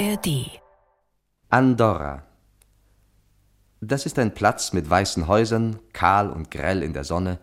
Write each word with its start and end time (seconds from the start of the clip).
ARD 0.00 0.62
Andorra. 1.50 2.22
Das 3.82 4.06
ist 4.06 4.18
ein 4.18 4.32
Platz 4.32 4.72
mit 4.72 4.88
weißen 4.88 5.26
Häusern, 5.26 5.78
kahl 5.92 6.30
und 6.30 6.50
grell 6.50 6.82
in 6.82 6.94
der 6.94 7.04
Sonne. 7.04 7.38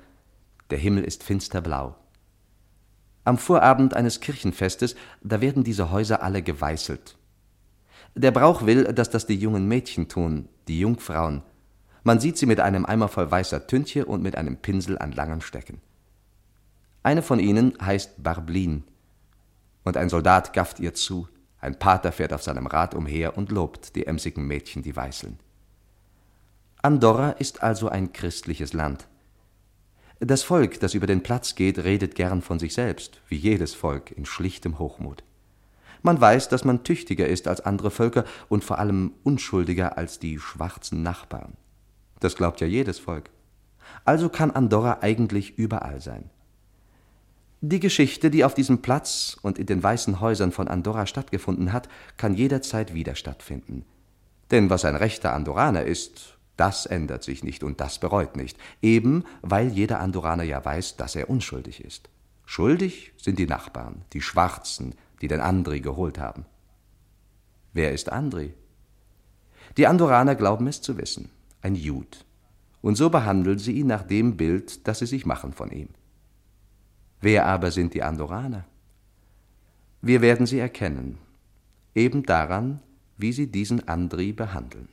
Der 0.71 0.79
Himmel 0.79 1.03
ist 1.03 1.23
finsterblau. 1.23 1.95
Am 3.25 3.37
Vorabend 3.37 3.93
eines 3.93 4.21
Kirchenfestes, 4.21 4.95
da 5.21 5.39
werden 5.39 5.63
diese 5.63 5.91
Häuser 5.91 6.23
alle 6.23 6.41
geweißelt. 6.41 7.15
Der 8.15 8.31
Brauch 8.31 8.65
will, 8.65 8.85
dass 8.85 9.11
das 9.11 9.27
die 9.27 9.37
jungen 9.37 9.67
Mädchen 9.67 10.07
tun, 10.07 10.49
die 10.67 10.79
Jungfrauen. 10.79 11.43
Man 12.01 12.19
sieht 12.19 12.39
sie 12.39 12.47
mit 12.47 12.59
einem 12.59 12.87
Eimer 12.87 13.07
voll 13.07 13.29
weißer 13.29 13.67
Tünche 13.67 14.05
und 14.05 14.23
mit 14.23 14.35
einem 14.35 14.57
Pinsel 14.57 14.97
an 14.97 15.11
langen 15.11 15.41
Stecken. 15.41 15.79
Eine 17.03 17.21
von 17.21 17.39
ihnen 17.39 17.77
heißt 17.79 18.23
Barblin. 18.23 18.83
Und 19.83 19.95
ein 19.95 20.09
Soldat 20.09 20.53
gafft 20.53 20.79
ihr 20.79 20.95
zu. 20.95 21.27
Ein 21.59 21.79
Pater 21.79 22.11
fährt 22.11 22.33
auf 22.33 22.43
seinem 22.43 22.67
Rad 22.67 22.93
umher 22.93 23.37
und 23.37 23.51
lobt 23.51 23.95
die 23.95 24.05
emsigen 24.05 24.45
Mädchen, 24.45 24.83
die 24.83 24.95
weißeln. 24.95 25.39
Andorra 26.81 27.31
ist 27.31 27.63
also 27.63 27.89
ein 27.89 28.13
christliches 28.13 28.73
Land. 28.73 29.07
Das 30.19 30.43
Volk, 30.43 30.79
das 30.79 30.93
über 30.93 31.07
den 31.07 31.21
Platz 31.21 31.55
geht, 31.55 31.79
redet 31.79 32.15
gern 32.15 32.41
von 32.41 32.59
sich 32.59 32.73
selbst, 32.73 33.21
wie 33.27 33.35
jedes 33.35 33.73
Volk, 33.73 34.11
in 34.11 34.25
schlichtem 34.25 34.79
Hochmut. 34.79 35.23
Man 36.01 36.19
weiß, 36.19 36.49
dass 36.49 36.63
man 36.63 36.83
tüchtiger 36.83 37.27
ist 37.27 37.47
als 37.47 37.61
andere 37.61 37.91
Völker 37.91 38.23
und 38.49 38.63
vor 38.63 38.79
allem 38.79 39.13
unschuldiger 39.23 39.97
als 39.97 40.19
die 40.19 40.39
schwarzen 40.39 41.03
Nachbarn. 41.03 41.53
Das 42.19 42.35
glaubt 42.35 42.61
ja 42.61 42.67
jedes 42.67 42.99
Volk. 42.99 43.29
Also 44.05 44.29
kann 44.29 44.51
Andorra 44.51 44.99
eigentlich 45.01 45.57
überall 45.57 46.01
sein. 46.01 46.29
Die 47.69 47.81
Geschichte, 47.81 48.31
die 48.31 48.45
auf 48.45 48.53
diesem 48.53 48.81
Platz 48.81 49.35
und 49.41 49.59
in 49.59 49.65
den 49.65 49.83
weißen 49.83 50.21
Häusern 50.21 50.53
von 50.53 50.69
Andorra 50.69 51.05
stattgefunden 51.05 51.73
hat, 51.73 51.89
kann 52.15 52.33
jederzeit 52.33 52.93
wieder 52.93 53.13
stattfinden. 53.13 53.83
Denn 54.51 54.69
was 54.69 54.85
ein 54.85 54.95
rechter 54.95 55.33
Andorraner 55.33 55.83
ist, 55.83 56.37
das 56.55 56.85
ändert 56.85 57.23
sich 57.23 57.43
nicht 57.43 57.63
und 57.63 57.81
das 57.81 57.99
bereut 57.99 58.37
nicht, 58.37 58.57
eben 58.81 59.25
weil 59.41 59.67
jeder 59.67 59.99
Andorraner 59.99 60.43
ja 60.43 60.63
weiß, 60.63 60.95
dass 60.95 61.17
er 61.17 61.29
unschuldig 61.29 61.83
ist. 61.83 62.07
Schuldig 62.45 63.11
sind 63.17 63.37
die 63.37 63.47
Nachbarn, 63.47 64.05
die 64.13 64.21
Schwarzen, 64.21 64.95
die 65.19 65.27
den 65.27 65.41
Andri 65.41 65.81
geholt 65.81 66.19
haben. 66.19 66.45
Wer 67.73 67.91
ist 67.91 68.09
Andri? 68.09 68.53
Die 69.75 69.87
Andorraner 69.87 70.35
glauben 70.35 70.67
es 70.67 70.81
zu 70.81 70.97
wissen, 70.97 71.31
ein 71.61 71.75
Jud. 71.75 72.23
Und 72.81 72.95
so 72.95 73.09
behandeln 73.09 73.59
sie 73.59 73.73
ihn 73.73 73.87
nach 73.87 74.03
dem 74.03 74.37
Bild, 74.37 74.87
das 74.87 74.99
sie 74.99 75.05
sich 75.05 75.25
machen 75.25 75.51
von 75.51 75.69
ihm. 75.69 75.89
Wer 77.27 77.45
aber 77.45 77.71
sind 77.71 77.93
die 77.93 78.03
Andorraner? 78.03 78.63
Wir 80.01 80.21
werden 80.21 80.45
sie 80.45 80.59
erkennen, 80.59 81.17
eben 81.93 82.23
daran, 82.23 82.79
wie 83.17 83.33
sie 83.33 83.47
diesen 83.51 83.85
Andri 83.85 84.31
behandeln. 84.31 84.87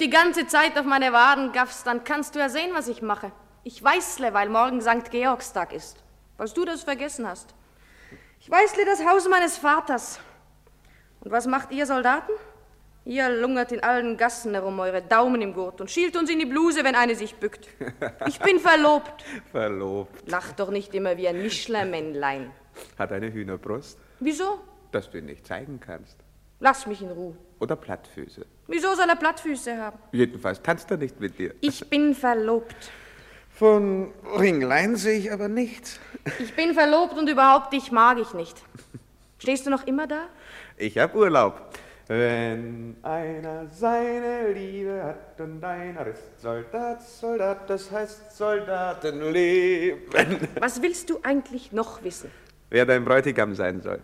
Die 0.00 0.10
ganze 0.10 0.46
Zeit 0.46 0.78
auf 0.78 0.84
meine 0.86 1.12
Waden 1.12 1.52
gaffst, 1.52 1.86
dann 1.86 2.04
kannst 2.04 2.34
du 2.34 2.38
ja 2.38 2.48
sehen, 2.48 2.70
was 2.74 2.88
ich 2.88 3.02
mache. 3.02 3.32
Ich 3.62 3.82
weißle, 3.82 4.32
weil 4.32 4.48
morgen 4.48 4.80
St. 4.80 5.10
Georgstag 5.10 5.72
ist. 5.72 6.02
Falls 6.36 6.54
du 6.54 6.64
das 6.64 6.82
vergessen 6.84 7.28
hast. 7.28 7.54
Ich 8.40 8.50
weißle 8.50 8.84
das 8.86 9.04
Haus 9.06 9.28
meines 9.28 9.58
Vaters. 9.58 10.18
Und 11.20 11.30
was 11.30 11.46
macht 11.46 11.70
ihr 11.72 11.84
Soldaten? 11.84 12.32
Ihr 13.04 13.28
lungert 13.28 13.72
in 13.72 13.82
allen 13.82 14.16
Gassen 14.16 14.54
herum, 14.54 14.78
eure 14.78 15.02
Daumen 15.02 15.42
im 15.42 15.52
Gurt 15.52 15.80
und 15.80 15.90
schielt 15.90 16.16
uns 16.16 16.30
in 16.30 16.38
die 16.38 16.46
Bluse, 16.46 16.84
wenn 16.84 16.94
eine 16.94 17.14
sich 17.14 17.34
bückt. 17.36 17.68
Ich 18.26 18.38
bin 18.40 18.58
verlobt. 18.60 19.24
Verlobt. 19.50 20.22
Lach 20.30 20.52
doch 20.52 20.70
nicht 20.70 20.94
immer 20.94 21.16
wie 21.16 21.28
ein 21.28 21.42
Mischlermännlein. 21.42 22.50
Hat 22.98 23.12
eine 23.12 23.32
Hühnerbrust, 23.32 23.98
Wieso? 24.20 24.60
das 24.92 25.10
du 25.10 25.20
nicht 25.20 25.46
zeigen 25.46 25.80
kannst. 25.80 26.16
Lass 26.60 26.86
mich 26.86 27.00
in 27.00 27.10
Ruhe. 27.10 27.34
Oder 27.58 27.74
Plattfüße. 27.74 28.44
Wieso 28.66 28.94
soll 28.94 29.08
er 29.08 29.16
Plattfüße 29.16 29.76
haben? 29.78 29.98
Jedenfalls 30.12 30.62
tanzt 30.62 30.90
er 30.90 30.98
nicht 30.98 31.18
mit 31.18 31.38
dir. 31.38 31.54
Ich 31.60 31.88
bin 31.88 32.14
verlobt. 32.14 32.90
Von 33.50 34.12
Ringlein 34.38 34.96
sehe 34.96 35.18
ich 35.18 35.32
aber 35.32 35.48
nichts. 35.48 35.98
Ich 36.38 36.54
bin 36.54 36.74
verlobt 36.74 37.18
und 37.18 37.28
überhaupt 37.28 37.72
dich 37.72 37.90
mag 37.90 38.18
ich 38.18 38.34
nicht. 38.34 38.62
Stehst 39.38 39.66
du 39.66 39.70
noch 39.70 39.86
immer 39.86 40.06
da? 40.06 40.26
Ich 40.76 40.98
hab 40.98 41.14
Urlaub. 41.14 41.70
Wenn 42.06 42.96
einer 43.02 43.66
seine 43.70 44.52
Liebe 44.52 45.02
hat 45.02 45.40
und 45.40 45.64
einer 45.64 46.08
ist 46.08 46.40
Soldat, 46.40 47.02
Soldat, 47.02 47.70
das 47.70 47.90
heißt 47.90 48.36
Soldatenleben. 48.36 50.02
Was 50.58 50.82
willst 50.82 51.08
du 51.08 51.20
eigentlich 51.22 51.72
noch 51.72 52.02
wissen? 52.02 52.30
Wer 52.68 52.84
dein 52.84 53.04
Bräutigam 53.04 53.54
sein 53.54 53.80
soll. 53.80 54.00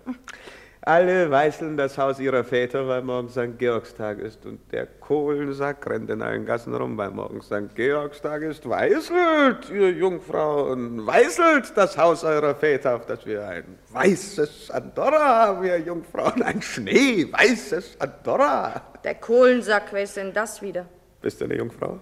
Alle 0.89 1.29
weißeln 1.29 1.77
das 1.77 1.99
Haus 1.99 2.21
ihrer 2.21 2.45
Väter, 2.45 2.87
weil 2.87 3.03
morgen 3.03 3.29
St. 3.29 3.59
Georgstag 3.59 4.21
ist. 4.21 4.47
Und 4.47 4.61
der 4.71 4.87
Kohlensack 4.87 5.85
rennt 5.91 6.09
in 6.11 6.23
allen 6.23 6.47
Gassen 6.47 6.73
rum, 6.73 6.97
weil 6.97 7.11
morgen 7.11 7.43
St. 7.43 7.75
Georgstag 7.75 8.43
ist. 8.43 8.69
Weißelt, 8.69 9.69
ihr 9.71 9.91
Jungfrauen, 9.91 11.05
weißelt 11.05 11.77
das 11.77 11.99
Haus 11.99 12.23
eurer 12.23 12.55
Väter, 12.55 12.95
auf 12.95 13.05
das 13.05 13.27
wir 13.27 13.49
ein 13.49 13.65
weißes 13.91 14.71
Andorra 14.71 15.47
haben, 15.47 15.65
ihr 15.65 15.81
Jungfrauen. 15.81 16.41
Ein 16.41 16.63
schneeweißes 16.63 18.01
Andorra. 18.01 18.81
Der 19.03 19.17
Kohlensack, 19.17 19.89
wer 19.91 20.05
ist 20.05 20.17
denn 20.17 20.33
das 20.33 20.63
wieder? 20.63 20.87
Bist 21.21 21.41
du 21.41 21.47
eine 21.47 21.57
Jungfrau? 21.57 21.99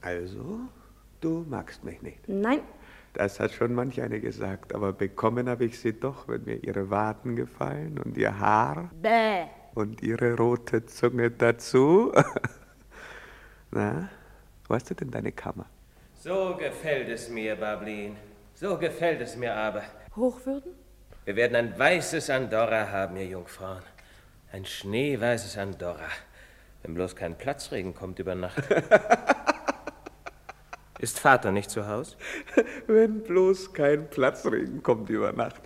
Also, 0.00 0.60
du 1.20 1.44
magst 1.50 1.84
mich 1.84 2.00
nicht. 2.00 2.26
Nein, 2.28 2.60
Das 3.14 3.40
hat 3.40 3.52
schon 3.52 3.74
manch 3.74 4.00
eine 4.00 4.20
gesagt, 4.20 4.74
aber 4.74 4.92
bekommen 4.92 5.48
habe 5.48 5.66
ich 5.66 5.78
sie 5.78 5.92
doch, 5.92 6.28
wenn 6.28 6.44
mir 6.44 6.56
ihre 6.64 6.88
Waden 6.90 7.36
gefallen 7.36 7.98
und 7.98 8.16
ihr 8.16 8.38
Haar 8.38 8.90
bäh. 9.02 9.44
und 9.74 10.02
ihre 10.02 10.34
rote 10.36 10.86
Zunge 10.86 11.30
dazu. 11.30 12.12
Na, 13.70 14.08
wo 14.66 14.74
hast 14.74 14.88
du 14.90 14.94
denn 14.94 15.10
deine 15.10 15.32
Kammer? 15.32 15.66
So 16.14 16.56
gefällt 16.56 17.08
es 17.10 17.28
mir, 17.28 17.56
Bablin. 17.56 18.16
So 18.54 18.78
gefällt 18.78 19.20
es 19.20 19.36
mir 19.36 19.54
aber. 19.54 19.82
Hochwürden? 20.16 20.72
Wir 21.24 21.36
werden 21.36 21.56
ein 21.56 21.78
weißes 21.78 22.30
Andorra 22.30 22.88
haben, 22.90 23.16
ihr 23.16 23.26
Jungfrauen. 23.26 23.82
Ein 24.52 24.64
schneeweißes 24.64 25.58
Andorra. 25.58 26.08
Wenn 26.82 26.94
bloß 26.94 27.14
kein 27.14 27.36
Platzregen 27.36 27.94
kommt 27.94 28.18
über 28.18 28.34
Nacht. 28.34 28.62
Ist 31.02 31.18
Vater 31.18 31.50
nicht 31.50 31.68
zu 31.68 31.88
Haus? 31.88 32.16
Wenn 32.86 33.24
bloß 33.24 33.72
kein 33.72 34.08
Platzregen 34.08 34.84
kommt 34.84 35.10
über 35.10 35.32
Nacht. 35.32 35.60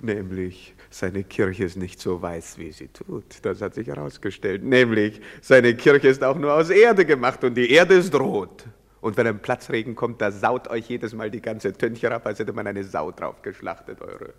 Nämlich, 0.00 0.74
seine 0.88 1.22
Kirche 1.22 1.64
ist 1.64 1.76
nicht 1.76 2.00
so 2.00 2.22
weiß, 2.22 2.56
wie 2.56 2.72
sie 2.72 2.88
tut. 2.88 3.26
Das 3.42 3.60
hat 3.60 3.74
sich 3.74 3.88
herausgestellt. 3.88 4.64
Nämlich, 4.64 5.20
seine 5.42 5.74
Kirche 5.74 6.08
ist 6.08 6.24
auch 6.24 6.36
nur 6.36 6.54
aus 6.54 6.70
Erde 6.70 7.04
gemacht 7.04 7.44
und 7.44 7.56
die 7.56 7.70
Erde 7.70 7.92
ist 7.92 8.14
rot. 8.14 8.64
Und 9.02 9.18
wenn 9.18 9.26
ein 9.26 9.40
Platzregen 9.40 9.94
kommt, 9.94 10.22
da 10.22 10.32
saut 10.32 10.68
euch 10.68 10.88
jedes 10.88 11.12
Mal 11.12 11.30
die 11.30 11.42
ganze 11.42 11.74
Tönche 11.74 12.10
ab, 12.10 12.26
als 12.26 12.38
hätte 12.38 12.54
man 12.54 12.66
eine 12.66 12.82
Sau 12.82 13.10
drauf 13.10 13.42
geschlachtet, 13.42 14.00
eure 14.00 14.32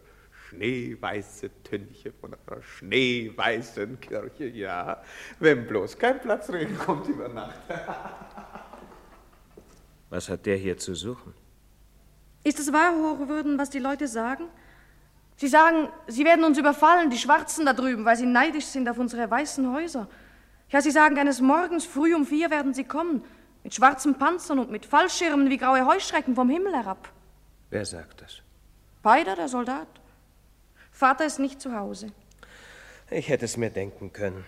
schneeweiße 0.50 1.52
Tönche 1.64 2.14
von 2.20 2.34
eurer 2.48 2.64
schneeweißen 2.64 4.00
Kirche, 4.00 4.48
ja. 4.48 5.04
Wenn 5.40 5.68
bloß 5.68 6.00
kein 6.00 6.20
Platzregen 6.20 6.76
kommt 6.80 7.08
über 7.08 7.28
Nacht. 7.30 7.60
Was 10.12 10.28
hat 10.28 10.46
der 10.46 10.58
hier 10.58 10.78
zu 10.78 10.94
suchen? 10.94 11.34
Ist 12.44 12.60
es 12.60 12.74
wahr, 12.74 12.94
Hochwürden, 12.94 13.58
was 13.58 13.70
die 13.70 13.80
Leute 13.80 14.08
sagen? 14.10 14.44
Sie 15.38 15.48
sagen, 15.48 15.88
sie 16.08 16.26
werden 16.26 16.44
uns 16.44 16.58
überfallen, 16.58 17.10
die 17.10 17.18
Schwarzen 17.18 17.66
da 17.66 17.74
drüben, 17.74 18.04
weil 18.04 18.18
sie 18.18 18.26
neidisch 18.26 18.66
sind 18.66 18.90
auf 18.90 19.00
unsere 19.00 19.32
weißen 19.32 19.74
Häuser. 19.74 20.08
Ja, 20.70 20.82
sie 20.82 20.92
sagen, 20.92 21.18
eines 21.18 21.40
Morgens 21.40 21.86
früh 21.86 22.14
um 22.14 22.26
vier 22.26 22.52
werden 22.52 22.74
sie 22.74 22.84
kommen, 22.84 23.24
mit 23.64 23.74
schwarzen 23.74 24.18
Panzern 24.18 24.60
und 24.60 24.70
mit 24.70 24.86
Fallschirmen 24.86 25.50
wie 25.50 25.58
graue 25.58 25.86
Heuschrecken 25.86 26.36
vom 26.36 26.50
Himmel 26.50 26.74
herab. 26.74 27.10
Wer 27.70 27.86
sagt 27.86 28.22
das? 28.22 28.42
Beider, 29.02 29.36
der 29.36 29.48
Soldat. 29.48 29.88
Vater 30.92 31.26
ist 31.26 31.40
nicht 31.40 31.62
zu 31.62 31.74
Hause. 31.74 32.12
Ich 33.10 33.30
hätte 33.30 33.46
es 33.46 33.56
mir 33.56 33.70
denken 33.70 34.12
können. 34.12 34.46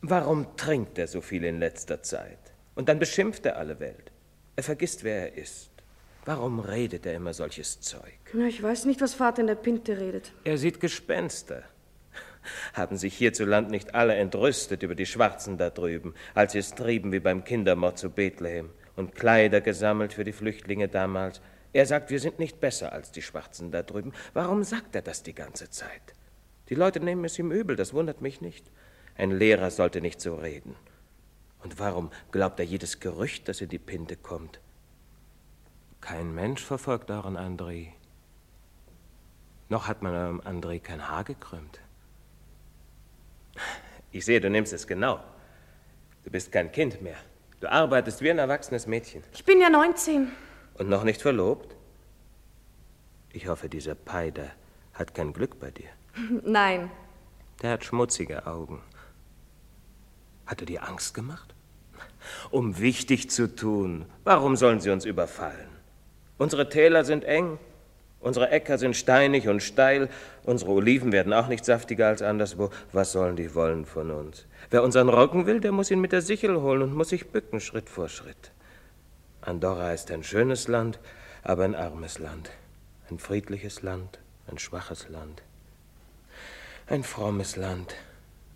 Warum 0.00 0.56
trinkt 0.56 0.96
er 0.96 1.08
so 1.08 1.20
viel 1.20 1.42
in 1.42 1.58
letzter 1.58 2.02
Zeit? 2.02 2.38
Und 2.76 2.88
dann 2.88 3.00
beschimpft 3.00 3.44
er 3.46 3.56
alle 3.56 3.80
Welt. 3.80 4.09
Er 4.60 4.64
vergisst, 4.64 5.04
wer 5.04 5.32
er 5.32 5.38
ist. 5.38 5.70
Warum 6.26 6.60
redet 6.60 7.06
er 7.06 7.14
immer 7.14 7.32
solches 7.32 7.80
Zeug? 7.80 8.12
Na, 8.34 8.46
ich 8.46 8.62
weiß 8.62 8.84
nicht, 8.84 9.00
was 9.00 9.14
Vater 9.14 9.40
in 9.40 9.46
der 9.46 9.54
Pinte 9.54 9.98
redet. 9.98 10.34
Er 10.44 10.58
sieht 10.58 10.80
Gespenster. 10.80 11.62
Haben 12.74 12.98
sich 12.98 13.16
hierzuland 13.16 13.70
nicht 13.70 13.94
alle 13.94 14.16
entrüstet 14.16 14.82
über 14.82 14.94
die 14.94 15.06
Schwarzen 15.06 15.56
da 15.56 15.70
drüben, 15.70 16.12
als 16.34 16.52
sie 16.52 16.58
es 16.58 16.74
trieben 16.74 17.10
wie 17.10 17.20
beim 17.20 17.42
Kindermord 17.42 17.96
zu 17.96 18.10
Bethlehem 18.10 18.68
und 18.96 19.14
Kleider 19.14 19.62
gesammelt 19.62 20.12
für 20.12 20.24
die 20.24 20.34
Flüchtlinge 20.34 20.88
damals? 20.88 21.40
Er 21.72 21.86
sagt, 21.86 22.10
wir 22.10 22.20
sind 22.20 22.38
nicht 22.38 22.60
besser 22.60 22.92
als 22.92 23.12
die 23.12 23.22
Schwarzen 23.22 23.70
da 23.70 23.82
drüben. 23.82 24.12
Warum 24.34 24.62
sagt 24.62 24.94
er 24.94 25.00
das 25.00 25.22
die 25.22 25.34
ganze 25.34 25.70
Zeit? 25.70 26.12
Die 26.68 26.74
Leute 26.74 27.00
nehmen 27.00 27.24
es 27.24 27.38
ihm 27.38 27.50
übel, 27.50 27.76
das 27.76 27.94
wundert 27.94 28.20
mich 28.20 28.42
nicht. 28.42 28.70
Ein 29.16 29.30
Lehrer 29.30 29.70
sollte 29.70 30.02
nicht 30.02 30.20
so 30.20 30.34
reden. 30.34 30.76
Und 31.62 31.78
warum 31.78 32.10
glaubt 32.30 32.58
er 32.58 32.64
jedes 32.64 33.00
Gerücht, 33.00 33.48
das 33.48 33.60
in 33.60 33.68
die 33.68 33.78
Pinte 33.78 34.16
kommt? 34.16 34.60
Kein 36.00 36.34
Mensch 36.34 36.64
verfolgt 36.64 37.10
euren 37.10 37.36
André. 37.36 37.88
Noch 39.68 39.86
hat 39.86 40.02
man 40.02 40.14
eurem 40.14 40.40
André 40.40 40.80
kein 40.80 41.08
Haar 41.08 41.24
gekrümmt. 41.24 41.80
Ich 44.10 44.24
sehe, 44.24 44.40
du 44.40 44.50
nimmst 44.50 44.72
es 44.72 44.86
genau. 44.86 45.20
Du 46.24 46.30
bist 46.30 46.50
kein 46.50 46.72
Kind 46.72 47.02
mehr. 47.02 47.16
Du 47.60 47.70
arbeitest 47.70 48.22
wie 48.22 48.30
ein 48.30 48.38
erwachsenes 48.38 48.86
Mädchen. 48.86 49.22
Ich 49.32 49.44
bin 49.44 49.60
ja 49.60 49.68
19. 49.70 50.28
Und 50.74 50.88
noch 50.88 51.04
nicht 51.04 51.20
verlobt? 51.20 51.76
Ich 53.32 53.46
hoffe, 53.46 53.68
dieser 53.68 53.94
Peider 53.94 54.50
hat 54.94 55.14
kein 55.14 55.32
Glück 55.32 55.60
bei 55.60 55.70
dir. 55.70 55.90
Nein. 56.42 56.90
Der 57.62 57.72
hat 57.72 57.84
schmutzige 57.84 58.46
Augen. 58.46 58.82
Hat 60.50 60.60
er 60.60 60.66
dir 60.66 60.88
Angst 60.88 61.14
gemacht? 61.14 61.54
Um 62.50 62.80
wichtig 62.80 63.30
zu 63.30 63.54
tun. 63.54 64.04
Warum 64.24 64.56
sollen 64.56 64.80
sie 64.80 64.90
uns 64.90 65.04
überfallen? 65.04 65.68
Unsere 66.38 66.68
Täler 66.68 67.04
sind 67.04 67.22
eng, 67.22 67.60
unsere 68.18 68.50
Äcker 68.50 68.76
sind 68.76 68.96
steinig 68.96 69.46
und 69.46 69.62
steil, 69.62 70.08
unsere 70.42 70.72
Oliven 70.72 71.12
werden 71.12 71.32
auch 71.32 71.46
nicht 71.46 71.64
saftiger 71.64 72.08
als 72.08 72.20
anderswo. 72.20 72.70
Was 72.90 73.12
sollen 73.12 73.36
die 73.36 73.54
wollen 73.54 73.86
von 73.86 74.10
uns? 74.10 74.44
Wer 74.70 74.82
unseren 74.82 75.08
Roggen 75.08 75.46
will, 75.46 75.60
der 75.60 75.70
muss 75.70 75.92
ihn 75.92 76.00
mit 76.00 76.10
der 76.10 76.20
Sichel 76.20 76.60
holen 76.60 76.82
und 76.82 76.94
muss 76.94 77.10
sich 77.10 77.28
bücken, 77.28 77.60
Schritt 77.60 77.88
vor 77.88 78.08
Schritt. 78.08 78.50
Andorra 79.42 79.92
ist 79.92 80.10
ein 80.10 80.24
schönes 80.24 80.66
Land, 80.66 80.98
aber 81.44 81.62
ein 81.62 81.76
armes 81.76 82.18
Land. 82.18 82.50
Ein 83.08 83.20
friedliches 83.20 83.82
Land, 83.82 84.18
ein 84.48 84.58
schwaches 84.58 85.08
Land. 85.08 85.42
Ein 86.88 87.04
frommes 87.04 87.54
Land, 87.54 87.94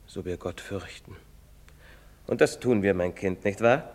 so 0.09 0.25
wir 0.25 0.39
Gott 0.39 0.61
fürchten. 0.61 1.15
Und 2.27 2.41
das 2.41 2.59
tun 2.59 2.83
wir, 2.83 2.95
mein 2.95 3.15
Kind, 3.15 3.45
nicht 3.45 3.61
wahr? 3.61 3.91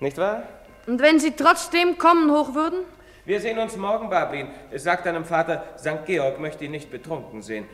Nicht 0.00 0.16
wahr? 0.16 0.42
Und 0.86 1.00
wenn 1.00 1.20
Sie 1.20 1.32
trotzdem 1.32 1.98
kommen 1.98 2.30
hoch 2.30 2.54
würden? 2.54 2.80
Wir 3.26 3.40
sehen 3.40 3.58
uns 3.58 3.76
morgen, 3.76 4.08
Babin. 4.08 4.48
Sag 4.74 5.04
deinem 5.04 5.24
Vater, 5.24 5.64
St. 5.78 6.06
Georg 6.06 6.40
möchte 6.40 6.64
ihn 6.64 6.70
nicht 6.70 6.90
betrunken 6.90 7.42
sehen. 7.42 7.66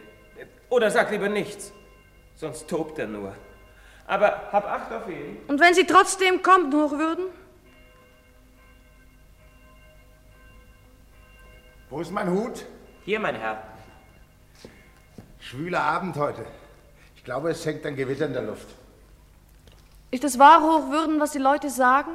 Oder 0.69 0.91
sag 0.91 1.11
lieber 1.13 1.29
nichts, 1.29 1.73
sonst 2.35 2.69
tobt 2.69 2.99
er 2.99 3.07
nur. 3.07 3.33
Aber 4.07 4.53
hab 4.53 4.67
Acht 4.67 4.93
auf 4.93 5.09
ihn. 5.09 5.39
Und 5.47 5.61
wenn 5.61 5.75
Sie 5.75 5.87
trotzdem 5.87 6.43
kommen 6.43 6.73
hoch 6.73 6.93
würden? 6.93 7.27
Wo 11.89 12.01
ist 12.01 12.11
mein 12.11 12.31
Hut? 12.31 12.67
Hier, 13.05 13.21
mein 13.21 13.37
Herr. 13.37 13.63
Schwüler 15.39 15.83
Abend 15.83 16.17
heute. 16.17 16.45
Ich 17.15 17.23
glaube, 17.23 17.51
es 17.51 17.65
hängt 17.65 17.87
ein 17.87 17.95
Gewitter 17.95 18.27
in 18.27 18.33
der 18.33 18.43
Luft. 18.43 18.67
Ist 20.11 20.25
es 20.25 20.39
wahr, 20.39 20.63
hoch 20.63 20.91
würden, 20.91 21.21
was 21.21 21.33
die 21.33 21.39
Leute 21.39 21.71
sagen? 21.71 22.13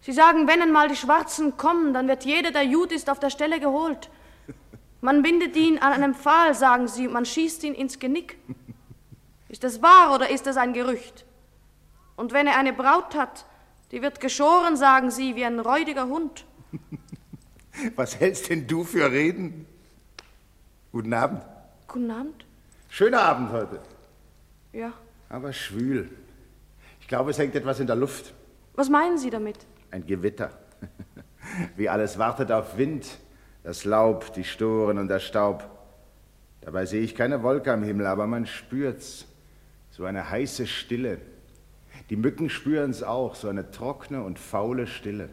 Sie 0.00 0.12
sagen, 0.12 0.48
wenn 0.48 0.62
einmal 0.62 0.88
die 0.88 0.96
Schwarzen 0.96 1.56
kommen, 1.56 1.92
dann 1.92 2.08
wird 2.08 2.24
jeder, 2.24 2.50
der 2.50 2.64
Jud 2.64 2.90
ist, 2.90 3.10
auf 3.10 3.20
der 3.20 3.30
Stelle 3.30 3.60
geholt. 3.60 4.10
Man 5.02 5.22
bindet 5.22 5.56
ihn 5.56 5.78
an 5.78 5.92
einem 5.92 6.14
Pfahl, 6.14 6.54
sagen 6.54 6.88
sie, 6.88 7.06
und 7.06 7.12
man 7.12 7.24
schießt 7.24 7.64
ihn 7.64 7.74
ins 7.74 7.98
Genick. 7.98 8.38
Ist 9.48 9.64
das 9.64 9.82
wahr 9.82 10.14
oder 10.14 10.30
ist 10.30 10.46
das 10.46 10.56
ein 10.56 10.72
Gerücht? 10.72 11.24
Und 12.16 12.32
wenn 12.32 12.46
er 12.46 12.56
eine 12.56 12.72
Braut 12.72 13.14
hat, 13.14 13.46
die 13.92 14.02
wird 14.02 14.20
geschoren, 14.20 14.76
sagen 14.76 15.10
sie, 15.10 15.36
wie 15.36 15.44
ein 15.44 15.58
räudiger 15.58 16.06
Hund. 16.06 16.44
Was 17.96 18.18
hältst 18.20 18.50
denn 18.50 18.66
du 18.66 18.84
für 18.84 19.10
Reden? 19.10 19.66
Guten 20.92 21.14
Abend. 21.14 21.42
Guten 21.88 22.10
Abend. 22.10 22.44
Schöner 22.88 23.22
Abend 23.22 23.50
heute. 23.52 23.80
Ja. 24.72 24.92
Aber 25.28 25.52
schwül. 25.52 26.10
Ich 27.10 27.12
glaube, 27.12 27.32
es 27.32 27.38
hängt 27.40 27.56
etwas 27.56 27.80
in 27.80 27.88
der 27.88 27.96
Luft. 27.96 28.32
Was 28.76 28.88
meinen 28.88 29.18
Sie 29.18 29.30
damit? 29.30 29.56
Ein 29.90 30.06
Gewitter. 30.06 30.52
Wie 31.76 31.88
alles 31.88 32.20
wartet 32.20 32.52
auf 32.52 32.78
Wind. 32.78 33.18
Das 33.64 33.84
Laub, 33.84 34.32
die 34.34 34.44
Storen 34.44 34.96
und 34.96 35.08
der 35.08 35.18
Staub. 35.18 35.68
Dabei 36.60 36.86
sehe 36.86 37.00
ich 37.00 37.16
keine 37.16 37.42
Wolke 37.42 37.72
am 37.72 37.82
Himmel, 37.82 38.06
aber 38.06 38.28
man 38.28 38.46
spürt's. 38.46 39.26
So 39.90 40.04
eine 40.04 40.30
heiße 40.30 40.68
Stille. 40.68 41.18
Die 42.10 42.16
Mücken 42.16 42.48
spüren's 42.48 43.02
auch, 43.02 43.34
so 43.34 43.48
eine 43.48 43.72
trockene 43.72 44.22
und 44.22 44.38
faule 44.38 44.86
Stille. 44.86 45.30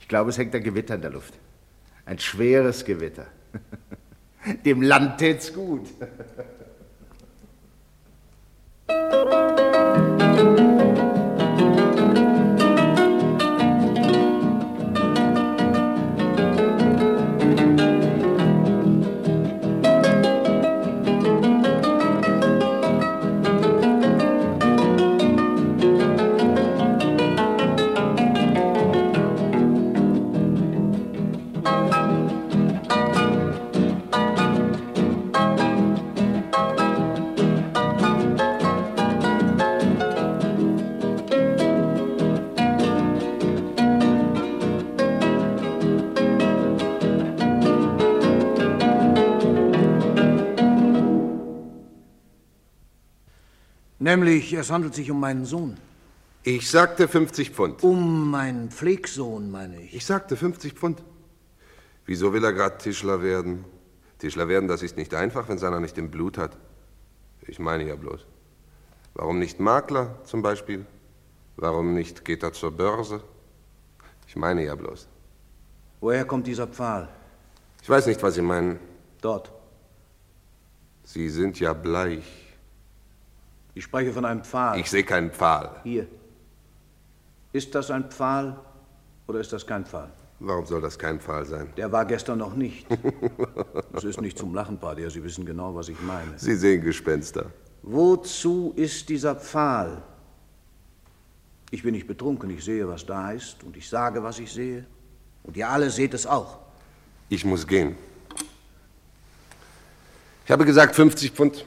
Ich 0.00 0.08
glaube, 0.08 0.30
es 0.30 0.38
hängt 0.38 0.54
ein 0.54 0.64
Gewitter 0.64 0.94
in 0.94 1.02
der 1.02 1.10
Luft. 1.10 1.34
Ein 2.06 2.18
schweres 2.18 2.86
Gewitter. 2.86 3.26
Dem 4.64 4.80
Land 4.80 5.18
tät's 5.18 5.52
gut. 5.52 5.90
Nämlich, 54.04 54.52
es 54.52 54.70
handelt 54.70 54.94
sich 54.94 55.10
um 55.10 55.18
meinen 55.18 55.46
Sohn. 55.46 55.78
Ich 56.42 56.70
sagte 56.70 57.08
50 57.08 57.52
Pfund. 57.52 57.82
Um 57.82 58.30
meinen 58.30 58.70
Pflegsohn, 58.70 59.50
meine 59.50 59.80
ich. 59.80 59.94
Ich 59.94 60.04
sagte 60.04 60.36
50 60.36 60.74
Pfund. 60.74 61.02
Wieso 62.04 62.34
will 62.34 62.44
er 62.44 62.52
gerade 62.52 62.76
Tischler 62.76 63.22
werden? 63.22 63.64
Tischler 64.18 64.46
werden, 64.46 64.68
das 64.68 64.82
ist 64.82 64.98
nicht 64.98 65.14
einfach, 65.14 65.48
wenn 65.48 65.56
seiner 65.56 65.80
nicht 65.80 65.96
im 65.96 66.10
Blut 66.10 66.36
hat. 66.36 66.54
Ich 67.46 67.58
meine 67.58 67.88
ja 67.88 67.96
bloß. 67.96 68.26
Warum 69.14 69.38
nicht 69.38 69.58
Makler 69.58 70.22
zum 70.24 70.42
Beispiel? 70.42 70.84
Warum 71.56 71.94
nicht 71.94 72.26
geht 72.26 72.42
er 72.42 72.52
zur 72.52 72.72
Börse? 72.72 73.22
Ich 74.28 74.36
meine 74.36 74.66
ja 74.66 74.74
bloß. 74.74 75.08
Woher 76.02 76.26
kommt 76.26 76.46
dieser 76.46 76.66
Pfahl? 76.66 77.08
Ich 77.80 77.88
weiß 77.88 78.06
nicht, 78.06 78.22
was 78.22 78.34
Sie 78.34 78.42
meinen. 78.42 78.78
Dort. 79.22 79.50
Sie 81.04 81.30
sind 81.30 81.58
ja 81.58 81.72
bleich. 81.72 82.43
Ich 83.74 83.84
spreche 83.84 84.12
von 84.12 84.24
einem 84.24 84.44
Pfahl. 84.44 84.78
Ich 84.78 84.88
sehe 84.88 85.02
keinen 85.04 85.30
Pfahl. 85.30 85.80
Hier. 85.82 86.06
Ist 87.52 87.74
das 87.74 87.90
ein 87.90 88.10
Pfahl 88.10 88.58
oder 89.26 89.40
ist 89.40 89.52
das 89.52 89.66
kein 89.66 89.84
Pfahl? 89.84 90.10
Warum 90.40 90.66
soll 90.66 90.80
das 90.80 90.98
kein 90.98 91.20
Pfahl 91.20 91.44
sein? 91.44 91.72
Der 91.76 91.90
war 91.90 92.04
gestern 92.04 92.38
noch 92.38 92.54
nicht. 92.54 92.86
Das 93.92 94.02
ist 94.02 94.20
nicht 94.20 94.36
zum 94.36 94.52
Lachen, 94.52 94.76
Padia. 94.78 95.08
Sie 95.08 95.22
wissen 95.22 95.46
genau, 95.46 95.72
was 95.72 95.88
ich 95.88 96.00
meine. 96.00 96.36
Sie 96.36 96.56
sehen 96.56 96.82
Gespenster. 96.82 97.46
Wozu 97.82 98.72
ist 98.74 99.08
dieser 99.08 99.36
Pfahl? 99.36 100.02
Ich 101.70 101.84
bin 101.84 101.92
nicht 101.92 102.08
betrunken, 102.08 102.50
ich 102.50 102.64
sehe, 102.64 102.88
was 102.88 103.06
da 103.06 103.30
ist 103.30 103.62
und 103.62 103.76
ich 103.76 103.88
sage, 103.88 104.20
was 104.20 104.40
ich 104.40 104.52
sehe. 104.52 104.84
Und 105.44 105.56
ihr 105.56 105.68
alle 105.68 105.90
seht 105.90 106.12
es 106.12 106.26
auch. 106.26 106.58
Ich 107.28 107.44
muss 107.44 107.64
gehen. 107.64 107.94
Ich 110.44 110.50
habe 110.50 110.64
gesagt 110.64 110.96
50 110.96 111.30
Pfund. 111.30 111.64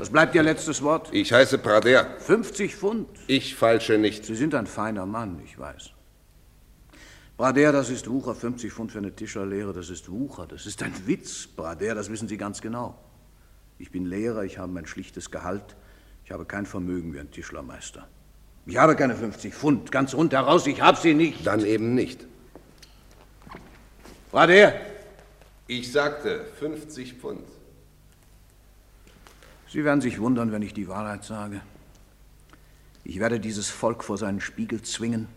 Das 0.00 0.08
bleibt 0.08 0.34
Ihr 0.34 0.42
letztes 0.42 0.80
Wort. 0.80 1.10
Ich 1.12 1.30
heiße 1.30 1.58
Prader. 1.58 2.16
50 2.20 2.74
Pfund. 2.74 3.06
Ich 3.26 3.54
falsche 3.54 3.98
nicht. 3.98 4.24
Sie 4.24 4.34
sind 4.34 4.54
ein 4.54 4.66
feiner 4.66 5.04
Mann, 5.04 5.42
ich 5.44 5.58
weiß. 5.58 5.90
Brader, 7.36 7.70
das 7.70 7.90
ist 7.90 8.08
Wucher. 8.08 8.34
50 8.34 8.72
Pfund 8.72 8.92
für 8.92 8.98
eine 8.98 9.14
Tischerlehre, 9.14 9.74
das 9.74 9.90
ist 9.90 10.10
Wucher. 10.10 10.46
Das 10.46 10.64
ist 10.64 10.82
ein 10.82 10.94
Witz, 11.06 11.46
Brader, 11.48 11.94
das 11.94 12.10
wissen 12.10 12.28
Sie 12.28 12.38
ganz 12.38 12.62
genau. 12.62 12.98
Ich 13.76 13.90
bin 13.90 14.06
Lehrer, 14.06 14.42
ich 14.42 14.56
habe 14.56 14.72
mein 14.72 14.86
schlichtes 14.86 15.30
Gehalt. 15.30 15.76
Ich 16.24 16.30
habe 16.30 16.46
kein 16.46 16.64
Vermögen 16.64 17.12
wie 17.12 17.20
ein 17.20 17.30
Tischlermeister. 17.30 18.08
Ich 18.64 18.78
habe 18.78 18.96
keine 18.96 19.14
50 19.14 19.52
Pfund, 19.52 19.92
ganz 19.92 20.14
rundheraus, 20.14 20.66
ich 20.66 20.80
habe 20.80 20.96
sie 20.96 21.12
nicht. 21.12 21.46
Dann 21.46 21.62
eben 21.62 21.94
nicht. 21.94 22.26
Her! 24.32 24.80
Ich 25.66 25.92
sagte 25.92 26.46
50 26.58 27.14
Pfund. 27.14 27.59
Sie 29.72 29.84
werden 29.84 30.00
sich 30.00 30.20
wundern, 30.20 30.50
wenn 30.50 30.62
ich 30.62 30.74
die 30.74 30.88
Wahrheit 30.88 31.22
sage. 31.22 31.60
Ich 33.04 33.20
werde 33.20 33.38
dieses 33.38 33.70
Volk 33.70 34.02
vor 34.02 34.18
seinen 34.18 34.40
Spiegel 34.40 34.82
zwingen. 34.82 35.28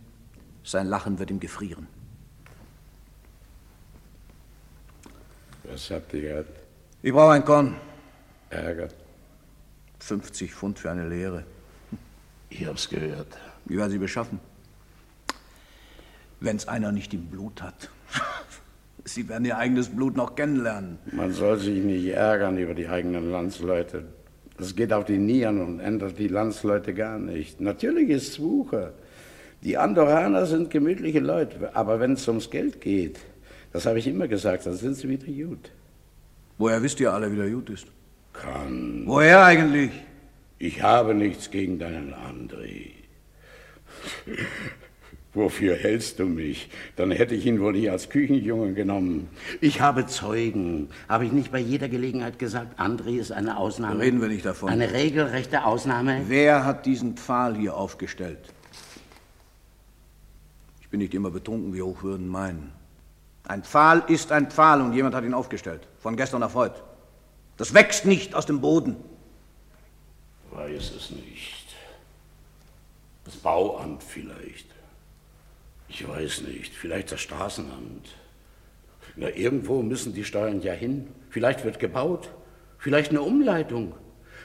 Sein 0.64 0.88
Lachen 0.88 1.20
wird 1.20 1.30
ihm 1.30 1.40
gefrieren. 1.40 1.88
Was 5.66 5.92
habt 5.92 6.14
ihr 6.14 6.22
gehabt? 6.22 6.60
Ich 7.04 7.12
brauche 7.12 7.34
ein 7.34 7.46
Korn. 7.46 7.76
Ärger. 8.50 8.90
50 10.00 10.54
Pfund 10.54 10.80
für 10.80 10.90
eine 10.90 11.08
Lehre. 11.08 11.46
Ich 12.50 12.66
hab's 12.66 12.90
gehört. 12.90 13.38
Wie 13.66 13.78
werden 13.78 13.92
Sie 13.92 14.00
beschaffen? 14.00 14.40
Wenn's 16.40 16.68
einer 16.68 16.92
nicht 16.92 17.14
im 17.14 17.28
Blut 17.28 17.62
hat. 17.62 17.90
Sie 19.06 19.30
werden 19.30 19.46
Ihr 19.46 19.58
eigenes 19.58 19.90
Blut 19.90 20.18
noch 20.18 20.36
kennenlernen. 20.36 20.98
Man 21.12 21.34
soll 21.34 21.60
sich 21.60 21.84
nicht 21.84 22.08
ärgern 22.08 22.58
über 22.58 22.74
die 22.74 22.88
eigenen 22.88 23.32
Landsleute. 23.32 24.06
Das 24.64 24.78
geht 24.78 24.94
auf 24.94 25.04
die 25.04 25.18
Nieren 25.18 25.60
und 25.60 25.82
ändert 25.82 26.18
die 26.18 26.30
Landsleute 26.30 26.94
gar 26.94 27.20
nicht. 27.20 27.60
Natürlich 27.60 28.10
ist 28.10 28.30
es 28.30 28.40
Wucher. 28.40 28.94
Die 29.62 29.78
Andorraner 29.78 30.46
sind 30.46 30.70
gemütliche 30.70 31.20
Leute, 31.20 31.76
aber 31.76 32.00
wenn 32.00 32.14
es 32.14 32.26
ums 32.30 32.50
Geld 32.50 32.80
geht, 32.80 33.20
das 33.74 33.86
habe 33.86 34.00
ich 34.00 34.08
immer 34.08 34.30
gesagt, 34.30 34.66
dann 34.66 34.76
sind 34.76 34.96
sie 34.96 35.10
wieder 35.10 35.28
gut. 35.28 35.70
Woher 36.58 36.82
wisst 36.82 37.02
ihr 37.02 37.12
alle, 37.12 37.30
wie 37.30 37.36
der 37.36 37.50
gut 37.50 37.72
ist? 37.72 37.88
Kann. 38.32 39.04
Woher 39.06 39.44
eigentlich? 39.44 39.92
Ich 40.60 40.82
habe 40.82 41.14
nichts 41.14 41.52
gegen 41.52 41.78
deinen 41.78 42.14
André. 42.14 42.92
Wofür 45.34 45.76
hältst 45.76 46.20
du 46.20 46.26
mich? 46.26 46.70
Dann 46.96 47.10
hätte 47.10 47.34
ich 47.34 47.46
ihn 47.46 47.60
wohl 47.60 47.74
nicht 47.74 47.90
als 47.90 48.10
Küchenjungen 48.10 48.76
genommen. 48.76 49.30
Ich 49.62 49.82
habe 49.82 50.06
Zeugen. 50.06 50.90
Habe 51.10 51.26
ich 51.26 51.32
nicht 51.32 51.52
bei 51.52 51.58
jeder 51.60 51.90
Gelegenheit 51.90 52.38
gesagt, 52.38 52.80
André 52.80 53.18
ist 53.18 53.32
eine 53.32 53.58
Ausnahme? 53.58 54.00
Reden 54.00 54.22
wir 54.22 54.28
nicht 54.28 54.46
davon. 54.46 54.70
Eine 54.70 54.94
regelrechte 54.94 55.66
Ausnahme? 55.66 56.22
Wer 56.28 56.66
hat 56.66 56.86
diesen 56.86 57.18
Pfahl 57.18 57.58
hier 57.58 57.76
aufgestellt? 57.76 58.54
Ich 60.82 60.90
bin 60.90 61.00
nicht 61.00 61.16
immer 61.16 61.32
betrunken, 61.32 61.74
wie 61.74 61.82
Hochwürden 61.82 62.28
meinen. 62.28 62.72
Ein 63.48 63.64
Pfahl 63.64 64.04
ist 64.08 64.32
ein 64.32 64.52
Pfahl 64.52 64.82
und 64.82 64.94
jemand 64.94 65.16
hat 65.16 65.24
ihn 65.24 65.34
aufgestellt. 65.34 65.88
Von 66.00 66.16
gestern 66.16 66.44
auf 66.44 66.54
heute. 66.54 66.80
Das 67.58 67.74
wächst 67.74 68.06
nicht 68.06 68.36
aus 68.36 68.46
dem 68.46 68.62
Boden. 68.62 68.98
Weiß 70.52 70.92
es 70.96 71.10
nicht. 71.10 71.66
Das 73.26 73.36
Bauamt 73.36 74.04
vielleicht. 74.04 74.73
Ich 75.94 76.08
weiß 76.08 76.42
nicht. 76.42 76.74
Vielleicht 76.74 77.12
das 77.12 77.22
Straßenamt. 77.22 78.10
Na, 79.16 79.30
irgendwo 79.30 79.84
müssen 79.84 80.14
die 80.14 80.24
Steuern 80.24 80.60
ja 80.62 80.74
hin. 80.74 81.08
Vielleicht 81.30 81.64
wird 81.64 81.78
gebaut. 81.78 82.32
Vielleicht 82.80 83.12
eine 83.12 83.22
Umleitung. 83.22 83.94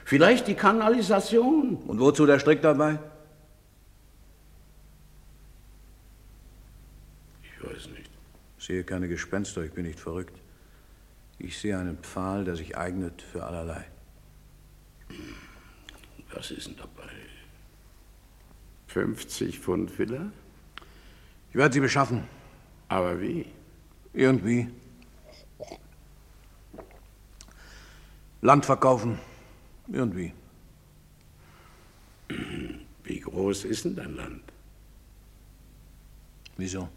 Vielleicht 0.05 0.47
die 0.47 0.53
Kanalisation. 0.53 1.77
Und 1.87 1.99
wozu 1.99 2.27
der 2.27 2.39
Strick 2.39 2.61
dabei? 2.61 2.99
Ich 7.41 7.65
weiß 7.65 7.87
nicht. 7.89 8.11
Ich 8.59 8.65
sehe 8.65 8.83
keine 8.83 9.07
Gespenster, 9.07 9.63
ich 9.63 9.71
bin 9.71 9.85
nicht 9.85 9.99
verrückt. 9.99 10.39
Ich 11.39 11.57
sehe 11.57 11.79
einen 11.79 11.97
Pfahl, 11.97 12.45
der 12.45 12.55
sich 12.55 12.77
eignet 12.77 13.23
für 13.23 13.43
allerlei. 13.43 13.85
Was 16.31 16.51
ist 16.51 16.67
denn 16.67 16.77
dabei? 16.77 17.11
50 18.87 19.59
Pfund 19.59 19.97
Villa? 19.97 20.31
Ich 21.49 21.55
werde 21.55 21.73
sie 21.73 21.79
beschaffen. 21.79 22.23
Aber 22.87 23.19
wie? 23.19 23.45
Irgendwie. 24.13 24.67
Land 28.41 28.65
verkaufen. 28.65 29.19
Irgendwie. 29.91 30.33
Wie 33.03 33.19
groß 33.19 33.65
ist 33.65 33.85
denn 33.85 33.95
dein 33.95 34.15
Land? 34.15 34.43
Wieso? 36.57 36.89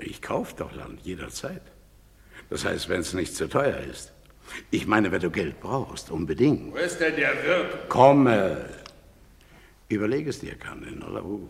Ich 0.00 0.20
kaufe 0.20 0.54
doch 0.56 0.74
Land 0.74 1.00
jederzeit. 1.02 1.62
Das 2.50 2.64
heißt, 2.64 2.88
wenn 2.88 3.00
es 3.00 3.14
nicht 3.14 3.34
zu 3.34 3.48
teuer 3.48 3.78
ist. 3.78 4.12
Ich 4.70 4.86
meine, 4.86 5.12
wenn 5.12 5.20
du 5.20 5.30
Geld 5.30 5.60
brauchst, 5.60 6.10
unbedingt. 6.10 6.72
Wo 6.72 6.78
ist 6.78 6.98
denn 6.98 7.16
der 7.16 7.42
Wirt? 7.44 7.88
Komme. 7.88 8.64
Überleg 9.88 10.26
es 10.26 10.40
dir, 10.40 10.56
Kanin, 10.56 11.02
oder 11.02 11.22
wo? 11.24 11.48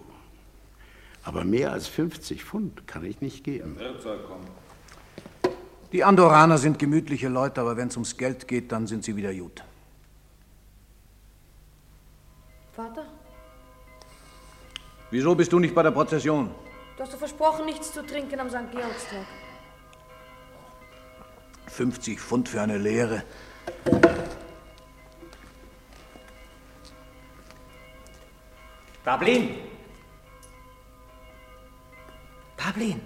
Aber 1.25 1.45
mehr 1.45 1.73
als 1.73 1.87
50 1.89 2.45
Pfund 2.45 2.87
kann 2.87 3.05
ich 3.05 3.21
nicht 3.21 3.45
geben. 3.45 3.77
Die 5.93 6.05
Andorraner 6.05 6.59
sind 6.59 6.79
gemütliche 6.79 7.29
Leute, 7.29 7.61
aber 7.61 7.77
wenn 7.77 7.89
es 7.89 7.97
ums 7.97 8.17
Geld 8.17 8.47
geht, 8.47 8.73
dann 8.73 8.87
sind 8.87 9.05
sie 9.05 9.17
wieder 9.17 9.35
gut. 9.35 9.63
Vater, 12.73 13.07
Wieso 15.11 15.35
bist 15.35 15.53
du 15.53 15.59
nicht 15.59 15.75
bei 15.75 15.83
der 15.83 15.91
Prozession? 15.91 16.51
du 16.97 17.03
hast 17.03 17.13
doch 17.15 17.19
versprochen, 17.19 17.65
nichts 17.65 17.93
zu 17.93 18.05
trinken 18.05 18.39
am 18.41 18.51
St. 18.51 18.71
Georgstag. 18.71 19.25
50 21.69 22.21
Pfund 22.21 22.49
für 22.49 22.61
eine 22.61 22.77
Lehre. 22.77 23.23
Pablin! 29.05 29.68
Pablin! 32.59 33.01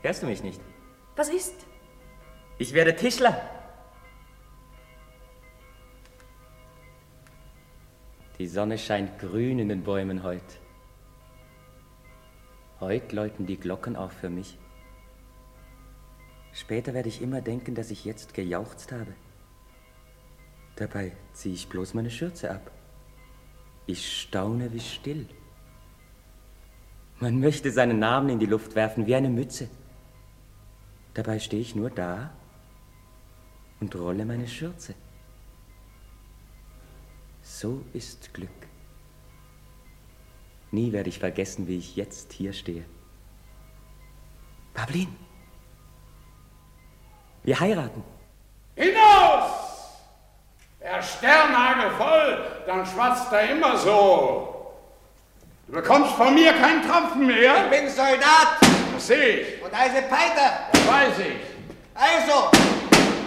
Hörst 0.00 0.22
du 0.22 0.26
mich 0.26 0.42
nicht? 0.42 0.60
Was 1.16 1.28
ist? 1.28 1.66
Ich 2.56 2.72
werde 2.72 2.94
Tischler. 2.96 3.36
Die 8.38 8.46
Sonne 8.46 8.78
scheint 8.78 9.18
grün 9.18 9.58
in 9.58 9.68
den 9.68 9.82
Bäumen 9.82 10.22
heut. 10.22 10.60
Heut 12.80 13.12
läuten 13.12 13.46
die 13.46 13.58
Glocken 13.58 13.96
auch 13.96 14.12
für 14.12 14.30
mich. 14.30 14.58
Später 16.52 16.94
werde 16.94 17.08
ich 17.08 17.20
immer 17.20 17.40
denken, 17.40 17.74
dass 17.74 17.90
ich 17.90 18.04
jetzt 18.04 18.34
gejauchzt 18.34 18.92
habe. 18.92 19.14
Dabei 20.76 21.12
ziehe 21.32 21.54
ich 21.54 21.68
bloß 21.68 21.94
meine 21.94 22.10
Schürze 22.10 22.50
ab. 22.50 22.70
Ich 23.86 24.20
staune 24.20 24.72
wie 24.72 24.80
still. 24.80 25.28
Man 27.20 27.40
möchte 27.40 27.70
seinen 27.70 27.98
Namen 27.98 28.28
in 28.28 28.38
die 28.38 28.46
Luft 28.46 28.74
werfen 28.74 29.06
wie 29.06 29.14
eine 29.14 29.28
Mütze. 29.28 29.68
Dabei 31.14 31.38
stehe 31.38 31.62
ich 31.62 31.74
nur 31.74 31.90
da 31.90 32.30
und 33.80 33.94
rolle 33.94 34.24
meine 34.24 34.48
Schürze. 34.48 34.94
So 37.42 37.84
ist 37.92 38.34
Glück. 38.34 38.50
Nie 40.72 40.92
werde 40.92 41.08
ich 41.08 41.20
vergessen, 41.20 41.68
wie 41.68 41.78
ich 41.78 41.94
jetzt 41.94 42.32
hier 42.32 42.52
stehe. 42.52 42.84
Pablin, 44.72 45.14
wir 47.44 47.60
heiraten. 47.60 48.02
Hinaus! 48.74 49.52
Der 50.80 51.00
Sternnagel 51.00 51.90
voll, 51.92 52.44
dann 52.66 52.84
schwatzt 52.84 53.32
er 53.32 53.50
immer 53.50 53.76
so. 53.78 54.53
Du 55.74 55.80
bekommst 55.80 56.12
von 56.12 56.32
mir 56.32 56.52
keinen 56.52 56.88
Tropfen 56.88 57.26
mehr. 57.26 57.68
bin 57.68 57.88
Soldat 57.88 58.60
Das 58.94 59.08
sehe 59.08 59.40
ich, 59.40 59.64
und 59.64 59.76
heiße 59.76 60.02
Peiter. 60.02 60.68
das 60.72 60.86
weiß 60.86 61.18
ich. 61.18 61.34
Also. 61.96 62.48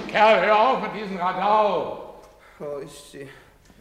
Kerl, 0.10 0.46
hör 0.46 0.58
auf 0.58 0.82
mit 0.82 0.96
diesem 0.96 1.18
Radau. 1.18 2.22
Wo 2.58 2.78
ist 2.78 3.12
sie? 3.12 3.28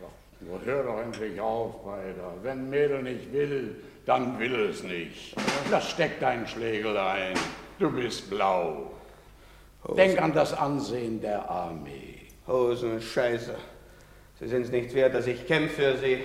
Oh, 0.03 0.59
hör 0.65 0.83
doch 0.83 1.01
endlich 1.01 1.41
auf, 1.41 1.75
Walter. 1.85 2.33
Wenn 2.43 2.65
ein 2.65 2.71
Mädel 2.71 3.03
nicht 3.05 3.33
will, 3.33 3.85
dann 4.05 4.37
will 4.41 4.69
es 4.69 4.83
nicht. 4.83 5.37
Das 5.71 5.89
steckt 5.89 6.21
deinen 6.21 6.49
Schlegel 6.49 6.97
ein. 6.97 7.35
Du 7.79 7.89
bist 7.93 8.29
blau. 8.29 8.91
Denk 9.97 10.21
an 10.21 10.33
das 10.35 10.53
Ansehen 10.53 11.21
der 11.21 11.49
Armee. 11.49 12.19
Hosen, 12.49 13.01
Scheiße. 13.01 13.55
Sie 14.41 14.49
sind 14.49 14.63
es 14.63 14.73
nicht 14.73 14.93
wert, 14.93 15.15
dass 15.15 15.29
ich 15.29 15.47
kämpfe 15.47 15.95
für 15.95 15.99
Sie. 15.99 16.25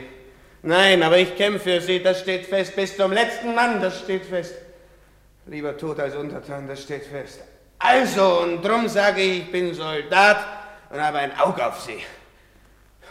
Nein, 0.63 1.01
aber 1.01 1.17
ich 1.17 1.35
kämpfe 1.35 1.59
für 1.59 1.81
Sie, 1.81 2.03
das 2.03 2.21
steht 2.21 2.45
fest. 2.45 2.75
Bis 2.75 2.95
zum 2.95 3.11
letzten 3.11 3.55
Mann, 3.55 3.81
das 3.81 3.99
steht 3.99 4.25
fest. 4.25 4.55
Lieber 5.47 5.75
tot 5.75 5.99
als 5.99 6.15
untertan, 6.15 6.67
das 6.67 6.83
steht 6.83 7.05
fest. 7.05 7.41
Also, 7.79 8.41
und 8.41 8.61
drum 8.61 8.87
sage 8.87 9.21
ich, 9.21 9.39
ich 9.39 9.51
bin 9.51 9.73
Soldat 9.73 10.45
und 10.91 11.01
habe 11.01 11.17
ein 11.17 11.37
Auge 11.39 11.65
auf 11.65 11.79
Sie. 11.81 12.03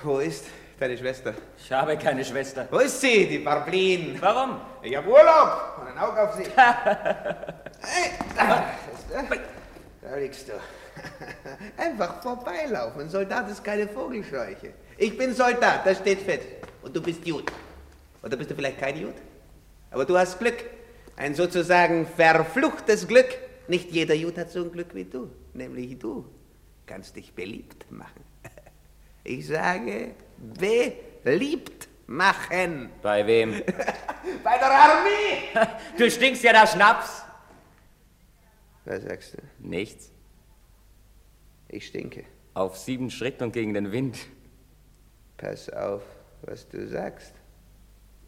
Wo 0.03 0.19
ist 0.19 0.47
deine 0.79 0.97
Schwester? 0.97 1.35
Ich 1.59 1.71
habe 1.71 1.97
keine 1.99 2.25
Schwester. 2.25 2.67
Wo 2.71 2.79
ist 2.79 3.01
sie, 3.01 3.27
die 3.27 3.39
Barblin? 3.39 4.17
Warum? 4.19 4.61
Ich 4.81 4.97
hab 4.97 5.07
Urlaub 5.07 5.79
und 5.81 5.89
ein 5.89 5.99
Auge 5.99 6.23
auf 6.23 6.35
sie. 6.37 6.45
hey, 6.57 8.13
da, 8.35 8.65
da 10.01 10.17
liegst 10.17 10.49
du. 10.49 10.53
Einfach 11.77 12.23
vorbeilaufen. 12.23 13.11
Soldat 13.11 13.51
ist 13.51 13.63
keine 13.63 13.89
Vogelscheuche. 13.89 14.73
Ich 14.97 15.19
bin 15.19 15.35
Soldat, 15.35 15.85
das 15.85 15.99
steht 15.99 16.23
fest. 16.23 16.47
Und 16.83 16.95
du 16.95 17.03
bist 17.03 17.27
Jud. 17.27 17.51
Oder 18.23 18.37
bist 18.37 18.51
du 18.51 18.55
vielleicht 18.55 18.79
kein 18.79 19.01
Jud? 19.01 19.15
Aber 19.91 20.05
du 20.05 20.17
hast 20.17 20.39
Glück. 20.39 20.65
Ein 21.17 21.35
sozusagen 21.35 22.07
verfluchtes 22.07 23.07
Glück. 23.07 23.29
Nicht 23.69 23.91
jeder 23.91 24.15
Jud 24.15 24.37
hat 24.39 24.51
so 24.51 24.65
ein 24.65 24.73
Glück 24.73 24.95
wie 24.95 25.05
du. 25.05 25.31
Nämlich 25.55 25.99
du 25.99 26.27
kannst 26.87 27.17
dich 27.17 27.33
beliebt 27.33 27.91
machen. 27.91 28.25
Ich 29.23 29.47
sage, 29.49 30.15
beliebt 31.23 31.89
machen. 32.07 32.89
Bei 33.03 33.27
wem? 33.27 33.53
Bei 34.43 34.59
der 34.59 34.71
Armee! 34.71 35.69
Du 35.99 36.11
stinkst 36.11 36.43
ja 36.43 36.55
nach 36.55 36.73
Schnaps. 36.73 37.23
Was 38.87 39.03
sagst 39.03 39.35
du? 39.35 39.39
Nichts. 39.59 40.11
Ich 41.69 41.87
stinke. 41.87 42.25
Auf 42.55 42.79
sieben 42.79 43.11
Schritt 43.11 43.43
und 43.43 43.53
gegen 43.53 43.75
den 43.75 43.93
Wind. 43.93 44.19
Pass 45.37 45.69
auf, 45.71 46.03
was 46.51 46.67
du 46.69 46.87
sagst. 46.89 47.33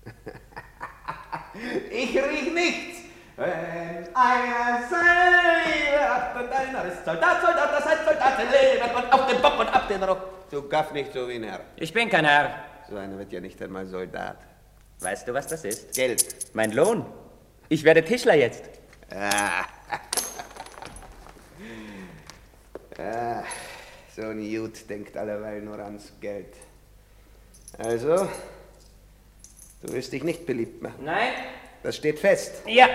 ich 1.91 2.17
riech 2.17 2.53
nichts. 2.55 2.99
Wenn 3.37 4.15
einer 4.15 4.83
seine 4.89 5.65
Liebe 5.65 5.99
hat 5.99 6.37
und 6.37 6.53
einer 6.53 6.85
ist 6.85 7.05
Soldat, 7.05 7.41
Soldat, 7.41 7.73
das 7.73 7.85
heißt 7.85 8.05
Soldat 8.05 8.39
leben 8.39 8.95
und 8.95 9.13
auf 9.13 9.27
den 9.27 9.43
Bock 9.43 9.59
und 9.59 9.69
ab 9.69 9.89
den 9.89 10.03
Rock. 10.05 10.49
Du 10.51 10.69
gaff 10.69 10.93
nicht 10.93 11.13
so 11.13 11.29
wie 11.29 11.35
ein 11.37 11.43
Herr. 11.43 11.61
Ich 11.77 11.93
bin 11.93 12.09
kein 12.09 12.25
Herr. 12.25 12.55
So 12.89 12.97
einer 12.97 13.19
wird 13.19 13.33
ja 13.33 13.41
nicht 13.41 13.61
einmal 13.61 13.87
Soldat. 13.87 14.39
Weißt 15.01 15.27
du, 15.27 15.35
was 15.35 15.49
das 15.49 15.65
ist? 15.65 15.95
Geld. 15.95 16.55
Mein 16.55 16.71
Lohn. 16.73 17.05
Ich 17.69 17.83
werde 17.83 18.05
Tischler 18.05 18.35
jetzt. 18.35 18.65
Ah. 19.15 19.67
ah. 22.99 23.43
So 24.17 24.23
ein 24.23 24.41
Jud 24.41 24.89
denkt 24.89 25.19
alleweil 25.19 25.61
nur 25.61 25.79
ans 25.79 26.15
Geld. 26.19 26.55
Also, 27.79 28.29
du 29.83 29.93
wirst 29.93 30.13
dich 30.13 30.25
nicht 30.25 30.47
beliebt 30.47 30.83
machen. 30.83 31.05
Nein? 31.05 31.31
Das 31.83 31.97
steht 31.97 32.19
fest. 32.19 32.63
Ja. 32.67 32.89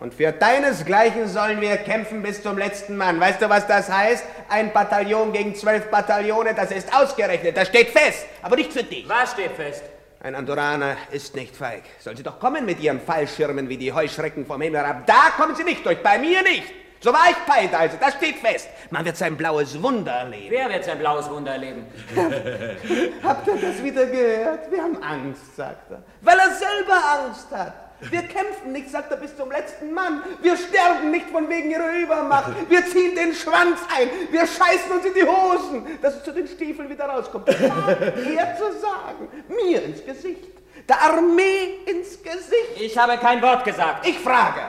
Und 0.00 0.14
für 0.14 0.30
deinesgleichen 0.30 1.26
sollen 1.26 1.60
wir 1.60 1.76
kämpfen 1.78 2.22
bis 2.22 2.42
zum 2.42 2.56
letzten 2.56 2.96
Mann. 2.96 3.18
Weißt 3.18 3.42
du, 3.42 3.48
was 3.48 3.66
das 3.66 3.90
heißt? 3.90 4.24
Ein 4.48 4.72
Bataillon 4.72 5.32
gegen 5.32 5.56
zwölf 5.56 5.90
Bataillone, 5.90 6.54
das 6.54 6.70
ist 6.70 6.94
ausgerechnet, 6.94 7.56
das 7.56 7.68
steht 7.68 7.88
fest. 7.88 8.26
Aber 8.42 8.54
nicht 8.54 8.72
für 8.72 8.84
dich. 8.84 9.08
Was 9.08 9.32
steht 9.32 9.52
fest? 9.52 9.82
Ein 10.20 10.34
Andoraner 10.34 10.96
ist 11.10 11.34
nicht 11.34 11.56
feig. 11.56 11.82
Soll 12.00 12.16
sie 12.16 12.22
doch 12.22 12.38
kommen 12.38 12.64
mit 12.64 12.80
ihren 12.80 13.00
Fallschirmen 13.00 13.68
wie 13.68 13.76
die 13.76 13.92
Heuschrecken 13.92 14.46
vom 14.46 14.60
Himmel 14.60 14.80
herab. 14.80 15.06
Da 15.06 15.30
kommen 15.36 15.56
sie 15.56 15.64
nicht 15.64 15.84
durch, 15.84 16.02
bei 16.02 16.18
mir 16.18 16.42
nicht. 16.42 16.72
So 17.00 17.12
war 17.12 17.30
ich 17.30 17.36
Peit 17.46 17.72
also, 17.74 17.96
das 18.00 18.14
steht 18.14 18.36
fest. 18.38 18.68
Man 18.90 19.04
wird 19.04 19.16
sein 19.16 19.36
blaues 19.36 19.80
Wunder 19.80 20.12
erleben. 20.12 20.50
Wer 20.50 20.68
wird 20.68 20.84
sein 20.84 20.98
blaues 20.98 21.30
Wunder 21.30 21.52
erleben? 21.52 21.86
Habt 23.22 23.46
ihr 23.46 23.56
das 23.56 23.82
wieder 23.82 24.06
gehört? 24.06 24.70
Wir 24.70 24.82
haben 24.82 25.00
Angst, 25.02 25.56
sagt 25.56 25.90
er. 25.92 26.02
Weil 26.22 26.38
er 26.38 26.50
selber 26.50 27.24
Angst 27.24 27.46
hat. 27.52 27.88
Wir 28.00 28.22
kämpfen 28.22 28.72
nicht, 28.72 28.90
sagt 28.90 29.10
er, 29.10 29.16
bis 29.16 29.36
zum 29.36 29.50
letzten 29.50 29.92
Mann. 29.92 30.22
Wir 30.40 30.56
sterben 30.56 31.10
nicht 31.10 31.30
von 31.30 31.48
wegen 31.48 31.70
ihrer 31.70 31.96
Übermacht. 31.96 32.52
Wir 32.68 32.84
ziehen 32.86 33.14
den 33.16 33.34
Schwanz 33.34 33.80
ein. 33.96 34.08
Wir 34.30 34.46
scheißen 34.46 34.92
uns 34.92 35.04
in 35.04 35.14
die 35.14 35.24
Hosen, 35.24 35.98
dass 36.00 36.16
es 36.16 36.24
zu 36.24 36.32
den 36.32 36.46
Stiefeln 36.46 36.88
wieder 36.88 37.06
rauskommt. 37.06 37.48
Er 37.48 38.56
zu 38.56 38.72
sagen. 38.80 39.28
Mir 39.48 39.82
ins 39.84 40.04
Gesicht. 40.04 40.44
Der 40.88 41.02
Armee 41.02 41.80
ins 41.86 42.22
Gesicht. 42.22 42.80
Ich 42.80 42.96
habe 42.96 43.18
kein 43.18 43.42
Wort 43.42 43.64
gesagt. 43.64 44.06
Ich 44.06 44.18
frage, 44.20 44.60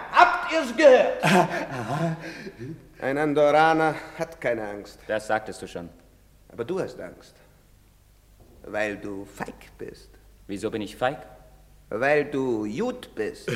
habt 0.49 0.53
ihr 0.53 0.61
es 0.61 0.75
gehört? 0.75 1.23
Ein 3.01 3.17
Andoraner 3.17 3.95
hat 4.17 4.39
keine 4.41 4.67
Angst. 4.67 4.99
Das 5.07 5.27
sagtest 5.27 5.61
du 5.61 5.67
schon. 5.67 5.89
Aber 6.51 6.65
du 6.65 6.79
hast 6.79 6.99
Angst. 6.99 7.35
Weil 8.63 8.97
du 8.97 9.25
feig 9.25 9.77
bist. 9.77 10.09
Wieso 10.47 10.69
bin 10.71 10.81
ich 10.81 10.95
feig? 10.95 11.19
Weil 11.89 12.25
du 12.25 12.65
Jud 12.65 13.13
bist. 13.15 13.49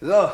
so. 0.00 0.30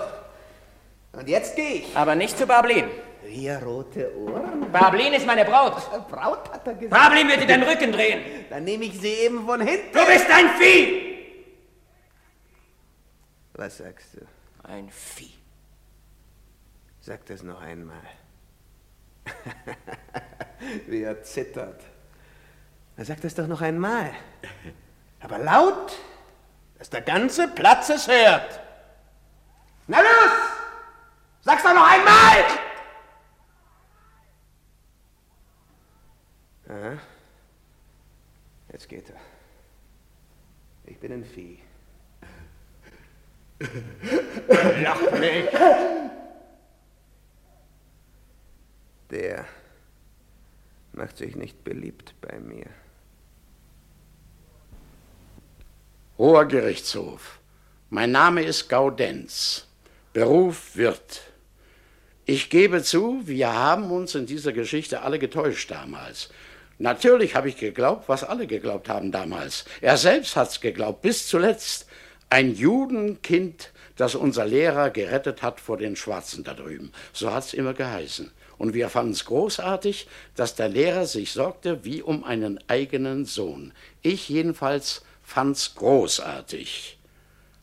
Und 1.13 1.29
jetzt 1.29 1.57
geh 1.57 1.85
ich. 1.85 1.97
Aber 1.97 2.15
nicht 2.15 2.37
zu 2.39 2.47
Barblin. 2.47 2.85
Wir 3.25 3.59
rote 3.59 4.17
Ohren. 4.17 4.71
Barblin 4.73 5.13
ist 5.13 5.27
meine 5.27 5.45
Braut. 5.45 5.77
Braut 6.09 6.53
hat 6.53 6.67
er 6.67 6.75
gesagt. 6.75 6.91
Barblin 6.91 7.29
wird 7.29 7.43
dir 7.43 7.47
den 7.47 7.63
Rücken 7.63 7.93
drehen. 7.93 8.21
Dann 8.51 8.65
nehme 8.65 8.85
ich 8.85 9.01
sie 9.01 9.13
eben 9.13 9.47
von 9.47 9.61
hinten. 9.61 9.93
Du 9.93 10.07
bist 10.07 10.27
ein 10.31 10.51
Vieh. 10.59 11.12
Was 13.55 13.79
sagst 13.79 14.15
du? 14.15 14.27
Ein 14.63 14.91
Vieh. 14.91 15.35
Sag 17.01 17.27
das 17.27 17.43
noch 17.43 17.61
einmal. 17.61 18.03
Wie 20.87 21.03
er 21.03 21.23
zittert. 21.23 21.83
Er 22.97 23.05
sagt 23.05 23.25
das 23.25 23.35
doch 23.35 23.47
noch 23.47 23.61
einmal. 23.61 24.13
Aber 25.21 25.39
laut, 25.39 25.99
dass 26.79 26.91
der 26.91 27.03
ganze 27.03 27.49
Platz 27.49 27.89
es 27.91 28.07
hört. 28.07 28.61
Na 29.87 30.01
los! 30.01 30.33
Sag's 31.41 31.63
doch 31.63 31.75
noch 31.75 31.91
einmal! 31.91 32.45
Aha. 36.69 36.99
Jetzt 38.73 38.89
geht 38.89 39.11
er. 39.11 39.21
Ich 40.85 40.99
bin 40.99 41.13
ein 41.13 41.25
Vieh. 41.25 41.63
Lach 44.83 45.19
nicht! 45.19 45.49
Der 49.11 49.45
macht 50.93 51.17
sich 51.19 51.37
nicht 51.37 51.65
beliebt 51.65 52.15
bei 52.21 52.39
mir. 52.39 52.67
Hoher 56.19 56.47
Gerichtshof. 56.47 57.41
Mein 57.91 58.13
Name 58.13 58.43
ist 58.43 58.69
Gaudenz. 58.69 59.67
Beruf 60.13 60.77
Wirt. 60.77 61.23
Ich 62.25 62.51
gebe 62.51 62.83
zu, 62.83 63.23
wir 63.25 63.53
haben 63.53 63.91
uns 63.91 64.15
in 64.15 64.27
dieser 64.27 64.53
Geschichte 64.53 65.03
alle 65.03 65.19
getäuscht 65.19 65.71
damals. 65.71 66.31
Natürlich 66.79 67.35
habe 67.35 67.49
ich 67.49 67.57
geglaubt, 67.57 68.09
was 68.09 68.25
alle 68.25 68.47
geglaubt 68.47 68.89
haben 68.89 69.13
damals. 69.13 69.65
Er 69.81 69.97
selbst 69.97 70.37
hat's 70.37 70.61
geglaubt, 70.61 71.03
bis 71.03 71.27
zuletzt. 71.29 71.87
Ein 72.33 72.55
Judenkind, 72.55 73.73
das 73.97 74.15
unser 74.15 74.47
Lehrer 74.47 74.89
gerettet 74.89 75.43
hat 75.43 75.61
vor 75.61 75.77
den 75.77 75.97
Schwarzen 75.97 76.45
da 76.45 76.55
drüben. 76.55 76.91
So 77.13 77.31
hat's 77.31 77.53
immer 77.53 77.75
geheißen. 77.75 78.31
Und 78.57 78.73
wir 78.73 78.89
fanden 78.89 79.13
es 79.13 79.27
großartig, 79.27 80.09
dass 80.35 80.55
der 80.55 80.71
Lehrer 80.71 81.05
sich 81.05 81.33
sorgte 81.33 81.85
wie 81.85 82.01
um 82.01 82.25
einen 82.25 82.59
eigenen 82.69 83.27
Sohn. 83.27 83.75
Ich 84.01 84.31
jedenfalls 84.31 85.03
fand's 85.23 85.75
großartig. 85.75 86.99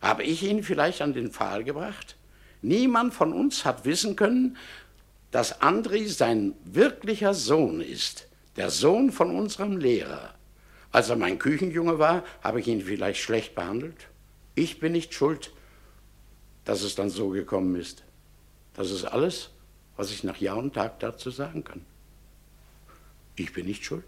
Habe 0.01 0.21
ich 0.21 0.43
ihn 0.43 0.61
vielleicht 0.61 1.01
an 1.01 1.13
den 1.13 1.31
Pfahl 1.31 1.63
gebracht? 1.63 2.15
Niemand 2.61 3.15
von 3.15 3.33
uns 3.33 3.65
hat 3.65 3.85
wissen 3.85 4.15
können, 4.15 4.55
dass 5.31 5.63
Andri 5.63 6.07
sein 6.07 6.53
wirklicher 6.63 7.33
Sohn 7.33 7.81
ist, 7.81 8.27
der 8.55 8.69
Sohn 8.69 9.11
von 9.11 9.35
unserem 9.35 9.77
Lehrer. 9.77 10.35
Als 10.91 11.09
er 11.09 11.15
mein 11.15 11.39
Küchenjunge 11.39 11.97
war, 11.97 12.23
habe 12.43 12.59
ich 12.59 12.67
ihn 12.67 12.81
vielleicht 12.81 13.19
schlecht 13.19 13.55
behandelt. 13.55 14.08
Ich 14.59 14.81
bin 14.81 14.91
nicht 14.91 15.13
schuld, 15.13 15.53
dass 16.65 16.81
es 16.81 16.93
dann 16.93 17.09
so 17.09 17.29
gekommen 17.29 17.75
ist. 17.77 18.03
Das 18.73 18.91
ist 18.91 19.05
alles, 19.05 19.51
was 19.95 20.11
ich 20.11 20.25
nach 20.25 20.35
Jahr 20.35 20.57
und 20.57 20.73
Tag 20.73 20.99
dazu 20.99 21.29
sagen 21.29 21.63
kann. 21.63 21.85
Ich 23.37 23.53
bin 23.53 23.67
nicht 23.67 23.85
schuld. 23.85 24.03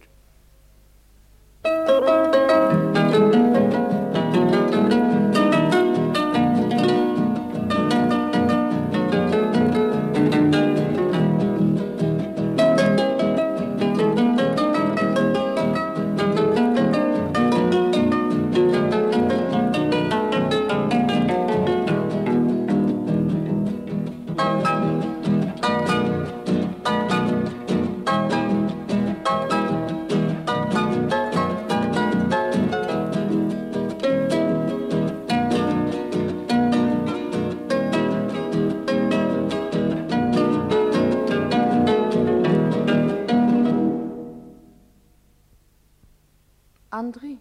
Andri, 47.01 47.39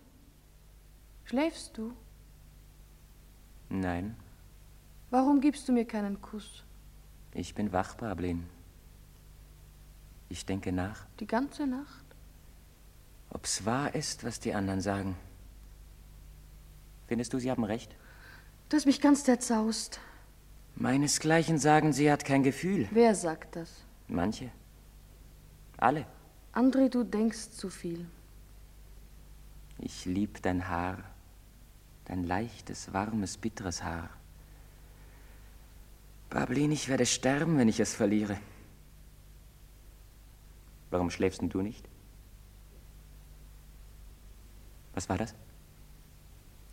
schläfst 1.25 1.77
du? 1.77 1.93
Nein. 3.69 4.17
Warum 5.11 5.43
gibst 5.43 5.69
du 5.69 5.73
mir 5.73 5.85
keinen 5.85 6.23
Kuss? 6.23 6.65
Ich 7.35 7.55
bin 7.55 7.71
wach, 7.71 7.95
Pablin. 7.99 8.47
Ich 10.31 10.47
denke 10.47 10.73
nach, 10.73 11.05
Die 11.21 11.27
ganze 11.27 11.67
Nacht? 11.67 12.07
ob's 13.29 13.67
wahr 13.67 13.95
ist, 13.95 14.25
was 14.25 14.41
die 14.41 14.55
anderen 14.55 14.81
sagen. 14.81 15.15
Findest 17.07 17.35
du, 17.35 17.39
sie 17.39 17.51
haben 17.51 17.65
recht? 17.65 17.95
Du 18.71 18.77
hast 18.79 18.87
mich 18.87 19.01
ganz 19.03 19.25
zerzaust. 19.25 20.01
Meinesgleichen 20.77 21.59
sagen, 21.59 21.93
sie 21.93 22.11
hat 22.11 22.25
kein 22.25 22.43
Gefühl. 22.43 22.89
Wer 22.93 23.15
sagt 23.15 23.57
das? 23.57 23.71
Manche. 24.09 24.51
Alle. 25.77 26.07
André, 26.55 26.89
du 26.89 27.05
denkst 27.05 27.51
zu 27.51 27.69
viel. 27.69 28.07
Ich 29.83 30.05
lieb 30.05 30.43
dein 30.43 30.69
Haar, 30.69 30.99
dein 32.05 32.25
leichtes, 32.25 32.93
warmes, 32.93 33.39
bitteres 33.39 33.83
Haar. 33.83 34.11
Pablin, 36.29 36.71
ich 36.71 36.89
werde 36.89 37.07
sterben, 37.07 37.57
wenn 37.57 37.69
ich 37.69 37.81
es 37.81 37.95
verliere. 37.95 38.39
Warum 40.91 41.11
schläfst 41.11 41.41
denn 41.41 41.49
du 41.49 41.63
nicht? 41.63 41.89
Was 44.93 45.09
war 45.09 45.17
das? 45.17 45.35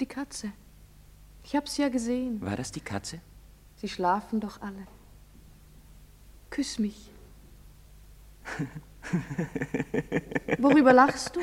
Die 0.01 0.05
Katze. 0.05 0.51
Ich 1.43 1.55
hab's 1.55 1.77
ja 1.77 1.87
gesehen. 1.89 2.41
War 2.41 2.57
das 2.57 2.71
die 2.71 2.81
Katze? 2.81 3.21
Sie 3.77 3.87
schlafen 3.87 4.39
doch 4.41 4.61
alle. 4.61 4.85
Küss 6.49 6.77
mich. 6.77 7.09
Worüber 10.57 10.91
lachst 10.93 11.35
du? 11.35 11.41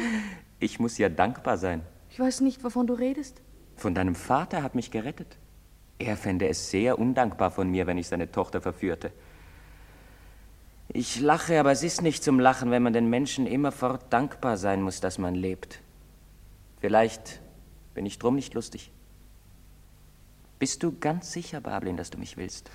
Ich 0.60 0.80
muss 0.80 0.98
ja 0.98 1.08
dankbar 1.08 1.58
sein. 1.58 1.82
Ich 2.10 2.20
weiß 2.20 2.40
nicht, 2.40 2.64
wovon 2.64 2.86
du 2.86 2.94
redest. 2.94 3.42
Von 3.76 3.94
deinem 3.94 4.14
Vater 4.14 4.62
hat 4.62 4.74
mich 4.74 4.90
gerettet. 4.90 5.36
Er 5.98 6.16
fände 6.16 6.48
es 6.48 6.70
sehr 6.70 6.98
undankbar 6.98 7.50
von 7.50 7.70
mir, 7.70 7.86
wenn 7.86 7.98
ich 7.98 8.08
seine 8.08 8.30
Tochter 8.30 8.60
verführte. 8.60 9.12
Ich 10.88 11.20
lache, 11.20 11.58
aber 11.58 11.72
es 11.72 11.82
ist 11.82 12.02
nicht 12.02 12.22
zum 12.22 12.38
Lachen, 12.38 12.70
wenn 12.70 12.82
man 12.82 12.92
den 12.92 13.08
Menschen 13.08 13.46
immerfort 13.46 14.12
dankbar 14.12 14.56
sein 14.56 14.82
muss, 14.82 15.00
dass 15.00 15.18
man 15.18 15.34
lebt. 15.34 15.80
Vielleicht 16.80 17.40
bin 17.94 18.06
ich 18.06 18.18
drum 18.18 18.34
nicht 18.34 18.54
lustig. 18.54 18.92
Bist 20.58 20.82
du 20.82 20.96
ganz 20.98 21.32
sicher, 21.32 21.60
Bablin, 21.60 21.96
dass 21.96 22.10
du 22.10 22.18
mich 22.18 22.36
willst? 22.36 22.70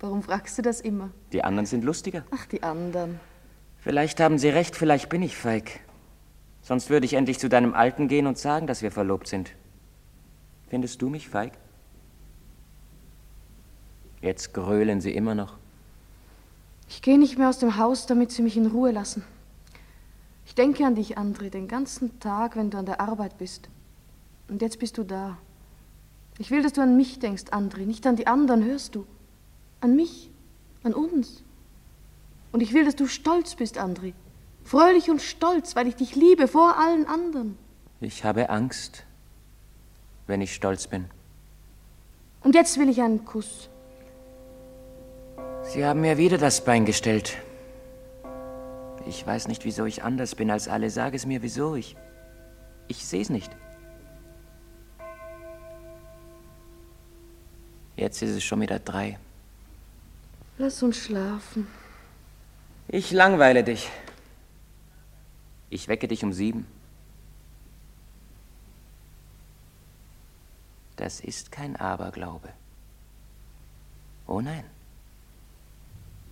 Warum 0.00 0.22
fragst 0.22 0.56
du 0.58 0.62
das 0.62 0.80
immer? 0.80 1.10
Die 1.32 1.44
anderen 1.44 1.66
sind 1.66 1.84
lustiger. 1.84 2.24
Ach, 2.30 2.46
die 2.46 2.62
anderen. 2.62 3.20
Vielleicht 3.78 4.20
haben 4.20 4.38
sie 4.38 4.48
recht, 4.48 4.76
vielleicht 4.76 5.08
bin 5.08 5.22
ich 5.22 5.36
feig. 5.36 5.80
Sonst 6.62 6.90
würde 6.90 7.06
ich 7.06 7.14
endlich 7.14 7.38
zu 7.38 7.48
deinem 7.48 7.74
Alten 7.74 8.08
gehen 8.08 8.26
und 8.26 8.38
sagen, 8.38 8.66
dass 8.66 8.82
wir 8.82 8.90
verlobt 8.90 9.28
sind. 9.28 9.52
Findest 10.68 11.00
du 11.00 11.08
mich 11.08 11.28
feig? 11.28 11.52
Jetzt 14.20 14.52
grölen 14.52 15.00
sie 15.00 15.14
immer 15.14 15.34
noch. 15.34 15.56
Ich 16.88 17.02
gehe 17.02 17.18
nicht 17.18 17.38
mehr 17.38 17.48
aus 17.48 17.58
dem 17.58 17.76
Haus, 17.76 18.06
damit 18.06 18.32
sie 18.32 18.42
mich 18.42 18.56
in 18.56 18.66
Ruhe 18.66 18.90
lassen. 18.90 19.24
Ich 20.46 20.54
denke 20.54 20.84
an 20.84 20.94
dich, 20.94 21.18
André, 21.18 21.50
den 21.50 21.68
ganzen 21.68 22.18
Tag, 22.20 22.56
wenn 22.56 22.70
du 22.70 22.78
an 22.78 22.86
der 22.86 23.00
Arbeit 23.00 23.38
bist. 23.38 23.68
Und 24.48 24.62
jetzt 24.62 24.78
bist 24.78 24.98
du 24.98 25.04
da. 25.04 25.38
Ich 26.38 26.50
will, 26.50 26.62
dass 26.62 26.72
du 26.72 26.80
an 26.80 26.96
mich 26.96 27.18
denkst, 27.18 27.44
André, 27.50 27.84
nicht 27.84 28.06
an 28.06 28.16
die 28.16 28.26
anderen, 28.26 28.64
hörst 28.64 28.94
du? 28.94 29.06
An 29.80 29.94
mich, 29.94 30.30
an 30.82 30.94
uns. 30.94 31.42
Und 32.50 32.62
ich 32.62 32.72
will, 32.72 32.84
dass 32.84 32.96
du 32.96 33.06
stolz 33.06 33.54
bist, 33.54 33.78
André. 33.78 34.14
Fröhlich 34.68 35.08
und 35.08 35.22
stolz, 35.22 35.76
weil 35.76 35.86
ich 35.86 35.96
dich 35.96 36.14
liebe 36.14 36.46
vor 36.46 36.76
allen 36.76 37.06
anderen. 37.06 37.56
Ich 38.02 38.24
habe 38.24 38.50
Angst, 38.50 39.04
wenn 40.26 40.42
ich 40.42 40.54
stolz 40.54 40.86
bin. 40.86 41.06
Und 42.42 42.54
jetzt 42.54 42.78
will 42.78 42.90
ich 42.90 43.00
einen 43.00 43.24
Kuss. 43.24 43.70
Sie 45.62 45.86
haben 45.86 46.02
mir 46.02 46.18
wieder 46.18 46.36
das 46.36 46.62
Bein 46.62 46.84
gestellt. 46.84 47.38
Ich 49.06 49.26
weiß 49.26 49.48
nicht, 49.48 49.64
wieso 49.64 49.86
ich 49.86 50.02
anders 50.02 50.34
bin 50.34 50.50
als 50.50 50.68
alle. 50.68 50.90
Sag 50.90 51.14
es 51.14 51.24
mir, 51.24 51.40
wieso 51.40 51.74
ich. 51.74 51.96
Ich 52.88 53.06
sehe 53.06 53.22
es 53.22 53.30
nicht. 53.30 53.50
Jetzt 57.96 58.20
ist 58.20 58.36
es 58.36 58.44
schon 58.44 58.60
wieder 58.60 58.78
drei. 58.80 59.18
Lass 60.58 60.82
uns 60.82 60.98
schlafen. 60.98 61.66
Ich 62.86 63.12
langweile 63.12 63.64
dich. 63.64 63.90
Ich 65.70 65.88
wecke 65.88 66.08
dich 66.08 66.24
um 66.24 66.32
sieben. 66.32 66.66
Das 70.96 71.20
ist 71.20 71.52
kein 71.52 71.76
Aberglaube. 71.76 72.52
Oh 74.26 74.40
nein. 74.40 74.64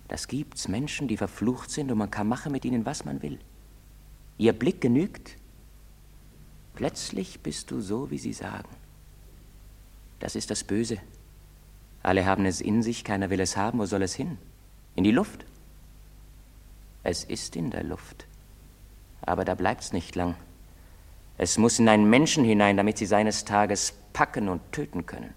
Das 0.07 0.27
gibt's 0.27 0.67
Menschen, 0.67 1.07
die 1.07 1.17
verflucht 1.17 1.71
sind 1.71 1.91
und 1.91 1.97
man 1.97 2.11
kann 2.11 2.27
machen 2.27 2.51
mit 2.51 2.65
ihnen, 2.65 2.85
was 2.85 3.05
man 3.05 3.21
will. 3.21 3.39
Ihr 4.37 4.53
Blick 4.53 4.81
genügt. 4.81 5.35
Plötzlich 6.75 7.39
bist 7.39 7.71
du 7.71 7.81
so, 7.81 8.11
wie 8.11 8.19
sie 8.19 8.33
sagen. 8.33 8.69
Das 10.19 10.35
ist 10.35 10.51
das 10.51 10.63
Böse. 10.63 10.99
Alle 12.03 12.25
haben 12.25 12.45
es 12.45 12.61
in 12.61 12.83
sich, 12.83 13.03
keiner 13.03 13.29
will 13.29 13.39
es 13.39 13.57
haben. 13.57 13.79
Wo 13.79 13.85
soll 13.85 14.01
es 14.03 14.15
hin? 14.15 14.37
In 14.95 15.03
die 15.03 15.11
Luft? 15.11 15.45
Es 17.03 17.23
ist 17.23 17.55
in 17.55 17.71
der 17.71 17.83
Luft. 17.83 18.26
Aber 19.21 19.45
da 19.45 19.55
bleibt's 19.55 19.93
nicht 19.93 20.15
lang. 20.15 20.35
Es 21.37 21.57
muss 21.57 21.79
in 21.79 21.87
einen 21.89 22.09
Menschen 22.09 22.43
hinein, 22.43 22.77
damit 22.77 22.97
sie 22.97 23.05
seines 23.05 23.45
Tages 23.45 23.93
packen 24.13 24.49
und 24.49 24.61
töten 24.71 25.05
können. 25.05 25.33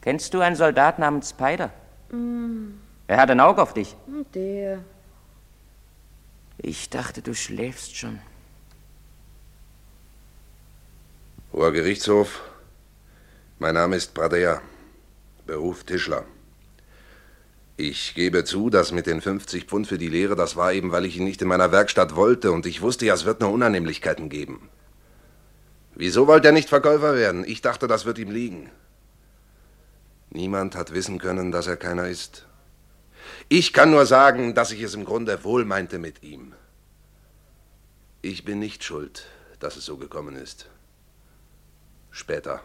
Kennst 0.00 0.34
du 0.34 0.40
einen 0.40 0.56
Soldat 0.56 0.98
namens 0.98 1.30
Spider? 1.30 1.70
Mm, 2.10 2.72
Er 3.06 3.16
hat 3.18 3.30
ein 3.30 3.40
Auge 3.40 3.62
auf 3.62 3.74
dich. 3.74 3.96
der. 4.34 4.80
Ich 6.58 6.88
dachte, 6.90 7.20
du 7.22 7.34
schläfst 7.34 7.96
schon. 7.96 8.18
Hoher 11.52 11.72
Gerichtshof, 11.72 12.42
mein 13.58 13.74
Name 13.74 13.96
ist 13.96 14.14
Pradea, 14.14 14.60
Beruf 15.46 15.84
Tischler. 15.84 16.24
Ich 17.76 18.14
gebe 18.14 18.44
zu, 18.44 18.70
dass 18.70 18.92
mit 18.92 19.06
den 19.06 19.20
50 19.20 19.64
Pfund 19.64 19.88
für 19.88 19.98
die 19.98 20.08
Lehre, 20.08 20.36
das 20.36 20.54
war 20.54 20.72
eben, 20.72 20.92
weil 20.92 21.04
ich 21.04 21.16
ihn 21.16 21.24
nicht 21.24 21.42
in 21.42 21.48
meiner 21.48 21.72
Werkstatt 21.72 22.14
wollte 22.14 22.52
und 22.52 22.66
ich 22.66 22.82
wusste 22.82 23.06
ja, 23.06 23.14
es 23.14 23.24
wird 23.24 23.40
nur 23.40 23.50
Unannehmlichkeiten 23.50 24.28
geben. 24.28 24.68
Wieso 25.96 26.26
wollte 26.26 26.48
er 26.48 26.52
nicht 26.52 26.68
Verkäufer 26.68 27.16
werden? 27.16 27.44
Ich 27.44 27.62
dachte, 27.62 27.88
das 27.88 28.04
wird 28.04 28.18
ihm 28.18 28.30
liegen. 28.30 28.70
Niemand 30.30 30.76
hat 30.76 30.92
wissen 30.92 31.18
können, 31.18 31.50
dass 31.50 31.66
er 31.66 31.76
keiner 31.76 32.08
ist. 32.08 32.46
Ich 33.48 33.72
kann 33.72 33.90
nur 33.90 34.06
sagen, 34.06 34.54
dass 34.54 34.72
ich 34.72 34.82
es 34.82 34.94
im 34.94 35.04
Grunde 35.04 35.42
wohl 35.44 35.64
meinte 35.64 35.98
mit 35.98 36.22
ihm. 36.22 36.54
Ich 38.22 38.44
bin 38.44 38.58
nicht 38.58 38.84
schuld, 38.84 39.26
dass 39.58 39.76
es 39.76 39.84
so 39.84 39.96
gekommen 39.96 40.36
ist. 40.36 40.66
Später. 42.10 42.62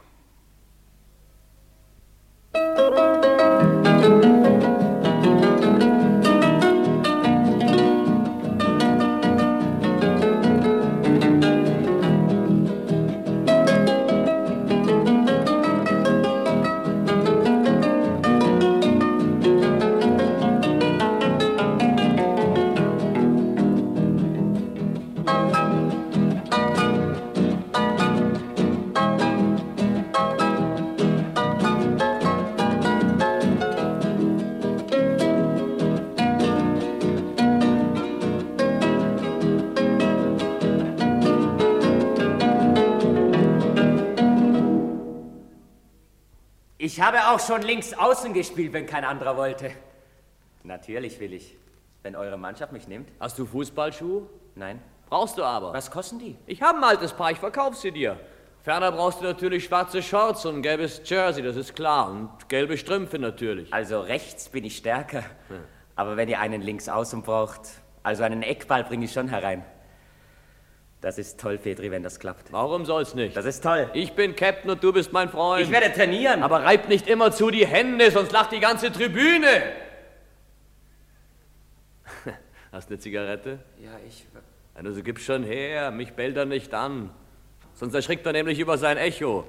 Ich 46.91 46.99
habe 46.99 47.19
auch 47.27 47.39
schon 47.39 47.61
links 47.61 47.93
außen 47.93 48.33
gespielt, 48.33 48.73
wenn 48.73 48.87
kein 48.87 49.05
anderer 49.05 49.37
wollte. 49.37 49.69
Natürlich 50.63 51.19
will 51.19 51.33
ich, 51.33 51.55
wenn 52.01 52.15
eure 52.15 52.35
Mannschaft 52.35 52.73
mich 52.73 52.87
nimmt. 52.87 53.11
Hast 53.19 53.37
du 53.37 53.45
Fußballschuhe? 53.45 54.27
Nein. 54.55 54.81
Brauchst 55.07 55.37
du 55.37 55.43
aber. 55.43 55.71
Was 55.71 55.91
kosten 55.91 56.17
die? 56.17 56.35
Ich 56.47 56.63
habe 56.63 56.79
ein 56.79 56.83
altes 56.83 57.13
Paar, 57.13 57.29
ich 57.29 57.37
verkauf 57.37 57.75
sie 57.75 57.91
dir. 57.91 58.19
Ferner 58.63 58.91
brauchst 58.91 59.19
du 59.19 59.25
natürlich 59.25 59.65
schwarze 59.65 60.01
Shorts 60.01 60.47
und 60.47 60.55
ein 60.55 60.61
gelbes 60.63 61.03
Jersey, 61.05 61.43
das 61.43 61.57
ist 61.57 61.75
klar. 61.75 62.09
Und 62.09 62.49
gelbe 62.49 62.75
Strümpfe 62.75 63.19
natürlich. 63.19 63.71
Also 63.71 63.99
rechts 64.01 64.49
bin 64.49 64.63
ich 64.63 64.75
stärker. 64.75 65.23
Aber 65.95 66.17
wenn 66.17 66.27
ihr 66.27 66.39
einen 66.39 66.63
links 66.63 66.89
außen 66.89 67.21
braucht, 67.21 67.69
also 68.01 68.23
einen 68.23 68.41
Eckball 68.41 68.83
bringe 68.83 69.05
ich 69.05 69.13
schon 69.13 69.27
herein. 69.27 69.63
Das 71.01 71.17
ist 71.17 71.39
toll, 71.39 71.57
Fedri, 71.57 71.91
wenn 71.91 72.03
das 72.03 72.19
klappt. 72.19 72.51
Warum 72.51 72.85
soll's 72.85 73.15
nicht? 73.15 73.35
Das 73.35 73.45
ist 73.45 73.63
toll. 73.63 73.89
Ich 73.93 74.13
bin 74.13 74.35
Captain 74.35 74.69
und 74.69 74.83
du 74.83 74.91
bist 74.91 75.13
mein 75.13 75.29
Freund. 75.29 75.63
Ich 75.63 75.71
werde 75.71 75.93
trainieren. 75.93 76.43
Aber 76.43 76.63
reib 76.63 76.89
nicht 76.89 77.07
immer 77.07 77.31
zu 77.31 77.51
die 77.51 77.65
Hände, 77.65 78.11
sonst 78.11 78.33
lacht 78.33 78.51
die 78.51 78.59
ganze 78.59 78.91
Tribüne. 78.91 79.63
Hast 82.71 82.89
eine 82.89 82.99
Zigarette? 82.99 83.59
Ja, 83.81 83.91
ich. 84.05 84.25
Also 84.73 85.01
gib 85.01 85.19
schon 85.19 85.43
her, 85.43 85.91
mich 85.91 86.13
bellt 86.13 86.35
er 86.35 86.45
nicht 86.45 86.73
an. 86.73 87.09
Sonst 87.73 87.93
erschrickt 87.93 88.25
er 88.25 88.33
nämlich 88.33 88.59
über 88.59 88.77
sein 88.77 88.97
Echo. 88.97 89.45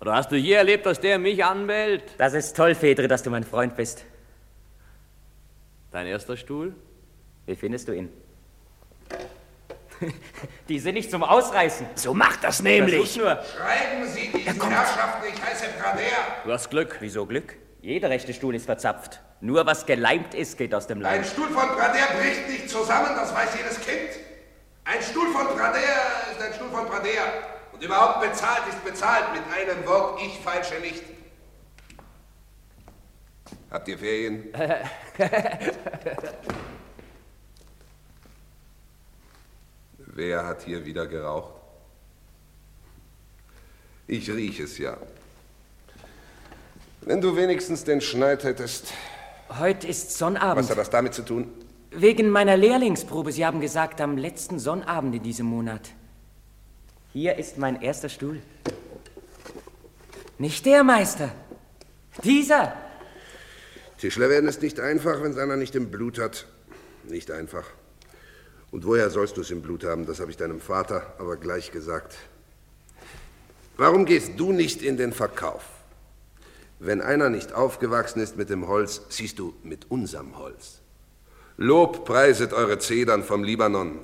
Oder 0.00 0.14
hast 0.14 0.30
du 0.32 0.36
je 0.36 0.52
erlebt, 0.52 0.86
dass 0.86 1.00
der 1.00 1.18
mich 1.18 1.44
anbellt? 1.44 2.02
Das 2.18 2.34
ist 2.34 2.56
toll, 2.56 2.74
Fedri, 2.74 3.08
dass 3.08 3.22
du 3.22 3.30
mein 3.30 3.44
Freund 3.44 3.76
bist. 3.76 4.04
Dein 5.90 6.06
erster 6.06 6.36
Stuhl? 6.36 6.74
Wie 7.46 7.54
findest 7.54 7.88
du 7.88 7.92
ihn? 7.92 8.10
Die 10.68 10.78
sind 10.78 10.94
nicht 10.94 11.10
zum 11.10 11.22
Ausreißen. 11.22 11.86
So 11.94 12.14
macht 12.14 12.44
das 12.44 12.62
nämlich. 12.62 13.16
Nur. 13.16 13.38
Schreiben 13.56 14.06
Sie 14.12 14.28
diesen 14.28 14.68
Herrschaften, 14.68 15.24
ich 15.32 15.42
heiße 15.42 15.66
Prader. 15.80 16.00
Du 16.44 16.52
hast 16.52 16.70
Glück. 16.70 16.96
Wieso 17.00 17.26
Glück? 17.26 17.56
Jeder 17.80 18.10
rechte 18.10 18.32
Stuhl 18.32 18.54
ist 18.54 18.66
verzapft. 18.66 19.20
Nur 19.40 19.66
was 19.66 19.84
geleimt 19.84 20.34
ist, 20.34 20.56
geht 20.56 20.74
aus 20.74 20.86
dem 20.86 21.02
Leim. 21.02 21.20
Ein 21.20 21.24
Stuhl 21.24 21.48
von 21.48 21.68
Prader 21.68 22.06
bricht 22.18 22.48
nicht 22.48 22.70
zusammen, 22.70 23.10
das 23.14 23.34
weiß 23.34 23.50
jedes 23.58 23.78
Kind. 23.80 24.10
Ein 24.84 25.02
Stuhl 25.02 25.30
von 25.32 25.48
Prader 25.48 25.78
ist 26.32 26.40
ein 26.40 26.54
Stuhl 26.54 26.70
von 26.70 26.86
Prader. 26.86 27.08
Und 27.72 27.82
überhaupt 27.82 28.20
bezahlt 28.20 28.62
ist 28.68 28.84
bezahlt. 28.84 29.24
Mit 29.32 29.42
einem 29.54 29.84
Wort, 29.86 30.20
ich 30.22 30.38
falsche 30.38 30.76
nicht. 30.80 31.02
Habt 33.70 33.88
ihr 33.88 33.98
Ferien? 33.98 34.54
Wer 40.16 40.46
hat 40.46 40.62
hier 40.62 40.86
wieder 40.86 41.08
geraucht? 41.08 41.54
Ich 44.06 44.30
riech 44.30 44.60
es 44.60 44.78
ja. 44.78 44.96
Wenn 47.00 47.20
du 47.20 47.36
wenigstens 47.36 47.82
den 47.82 48.00
Schneid 48.00 48.44
hättest. 48.44 48.92
Heute 49.58 49.88
ist 49.88 50.16
Sonnabend. 50.16 50.62
Was 50.62 50.70
hat 50.70 50.78
das 50.78 50.90
damit 50.90 51.14
zu 51.14 51.22
tun? 51.22 51.52
Wegen 51.90 52.30
meiner 52.30 52.56
Lehrlingsprobe. 52.56 53.32
Sie 53.32 53.44
haben 53.44 53.60
gesagt, 53.60 54.00
am 54.00 54.16
letzten 54.16 54.60
Sonnabend 54.60 55.16
in 55.16 55.22
diesem 55.24 55.46
Monat. 55.46 55.90
Hier 57.12 57.36
ist 57.36 57.58
mein 57.58 57.82
erster 57.82 58.08
Stuhl. 58.08 58.40
Nicht 60.38 60.64
der 60.64 60.84
Meister. 60.84 61.32
Dieser. 62.22 62.76
Tischler 63.98 64.30
werden 64.30 64.48
ist 64.48 64.62
nicht 64.62 64.78
einfach, 64.78 65.20
wenn 65.22 65.32
es 65.32 65.38
einer 65.38 65.56
nicht 65.56 65.74
im 65.74 65.90
Blut 65.90 66.20
hat. 66.20 66.46
Nicht 67.02 67.32
einfach. 67.32 67.64
Und 68.74 68.84
woher 68.84 69.08
sollst 69.08 69.36
du 69.36 69.42
es 69.42 69.52
im 69.52 69.62
Blut 69.62 69.84
haben? 69.84 70.04
Das 70.04 70.18
habe 70.18 70.32
ich 70.32 70.36
deinem 70.36 70.58
Vater 70.58 71.14
aber 71.20 71.36
gleich 71.36 71.70
gesagt. 71.70 72.16
Warum 73.76 74.04
gehst 74.04 74.32
du 74.36 74.50
nicht 74.50 74.82
in 74.82 74.96
den 74.96 75.12
Verkauf? 75.12 75.62
Wenn 76.80 77.00
einer 77.00 77.30
nicht 77.30 77.52
aufgewachsen 77.52 78.18
ist 78.18 78.36
mit 78.36 78.50
dem 78.50 78.66
Holz, 78.66 79.02
siehst 79.10 79.38
du 79.38 79.54
mit 79.62 79.92
unserem 79.92 80.36
Holz. 80.36 80.80
Lob 81.56 82.04
preiset 82.04 82.52
eure 82.52 82.80
Zedern 82.80 83.22
vom 83.22 83.44
Libanon. 83.44 84.00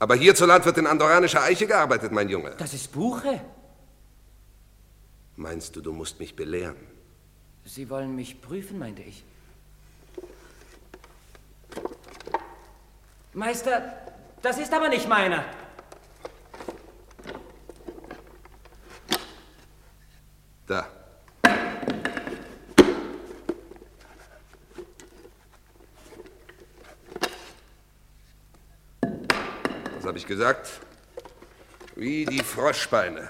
Aber 0.00 0.16
hierzuland 0.16 0.64
wird 0.64 0.78
in 0.78 0.88
andorranischer 0.88 1.44
Eiche 1.44 1.68
gearbeitet, 1.68 2.10
mein 2.10 2.28
Junge. 2.28 2.56
Das 2.58 2.74
ist 2.74 2.90
Buche. 2.90 3.40
Meinst 5.36 5.76
du, 5.76 5.80
du 5.80 5.92
musst 5.92 6.18
mich 6.18 6.34
belehren? 6.34 6.74
Sie 7.64 7.88
wollen 7.88 8.16
mich 8.16 8.40
prüfen, 8.40 8.80
meinte 8.80 9.02
ich. 9.02 9.22
Meister, 13.36 13.92
das 14.40 14.56
ist 14.56 14.72
aber 14.72 14.88
nicht 14.88 15.06
meiner. 15.06 15.44
Da. 20.66 20.86
Was 29.96 30.06
habe 30.06 30.16
ich 30.16 30.26
gesagt? 30.26 30.70
Wie 31.94 32.24
die 32.24 32.42
Froschbeine. 32.42 33.28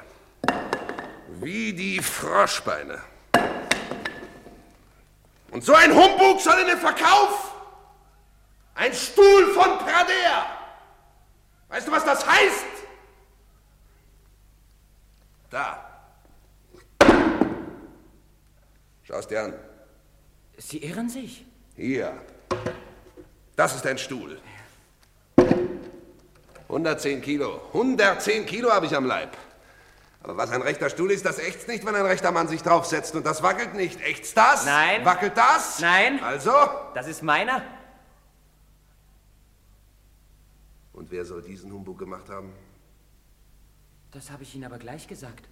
Wie 1.40 1.72
die 1.72 2.00
Froschbeine. 2.00 3.02
Und 5.50 5.64
so 5.64 5.74
ein 5.74 5.92
Humbug 5.92 6.40
soll 6.40 6.60
in 6.60 6.68
den 6.68 6.78
Verkauf? 6.78 7.45
Ein 8.86 8.94
Stuhl 8.94 9.52
von 9.52 9.78
Prader. 9.78 10.46
Weißt 11.68 11.88
du, 11.88 11.90
was 11.90 12.04
das 12.04 12.24
heißt? 12.24 12.66
Da. 15.50 16.04
Schau's 19.02 19.26
dir 19.26 19.42
an. 19.42 19.54
Sie 20.56 20.78
irren 20.84 21.08
sich. 21.08 21.44
Hier. 21.74 22.12
Das 23.56 23.74
ist 23.74 23.84
ein 23.86 23.98
Stuhl. 23.98 24.40
110 26.68 27.22
Kilo. 27.22 27.62
110 27.72 28.46
Kilo 28.46 28.70
habe 28.70 28.86
ich 28.86 28.94
am 28.94 29.04
Leib. 29.04 29.36
Aber 30.22 30.36
was 30.36 30.52
ein 30.52 30.62
rechter 30.62 30.90
Stuhl 30.90 31.10
ist, 31.10 31.26
das 31.26 31.40
ächzt 31.40 31.66
nicht, 31.66 31.84
wenn 31.84 31.96
ein 31.96 32.06
rechter 32.06 32.30
Mann 32.30 32.46
sich 32.46 32.62
draufsetzt. 32.62 33.16
Und 33.16 33.26
das 33.26 33.42
wackelt 33.42 33.74
nicht. 33.74 34.00
Ächzt 34.00 34.36
das? 34.36 34.64
Nein. 34.64 35.04
Wackelt 35.04 35.36
das? 35.36 35.80
Nein. 35.80 36.22
Also? 36.22 36.52
Das 36.94 37.08
ist 37.08 37.24
meiner. 37.24 37.62
Und 40.96 41.05
wer 41.16 41.24
soll 41.24 41.40
diesen 41.40 41.72
Humbug 41.72 41.98
gemacht 41.98 42.28
haben? 42.28 42.52
Das 44.10 44.30
habe 44.30 44.42
ich 44.42 44.54
Ihnen 44.54 44.64
aber 44.64 44.78
gleich 44.78 45.08
gesagt. 45.08 45.48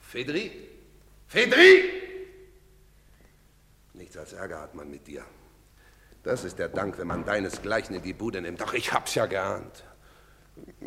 Fedri? 0.00 0.52
Fedri! 1.26 1.90
Nichts 3.94 4.16
als 4.16 4.32
Ärger 4.32 4.60
hat 4.60 4.76
man 4.76 4.88
mit 4.88 5.08
dir. 5.08 5.24
Das 6.22 6.44
ist 6.44 6.56
der 6.60 6.68
Dank, 6.68 6.98
wenn 6.98 7.08
man 7.08 7.24
deinesgleichen 7.24 7.96
in 7.96 8.02
die 8.02 8.12
Bude 8.12 8.40
nimmt. 8.40 8.60
Doch 8.60 8.72
ich 8.72 8.92
hab's 8.92 9.16
ja 9.16 9.26
geahnt. 9.26 9.82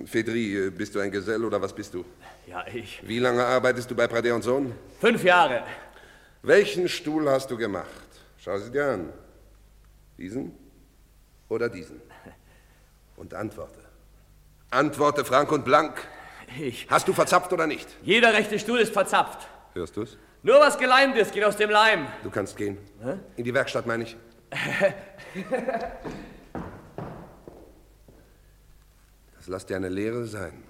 Fedri, 0.05 0.71
bist 0.71 0.95
du 0.95 0.99
ein 0.99 1.11
Gesell 1.11 1.43
oder 1.43 1.61
was 1.61 1.75
bist 1.75 1.93
du? 1.93 2.05
Ja, 2.47 2.65
ich. 2.67 3.05
Wie 3.05 3.19
lange 3.19 3.43
arbeitest 3.43 3.91
du 3.91 3.95
bei 3.95 4.07
Prader 4.07 4.33
und 4.33 4.43
Sohn? 4.43 4.73
Fünf 5.01 5.23
Jahre. 5.25 5.65
Welchen 6.41 6.87
Stuhl 6.87 7.29
hast 7.29 7.51
du 7.51 7.57
gemacht? 7.57 8.07
Schau 8.37 8.57
sie 8.59 8.71
dir 8.71 8.85
an. 8.85 9.13
Diesen 10.17 10.68
oder 11.49 11.69
diesen? 11.69 12.01
Und 13.17 13.33
antworte. 13.33 13.79
Antworte 14.69 15.25
frank 15.25 15.51
und 15.51 15.65
blank. 15.65 16.07
Ich. 16.59 16.87
Hast 16.89 17.07
du 17.07 17.13
verzapft 17.13 17.51
oder 17.51 17.67
nicht? 17.67 17.87
Jeder 18.01 18.33
rechte 18.33 18.57
Stuhl 18.59 18.79
ist 18.79 18.93
verzapft. 18.93 19.47
Hörst 19.73 19.97
du's? 19.97 20.17
Nur 20.41 20.59
was 20.59 20.77
geleimt 20.77 21.17
ist, 21.17 21.33
geht 21.33 21.43
aus 21.43 21.57
dem 21.57 21.69
Leim. 21.69 22.07
Du 22.23 22.29
kannst 22.29 22.55
gehen. 22.55 22.77
Hä? 23.03 23.17
In 23.35 23.43
die 23.43 23.53
Werkstatt, 23.53 23.85
meine 23.85 24.03
ich. 24.03 24.17
Das 29.35 29.47
lass 29.47 29.65
dir 29.65 29.77
eine 29.77 29.87
Lehre 29.87 30.25
sein. 30.25 30.65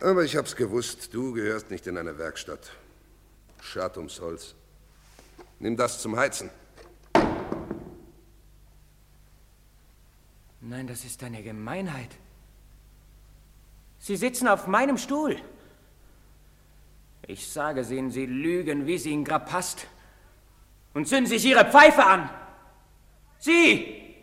Aber 0.00 0.24
ich 0.24 0.34
hab's 0.34 0.56
gewusst, 0.56 1.12
du 1.12 1.34
gehörst 1.34 1.70
nicht 1.70 1.86
in 1.86 1.98
eine 1.98 2.16
Werkstatt. 2.16 2.70
Schad 3.60 3.98
ums 3.98 4.18
Holz. 4.20 4.54
Nimm 5.58 5.76
das 5.76 6.00
zum 6.00 6.16
Heizen. 6.16 6.48
Nein, 10.68 10.88
das 10.88 11.04
ist 11.04 11.22
eine 11.22 11.44
Gemeinheit. 11.44 12.10
Sie 14.00 14.16
sitzen 14.16 14.48
auf 14.48 14.66
meinem 14.66 14.98
Stuhl. 14.98 15.40
Ich 17.22 17.48
sage 17.48 17.84
sehen 17.84 18.10
Sie 18.10 18.26
lügen, 18.26 18.84
wie 18.86 18.98
sie 18.98 19.12
in 19.12 19.24
Grab 19.24 19.48
passt. 19.48 19.86
Und 20.92 21.06
zünden 21.06 21.26
sich 21.26 21.44
Ihre 21.44 21.64
Pfeife 21.70 22.04
an. 22.04 22.28
Sie! 23.38 24.16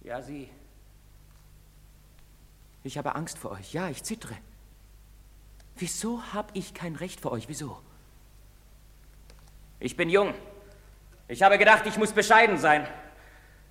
Ja, 0.00 0.22
Sie. 0.22 0.48
Ich 2.82 2.96
habe 2.96 3.14
Angst 3.14 3.36
vor 3.38 3.50
euch. 3.50 3.74
Ja, 3.74 3.90
ich 3.90 4.02
zittere. 4.02 4.36
Wieso 5.76 6.22
habe 6.32 6.48
ich 6.54 6.72
kein 6.72 6.96
Recht 6.96 7.20
vor 7.20 7.32
euch? 7.32 7.46
Wieso? 7.48 7.78
Ich 9.80 9.96
bin 9.96 10.08
jung. 10.08 10.32
Ich 11.28 11.42
habe 11.42 11.58
gedacht, 11.58 11.86
ich 11.86 11.98
muss 11.98 12.12
bescheiden 12.12 12.56
sein. 12.56 12.88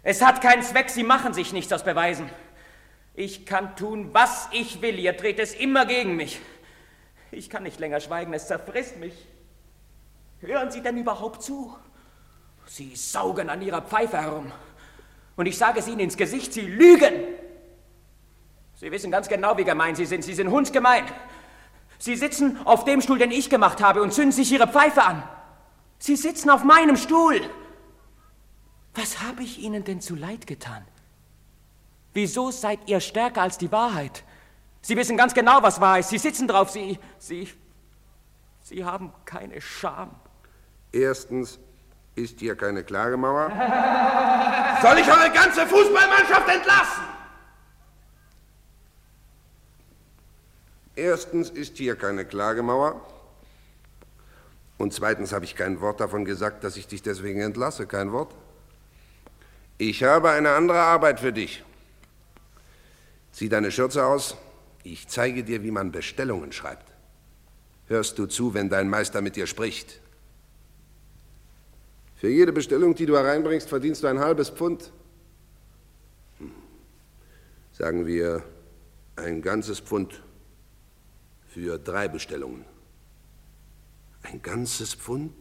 Es 0.04 0.22
hat 0.22 0.42
keinen 0.42 0.64
Zweck, 0.64 0.90
Sie 0.90 1.04
machen 1.04 1.34
sich 1.34 1.54
nichts 1.54 1.72
aus 1.72 1.84
Beweisen. 1.84 2.30
Ich 3.14 3.46
kann 3.46 3.76
tun, 3.76 4.10
was 4.14 4.48
ich 4.52 4.82
will. 4.82 4.98
Ihr 4.98 5.14
dreht 5.14 5.40
es 5.40 5.54
immer 5.54 5.86
gegen 5.86 6.16
mich. 6.16 6.40
Ich 7.32 7.50
kann 7.50 7.64
nicht 7.64 7.80
länger 7.80 8.00
schweigen, 8.00 8.34
es 8.34 8.48
zerfrisst 8.48 8.98
mich. 8.98 9.14
Hören 10.40 10.72
Sie 10.72 10.82
denn 10.82 10.98
überhaupt 10.98 11.44
zu? 11.44 11.76
Sie 12.66 12.96
saugen 12.96 13.50
an 13.50 13.62
Ihrer 13.62 13.82
Pfeife 13.82 14.18
herum. 14.18 14.52
Und 15.36 15.46
ich 15.46 15.58
sage 15.58 15.80
es 15.80 15.88
Ihnen 15.88 16.00
ins 16.00 16.18
Gesicht, 16.18 16.52
Sie 16.54 16.62
lügen. 16.62 17.14
Sie 18.76 18.92
wissen 18.92 19.12
ganz 19.12 19.30
genau, 19.30 19.58
wie 19.58 19.64
gemein 19.64 19.96
Sie 19.96 20.06
sind. 20.06 20.24
Sie 20.24 20.34
sind 20.34 20.50
hundsgemein. 20.50 21.06
Sie 22.00 22.16
sitzen 22.16 22.60
auf 22.66 22.84
dem 22.86 23.02
Stuhl, 23.02 23.20
den 23.20 23.32
ich 23.32 23.50
gemacht 23.50 23.82
habe, 23.82 24.02
und 24.02 24.12
zünden 24.12 24.32
sich 24.32 24.52
Ihre 24.52 24.68
Pfeife 24.68 25.04
an. 25.04 25.22
Sie 26.00 26.16
sitzen 26.16 26.50
auf 26.50 26.64
meinem 26.64 26.98
Stuhl. 26.98 27.42
Was 28.94 29.22
habe 29.22 29.44
ich 29.44 29.60
Ihnen 29.60 29.84
denn 29.84 30.02
zu 30.02 30.16
Leid 30.16 30.48
getan? 30.48 30.86
Wieso 32.14 32.52
seid 32.52 32.80
ihr 32.88 33.00
stärker 33.00 33.42
als 33.42 33.58
die 33.58 33.72
Wahrheit? 33.72 34.24
Sie 34.82 34.98
wissen 34.98 35.16
ganz 35.16 35.34
genau, 35.34 35.62
was 35.62 35.80
wahr 35.80 36.00
ist. 36.00 36.10
Sie 36.10 36.18
sitzen 36.18 36.48
drauf. 36.48 36.72
Sie, 36.72 37.00
Sie, 37.20 37.48
Sie 38.62 38.84
haben 38.84 39.14
keine 39.26 39.62
Scham. 39.62 40.12
Erstens 40.92 41.60
ist 42.16 42.40
hier 42.40 42.56
keine 42.56 42.84
Klagemauer. 42.84 43.50
Soll 44.82 44.98
ich 44.98 45.08
eure 45.08 45.32
ganze 45.32 45.66
Fußballmannschaft 45.68 46.50
entlassen? 46.50 47.04
Erstens 50.96 51.50
ist 51.50 51.78
hier 51.78 51.96
keine 51.96 52.26
Klagemauer. 52.26 53.00
Und 54.78 54.94
zweitens 54.94 55.32
habe 55.32 55.46
ich 55.46 55.56
kein 55.56 55.80
Wort 55.80 56.02
davon 56.02 56.26
gesagt, 56.26 56.64
dass 56.64 56.76
ich 56.76 56.88
dich 56.88 57.02
deswegen 57.02 57.40
entlasse. 57.40 57.88
Kein 57.88 58.12
Wort. 58.12 58.36
Ich 59.84 60.04
habe 60.04 60.30
eine 60.30 60.52
andere 60.52 60.78
Arbeit 60.78 61.20
für 61.20 61.34
dich. 61.34 61.64
Zieh 63.32 63.50
deine 63.50 63.72
Schürze 63.72 64.06
aus. 64.06 64.38
Ich 64.84 65.08
zeige 65.08 65.44
dir, 65.44 65.64
wie 65.64 65.72
man 65.72 65.92
Bestellungen 65.92 66.52
schreibt. 66.52 66.94
Hörst 67.88 68.20
du 68.20 68.28
zu, 68.28 68.54
wenn 68.54 68.70
dein 68.70 68.88
Meister 68.88 69.22
mit 69.22 69.36
dir 69.36 69.48
spricht? 69.48 70.00
Für 72.16 72.30
jede 72.30 72.54
Bestellung, 72.54 72.94
die 72.94 73.08
du 73.08 73.18
hereinbringst, 73.18 73.70
verdienst 73.70 74.04
du 74.04 74.08
ein 74.08 74.20
halbes 74.20 74.52
Pfund. 74.52 74.92
Hm. 76.38 76.52
Sagen 77.74 78.06
wir 78.06 78.44
ein 79.16 79.42
ganzes 79.42 79.80
Pfund 79.80 80.22
für 81.48 81.80
drei 81.80 82.08
Bestellungen. 82.08 82.66
Ein 84.22 84.44
ganzes 84.44 84.94
Pfund? 84.94 85.34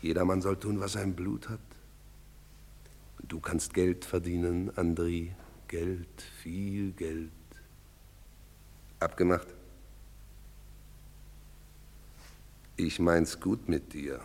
Jedermann 0.00 0.40
soll 0.40 0.56
tun, 0.56 0.80
was 0.80 0.92
sein 0.92 1.14
Blut 1.14 1.50
hat. 1.50 1.60
Du 3.22 3.40
kannst 3.40 3.74
Geld 3.74 4.04
verdienen, 4.04 4.76
Andri. 4.76 5.34
Geld, 5.68 6.22
viel 6.42 6.92
Geld. 6.92 7.30
Abgemacht? 8.98 9.46
Ich 12.76 12.98
mein's 12.98 13.38
gut 13.38 13.68
mit 13.68 13.92
dir. 13.92 14.20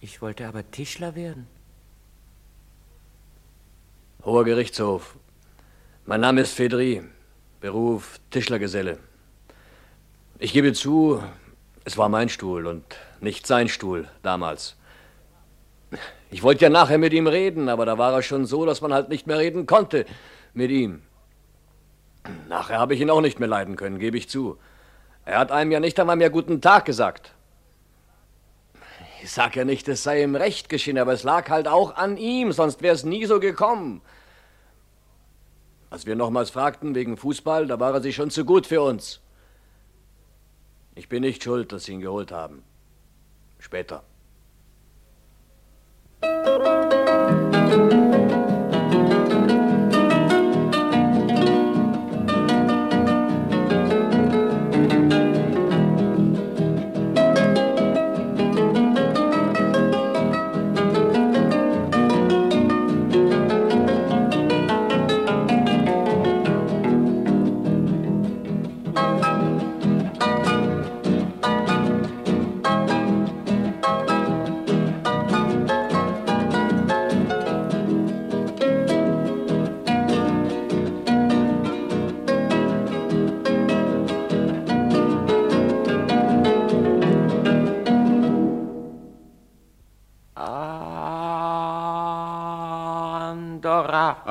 Ich 0.00 0.22
wollte 0.22 0.46
aber 0.46 0.70
Tischler 0.70 1.14
werden. 1.14 1.46
Hoher 4.22 4.44
Gerichtshof. 4.44 5.16
Mein 6.04 6.20
Name 6.20 6.42
ist 6.42 6.52
Fedri, 6.52 7.02
Beruf 7.60 8.20
Tischlergeselle. 8.30 8.98
Ich 10.38 10.52
gebe 10.52 10.72
zu, 10.72 11.22
es 11.86 11.96
war 11.96 12.08
mein 12.08 12.28
Stuhl 12.28 12.66
und 12.66 12.84
nicht 13.20 13.46
sein 13.46 13.68
Stuhl 13.68 14.08
damals. 14.24 14.74
Ich 16.32 16.42
wollte 16.42 16.64
ja 16.64 16.68
nachher 16.68 16.98
mit 16.98 17.12
ihm 17.12 17.28
reden, 17.28 17.68
aber 17.68 17.86
da 17.86 17.96
war 17.96 18.12
er 18.12 18.22
schon 18.22 18.44
so, 18.44 18.66
dass 18.66 18.80
man 18.80 18.92
halt 18.92 19.08
nicht 19.08 19.28
mehr 19.28 19.38
reden 19.38 19.66
konnte 19.66 20.04
mit 20.52 20.72
ihm. 20.72 21.02
Nachher 22.48 22.80
habe 22.80 22.94
ich 22.94 23.00
ihn 23.00 23.08
auch 23.08 23.20
nicht 23.20 23.38
mehr 23.38 23.48
leiden 23.48 23.76
können, 23.76 24.00
gebe 24.00 24.18
ich 24.18 24.28
zu. 24.28 24.58
Er 25.24 25.38
hat 25.38 25.52
einem 25.52 25.70
ja 25.70 25.78
nicht 25.78 25.98
einmal 26.00 26.16
mehr 26.16 26.28
guten 26.28 26.60
Tag 26.60 26.86
gesagt. 26.86 27.32
Ich 29.22 29.30
sag 29.30 29.54
ja 29.54 29.64
nicht, 29.64 29.86
es 29.86 30.02
sei 30.02 30.24
ihm 30.24 30.34
recht 30.34 30.68
geschehen, 30.68 30.98
aber 30.98 31.12
es 31.12 31.22
lag 31.22 31.48
halt 31.50 31.68
auch 31.68 31.94
an 31.94 32.16
ihm, 32.16 32.50
sonst 32.50 32.82
wäre 32.82 32.96
es 32.96 33.04
nie 33.04 33.26
so 33.26 33.38
gekommen. 33.38 34.02
Als 35.88 36.04
wir 36.04 36.16
nochmals 36.16 36.50
fragten 36.50 36.96
wegen 36.96 37.16
Fußball, 37.16 37.68
da 37.68 37.78
war 37.78 37.94
er 37.94 38.00
sich 38.00 38.16
schon 38.16 38.30
zu 38.30 38.44
gut 38.44 38.66
für 38.66 38.82
uns. 38.82 39.20
Ich 40.96 41.08
bin 41.08 41.20
nicht 41.20 41.44
schuld, 41.44 41.70
dass 41.72 41.84
Sie 41.84 41.92
ihn 41.92 42.00
geholt 42.00 42.32
haben. 42.32 42.64
Später. 43.58 44.02
Andorra. 46.22 48.05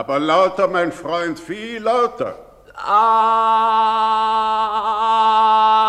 Aber 0.06 0.20
lauter, 0.20 0.68
mein 0.68 0.92
Freund, 0.92 1.40
viel 1.40 1.82
lauter. 1.82 2.38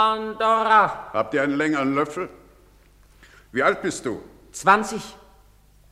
Andorra. 0.07 1.11
Habt 1.13 1.35
ihr 1.35 1.43
einen 1.43 1.57
längeren 1.57 1.95
Löffel? 1.95 2.31
Wie 3.53 3.63
alt 3.63 3.83
bist 3.83 4.07
du? 4.07 4.23
20. 4.53 5.03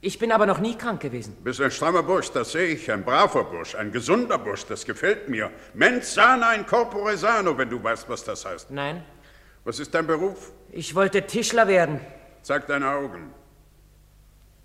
Ich 0.00 0.18
bin 0.18 0.32
aber 0.32 0.46
noch 0.46 0.58
nie 0.58 0.74
krank 0.74 1.02
gewesen. 1.02 1.36
Bist 1.44 1.60
ein 1.60 1.70
strammer 1.70 2.02
Bursch, 2.02 2.30
das 2.32 2.52
sehe 2.52 2.68
ich. 2.68 2.90
Ein 2.90 3.04
braver 3.04 3.44
Bursch, 3.44 3.74
ein 3.74 3.92
gesunder 3.92 4.38
Bursch, 4.38 4.64
das 4.64 4.86
gefällt 4.86 5.28
mir. 5.28 5.50
Mens 5.74 6.14
sana 6.14 6.54
in 6.54 6.64
corpore 6.64 7.18
sano, 7.18 7.58
wenn 7.58 7.68
du 7.68 7.82
weißt, 7.82 8.08
was 8.08 8.24
das 8.24 8.46
heißt. 8.46 8.70
Nein. 8.70 9.04
Was 9.64 9.78
ist 9.80 9.94
dein 9.94 10.06
Beruf? 10.06 10.50
Ich 10.72 10.94
wollte 10.94 11.26
Tischler 11.26 11.68
werden. 11.68 12.00
Zeig 12.40 12.66
deine 12.68 12.88
Augen. 12.88 13.34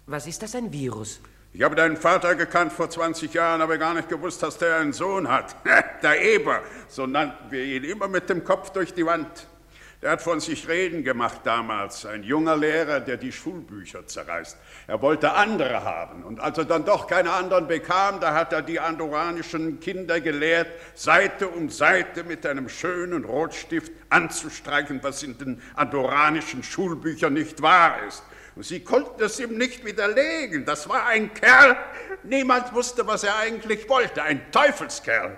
Was 0.06 0.28
ist 0.28 0.42
das, 0.44 0.56
ein 0.56 0.72
Virus? 0.72 1.20
Ich 1.52 1.64
habe 1.64 1.76
deinen 1.76 1.98
Vater 1.98 2.36
gekannt 2.36 2.72
vor 2.72 2.92
20 2.92 3.34
Jahren, 3.34 3.62
aber 3.62 3.80
gar 3.80 3.96
nicht 3.96 4.08
gewusst, 4.08 4.44
dass 4.44 4.60
der 4.60 4.78
einen 4.78 4.94
Sohn 4.94 5.28
hat. 5.28 5.56
der 6.04 6.22
Eber, 6.22 6.62
so 6.88 7.08
nannten 7.08 7.50
wir 7.50 7.64
ihn, 7.64 7.84
immer 7.86 8.08
mit 8.08 8.30
dem 8.30 8.44
Kopf 8.44 8.70
durch 8.70 8.94
die 8.94 9.04
Wand. 9.04 9.48
Der 10.04 10.12
hat 10.12 10.22
von 10.22 10.40
sich 10.40 10.68
reden 10.68 11.04
gemacht 11.04 11.42
damals, 11.44 12.06
ein 12.06 12.22
junger 12.24 12.56
Lehrer, 12.56 13.00
der 13.00 13.18
die 13.18 13.32
Schulbücher 13.32 14.06
zerreißt. 14.06 14.58
Er 14.88 15.02
wollte 15.02 15.34
andere 15.34 15.84
haben 15.84 16.24
und 16.24 16.40
als 16.40 16.60
er 16.60 16.66
dann 16.66 16.86
doch 16.86 17.08
keine 17.08 17.32
anderen 17.32 17.68
bekam, 17.68 18.20
da 18.20 18.34
hat 18.34 18.54
er 18.54 18.62
die 18.62 18.80
andoranischen 18.80 19.80
Kinder 19.80 20.22
gelehrt, 20.22 20.68
Seite 20.94 21.48
um 21.50 21.70
Seite 21.70 22.24
mit 22.24 22.46
einem 22.46 22.70
schönen 22.70 23.26
Rotstift 23.26 23.92
anzustreichen, 24.10 25.00
was 25.02 25.24
in 25.24 25.38
den 25.38 25.62
andoranischen 25.76 26.62
Schulbüchern 26.62 27.34
nicht 27.34 27.62
wahr 27.62 27.98
ist. 28.08 28.24
Sie 28.62 28.82
konnten 28.82 29.24
es 29.24 29.40
ihm 29.40 29.58
nicht 29.58 29.86
widerlegen. 29.86 30.66
Das 30.66 30.88
war 30.90 31.06
ein 31.06 31.34
Kerl, 31.34 31.78
niemand 32.24 32.74
wusste, 32.74 33.06
was 33.08 33.24
er 33.24 33.38
eigentlich 33.38 33.88
wollte, 33.88 34.22
ein 34.24 34.52
Teufelskerl. 34.52 35.38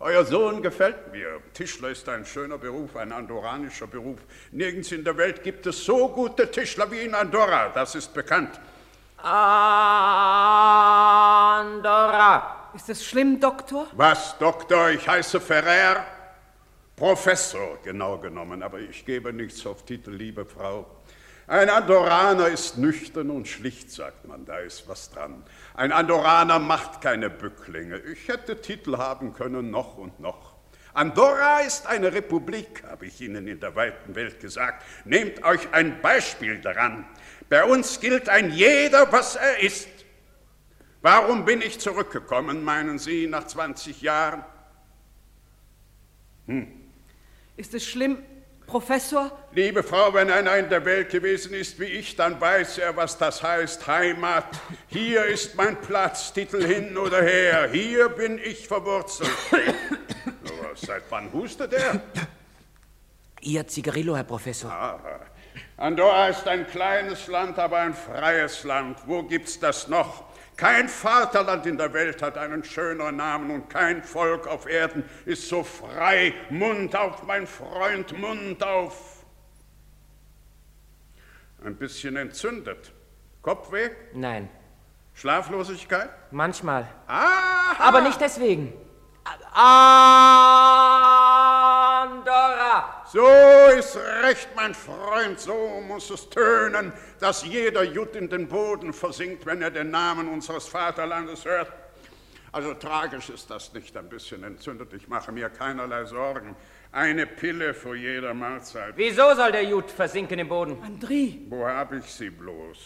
Euer 0.00 0.24
Sohn 0.24 0.60
gefällt 0.62 1.12
mir. 1.12 1.40
Tischler 1.54 1.90
ist 1.90 2.08
ein 2.08 2.26
schöner 2.26 2.58
Beruf, 2.58 2.96
ein 2.96 3.12
andoranischer 3.12 3.86
Beruf. 3.86 4.18
Nirgends 4.50 4.92
in 4.92 5.02
der 5.04 5.16
Welt 5.16 5.42
gibt 5.42 5.66
es 5.66 5.84
so 5.84 6.08
gute 6.08 6.50
Tischler 6.50 6.90
wie 6.90 7.00
in 7.00 7.14
Andorra, 7.14 7.70
das 7.70 7.94
ist 7.94 8.12
bekannt. 8.12 8.60
Andorra. 9.16 9.50
Ist 12.74 12.90
es 12.90 13.04
schlimm, 13.04 13.40
Doktor? 13.40 13.86
Was, 13.92 14.36
Doktor? 14.38 14.90
Ich 14.90 15.08
heiße 15.08 15.40
Ferrer. 15.40 16.04
Professor, 16.96 17.78
genau 17.82 18.18
genommen, 18.18 18.62
aber 18.62 18.80
ich 18.80 19.06
gebe 19.06 19.32
nichts 19.32 19.64
auf 19.66 19.84
Titel, 19.84 20.10
liebe 20.10 20.44
Frau. 20.44 20.86
Ein 21.46 21.68
Andoraner 21.68 22.48
ist 22.48 22.78
nüchtern 22.78 23.30
und 23.30 23.46
schlicht, 23.46 23.90
sagt 23.90 24.26
man, 24.26 24.46
da 24.46 24.58
ist 24.58 24.88
was 24.88 25.10
dran. 25.10 25.44
Ein 25.74 25.92
Andoraner 25.92 26.58
macht 26.58 27.02
keine 27.02 27.28
Bücklinge. 27.28 27.98
Ich 27.98 28.28
hätte 28.28 28.60
Titel 28.60 28.96
haben 28.96 29.34
können, 29.34 29.70
noch 29.70 29.98
und 29.98 30.20
noch. 30.20 30.54
Andorra 30.94 31.60
ist 31.60 31.86
eine 31.86 32.12
Republik, 32.14 32.84
habe 32.88 33.06
ich 33.06 33.20
Ihnen 33.20 33.48
in 33.48 33.58
der 33.58 33.74
weiten 33.74 34.14
Welt 34.14 34.40
gesagt. 34.40 34.84
Nehmt 35.04 35.42
euch 35.44 35.72
ein 35.72 36.00
Beispiel 36.00 36.60
daran. 36.60 37.04
Bei 37.48 37.64
uns 37.64 38.00
gilt 38.00 38.28
ein 38.28 38.52
jeder, 38.52 39.10
was 39.12 39.34
er 39.36 39.60
ist. 39.60 39.88
Warum 41.02 41.44
bin 41.44 41.60
ich 41.60 41.80
zurückgekommen, 41.80 42.62
meinen 42.62 42.98
Sie, 42.98 43.26
nach 43.26 43.44
20 43.44 44.00
Jahren? 44.00 44.44
Hm. 46.46 46.68
Ist 47.56 47.74
es 47.74 47.84
schlimm, 47.86 48.18
Professor? 48.74 49.30
Liebe 49.52 49.84
Frau, 49.84 50.12
wenn 50.14 50.28
einer 50.28 50.56
in 50.56 50.68
der 50.68 50.84
Welt 50.84 51.08
gewesen 51.08 51.54
ist 51.54 51.78
wie 51.78 51.84
ich, 51.84 52.16
dann 52.16 52.40
weiß 52.40 52.78
er, 52.78 52.96
was 52.96 53.16
das 53.16 53.40
heißt, 53.40 53.86
Heimat. 53.86 54.46
Hier 54.88 55.26
ist 55.26 55.54
mein 55.54 55.80
Platz, 55.80 56.32
Titel 56.32 56.66
hin 56.66 56.96
oder 56.96 57.22
her. 57.22 57.68
Hier 57.70 58.08
bin 58.08 58.36
ich 58.36 58.66
verwurzelt. 58.66 59.30
Aber 59.52 60.74
seit 60.74 61.04
wann 61.08 61.32
hustet 61.32 61.72
er? 61.72 62.00
Ihr 63.42 63.64
Zigarillo, 63.64 64.16
Herr 64.16 64.24
Professor. 64.24 64.72
Ah, 64.72 64.98
Andorra 65.76 66.26
ist 66.30 66.48
ein 66.48 66.66
kleines 66.66 67.28
Land, 67.28 67.56
aber 67.60 67.78
ein 67.78 67.94
freies 67.94 68.64
Land. 68.64 68.98
Wo 69.06 69.22
gibt's 69.22 69.60
das 69.60 69.86
noch? 69.86 70.24
Kein 70.56 70.88
Vaterland 70.88 71.66
in 71.66 71.76
der 71.76 71.92
Welt 71.92 72.22
hat 72.22 72.38
einen 72.38 72.62
schöneren 72.62 73.16
Namen 73.16 73.50
und 73.50 73.68
kein 73.68 74.04
Volk 74.04 74.46
auf 74.46 74.68
Erden 74.68 75.04
ist 75.24 75.48
so 75.48 75.64
frei. 75.64 76.32
Mund 76.48 76.94
auf, 76.94 77.24
mein 77.24 77.46
Freund, 77.46 78.16
Mund 78.18 78.62
auf. 78.62 79.24
Ein 81.64 81.76
bisschen 81.76 82.16
entzündet. 82.16 82.92
Kopfweh? 83.42 83.90
Nein. 84.12 84.48
Schlaflosigkeit? 85.14 86.10
Manchmal. 86.30 86.88
Ah! 87.06 87.76
Aber 87.78 88.00
nicht 88.00 88.20
deswegen. 88.20 88.72
Andorra! 89.24 90.04
So 93.12 93.26
ist 93.78 93.96
recht, 94.22 94.48
mein 94.56 94.74
Freund, 94.74 95.38
so 95.38 95.80
muss 95.86 96.10
es 96.10 96.28
tönen, 96.28 96.92
dass 97.20 97.44
jeder 97.44 97.84
Jud 97.84 98.16
in 98.16 98.28
den 98.28 98.48
Boden 98.48 98.92
versinkt, 98.92 99.46
wenn 99.46 99.62
er 99.62 99.70
den 99.70 99.90
Namen 99.90 100.28
unseres 100.28 100.66
Vaterlandes 100.66 101.44
hört. 101.44 101.72
Also 102.50 102.74
tragisch 102.74 103.30
ist 103.30 103.50
das 103.50 103.72
nicht, 103.72 103.96
ein 103.96 104.08
bisschen 104.08 104.44
entzündet. 104.44 104.92
Ich 104.92 105.08
mache 105.08 105.32
mir 105.32 105.48
keinerlei 105.48 106.04
Sorgen. 106.04 106.54
Eine 106.92 107.26
Pille 107.26 107.74
vor 107.74 107.96
jeder 107.96 108.32
Mahlzeit. 108.34 108.94
Wieso 108.96 109.34
soll 109.34 109.50
der 109.52 109.64
Jud 109.64 109.90
versinken 109.90 110.38
im 110.38 110.48
Boden? 110.48 110.76
André! 110.82 111.38
Wo 111.48 111.66
hab 111.66 111.92
ich 111.92 112.04
sie 112.06 112.30
bloß? 112.30 112.78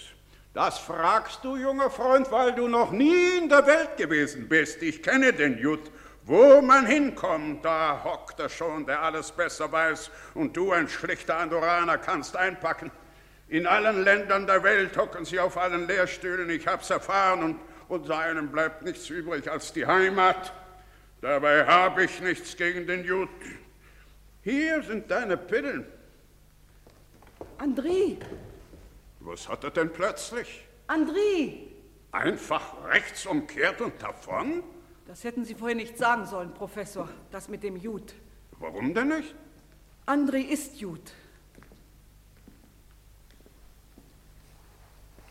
Das 0.55 0.79
fragst 0.79 1.45
du, 1.45 1.57
junger 1.57 1.91
Freund, 1.91 2.31
weil 2.33 2.55
du 2.55 2.67
noch 2.67 2.91
nie 2.91 3.39
in 3.39 3.49
der 3.49 3.67
Welt 3.67 3.97
gewesen 3.97 4.49
bist. 4.49 4.83
Ich 4.83 5.03
kenne 5.03 5.33
den 5.33 5.59
Jud. 5.59 5.81
Wo 6.29 6.61
man 6.61 6.85
hinkommt, 6.85 7.65
da 7.65 8.05
hockt 8.05 8.39
er 8.39 8.51
schon, 8.51 8.85
der 8.85 9.01
alles 9.01 9.33
besser 9.33 9.73
weiß, 9.73 10.11
und 10.35 10.55
du, 10.55 10.73
ein 10.73 10.87
schlichter 10.87 11.39
Andorraner, 11.39 11.97
kannst 11.97 12.37
einpacken. 12.37 12.91
In 13.49 13.67
allen 13.67 14.05
Ländern 14.05 14.47
der 14.47 14.63
Welt 14.63 14.95
hocken 14.99 15.25
sie 15.25 15.41
auf 15.41 15.57
allen 15.57 15.87
Lehrstühlen, 15.87 16.51
ich 16.51 16.67
hab's 16.67 16.91
erfahren, 16.91 17.43
und 17.43 17.61
unter 17.89 18.19
einem 18.19 18.53
bleibt 18.53 18.83
nichts 18.83 19.09
übrig 19.09 19.51
als 19.51 19.73
die 19.73 19.87
Heimat. 19.87 20.53
Dabei 21.23 21.65
habe 21.65 22.05
ich 22.05 22.21
nichts 22.21 22.55
gegen 22.59 22.87
den 22.87 23.07
Jud. 23.07 23.31
Hier 24.43 24.83
sind 24.83 25.11
deine 25.11 25.39
Pillen. 25.39 25.87
André! 27.59 28.19
Was 29.21 29.49
hat 29.49 29.65
er 29.65 29.71
denn 29.71 29.91
plötzlich? 29.91 30.67
André! 30.89 31.55
Einfach 32.13 32.85
rechts 32.85 33.25
umkehrt 33.25 33.81
und 33.81 34.03
davon? 34.03 34.63
Das 35.09 35.25
hätten 35.25 35.47
Sie 35.47 35.55
vorher 35.55 35.75
nicht 35.75 35.97
sagen 35.97 36.27
sollen, 36.27 36.53
Professor, 36.53 37.09
das 37.31 37.49
mit 37.49 37.63
dem 37.63 37.77
Jud. 37.77 38.15
Warum 38.59 38.93
denn 38.93 39.09
nicht? 39.09 39.35
André 40.07 40.47
ist 40.47 40.77
Jud. 40.77 41.01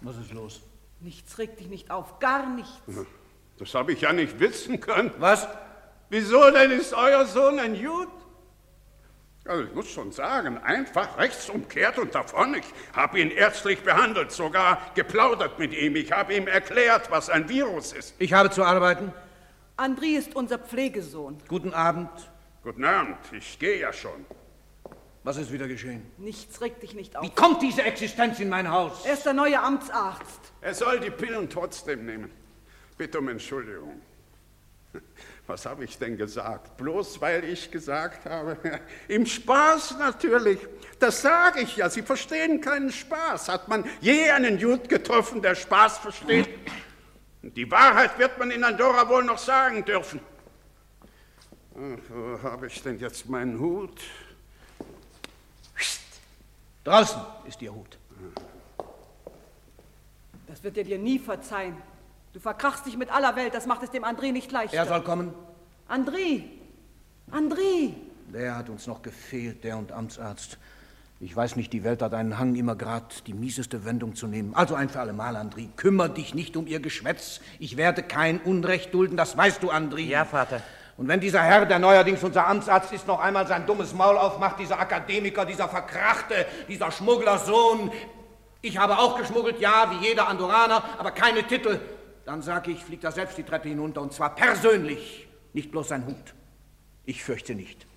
Was 0.02 0.18
ist 0.18 0.34
los? 0.34 0.64
Nichts 1.00 1.38
regt 1.38 1.60
dich 1.60 1.68
nicht 1.68 1.92
auf, 1.92 2.18
gar 2.18 2.50
nichts. 2.50 2.72
Das 3.60 3.76
habe 3.76 3.94
ich 3.94 4.02
ja 4.02 4.14
nicht 4.14 4.40
wissen 4.40 4.80
können. 4.80 5.12
Was? 5.20 5.48
Wieso 6.10 6.50
denn 6.50 6.72
ist 6.72 6.96
euer 6.96 7.28
Sohn 7.28 7.60
ein 7.60 7.76
Jud? 7.76 8.10
Also 9.46 9.64
ich 9.64 9.74
muss 9.76 9.90
schon 9.92 10.12
sagen, 10.12 10.58
einfach 10.58 11.20
rechts 11.20 11.52
umkehrt 11.52 12.00
und 12.00 12.16
davon. 12.16 12.56
Ich 12.56 12.66
habe 12.94 13.20
ihn 13.20 13.30
ärztlich 13.30 13.84
behandelt, 13.84 14.32
sogar 14.32 14.82
geplaudert 14.96 15.60
mit 15.60 15.72
ihm. 15.74 15.96
Ich 15.96 16.12
habe 16.12 16.34
ihm 16.34 16.48
erklärt, 16.48 17.12
was 17.12 17.30
ein 17.30 17.48
Virus 17.48 17.94
ist. 17.94 18.16
Ich 18.18 18.34
habe 18.34 18.50
zu 18.50 18.64
arbeiten. 18.64 19.14
André 19.78 20.18
ist 20.18 20.36
unser 20.36 20.58
Pflegesohn. 20.58 21.38
Guten 21.48 21.74
Abend. 21.74 22.10
Guten 22.64 22.84
Abend, 22.84 23.18
ich 23.32 23.60
gehe 23.60 23.80
ja 23.80 23.94
schon. 23.94 24.26
Was 25.24 25.38
ist 25.38 25.52
wieder 25.52 25.68
geschehen? 25.68 26.04
Nichts 26.18 26.62
regt 26.62 26.82
dich 26.82 26.96
nicht 26.96 27.16
auf. 27.16 27.24
Wie 27.24 27.30
kommt 27.30 27.62
diese 27.62 27.84
Existenz 27.84 28.40
in 28.40 28.50
mein 28.50 28.70
Haus? 28.72 29.06
Er 29.06 29.14
ist 29.14 29.26
der 29.26 29.34
neue 29.34 29.60
Amtsarzt. 29.62 30.40
Er 30.62 30.74
soll 30.74 31.00
die 31.00 31.12
Pillen 31.12 31.50
trotzdem 31.50 32.06
nehmen. 32.06 32.32
Bitte 32.98 33.20
um 33.20 33.28
Entschuldigung. 33.30 34.02
Was 35.46 35.66
habe 35.66 35.84
ich 35.84 35.98
denn 35.98 36.18
gesagt? 36.18 36.76
Bloß 36.78 37.22
weil 37.22 37.44
ich 37.44 37.70
gesagt 37.70 38.26
habe, 38.26 38.58
im 39.08 39.26
Spaß 39.26 39.98
natürlich. 40.00 40.60
Das 41.00 41.22
sage 41.22 41.62
ich 41.62 41.78
ja. 41.78 41.90
Sie 41.90 42.02
verstehen 42.02 42.60
keinen 42.60 42.92
Spaß. 42.92 43.50
Hat 43.50 43.68
man 43.68 43.86
je 44.02 44.32
einen 44.32 44.58
Jud 44.58 44.90
getroffen, 44.90 45.42
der 45.42 45.56
Spaß 45.56 46.00
versteht? 46.00 46.50
Die 47.56 47.70
Wahrheit 47.72 48.18
wird 48.20 48.38
man 48.38 48.52
in 48.52 48.64
Andorra 48.64 49.08
wohl 49.08 49.24
noch 49.24 49.38
sagen 49.38 49.86
dürfen. 49.86 50.20
Ach, 51.76 52.00
wo 52.10 52.42
habe 52.44 52.68
ich 52.68 52.82
denn 52.82 53.00
jetzt 53.00 53.30
meinen 53.30 53.60
Hut? 53.60 54.02
Draußen 56.84 57.22
ist 57.46 57.62
Ihr 57.62 57.74
Hut. 57.74 57.98
Das 60.48 60.64
wird 60.64 60.78
er 60.78 60.86
dir 60.86 60.98
nie 60.98 61.20
verzeihen. 61.20 61.76
Du 62.34 62.40
verkrachst 62.40 62.86
dich 62.86 62.98
mit 62.98 63.12
aller 63.12 63.36
Welt, 63.36 63.54
das 63.54 63.66
macht 63.66 63.84
es 63.84 63.92
dem 63.92 64.06
André 64.06 64.32
nicht 64.32 64.52
leichter. 64.52 64.78
Er 64.78 64.86
soll 64.86 65.04
kommen. 65.04 65.34
André! 65.90 66.44
André! 67.32 67.94
Der 68.34 68.56
hat 68.56 68.70
uns 68.70 68.88
noch 68.88 69.02
gefehlt, 69.02 69.64
der 69.64 69.78
und 69.78 69.92
Amtsarzt. 69.92 70.58
Ich 71.20 71.36
weiß 71.36 71.56
nicht, 71.56 71.74
die 71.74 71.84
Welt 71.84 72.04
hat 72.04 72.14
einen 72.14 72.38
Hang, 72.38 72.54
immer 72.54 72.76
grad 72.76 73.26
die 73.26 73.34
mieseste 73.34 73.86
Wendung 73.86 74.14
zu 74.14 74.28
nehmen. 74.28 74.54
Also 74.54 74.76
ein 74.76 74.88
für 74.88 75.00
allemal, 75.00 75.36
André. 75.36 75.68
Kümmer 75.76 76.10
dich 76.10 76.36
nicht 76.36 76.56
um 76.56 76.68
ihr 76.68 76.80
Geschwätz. 76.80 77.42
Ich 77.58 77.76
werde 77.76 78.04
kein 78.04 78.40
Unrecht 78.40 78.94
dulden, 78.94 79.18
das 79.18 79.36
weißt 79.36 79.64
du, 79.64 79.72
André. 79.72 80.02
Ja, 80.02 80.26
Vater. 80.26 80.62
Und 80.96 81.08
wenn 81.08 81.20
dieser 81.20 81.42
Herr, 81.42 81.66
der 81.66 81.80
neuerdings 81.80 82.24
unser 82.24 82.46
Amtsarzt 82.46 82.94
ist, 82.94 83.08
noch 83.08 83.20
einmal 83.20 83.48
sein 83.48 83.66
dummes 83.66 83.96
Maul 83.96 84.16
aufmacht, 84.16 84.60
dieser 84.60 84.80
Akademiker, 84.80 85.44
dieser 85.46 85.68
Verkrachte, 85.68 86.46
dieser 86.68 86.92
Schmugglersohn. 86.92 87.92
Ich 88.62 88.78
habe 88.78 89.00
auch 89.00 89.18
geschmuggelt, 89.18 89.60
ja, 89.60 89.92
wie 89.92 90.08
jeder 90.08 90.28
Andorraner, 90.28 90.84
aber 91.00 91.12
keine 91.12 91.42
Titel. 91.44 91.80
Dann 92.26 92.44
sag 92.44 92.68
ich, 92.68 92.84
fliegt 92.84 93.04
er 93.04 93.12
selbst 93.12 93.38
die 93.38 93.44
Treppe 93.44 93.70
hinunter 93.70 94.02
und 94.02 94.14
zwar 94.14 94.36
persönlich, 94.36 95.28
nicht 95.54 95.72
bloß 95.72 95.88
sein 95.88 96.06
Hut. 96.06 96.36
Ich 97.06 97.24
fürchte 97.24 97.56
nicht. 97.56 97.88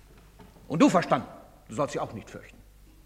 Und 0.67 0.81
du 0.81 0.89
verstanden, 0.89 1.27
du 1.67 1.75
sollst 1.75 1.93
sie 1.93 1.99
auch 1.99 2.13
nicht 2.13 2.29
fürchten. 2.29 2.60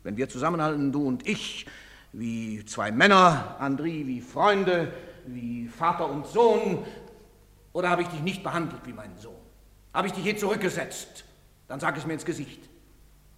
Wenn 0.05 0.17
wir 0.17 0.29
zusammenhalten, 0.29 0.91
du 0.91 1.07
und 1.07 1.27
ich, 1.27 1.65
wie 2.13 2.63
zwei 2.65 2.91
Männer, 2.91 3.57
André, 3.59 4.05
wie 4.05 4.21
Freunde, 4.21 4.93
wie 5.25 5.67
Vater 5.67 6.07
und 6.07 6.27
Sohn, 6.27 6.85
oder 7.73 7.89
habe 7.89 8.03
ich 8.03 8.09
dich 8.09 8.19
nicht 8.19 8.43
behandelt 8.43 8.85
wie 8.85 8.93
meinen 8.93 9.17
Sohn? 9.17 9.41
Habe 9.95 10.05
ich 10.05 10.13
dich 10.13 10.23
je 10.23 10.35
zurückgesetzt? 10.35 11.25
Dann 11.67 11.79
sag 11.79 11.97
es 11.97 12.05
mir 12.05 12.13
ins 12.13 12.23
Gesicht. 12.23 12.69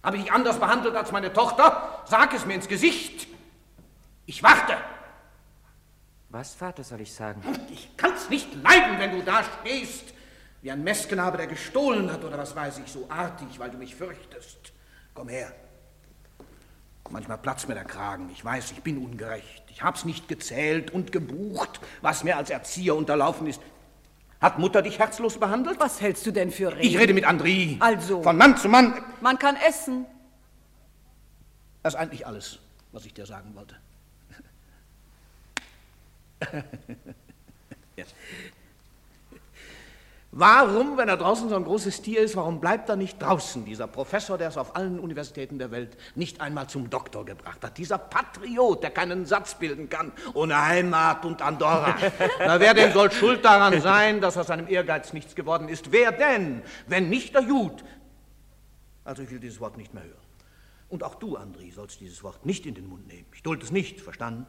Habe 0.02 0.18
ich 0.18 0.24
dich 0.24 0.32
anders 0.32 0.60
behandelt 0.60 0.94
als 0.94 1.10
meine 1.10 1.32
Tochter? 1.32 2.02
Sag 2.04 2.34
es 2.34 2.44
mir 2.44 2.52
ins 2.52 2.68
Gesicht. 2.68 3.28
Ich 4.26 4.42
warte. 4.42 4.76
Was, 6.28 6.54
Vater, 6.54 6.84
soll 6.84 7.00
ich 7.00 7.14
sagen? 7.14 7.40
Ich 7.72 7.96
kann's 7.96 8.28
nicht 8.28 8.54
leiden, 8.62 8.98
wenn 8.98 9.12
du 9.12 9.22
da 9.22 9.42
stehst, 9.42 10.12
wie 10.60 10.70
ein 10.70 10.84
Messknabe, 10.84 11.38
der 11.38 11.46
gestohlen 11.46 12.12
hat 12.12 12.22
oder 12.24 12.36
was 12.36 12.54
weiß 12.54 12.82
ich, 12.84 12.92
so 12.92 13.06
artig, 13.08 13.58
weil 13.58 13.70
du 13.70 13.78
mich 13.78 13.94
fürchtest. 13.94 14.74
Komm 15.14 15.30
her. 15.30 15.50
Manchmal 17.10 17.38
platzt 17.38 17.68
mir 17.68 17.74
der 17.74 17.84
Kragen. 17.84 18.28
Ich 18.32 18.44
weiß, 18.44 18.72
ich 18.72 18.82
bin 18.82 18.98
ungerecht. 18.98 19.64
Ich 19.70 19.82
hab's 19.82 20.04
nicht 20.04 20.28
gezählt 20.28 20.90
und 20.90 21.12
gebucht, 21.12 21.80
was 22.02 22.24
mir 22.24 22.36
als 22.36 22.50
Erzieher 22.50 22.94
unterlaufen 22.96 23.46
ist. 23.46 23.60
Hat 24.40 24.58
Mutter 24.58 24.82
dich 24.82 24.98
herzlos 24.98 25.38
behandelt? 25.38 25.80
Was 25.80 26.00
hältst 26.00 26.24
du 26.26 26.30
denn 26.30 26.50
für 26.50 26.70
Reden? 26.70 26.82
Ich 26.82 26.98
rede 26.98 27.12
mit 27.14 27.26
André. 27.26 27.76
Also. 27.80 28.22
Von 28.22 28.36
Mann 28.36 28.56
zu 28.56 28.68
Mann. 28.68 28.94
Man 29.20 29.38
kann 29.38 29.56
essen. 29.56 30.06
Das 31.82 31.94
ist 31.94 32.00
eigentlich 32.00 32.26
alles, 32.26 32.58
was 32.92 33.04
ich 33.04 33.14
dir 33.14 33.26
sagen 33.26 33.54
wollte. 33.54 33.76
ja. 37.96 38.04
Warum, 40.30 40.98
wenn 40.98 41.08
er 41.08 41.16
draußen 41.16 41.48
so 41.48 41.56
ein 41.56 41.64
großes 41.64 42.02
Tier 42.02 42.20
ist, 42.20 42.36
warum 42.36 42.60
bleibt 42.60 42.90
er 42.90 42.96
nicht 42.96 43.20
draußen, 43.20 43.64
dieser 43.64 43.86
Professor, 43.86 44.36
der 44.36 44.48
es 44.48 44.58
auf 44.58 44.76
allen 44.76 45.00
Universitäten 45.00 45.58
der 45.58 45.70
Welt 45.70 45.96
nicht 46.16 46.42
einmal 46.42 46.68
zum 46.68 46.90
Doktor 46.90 47.24
gebracht 47.24 47.64
hat? 47.64 47.78
Dieser 47.78 47.96
Patriot, 47.96 48.82
der 48.82 48.90
keinen 48.90 49.24
Satz 49.24 49.54
bilden 49.54 49.88
kann, 49.88 50.12
ohne 50.34 50.62
Heimat 50.62 51.24
und 51.24 51.40
Andorra. 51.40 51.96
Na, 52.40 52.60
wer 52.60 52.74
denn 52.74 52.92
soll 52.92 53.10
schuld 53.10 53.42
daran 53.42 53.80
sein, 53.80 54.20
dass 54.20 54.36
aus 54.36 54.48
seinem 54.48 54.68
Ehrgeiz 54.68 55.14
nichts 55.14 55.34
geworden 55.34 55.66
ist? 55.70 55.92
Wer 55.92 56.12
denn, 56.12 56.62
wenn 56.86 57.08
nicht 57.08 57.34
der 57.34 57.42
Jud? 57.42 57.82
Also 59.04 59.22
ich 59.22 59.30
will 59.30 59.40
dieses 59.40 59.60
Wort 59.60 59.78
nicht 59.78 59.94
mehr 59.94 60.04
hören. 60.04 60.28
Und 60.90 61.04
auch 61.04 61.14
du, 61.14 61.38
André, 61.38 61.72
sollst 61.72 62.00
dieses 62.00 62.22
Wort 62.22 62.44
nicht 62.44 62.66
in 62.66 62.74
den 62.74 62.86
Mund 62.86 63.06
nehmen. 63.08 63.26
Ich 63.32 63.42
dulde 63.42 63.64
es 63.64 63.72
nicht, 63.72 64.02
verstanden? 64.02 64.46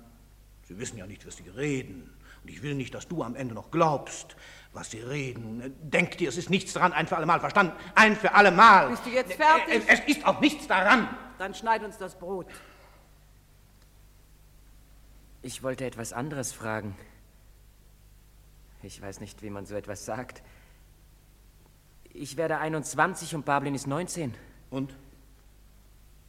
Sie 0.67 0.77
wissen 0.77 0.97
ja 0.97 1.07
nicht, 1.07 1.25
was 1.25 1.37
sie 1.37 1.47
reden. 1.49 2.13
Und 2.43 2.49
ich 2.49 2.61
will 2.61 2.75
nicht, 2.75 2.93
dass 2.93 3.07
du 3.07 3.23
am 3.23 3.35
Ende 3.35 3.53
noch 3.53 3.71
glaubst, 3.71 4.35
was 4.73 4.91
sie 4.91 5.01
reden. 5.01 5.75
Denk 5.81 6.17
dir, 6.17 6.29
es 6.29 6.37
ist 6.37 6.49
nichts 6.49 6.73
daran, 6.73 6.93
ein 6.93 7.07
für 7.07 7.17
allemal 7.17 7.39
verstanden. 7.39 7.73
Ein 7.95 8.15
für 8.15 8.33
allemal. 8.33 8.89
Bist 8.89 9.05
du 9.05 9.09
jetzt 9.09 9.33
fertig? 9.33 9.83
Es 9.87 9.99
ist 10.01 10.25
auch 10.25 10.39
nichts 10.39 10.67
daran. 10.67 11.09
Dann 11.37 11.53
schneid 11.53 11.83
uns 11.83 11.97
das 11.97 12.17
Brot. 12.17 12.47
Ich 15.41 15.63
wollte 15.63 15.85
etwas 15.85 16.13
anderes 16.13 16.51
fragen. 16.51 16.97
Ich 18.83 19.01
weiß 19.01 19.19
nicht, 19.19 19.41
wie 19.41 19.49
man 19.49 19.65
so 19.65 19.75
etwas 19.75 20.05
sagt. 20.05 20.41
Ich 22.13 22.37
werde 22.37 22.57
21 22.57 23.35
und 23.35 23.45
Bablin 23.45 23.75
ist 23.75 23.87
19. 23.87 24.33
Und? 24.69 24.95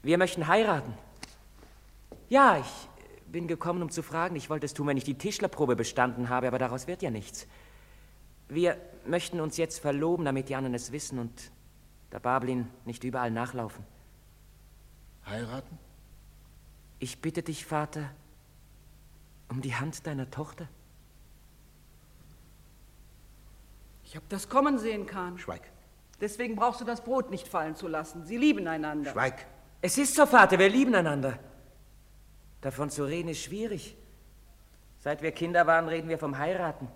Wir 0.03 0.19
möchten 0.19 0.47
heiraten. 0.47 0.95
Ja, 2.29 2.59
ich 2.59 2.89
bin 3.31 3.47
gekommen, 3.49 3.83
um 3.83 3.91
zu 3.91 4.03
fragen. 4.03 4.37
Ich 4.37 4.51
wollte 4.51 4.67
es 4.67 4.75
tun, 4.75 4.87
wenn 4.87 4.97
ich 4.97 5.05
die 5.05 5.15
Tischlerprobe 5.15 5.77
bestanden 5.77 6.29
habe, 6.29 6.49
aber 6.49 6.59
daraus 6.59 6.87
wird 6.87 7.03
ja 7.03 7.11
nichts. 7.11 7.47
Wir 8.49 8.77
möchten 9.07 9.41
uns 9.41 9.57
jetzt 9.57 9.79
verloben, 9.79 10.25
damit 10.25 10.49
die 10.49 10.57
anderen 10.57 10.75
es 10.75 10.93
wissen 10.93 11.19
und 11.19 11.53
der 12.13 12.19
Bablin 12.19 12.69
nicht 12.85 13.05
überall 13.05 13.31
nachlaufen. 13.31 13.85
Heiraten? 15.27 15.79
Ich 16.99 17.21
bitte 17.21 17.43
dich, 17.43 17.65
Vater, 17.65 18.11
um 19.49 19.61
die 19.61 19.75
Hand 19.75 20.07
deiner 20.07 20.31
Tochter. 20.31 20.69
Ich 24.05 24.17
habe 24.17 24.27
das 24.29 24.49
kommen 24.49 24.79
sehen, 24.79 25.07
Kahn. 25.07 25.39
Schweig. 25.39 25.63
Deswegen 26.21 26.57
brauchst 26.57 26.81
du 26.81 26.85
das 26.85 27.03
Brot 27.03 27.31
nicht 27.31 27.47
fallen 27.47 27.77
zu 27.77 27.87
lassen. 27.87 28.27
Sie 28.27 28.37
lieben 28.37 28.67
einander. 28.67 29.13
Schweig. 29.13 29.47
Es 29.81 29.97
ist 29.97 30.17
so, 30.17 30.27
Vater, 30.27 30.59
wir 30.59 30.69
lieben 30.69 30.95
einander. 30.95 31.39
Davon 32.61 32.91
zu 32.91 33.05
reden 33.05 33.29
ist 33.29 33.43
schwierig. 33.43 33.97
Seit 34.99 35.23
wir 35.23 35.33
Kinder 35.33 35.67
waren, 35.67 35.89
reden 35.89 36.09
wir 36.09 36.19
vom 36.19 36.39
Heiraten. 36.39 36.89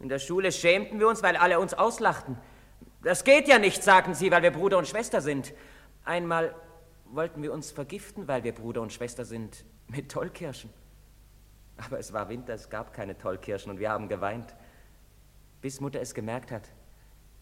In 0.00 0.08
der 0.08 0.18
Schule 0.18 0.52
schämten 0.52 0.98
wir 0.98 1.08
uns, 1.08 1.22
weil 1.22 1.36
alle 1.36 1.60
uns 1.60 1.74
auslachten. 1.74 2.38
Das 3.02 3.24
geht 3.24 3.48
ja 3.48 3.58
nicht, 3.58 3.82
sagten 3.82 4.14
sie, 4.14 4.30
weil 4.30 4.42
wir 4.42 4.50
Bruder 4.50 4.78
und 4.78 4.88
Schwester 4.88 5.20
sind. 5.20 5.52
Einmal 6.04 6.54
wollten 7.06 7.42
wir 7.42 7.52
uns 7.52 7.70
vergiften, 7.70 8.28
weil 8.28 8.44
wir 8.44 8.54
Bruder 8.54 8.80
und 8.80 8.92
Schwester 8.92 9.24
sind, 9.24 9.64
mit 9.88 10.10
Tollkirschen. 10.10 10.70
Aber 11.76 11.98
es 11.98 12.12
war 12.12 12.28
Winter, 12.28 12.54
es 12.54 12.70
gab 12.70 12.92
keine 12.92 13.16
Tollkirschen 13.16 13.70
und 13.70 13.78
wir 13.78 13.90
haben 13.90 14.08
geweint, 14.08 14.54
bis 15.60 15.80
Mutter 15.80 16.00
es 16.00 16.14
gemerkt 16.14 16.50
hat. 16.50 16.68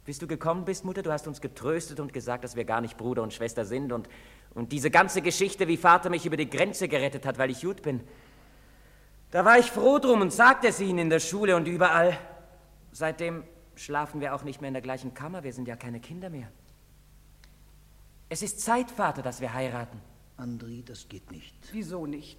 Bis 0.05 0.19
du 0.19 0.27
gekommen 0.27 0.65
bist, 0.65 0.85
Mutter, 0.85 1.03
du 1.03 1.11
hast 1.11 1.27
uns 1.27 1.41
getröstet 1.41 2.01
und 2.01 2.13
gesagt, 2.13 2.45
dass 2.45 2.55
wir 2.55 2.65
gar 2.65 2.81
nicht 2.81 2.97
Bruder 2.97 3.23
und 3.23 3.33
Schwester 3.33 3.65
sind 3.65 3.93
und, 3.93 4.09
und 4.57 4.73
diese 4.73 4.91
ganze 4.91 5.21
Geschichte, 5.21 5.69
wie 5.69 5.77
Vater 5.77 6.09
mich 6.09 6.25
über 6.25 6.39
die 6.39 6.49
Grenze 6.49 6.89
gerettet 6.89 7.27
hat, 7.27 7.37
weil 7.37 7.51
ich 7.51 7.61
gut 7.61 7.83
bin. 7.83 8.01
Da 9.31 9.45
war 9.45 9.59
ich 9.59 9.71
froh 9.71 9.99
drum 9.99 10.23
und 10.23 10.33
sagte 10.33 10.69
es 10.69 10.81
ihnen 10.81 10.99
in 10.99 11.11
der 11.11 11.21
Schule 11.21 11.57
und 11.57 11.69
überall. 11.69 12.19
Seitdem 12.91 13.45
schlafen 13.75 14.21
wir 14.23 14.35
auch 14.35 14.45
nicht 14.45 14.63
mehr 14.63 14.69
in 14.69 14.75
der 14.75 14.83
gleichen 14.83 15.13
Kammer, 15.13 15.45
wir 15.45 15.53
sind 15.53 15.69
ja 15.69 15.77
keine 15.77 16.01
Kinder 16.01 16.31
mehr. 16.31 16.51
Es 18.31 18.41
ist 18.41 18.61
Zeit, 18.63 18.91
Vater, 18.91 19.21
dass 19.21 19.43
wir 19.43 19.53
heiraten. 19.53 20.01
Andri, 20.39 20.83
das 20.83 21.07
geht 21.09 21.31
nicht. 21.31 21.55
Wieso 21.73 22.07
nicht? 22.07 22.39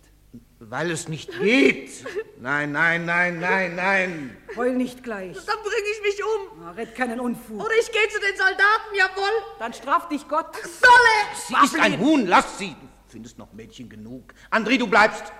Weil 0.59 0.91
es 0.91 1.07
nicht 1.07 1.31
geht. 1.31 2.05
Nein, 2.39 2.71
nein, 2.71 3.05
nein, 3.05 3.39
nein, 3.39 3.75
nein. 3.75 4.37
Heul 4.55 4.75
nicht 4.75 5.03
gleich. 5.03 5.35
Dann 5.45 5.57
bringe 5.57 5.89
ich 5.91 6.01
mich 6.01 6.23
um. 6.23 6.59
Na, 6.61 6.71
red 6.71 6.95
keinen 6.95 7.19
Unfug. 7.19 7.63
Oder 7.63 7.75
ich 7.79 7.91
gehe 7.91 8.07
zu 8.09 8.19
den 8.19 8.35
Soldaten, 8.35 8.95
jawohl. 8.95 9.31
Dann 9.59 9.73
straft 9.73 10.11
dich 10.11 10.27
Gott. 10.27 10.55
Solle! 10.55 11.35
Sie 11.47 11.65
ist 11.65 11.79
ein 11.79 11.99
Huhn, 11.99 12.25
lass 12.25 12.57
sie. 12.57 12.71
Du 12.71 13.09
findest 13.09 13.37
noch 13.37 13.53
Mädchen 13.53 13.87
genug. 13.89 14.33
Andri, 14.49 14.77
du 14.77 14.87
bleibst. 14.87 15.31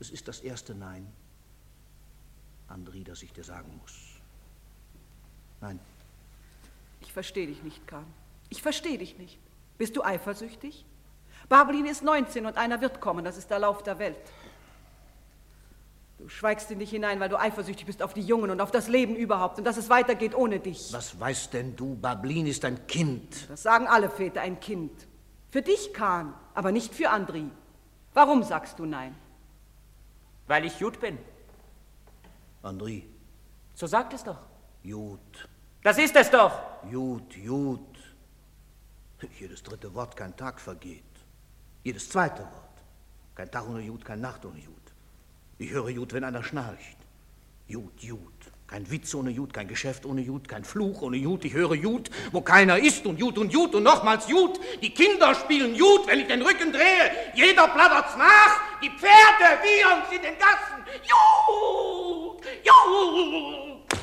Es 0.00 0.10
ist 0.10 0.26
das 0.28 0.40
erste 0.40 0.74
Nein, 0.74 1.06
Andri, 2.68 3.04
das 3.04 3.22
ich 3.22 3.32
dir 3.32 3.44
sagen 3.44 3.78
muss. 3.80 3.94
Nein. 5.60 5.78
Ich 7.00 7.12
verstehe 7.12 7.46
dich 7.46 7.62
nicht, 7.62 7.86
Kahn. 7.86 8.06
Ich 8.48 8.62
verstehe 8.62 8.96
dich 8.96 9.18
nicht. 9.18 9.38
Bist 9.76 9.96
du 9.96 10.02
eifersüchtig? 10.02 10.84
Barblin 11.50 11.84
ist 11.84 12.04
19 12.04 12.46
und 12.46 12.56
einer 12.56 12.80
wird 12.80 13.00
kommen. 13.00 13.24
Das 13.24 13.36
ist 13.36 13.50
der 13.50 13.58
Lauf 13.58 13.82
der 13.82 13.98
Welt. 13.98 14.16
Du 16.16 16.28
schweigst 16.28 16.70
in 16.70 16.78
dich 16.78 16.90
hinein, 16.90 17.18
weil 17.18 17.28
du 17.28 17.38
eifersüchtig 17.38 17.86
bist 17.86 18.04
auf 18.04 18.14
die 18.14 18.22
Jungen 18.22 18.50
und 18.50 18.60
auf 18.60 18.70
das 18.70 18.86
Leben 18.86 19.16
überhaupt 19.16 19.58
und 19.58 19.64
dass 19.64 19.76
es 19.76 19.90
weitergeht 19.90 20.34
ohne 20.34 20.60
dich. 20.60 20.92
Was 20.92 21.18
weißt 21.18 21.52
denn 21.52 21.74
du? 21.74 21.96
Bablin 21.96 22.46
ist 22.46 22.64
ein 22.64 22.86
Kind. 22.86 23.50
Das 23.50 23.64
sagen 23.64 23.88
alle 23.88 24.08
Väter, 24.08 24.42
ein 24.42 24.60
Kind. 24.60 24.92
Für 25.50 25.60
dich, 25.60 25.92
Kahn, 25.92 26.34
aber 26.54 26.70
nicht 26.70 26.94
für 26.94 27.10
Andri. 27.10 27.50
Warum 28.14 28.44
sagst 28.44 28.78
du 28.78 28.84
nein? 28.84 29.16
Weil 30.46 30.64
ich 30.66 30.78
gut 30.78 31.00
bin. 31.00 31.18
Andri. 32.62 33.08
So 33.74 33.88
sagt 33.88 34.12
es 34.12 34.22
doch. 34.22 34.38
Gut. 34.84 35.48
Das 35.82 35.98
ist 35.98 36.14
es 36.14 36.30
doch. 36.30 36.52
Gut, 36.88 37.34
gut. 37.44 37.80
Jedes 39.40 39.64
dritte 39.64 39.92
Wort, 39.94 40.14
kein 40.16 40.36
Tag 40.36 40.60
vergeht. 40.60 41.09
Jedes 41.82 42.08
zweite 42.08 42.40
Wort. 42.40 42.70
Kein 43.34 43.50
Tag 43.50 43.68
ohne 43.68 43.80
Jud, 43.80 44.04
kein 44.04 44.20
Nacht 44.20 44.44
ohne 44.44 44.58
Jud. 44.58 44.74
Ich 45.58 45.70
höre 45.70 45.88
Jud, 45.88 46.12
wenn 46.12 46.24
einer 46.24 46.42
schnarcht. 46.42 46.96
Jud, 47.68 47.92
Jud. 48.02 48.18
Kein 48.66 48.88
Witz 48.88 49.14
ohne 49.14 49.30
Jud, 49.30 49.52
kein 49.52 49.66
Geschäft 49.66 50.06
ohne 50.06 50.20
Jud, 50.20 50.46
kein 50.46 50.62
Fluch 50.62 51.02
ohne 51.02 51.16
Jud. 51.16 51.44
Ich 51.44 51.52
höre 51.52 51.74
Jud, 51.74 52.08
wo 52.30 52.40
keiner 52.40 52.78
ist 52.78 53.04
und 53.04 53.18
Jud 53.18 53.36
und 53.36 53.52
Jud 53.52 53.74
und 53.74 53.82
nochmals 53.82 54.28
Jud. 54.28 54.60
Die 54.80 54.94
Kinder 54.94 55.34
spielen 55.34 55.74
Jud, 55.74 56.06
wenn 56.06 56.20
ich 56.20 56.28
den 56.28 56.40
Rücken 56.40 56.72
drehe. 56.72 57.10
Jeder 57.34 57.66
plattert's 57.66 58.16
nach. 58.16 58.60
Die 58.80 58.90
Pferde 58.90 59.60
wiehern 59.62 60.02
in 60.12 60.22
den 60.22 60.38
Gassen. 60.38 60.84
Jud, 61.02 62.44
Jud. 62.64 64.00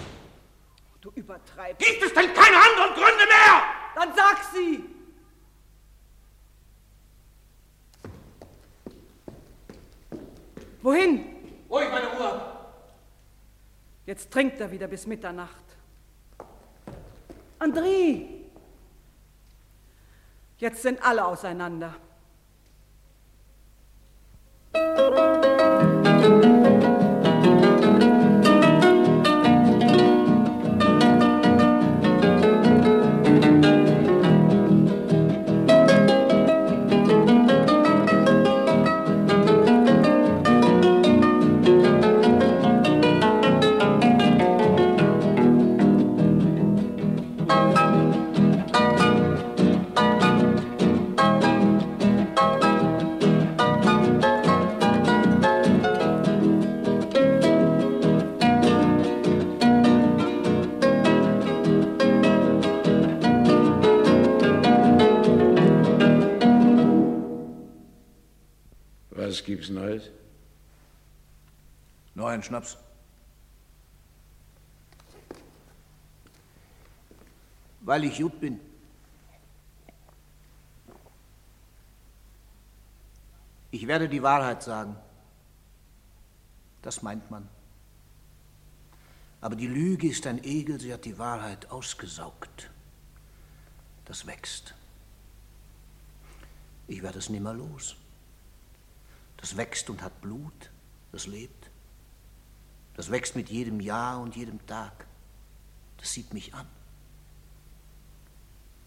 Du 0.99 1.11
übertreibst. 1.15 1.79
Gibt 1.79 2.03
es 2.03 2.13
denn 2.13 2.33
keine 2.33 2.57
anderen 2.57 2.93
Gründe 2.93 3.25
mehr? 3.25 3.63
Dann 3.95 4.13
sag 4.15 4.43
sie. 4.53 4.83
Wohin? 10.81 11.25
Ruhig, 11.69 11.89
meine 11.91 12.07
Ruhe. 12.07 12.41
Jetzt 14.05 14.31
trinkt 14.31 14.59
er 14.59 14.71
wieder 14.71 14.87
bis 14.87 15.05
Mitternacht. 15.05 15.63
André! 17.59 18.25
Jetzt 20.57 20.81
sind 20.81 21.03
alle 21.03 21.25
auseinander. 21.25 21.95
Gibt's 69.47 69.69
Neues? 69.69 70.11
Noch 72.13 72.27
ein 72.27 72.43
Schnaps. 72.43 72.77
Weil 77.81 78.03
ich 78.03 78.17
gut 78.17 78.39
bin. 78.39 78.59
Ich 83.71 83.87
werde 83.87 84.09
die 84.09 84.21
Wahrheit 84.21 84.61
sagen. 84.63 84.95
Das 86.81 87.01
meint 87.01 87.31
man. 87.31 87.47
Aber 89.39 89.55
die 89.55 89.67
Lüge 89.67 90.09
ist 90.09 90.27
ein 90.27 90.43
Egel, 90.43 90.79
sie 90.79 90.93
hat 90.93 91.05
die 91.05 91.17
Wahrheit 91.17 91.71
ausgesaugt. 91.71 92.69
Das 94.05 94.25
wächst. 94.25 94.73
Ich 96.87 97.01
werde 97.01 97.19
es 97.19 97.29
nimmer 97.29 97.53
los. 97.53 97.95
Das 99.37 99.55
wächst 99.55 99.89
und 99.89 100.01
hat 100.01 100.21
Blut, 100.21 100.71
das 101.11 101.27
lebt. 101.27 101.69
Das 102.95 103.11
wächst 103.11 103.35
mit 103.35 103.49
jedem 103.49 103.79
Jahr 103.79 104.19
und 104.19 104.35
jedem 104.35 104.65
Tag. 104.65 105.05
Das 105.97 106.11
sieht 106.11 106.33
mich 106.33 106.53
an. 106.53 106.67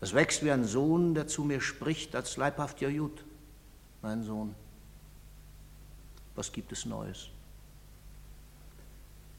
Das 0.00 0.14
wächst 0.14 0.42
wie 0.44 0.50
ein 0.50 0.64
Sohn, 0.64 1.14
der 1.14 1.28
zu 1.28 1.44
mir 1.44 1.60
spricht 1.60 2.16
als 2.16 2.36
leibhafter 2.36 2.88
Jud. 2.88 3.24
Mein 4.02 4.24
Sohn, 4.24 4.54
was 6.34 6.52
gibt 6.52 6.72
es 6.72 6.86
Neues? 6.86 7.28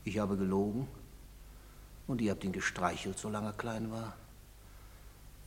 Ich 0.03 0.19
habe 0.19 0.37
gelogen 0.37 0.87
und 2.07 2.21
ihr 2.21 2.31
habt 2.31 2.43
ihn 2.43 2.51
gestreichelt, 2.51 3.17
solange 3.17 3.47
er 3.47 3.53
klein 3.53 3.91
war. 3.91 4.15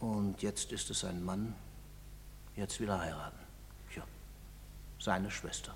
Und 0.00 0.42
jetzt 0.42 0.72
ist 0.72 0.90
es 0.90 1.04
ein 1.04 1.24
Mann, 1.24 1.54
jetzt 2.56 2.80
will 2.80 2.88
er 2.88 3.00
heiraten. 3.00 3.43
Seine 5.04 5.30
Schwester. 5.30 5.74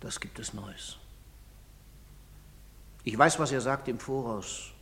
Das 0.00 0.20
gibt 0.20 0.38
es 0.38 0.52
Neues. 0.52 0.98
Ich 3.04 3.16
weiß, 3.16 3.38
was 3.38 3.50
er 3.50 3.62
sagt 3.62 3.88
im 3.88 3.98
Voraus. 3.98 4.72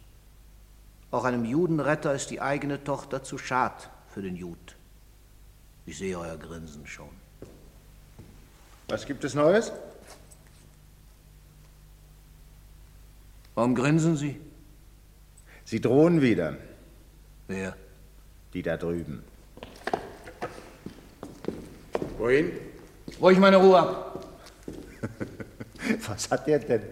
Auch 1.13 1.23
einem 1.23 1.45
Judenretter 1.45 2.15
ist 2.15 2.31
die 2.31 2.41
eigene 2.41 2.83
Tochter 2.83 3.23
zu 3.23 3.39
schad 3.39 3.91
für 4.09 4.21
den 4.21 4.35
Jud. 4.35 4.59
Ich 5.87 5.99
sehe 5.99 6.19
euer 6.19 6.37
Grinsen 6.37 6.85
schon. 6.89 7.15
Was 8.89 9.07
gibt 9.07 9.23
es 9.23 9.35
Neues? 9.35 9.71
Warum 13.55 13.77
grinsen 13.77 14.17
Sie? 14.17 14.41
Sie 15.65 15.81
drohen 15.81 16.21
wieder. 16.21 16.57
Wer? 17.47 17.77
Die 18.53 18.63
da 18.63 18.77
drüben. 18.77 19.23
Wohin? 22.19 22.53
Wo 23.19 23.31
ich 23.31 23.39
meine 23.39 23.57
Ruhe 23.57 23.79
ab. 23.79 24.25
Was 26.09 26.31
hat 26.31 26.47
der 26.47 26.59
denn? 26.59 26.83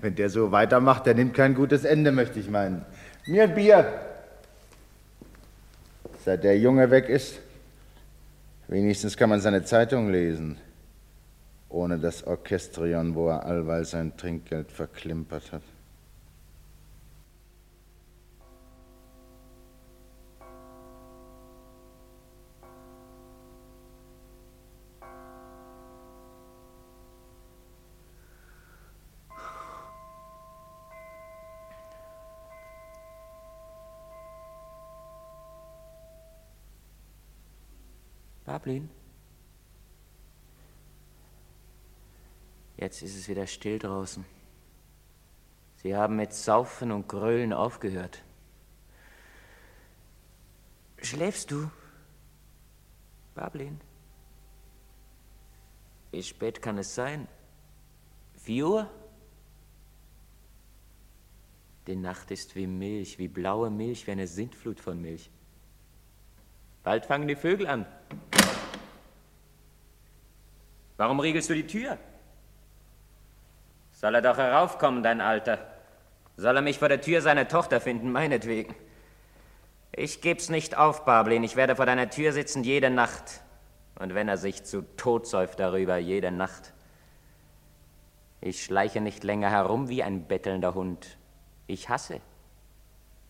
Wenn 0.00 0.14
der 0.14 0.30
so 0.30 0.52
weitermacht, 0.52 1.06
der 1.06 1.14
nimmt 1.14 1.34
kein 1.34 1.54
gutes 1.54 1.84
Ende, 1.84 2.12
möchte 2.12 2.38
ich 2.38 2.48
meinen. 2.48 2.84
Mir 3.26 3.44
ein 3.44 3.54
Bier. 3.54 4.00
Seit 6.24 6.44
der 6.44 6.58
Junge 6.58 6.90
weg 6.90 7.08
ist, 7.08 7.38
wenigstens 8.68 9.16
kann 9.16 9.30
man 9.30 9.40
seine 9.40 9.64
Zeitung 9.64 10.10
lesen. 10.10 10.58
Ohne 11.68 11.98
das 11.98 12.26
Orchestrion, 12.26 13.14
wo 13.14 13.28
er 13.28 13.44
allweil 13.44 13.84
sein 13.84 14.16
Trinkgeld 14.16 14.70
verklimpert 14.70 15.52
hat. 15.52 15.62
Bablin? 38.64 38.88
Jetzt 42.78 43.02
ist 43.02 43.14
es 43.14 43.28
wieder 43.28 43.46
still 43.46 43.78
draußen. 43.78 44.24
Sie 45.82 45.94
haben 45.94 46.16
mit 46.16 46.32
Saufen 46.32 46.90
und 46.90 47.06
Grölen 47.06 47.52
aufgehört. 47.52 48.22
Schläfst 50.96 51.50
du? 51.50 51.70
Bablin? 53.34 53.78
Wie 56.10 56.22
spät 56.22 56.62
kann 56.62 56.78
es 56.78 56.94
sein? 56.94 57.28
Vier 58.32 58.66
Uhr? 58.66 58.90
Die 61.86 61.96
Nacht 61.96 62.30
ist 62.30 62.56
wie 62.56 62.66
Milch, 62.66 63.18
wie 63.18 63.28
blaue 63.28 63.68
Milch, 63.68 64.06
wie 64.06 64.12
eine 64.12 64.26
Sintflut 64.26 64.80
von 64.80 65.02
Milch. 65.02 65.30
Bald 66.82 67.04
fangen 67.04 67.28
die 67.28 67.36
Vögel 67.36 67.66
an. 67.66 67.86
Warum 70.96 71.20
riegelst 71.20 71.50
du 71.50 71.54
die 71.54 71.66
Tür? 71.66 71.98
Soll 73.92 74.14
er 74.14 74.22
doch 74.22 74.36
heraufkommen, 74.36 75.02
dein 75.02 75.20
Alter. 75.20 75.58
Soll 76.36 76.56
er 76.56 76.62
mich 76.62 76.78
vor 76.78 76.88
der 76.88 77.00
Tür 77.00 77.20
seiner 77.20 77.48
Tochter 77.48 77.80
finden, 77.80 78.12
meinetwegen. 78.12 78.74
Ich 79.92 80.20
geb's 80.20 80.48
nicht 80.48 80.76
auf, 80.76 81.04
Bablin. 81.04 81.44
Ich 81.44 81.56
werde 81.56 81.76
vor 81.76 81.86
deiner 81.86 82.10
Tür 82.10 82.32
sitzen 82.32 82.64
jede 82.64 82.90
Nacht. 82.90 83.42
Und 83.98 84.14
wenn 84.14 84.28
er 84.28 84.36
sich 84.36 84.64
zu 84.64 84.82
Tod 84.96 85.26
säuft 85.26 85.60
darüber, 85.60 85.96
jede 85.96 86.32
Nacht. 86.32 86.72
Ich 88.40 88.64
schleiche 88.64 89.00
nicht 89.00 89.24
länger 89.24 89.50
herum 89.50 89.88
wie 89.88 90.02
ein 90.02 90.26
bettelnder 90.26 90.74
Hund. 90.74 91.16
Ich 91.66 91.88
hasse. 91.88 92.20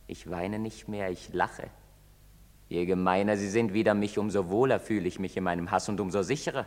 Ich 0.07 0.31
weine 0.31 0.59
nicht 0.59 0.89
mehr, 0.89 1.11
ich 1.11 1.33
lache. 1.33 1.69
Je 2.69 2.87
gemeiner 2.87 3.37
sie 3.37 3.49
sind 3.49 3.75
wider 3.75 3.95
mich, 3.95 4.19
umso 4.19 4.49
wohler 4.49 4.81
fühle 4.81 5.07
ich 5.07 5.19
mich 5.19 5.37
in 5.37 5.45
meinem 5.45 5.71
Hass 5.71 5.89
und 5.89 6.01
umso 6.01 6.23
sicherer. 6.23 6.67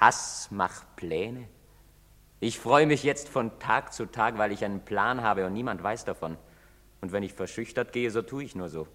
Hass 0.00 0.50
macht 0.50 0.96
Pläne. 0.96 1.48
Ich 2.40 2.60
freue 2.60 2.86
mich 2.86 3.02
jetzt 3.02 3.28
von 3.28 3.58
Tag 3.58 3.92
zu 3.92 4.06
Tag, 4.06 4.38
weil 4.38 4.52
ich 4.52 4.64
einen 4.64 4.84
Plan 4.84 5.22
habe 5.22 5.44
und 5.44 5.52
niemand 5.52 5.82
weiß 5.82 6.04
davon. 6.04 6.38
Und 7.00 7.10
wenn 7.12 7.24
ich 7.24 7.34
verschüchtert 7.34 7.92
gehe, 7.92 8.10
so 8.10 8.22
tue 8.22 8.44
ich 8.44 8.54
nur 8.54 8.68
so. 8.68 8.86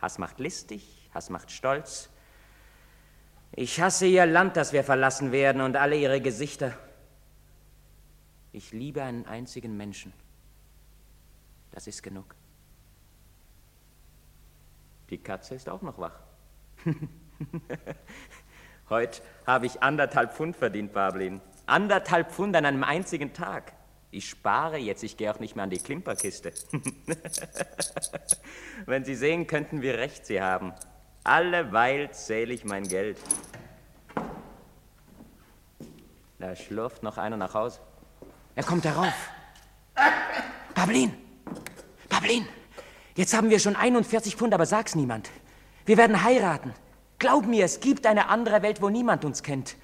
Hass 0.00 0.18
macht 0.18 0.40
listig, 0.40 1.08
Hass 1.14 1.30
macht 1.30 1.52
stolz. 1.52 2.10
Ich 3.52 3.80
hasse 3.80 4.06
ihr 4.06 4.26
Land, 4.26 4.56
das 4.56 4.72
wir 4.72 4.84
verlassen 4.84 5.32
werden 5.32 5.62
und 5.62 5.76
alle 5.76 5.96
ihre 5.96 6.20
Gesichter. 6.20 6.76
Ich 8.52 8.72
liebe 8.72 9.02
einen 9.02 9.26
einzigen 9.26 9.76
Menschen. 9.76 10.12
Das 11.70 11.86
ist 11.86 12.02
genug. 12.02 12.34
Die 15.10 15.18
Katze 15.18 15.54
ist 15.54 15.68
auch 15.68 15.82
noch 15.82 15.98
wach. 15.98 16.18
Heute 18.90 19.22
habe 19.46 19.66
ich 19.66 19.84
anderthalb 19.84 20.34
Pfund 20.34 20.56
verdient, 20.56 20.92
Bablin. 20.92 21.40
Anderthalb 21.66 22.32
Pfund 22.32 22.56
an 22.56 22.66
einem 22.66 22.82
einzigen 22.82 23.32
Tag. 23.32 23.72
Ich 24.10 24.28
spare 24.28 24.78
jetzt, 24.78 25.04
ich 25.04 25.16
gehe 25.16 25.32
auch 25.32 25.38
nicht 25.38 25.54
mehr 25.54 25.62
an 25.62 25.70
die 25.70 25.78
Klimperkiste. 25.78 26.52
Wenn 28.86 29.04
Sie 29.04 29.14
sehen 29.14 29.46
könnten, 29.46 29.82
wie 29.82 29.90
recht 29.90 30.26
Sie 30.26 30.42
haben. 30.42 30.72
Alleweil 31.22 32.10
zähle 32.10 32.52
ich 32.52 32.64
mein 32.64 32.88
Geld. 32.88 33.16
Da 36.40 36.56
schlurft 36.56 37.04
noch 37.04 37.16
einer 37.16 37.36
nach 37.36 37.54
Hause. 37.54 37.78
Er 38.56 38.64
kommt 38.64 38.84
herauf. 38.84 39.14
Bablin! 40.74 41.14
Bablin! 42.08 42.48
Jetzt 43.14 43.34
haben 43.34 43.50
wir 43.50 43.60
schon 43.60 43.76
41 43.76 44.34
Pfund, 44.34 44.52
aber 44.52 44.66
sag's 44.66 44.96
niemand. 44.96 45.30
Wir 45.86 45.96
werden 45.96 46.24
heiraten. 46.24 46.74
Glaub 47.20 47.46
mir, 47.46 47.66
es 47.66 47.80
gibt 47.80 48.06
eine 48.06 48.30
andere 48.30 48.62
Welt, 48.62 48.80
wo 48.80 48.88
niemand 48.88 49.26
uns 49.26 49.42
kennt. 49.42 49.76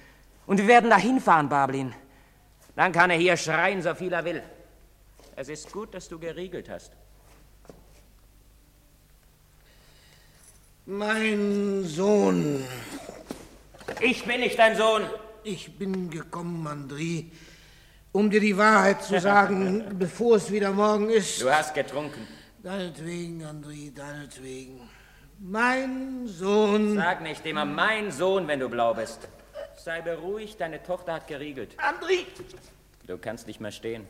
Und 0.47 0.57
wir 0.57 0.67
werden 0.67 0.89
dahin 0.89 1.21
fahren, 1.21 1.49
Bablin. 1.49 1.93
Dann 2.75 2.91
kann 2.91 3.11
er 3.11 3.17
hier 3.17 3.37
schreien, 3.37 3.81
so 3.81 3.93
viel 3.93 4.11
er 4.11 4.25
will. 4.25 4.41
Es 5.35 5.47
ist 5.47 5.71
gut, 5.71 5.93
dass 5.93 6.09
du 6.09 6.17
geriegelt 6.17 6.67
hast. 6.67 6.93
Mein 10.87 11.83
Sohn. 11.83 12.65
Ich 14.01 14.25
bin 14.25 14.39
nicht 14.39 14.57
dein 14.57 14.75
Sohn. 14.75 15.03
Ich 15.43 15.77
bin 15.77 16.09
gekommen, 16.09 16.65
Andri, 16.65 17.31
um 18.13 18.31
dir 18.31 18.39
die 18.39 18.57
Wahrheit 18.57 19.03
zu 19.03 19.19
sagen, 19.19 19.85
bevor 19.99 20.37
es 20.37 20.51
wieder 20.51 20.71
morgen 20.71 21.11
ist. 21.11 21.39
Du 21.39 21.53
hast 21.53 21.75
getrunken. 21.75 22.27
Deinetwegen, 22.63 23.43
Andri, 23.45 23.93
deinetwegen. 23.93 24.96
Mein 25.39 26.27
Sohn. 26.27 26.95
Sag 26.95 27.21
nicht 27.21 27.45
immer 27.45 27.65
mein 27.65 28.11
Sohn, 28.11 28.47
wenn 28.47 28.59
du 28.59 28.69
blau 28.69 28.93
bist. 28.93 29.27
Sei 29.75 30.01
beruhigt, 30.01 30.59
deine 30.59 30.81
Tochter 30.81 31.13
hat 31.13 31.27
geriegelt. 31.27 31.75
Andri! 31.77 32.25
Du 33.05 33.17
kannst 33.17 33.47
nicht 33.47 33.61
mehr 33.61 33.71
stehen. 33.71 34.07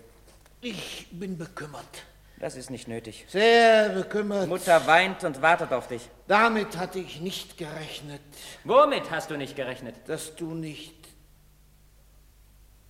Ich 0.61 1.07
bin 1.11 1.37
bekümmert. 1.37 2.03
Das 2.39 2.55
ist 2.55 2.69
nicht 2.69 2.87
nötig. 2.87 3.25
Sehr 3.27 3.89
bekümmert. 3.89 4.47
Mutter 4.47 4.85
weint 4.87 5.23
und 5.23 5.41
wartet 5.41 5.73
auf 5.73 5.87
dich. 5.87 6.07
Damit 6.27 6.77
hatte 6.77 6.99
ich 6.99 7.19
nicht 7.19 7.57
gerechnet. 7.57 8.21
Womit 8.63 9.11
hast 9.11 9.29
du 9.29 9.37
nicht 9.37 9.55
gerechnet? 9.55 9.95
Dass 10.07 10.35
du 10.35 10.53
nicht 10.53 10.95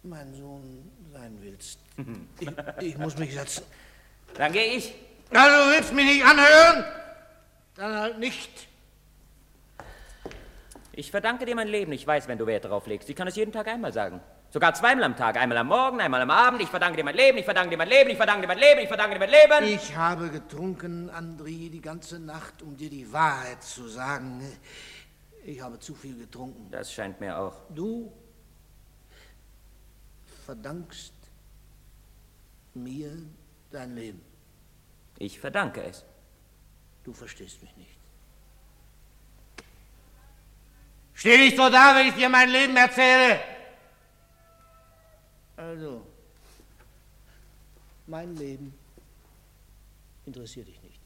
mein 0.03 0.33
Sohn 0.35 0.91
sein 1.11 1.38
willst. 1.41 1.79
ich, 2.39 2.88
ich 2.88 2.97
muss 2.97 3.17
mich 3.17 3.33
setzen. 3.33 3.63
Dann 4.35 4.51
gehe 4.51 4.75
ich. 4.75 4.93
Na, 5.31 5.47
du 5.47 5.71
willst 5.71 5.93
mich 5.93 6.05
nicht 6.05 6.23
anhören? 6.23 6.85
Dann 7.78 7.95
halt 7.95 8.17
nicht. 8.17 8.67
Ich 10.91 11.11
verdanke 11.11 11.45
dir 11.45 11.55
mein 11.55 11.67
Leben. 11.67 11.91
Ich 11.91 12.05
weiß, 12.05 12.28
wenn 12.28 12.39
du 12.39 12.47
Wert 12.47 12.65
darauf 12.65 12.88
legst. 12.88 13.07
Ich 13.07 13.15
kann 13.15 13.28
es 13.28 13.36
jeden 13.36 13.51
Tag 13.51 13.67
einmal 13.67 13.93
sagen. 13.93 14.19
Sogar 14.49 14.73
zweimal 14.73 15.03
am 15.03 15.15
Tag. 15.15 15.38
Einmal 15.38 15.59
am 15.59 15.67
Morgen, 15.67 16.01
einmal 16.01 16.21
am 16.21 16.32
Abend. 16.32 16.59
Ich 16.61 16.69
verdanke 16.69 16.97
dir 16.97 17.03
mein 17.03 17.15
Leben, 17.15 17.38
ich 17.38 17.45
verdanke 17.45 17.69
dir 17.69 17.78
mein 17.78 17.88
Leben, 17.88 18.09
ich 18.09 18.17
verdanke 18.17 18.41
dir 18.41 18.47
mein 18.47 18.57
Leben, 18.57 18.82
ich 18.82 18.88
verdanke 18.88 19.13
dir 19.13 19.19
mein 19.19 19.30
Leben. 19.30 19.75
Ich 19.75 19.95
habe 19.95 20.30
getrunken, 20.30 21.11
Andri, 21.11 21.69
die 21.69 21.82
ganze 21.82 22.19
Nacht, 22.19 22.63
um 22.63 22.75
dir 22.75 22.89
die 22.89 23.13
Wahrheit 23.13 23.61
zu 23.61 23.88
sagen. 23.88 24.41
Ich 25.45 25.61
habe 25.61 25.78
zu 25.78 25.93
viel 25.93 26.17
getrunken. 26.17 26.71
Das 26.71 26.91
scheint 26.91 27.19
mir 27.21 27.38
auch. 27.38 27.53
Du 27.69 28.11
verdankst 30.45 31.13
mir 32.73 33.11
dein 33.69 33.93
Leben. 33.93 34.21
Ich 35.19 35.39
verdanke 35.39 35.84
es. 35.84 36.03
Du 37.07 37.13
verstehst 37.13 37.61
mich 37.61 37.73
nicht. 37.77 37.97
Steh 41.13 41.37
nicht 41.37 41.55
so 41.55 41.69
da, 41.69 41.95
wenn 41.95 42.09
ich 42.09 42.15
dir 42.15 42.27
mein 42.27 42.49
Leben 42.49 42.75
erzähle. 42.75 43.39
Also, 45.55 46.05
mein 48.07 48.35
Leben 48.35 48.77
interessiert 50.25 50.67
dich 50.67 50.83
nicht. 50.83 50.99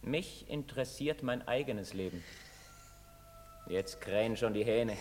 Mich 0.00 0.48
interessiert 0.48 1.22
mein 1.22 1.46
eigenes 1.46 1.92
Leben. 1.92 2.24
Jetzt 3.66 4.00
krähen 4.00 4.38
schon 4.38 4.54
die 4.54 4.64
Hähne. 4.64 4.96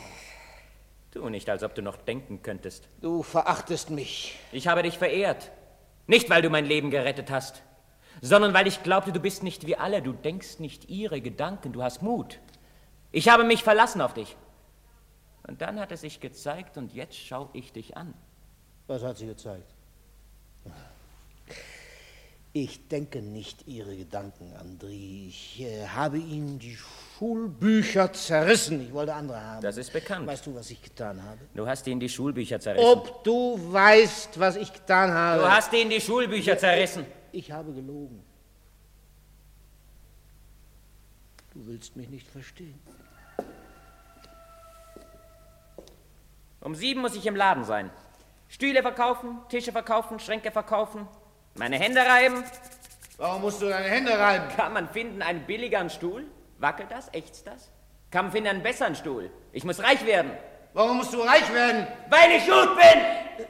Tu 1.11 1.29
nicht, 1.29 1.49
als 1.49 1.63
ob 1.63 1.75
du 1.75 1.81
noch 1.81 1.95
denken 1.95 2.41
könntest. 2.43 2.89
Du 2.99 3.23
verachtest 3.23 3.89
mich. 3.89 4.37
Ich 4.51 4.67
habe 4.67 4.83
dich 4.83 4.97
verehrt. 4.97 5.49
Nicht, 6.07 6.29
weil 6.29 6.41
du 6.41 6.49
mein 6.49 6.65
Leben 6.65 6.91
gerettet 6.91 7.31
hast. 7.31 7.63
Sondern 8.21 8.53
weil 8.53 8.67
ich 8.67 8.83
glaubte, 8.83 9.11
du 9.11 9.19
bist 9.19 9.43
nicht 9.43 9.65
wie 9.65 9.75
alle, 9.75 10.01
du 10.01 10.13
denkst 10.13 10.59
nicht 10.59 10.89
ihre 10.89 11.21
Gedanken, 11.21 11.73
du 11.73 11.83
hast 11.83 12.01
Mut. 12.01 12.39
Ich 13.11 13.27
habe 13.27 13.43
mich 13.43 13.63
verlassen 13.63 13.99
auf 13.99 14.13
dich. 14.13 14.37
Und 15.47 15.61
dann 15.61 15.79
hat 15.79 15.91
es 15.91 16.01
sich 16.01 16.19
gezeigt 16.19 16.77
und 16.77 16.93
jetzt 16.93 17.17
schaue 17.17 17.49
ich 17.53 17.73
dich 17.73 17.97
an. 17.97 18.13
Was 18.87 19.03
hat 19.03 19.17
sie 19.17 19.25
gezeigt? 19.25 19.73
Ich 22.53 22.89
denke 22.89 23.21
nicht 23.21 23.65
Ihre 23.65 23.95
Gedanken, 23.95 24.53
André. 24.59 25.29
Ich 25.29 25.61
äh, 25.61 25.87
habe 25.87 26.17
Ihnen 26.17 26.59
die 26.59 26.75
Schulbücher 26.75 28.11
zerrissen. 28.11 28.81
Ich 28.81 28.91
wollte 28.91 29.13
andere 29.13 29.39
haben. 29.39 29.61
Das 29.61 29.77
ist 29.77 29.93
bekannt. 29.93 30.27
Weißt 30.27 30.45
du, 30.45 30.53
was 30.53 30.69
ich 30.69 30.81
getan 30.81 31.23
habe? 31.23 31.39
Du 31.55 31.65
hast 31.65 31.87
ihnen 31.87 32.01
die 32.01 32.09
Schulbücher 32.09 32.59
zerrissen. 32.59 32.85
Ob 32.85 33.23
du 33.23 33.57
weißt, 33.71 34.37
was 34.37 34.57
ich 34.57 34.73
getan 34.73 35.11
habe? 35.11 35.43
Du 35.43 35.49
hast 35.49 35.71
ihnen 35.71 35.91
die 35.91 36.01
Schulbücher 36.01 36.57
zerrissen. 36.57 37.05
Ich 37.31 37.51
habe 37.51 37.71
gelogen. 37.71 38.23
Du 41.53 41.67
willst 41.67 41.95
mich 41.95 42.09
nicht 42.09 42.27
verstehen. 42.27 42.79
Um 46.61 46.75
sieben 46.75 47.01
muss 47.01 47.15
ich 47.15 47.25
im 47.25 47.35
Laden 47.35 47.63
sein. 47.63 47.89
Stühle 48.47 48.81
verkaufen, 48.81 49.39
Tische 49.49 49.71
verkaufen, 49.71 50.19
Schränke 50.19 50.51
verkaufen, 50.51 51.07
meine 51.55 51.77
Hände 51.77 52.01
reiben. 52.01 52.43
Warum 53.17 53.41
musst 53.41 53.61
du 53.61 53.69
deine 53.69 53.87
Hände 53.87 54.17
reiben? 54.17 54.47
Kann 54.55 54.73
man 54.73 54.89
finden 54.89 55.21
einen 55.21 55.45
billigeren 55.45 55.89
Stuhl? 55.89 56.25
Wackelt 56.59 56.91
das? 56.91 57.09
Ächzt 57.13 57.47
das? 57.47 57.71
Kann 58.11 58.25
man 58.25 58.31
finden 58.31 58.49
einen 58.49 58.63
besseren 58.63 58.95
Stuhl? 58.95 59.31
Ich 59.51 59.63
muss 59.63 59.81
reich 59.81 60.05
werden. 60.05 60.31
Warum 60.73 60.97
musst 60.97 61.13
du 61.13 61.21
reich 61.21 61.51
werden? 61.53 61.87
Weil 62.09 62.31
ich 62.31 62.45
gut 62.45 62.75
bin! 62.75 63.47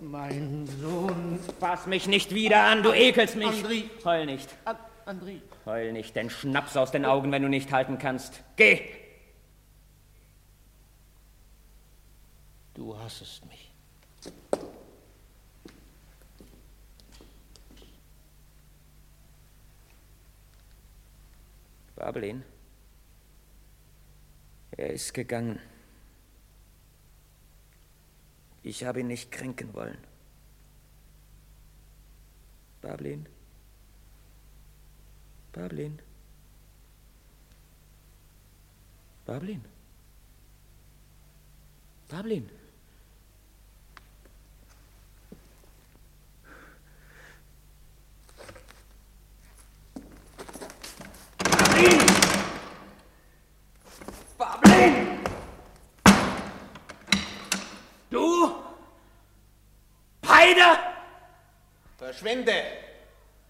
Mein 0.00 0.66
Sohn. 0.80 1.38
Fass 1.60 1.86
mich 1.86 2.06
nicht 2.06 2.34
wieder 2.34 2.62
an, 2.64 2.82
du 2.82 2.92
ekelst 2.92 3.36
mich. 3.36 3.48
André. 3.48 3.84
Heul 4.04 4.26
nicht. 4.26 4.48
An 4.64 4.76
André. 5.06 5.40
Heul 5.66 5.92
nicht, 5.92 6.14
denn 6.16 6.30
Schnaps 6.30 6.76
aus 6.76 6.90
den 6.90 7.04
Augen, 7.04 7.32
wenn 7.32 7.42
du 7.42 7.48
nicht 7.48 7.72
halten 7.72 7.98
kannst. 7.98 8.42
Geh! 8.56 8.80
Du 12.74 12.98
hassest 12.98 13.44
mich. 13.46 13.70
Babelin. 21.94 22.42
Er 24.72 24.90
ist 24.90 25.14
gegangen. 25.14 25.60
Ich 28.64 28.82
habe 28.82 29.00
ihn 29.00 29.08
nicht 29.08 29.30
kränken 29.30 29.74
wollen. 29.74 29.98
Bablin? 32.80 33.26
Bablin? 35.52 35.98
Bablin? 39.26 39.62
Bablin? 42.08 42.48
Du? 58.10 58.54
Peide! 60.22 60.78
Verschwinde! 62.04 62.52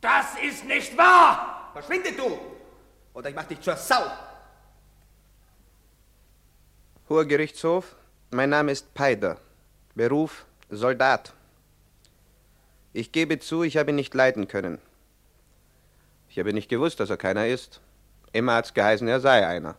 Das 0.01 0.39
ist 0.41 0.65
nicht 0.65 0.97
wahr! 0.97 1.71
Verschwinde 1.73 2.13
du! 2.13 2.39
Oder 3.13 3.31
ich 3.31 3.35
mach 3.35 3.47
dich 3.47 3.61
zur 3.61 3.77
Sau! 3.77 4.05
Hoher 7.09 7.25
Gerichtshof, 7.25 7.97
mein 8.31 8.51
Name 8.51 8.71
ist 8.71 8.95
Peider. 8.95 9.39
Beruf 9.97 10.47
Soldat. 10.71 11.33
Ich 12.93 13.11
gebe 13.11 13.41
zu, 13.41 13.65
ich 13.65 13.77
habe 13.77 13.91
ihn 13.91 13.97
nicht 13.97 14.15
leiden 14.15 14.47
können. 14.47 14.79
Ich 16.29 16.39
habe 16.39 16.53
nicht 16.53 16.69
gewusst, 16.69 17.01
dass 17.01 17.11
er 17.11 17.17
keiner 17.17 17.49
ist. 17.49 17.81
Immer 18.33 18.55
hat's 18.55 18.73
geheißen, 18.73 19.09
er 19.09 19.19
sei 19.19 19.45
einer. 19.45 19.75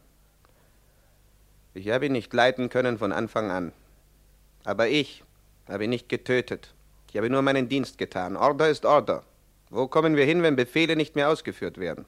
Ich 1.74 1.88
habe 1.92 2.08
ihn 2.08 2.12
nicht 2.12 2.34
leiden 2.34 2.68
können 2.68 2.98
von 2.98 3.14
Anfang 3.14 3.52
an. 3.52 3.72
Aber 4.66 4.90
ich 4.90 5.24
habe 5.70 5.86
ihn 5.86 5.92
nicht 5.92 6.10
getötet. 6.10 6.74
Ich 7.16 7.18
habe 7.18 7.30
nur 7.30 7.42
meinen 7.42 7.70
Dienst 7.70 7.98
getan. 7.98 8.36
Order 8.36 8.70
ist 8.70 8.84
Order. 8.84 9.24
Wo 9.70 9.88
kommen 9.88 10.18
wir 10.18 10.26
hin, 10.26 10.44
wenn 10.44 10.58
Befehle 10.58 10.98
nicht 10.98 11.16
mehr 11.16 11.30
ausgeführt 11.30 11.78
werden? 11.78 12.04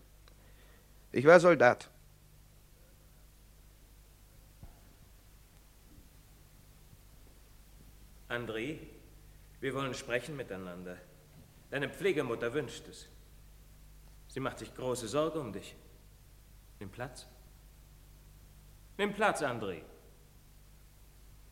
Ich 1.14 1.24
war 1.24 1.39
Soldat. 1.39 1.89
André, 8.28 8.80
wir 9.62 9.74
wollen 9.76 9.93
sprechen 9.93 10.36
miteinander. 10.36 10.97
Deine 11.72 11.88
Pflegemutter 11.88 12.53
wünscht 12.53 12.86
es. 12.89 13.08
Sie 14.28 14.41
macht 14.41 14.60
sich 14.60 14.76
große 14.76 15.08
Sorge 15.08 15.39
um 15.39 15.53
dich. 15.53 15.74
Nimm 16.82 16.89
Platz. 16.89 17.26
Nimm 18.97 19.14
Platz, 19.14 19.41
André. 19.41 19.84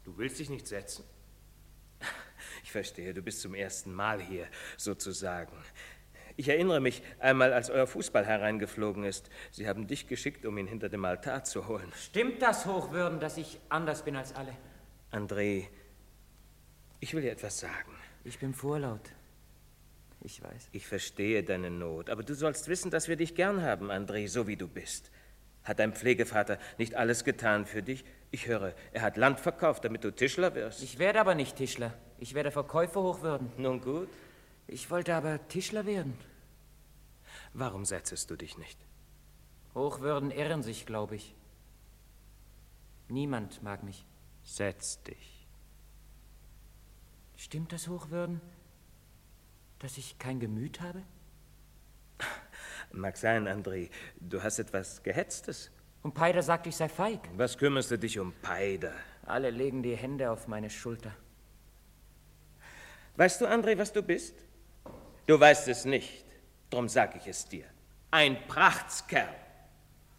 Du 0.03 0.17
willst 0.17 0.39
dich 0.39 0.49
nicht 0.49 0.67
setzen? 0.67 1.05
Ich 2.75 2.77
verstehe, 2.77 3.13
du 3.13 3.21
bist 3.21 3.39
zum 3.39 3.53
ersten 3.53 3.93
Mal 3.93 4.21
hier, 4.21 4.47
sozusagen. 4.75 5.55
Ich 6.35 6.49
erinnere 6.49 6.81
mich 6.81 7.01
einmal, 7.19 7.53
als 7.53 7.69
euer 7.69 7.87
Fußball 7.87 8.25
hereingeflogen 8.25 9.05
ist. 9.05 9.29
Sie 9.49 9.65
haben 9.65 9.87
dich 9.87 10.09
geschickt, 10.09 10.45
um 10.45 10.57
ihn 10.57 10.67
hinter 10.67 10.89
dem 10.89 11.05
Altar 11.05 11.45
zu 11.45 11.69
holen. 11.69 11.89
Stimmt 11.95 12.41
das, 12.41 12.65
Hochwürden, 12.65 13.21
dass 13.21 13.37
ich 13.37 13.61
anders 13.69 14.03
bin 14.03 14.17
als 14.17 14.35
alle? 14.35 14.53
André, 15.09 15.67
ich 16.99 17.13
will 17.13 17.21
dir 17.21 17.31
etwas 17.31 17.61
sagen. 17.61 17.95
Ich 18.25 18.39
bin 18.39 18.53
vorlaut. 18.53 19.09
Ich 20.19 20.43
weiß. 20.43 20.67
Ich 20.73 20.85
verstehe 20.85 21.45
deine 21.45 21.71
Not, 21.71 22.09
aber 22.09 22.23
du 22.23 22.35
sollst 22.35 22.67
wissen, 22.67 22.91
dass 22.91 23.07
wir 23.07 23.15
dich 23.15 23.35
gern 23.35 23.61
haben, 23.61 23.89
André, 23.89 24.27
so 24.27 24.47
wie 24.47 24.57
du 24.57 24.67
bist. 24.67 25.11
Hat 25.63 25.79
dein 25.79 25.93
Pflegevater 25.93 26.59
nicht 26.77 26.95
alles 26.95 27.23
getan 27.23 27.65
für 27.65 27.81
dich? 27.81 28.03
Ich 28.31 28.47
höre, 28.47 28.73
er 28.91 29.01
hat 29.01 29.15
Land 29.15 29.39
verkauft, 29.39 29.85
damit 29.85 30.03
du 30.03 30.11
Tischler 30.11 30.55
wirst. 30.55 30.83
Ich 30.83 30.99
werde 30.99 31.21
aber 31.21 31.35
nicht 31.35 31.55
Tischler. 31.55 31.93
Ich 32.17 32.33
werde 32.33 32.51
Verkäufer 32.51 33.01
hochwürden. 33.01 33.51
Nun 33.57 33.81
gut. 33.81 34.09
Ich 34.67 34.89
wollte 34.89 35.15
aber 35.15 35.47
Tischler 35.47 35.85
werden. 35.85 36.17
Warum 37.53 37.85
setzest 37.85 38.29
du 38.29 38.35
dich 38.35 38.57
nicht? 38.57 38.79
Hochwürden 39.73 40.31
irren 40.31 40.63
sich, 40.63 40.85
glaube 40.85 41.15
ich. 41.15 41.35
Niemand 43.09 43.61
mag 43.61 43.83
mich. 43.83 44.05
Setz 44.43 45.01
dich. 45.03 45.47
Stimmt 47.35 47.73
das, 47.73 47.87
Hochwürden, 47.87 48.39
dass 49.79 49.97
ich 49.97 50.17
kein 50.17 50.39
Gemüt 50.39 50.79
habe? 50.81 51.01
Mag 52.91 53.17
sein, 53.17 53.47
André. 53.47 53.89
Du 54.19 54.41
hast 54.41 54.59
etwas 54.59 55.03
Gehetztes. 55.03 55.71
Und 56.01 56.13
Peider 56.13 56.41
sagt, 56.41 56.67
ich 56.67 56.75
sei 56.75 56.87
feig. 56.87 57.19
Was 57.35 57.57
kümmerst 57.57 57.91
du 57.91 57.97
dich 57.97 58.19
um 58.19 58.31
Peider? 58.41 58.93
Alle 59.25 59.49
legen 59.49 59.83
die 59.83 59.95
Hände 59.95 60.31
auf 60.31 60.47
meine 60.47 60.69
Schulter. 60.69 61.11
Weißt 63.17 63.41
du, 63.41 63.45
André, 63.45 63.77
was 63.77 63.93
du 63.93 64.01
bist? 64.01 64.35
Du 65.25 65.39
weißt 65.39 65.67
es 65.69 65.85
nicht. 65.85 66.25
Drum 66.69 66.89
sag 66.89 67.15
ich 67.15 67.27
es 67.27 67.45
dir. 67.45 67.65
Ein 68.11 68.47
Prachtskerl. 68.47 69.33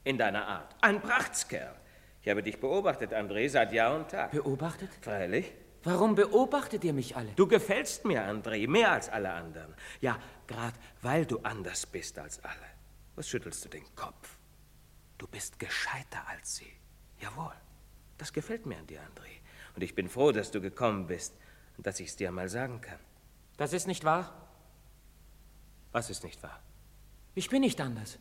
In 0.05 0.19
deiner 0.19 0.47
Art. 0.47 0.75
Ein 0.81 1.01
Prachtskerl. 1.01 1.75
Ich 2.23 2.29
habe 2.29 2.43
dich 2.43 2.59
beobachtet, 2.59 3.13
André, 3.13 3.49
seit 3.49 3.73
Jahr 3.73 3.95
und 3.95 4.09
Tag. 4.11 4.31
Beobachtet? 4.33 4.91
Freilich. 5.01 5.53
Warum 5.85 6.15
beobachtet 6.15 6.83
ihr 6.85 6.93
mich 6.93 7.17
alle? 7.17 7.31
Du 7.37 7.47
gefällst 7.47 8.05
mir, 8.05 8.23
André, 8.23 8.69
mehr 8.69 8.91
als 8.91 9.09
alle 9.09 9.31
anderen. 9.31 9.73
Ja, 10.01 10.19
gerade 10.47 10.77
weil 11.03 11.27
du 11.27 11.39
anders 11.41 11.87
bist 11.87 12.19
als 12.19 12.43
alle. 12.43 12.67
Was 13.15 13.29
schüttelst 13.29 13.65
du 13.65 13.69
den 13.69 13.85
Kopf? 13.95 14.37
Du 15.19 15.29
bist 15.29 15.59
gescheiter 15.59 16.27
als 16.27 16.57
sie. 16.57 16.73
Jawohl. 17.21 17.55
Das 18.19 18.33
gefällt 18.33 18.67
mir 18.67 18.79
an 18.79 18.87
dir, 18.87 19.01
André. 19.01 19.31
Und 19.77 19.83
ich 19.83 19.95
bin 19.95 20.09
froh, 20.09 20.33
dass 20.33 20.51
du 20.51 20.61
gekommen 20.61 21.07
bist 21.07 21.35
dass 21.79 22.01
ich 22.01 22.09
es 22.09 22.17
dir 22.17 22.31
mal 22.31 22.49
sagen 22.49 22.81
kann. 22.81 22.99
Das 23.57 23.73
ist 23.73 23.87
nicht 23.87 24.05
wahr. 24.05 24.33
Was 25.93 26.11
ist 26.11 26.25
nicht 26.25 26.43
wahr? 26.43 26.61
Ich 27.35 27.49
bin 27.49 27.61
nicht 27.61 27.81
anders. 27.81 28.19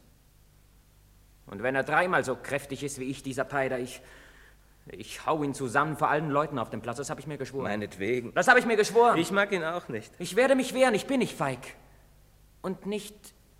Und 1.47 1.61
wenn 1.61 1.75
er 1.75 1.83
dreimal 1.83 2.23
so 2.23 2.35
kräftig 2.35 2.83
ist 2.83 2.99
wie 2.99 3.05
ich, 3.05 3.23
dieser 3.23 3.43
Peider, 3.43 3.79
ich. 3.79 4.01
Ich 4.87 5.25
hau 5.25 5.41
ihn 5.41 5.55
zusammen 5.55 5.97
vor 5.97 6.09
allen 6.09 6.29
Leuten 6.29 6.59
auf 6.59 6.69
dem 6.69 6.79
Platz. 6.79 6.97
Das 6.97 7.09
habe 7.09 7.19
ich 7.19 7.25
mir 7.25 7.39
geschworen. 7.39 7.63
Meinetwegen. 7.63 8.33
Das 8.35 8.47
habe 8.47 8.59
ich 8.59 8.67
mir 8.67 8.75
geschworen. 8.75 9.17
Ich 9.17 9.31
mag 9.31 9.51
ihn 9.51 9.63
auch 9.63 9.87
nicht. 9.87 10.13
Ich 10.19 10.35
werde 10.35 10.53
mich 10.53 10.75
wehren. 10.75 10.93
Ich 10.93 11.07
bin 11.07 11.19
nicht 11.19 11.35
feig. 11.35 11.75
Und 12.61 12.85
nicht 12.85 13.15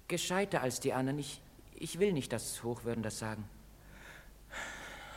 gescheiter 0.08 0.62
als 0.62 0.80
die 0.80 0.94
anderen. 0.94 1.18
Ich, 1.18 1.42
ich 1.74 1.98
will 1.98 2.14
nicht, 2.14 2.32
dass 2.32 2.64
Hochwürden 2.64 3.02
das 3.02 3.18
sagen. 3.18 3.50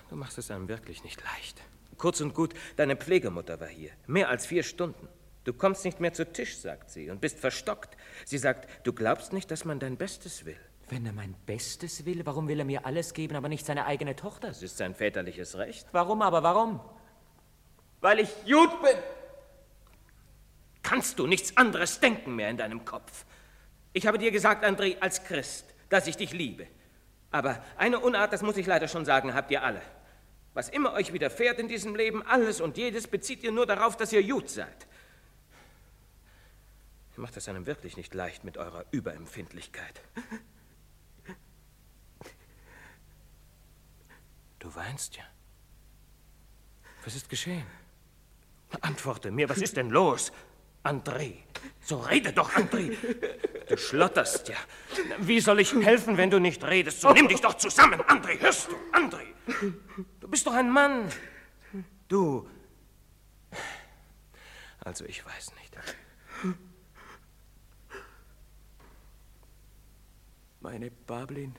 Du 0.09 0.17
machst 0.17 0.39
es 0.39 0.51
einem 0.51 0.69
wirklich 0.69 1.05
nicht 1.05 1.23
leicht. 1.23 1.61
Kurz 1.99 2.21
und 2.21 2.33
gut, 2.33 2.55
deine 2.77 2.97
Pflegemutter 2.97 3.61
war 3.61 3.69
hier. 3.69 3.91
Mehr 4.07 4.29
als 4.29 4.47
vier 4.47 4.63
Stunden. 4.63 5.09
Du 5.45 5.53
kommst 5.53 5.85
nicht 5.85 6.01
mehr 6.01 6.13
zu 6.13 6.31
Tisch, 6.31 6.59
sagt 6.59 6.91
sie, 6.91 7.11
und 7.11 7.21
bist 7.21 7.39
verstockt. 7.39 7.97
Sie 8.25 8.39
sagt, 8.39 8.69
du 8.87 8.93
glaubst 8.93 9.33
nicht, 9.33 9.51
dass 9.51 9.65
man 9.65 9.81
dein 9.81 9.97
Bestes 9.97 10.45
will. 10.45 10.59
Wenn 10.89 11.05
er 11.05 11.13
mein 11.13 11.35
Bestes 11.45 12.05
will, 12.07 12.25
warum 12.25 12.49
will 12.49 12.59
er 12.59 12.65
mir 12.65 12.87
alles 12.87 13.13
geben, 13.13 13.37
aber 13.37 13.49
nicht 13.49 13.67
seine 13.67 13.85
eigene 13.87 14.17
Tochter? 14.17 14.49
Das 14.49 14.63
ist 14.63 14.79
sein 14.79 14.95
väterliches 14.95 15.57
Recht. 15.59 15.87
Warum 15.93 16.23
aber, 16.23 16.43
warum? 16.43 16.81
Weil 18.01 18.21
ich 18.21 18.31
gut 18.45 18.81
bin. 18.81 18.97
Kannst 20.83 21.19
du 21.19 21.27
nichts 21.27 21.57
anderes 21.57 22.01
denken 22.01 22.37
mehr 22.37 22.49
in 22.49 22.57
deinem 22.57 22.85
Kopf? 22.85 23.27
Ich 23.93 24.07
habe 24.07 24.19
dir 24.19 24.31
gesagt, 24.31 24.65
André, 24.65 24.99
als 25.01 25.25
Christ, 25.25 25.75
dass 25.89 26.07
ich 26.07 26.17
dich 26.17 26.33
liebe. 26.33 26.67
Aber 27.31 27.63
eine 27.77 27.99
Unart, 27.99 28.33
das 28.33 28.43
muss 28.43 28.57
ich 28.57 28.67
leider 28.67 28.89
schon 28.89 29.05
sagen, 29.05 29.35
habt 29.35 29.51
ihr 29.51 29.63
alle. 29.63 29.83
Was 30.59 30.71
immer 30.71 30.93
euch 30.95 31.13
widerfährt 31.13 31.61
in 31.61 31.69
diesem 31.69 31.95
Leben, 31.95 32.21
alles 32.27 32.61
und 32.61 32.77
jedes, 32.77 33.07
bezieht 33.07 33.45
ihr 33.45 33.53
nur 33.53 33.65
darauf, 33.65 33.97
dass 33.97 34.13
ihr 34.13 34.27
gut 34.27 34.51
seid. 34.51 34.89
Ihr 37.17 37.21
macht 37.21 37.37
es 37.37 37.49
einem 37.49 37.65
wirklich 37.65 37.97
nicht 37.97 38.13
leicht 38.13 38.43
mit 38.43 38.59
eurer 38.59 38.85
Überempfindlichkeit. 38.91 40.01
Du 44.59 44.75
weinst 44.75 45.15
ja. 45.15 45.23
Was 47.05 47.15
ist 47.15 47.29
geschehen? 47.29 47.65
Antworte 48.81 49.31
mir, 49.31 49.49
was 49.49 49.59
ist 49.59 49.77
denn 49.77 49.91
los? 49.91 50.33
André, 50.83 51.35
so 51.81 51.99
rede 51.99 52.33
doch, 52.33 52.51
André. 52.55 52.97
Du 53.69 53.77
schlotterst 53.77 54.49
ja. 54.49 54.57
Wie 55.19 55.39
soll 55.39 55.61
ich 55.61 55.73
helfen, 55.73 56.17
wenn 56.17 56.31
du 56.31 56.41
nicht 56.41 56.65
redest? 56.65 57.01
So 57.01 57.13
nimm 57.13 57.29
dich 57.29 57.41
doch 57.41 57.55
zusammen, 57.55 58.03
André, 58.03 58.41
hörst 58.41 58.69
du? 58.73 58.75
André, 58.93 59.27
du 60.29 60.31
bist 60.33 60.47
doch 60.47 60.53
ein 60.53 60.71
Mann. 60.71 61.11
Du. 62.07 62.47
Also, 64.81 65.07
ich 65.07 65.25
weiß 65.25 65.53
nicht. 65.55 65.79
Meine 70.61 70.91
Bablin. 70.91 71.57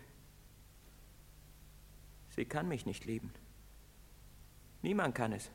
Sie 2.36 2.46
kann 2.46 2.68
mich 2.68 2.86
nicht 2.86 3.06
lieben. 3.06 3.34
Niemand 4.84 5.16
kann 5.16 5.34
es. 5.34 5.50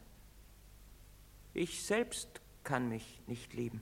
Ich 1.53 1.85
selbst 1.85 2.41
kann 2.65 2.89
mich 2.89 3.23
nicht 3.29 3.55
lieben. 3.55 3.81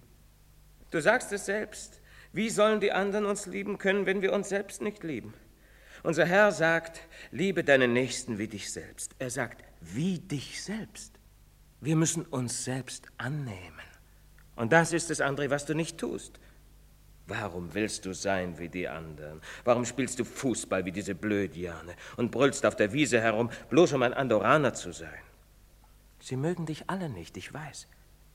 Du 0.90 1.00
sagst 1.00 1.32
es 1.32 1.46
selbst. 1.46 2.02
Wie 2.34 2.50
sollen 2.50 2.80
die 2.80 2.92
anderen 2.92 3.24
uns 3.24 3.46
lieben 3.46 3.78
können, 3.78 4.04
wenn 4.04 4.20
wir 4.20 4.34
uns 4.34 4.50
selbst 4.50 4.82
nicht 4.82 5.02
lieben? 5.02 5.32
Unser 6.02 6.26
Herr 6.26 6.50
sagt, 6.50 7.00
liebe 7.30 7.62
deinen 7.62 7.92
Nächsten 7.92 8.38
wie 8.38 8.48
dich 8.48 8.72
selbst. 8.72 9.14
Er 9.18 9.30
sagt, 9.30 9.62
wie 9.80 10.18
dich 10.18 10.62
selbst. 10.62 11.18
Wir 11.80 11.96
müssen 11.96 12.24
uns 12.26 12.64
selbst 12.64 13.06
annehmen. 13.18 13.80
Und 14.56 14.72
das 14.72 14.92
ist 14.92 15.10
es, 15.10 15.20
André, 15.20 15.50
was 15.50 15.64
du 15.64 15.74
nicht 15.74 15.98
tust. 15.98 16.40
Warum 17.26 17.72
willst 17.72 18.04
du 18.04 18.12
sein 18.14 18.58
wie 18.58 18.68
die 18.68 18.88
anderen? 18.88 19.40
Warum 19.64 19.84
spielst 19.84 20.18
du 20.18 20.24
Fußball 20.24 20.84
wie 20.84 20.92
diese 20.92 21.14
Blödiane 21.14 21.94
und 22.16 22.32
brüllst 22.32 22.66
auf 22.66 22.74
der 22.74 22.92
Wiese 22.92 23.20
herum, 23.20 23.50
bloß 23.70 23.92
um 23.92 24.02
ein 24.02 24.12
Andoraner 24.12 24.74
zu 24.74 24.92
sein? 24.92 25.22
Sie 26.18 26.36
mögen 26.36 26.66
dich 26.66 26.90
alle 26.90 27.08
nicht, 27.08 27.36
ich 27.36 27.52
weiß. 27.52 27.86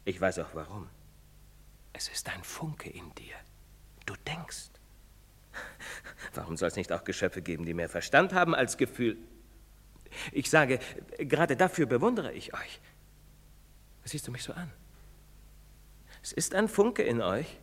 Ich 0.06 0.20
weiß 0.20 0.40
auch 0.40 0.54
warum. 0.54 0.90
Es 1.92 2.08
ist 2.08 2.30
ein 2.30 2.44
Funke 2.44 2.90
in 2.90 3.14
dir. 3.16 3.36
Du 4.06 4.14
denkst. 4.26 4.70
Warum 6.34 6.58
soll 6.58 6.68
es 6.68 6.76
nicht 6.76 6.92
auch 6.92 7.04
Geschöpfe 7.04 7.42
geben, 7.42 7.66
die 7.66 7.74
mehr 7.74 7.90
Verstand 7.90 8.34
haben 8.34 8.56
als 8.56 8.78
Gefühl? 8.78 9.18
Ich 10.32 10.50
sage, 10.50 10.80
gerade 11.18 11.56
dafür 11.56 11.86
bewundere 11.86 12.34
ich 12.34 12.54
euch. 12.54 12.80
Was 14.04 14.12
siehst 14.12 14.28
du 14.28 14.32
mich 14.32 14.44
so 14.44 14.54
an? 14.54 14.72
Es 16.24 16.32
ist 16.32 16.56
ein 16.56 16.68
Funke 16.68 17.04
in 17.04 17.22
euch. 17.22 17.58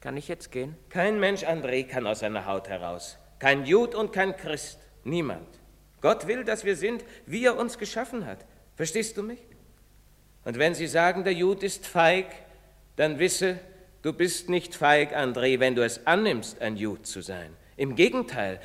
Kann 0.00 0.16
ich 0.16 0.28
jetzt 0.28 0.50
gehen? 0.50 0.76
Kein 0.88 1.20
Mensch, 1.20 1.44
André, 1.44 1.84
kann 1.84 2.06
aus 2.06 2.20
seiner 2.20 2.46
Haut 2.46 2.68
heraus. 2.68 3.18
Kein 3.38 3.64
Jud 3.64 3.94
und 3.94 4.12
kein 4.12 4.36
Christ. 4.36 4.78
Niemand. 5.04 5.48
Gott 6.00 6.26
will, 6.26 6.44
dass 6.44 6.64
wir 6.64 6.76
sind, 6.76 7.04
wie 7.26 7.44
er 7.44 7.56
uns 7.56 7.78
geschaffen 7.78 8.24
hat. 8.24 8.44
Verstehst 8.76 9.16
du 9.16 9.22
mich? 9.22 9.40
Und 10.44 10.58
wenn 10.58 10.74
sie 10.74 10.86
sagen, 10.86 11.24
der 11.24 11.34
Jud 11.34 11.62
ist 11.62 11.86
feig, 11.86 12.26
dann 12.96 13.18
wisse, 13.18 13.58
du 14.02 14.12
bist 14.12 14.48
nicht 14.48 14.74
feig, 14.74 15.16
André, 15.16 15.60
wenn 15.60 15.74
du 15.74 15.84
es 15.84 16.06
annimmst, 16.06 16.60
ein 16.60 16.76
Jud 16.76 17.06
zu 17.06 17.20
sein. 17.20 17.56
Im 17.76 17.96
Gegenteil, 17.96 18.60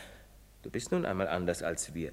du 0.62 0.70
bist 0.70 0.92
nun 0.92 1.06
einmal 1.06 1.28
anders 1.28 1.64
als 1.64 1.94
wir. 1.94 2.12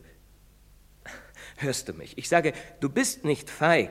Hörst 1.56 1.88
du 1.88 1.92
mich? 1.92 2.16
Ich 2.18 2.28
sage, 2.28 2.52
du 2.80 2.88
bist 2.88 3.24
nicht 3.24 3.50
feig. 3.50 3.90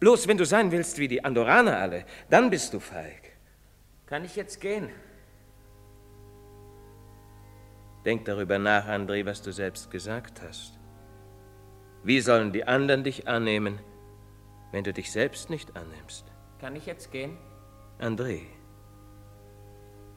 Bloß 0.00 0.28
wenn 0.28 0.36
du 0.36 0.44
sein 0.44 0.72
willst 0.72 0.98
wie 0.98 1.08
die 1.08 1.24
Andoraner 1.24 1.78
alle, 1.78 2.04
dann 2.30 2.50
bist 2.50 2.74
du 2.74 2.80
feig. 2.80 3.32
Kann 4.06 4.24
ich 4.24 4.36
jetzt 4.36 4.60
gehen? 4.60 4.88
Denk 8.04 8.24
darüber 8.24 8.58
nach, 8.58 8.86
André, 8.86 9.26
was 9.26 9.42
du 9.42 9.52
selbst 9.52 9.90
gesagt 9.90 10.40
hast. 10.42 10.78
Wie 12.04 12.20
sollen 12.20 12.52
die 12.52 12.64
anderen 12.64 13.02
dich 13.02 13.26
annehmen, 13.26 13.80
wenn 14.70 14.84
du 14.84 14.92
dich 14.92 15.10
selbst 15.10 15.50
nicht 15.50 15.76
annimmst? 15.76 16.24
Kann 16.60 16.76
ich 16.76 16.86
jetzt 16.86 17.10
gehen? 17.10 17.36
André, 17.98 18.42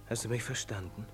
hast 0.09 0.25
du 0.25 0.29
mich 0.29 0.43
verstanden? 0.43 1.05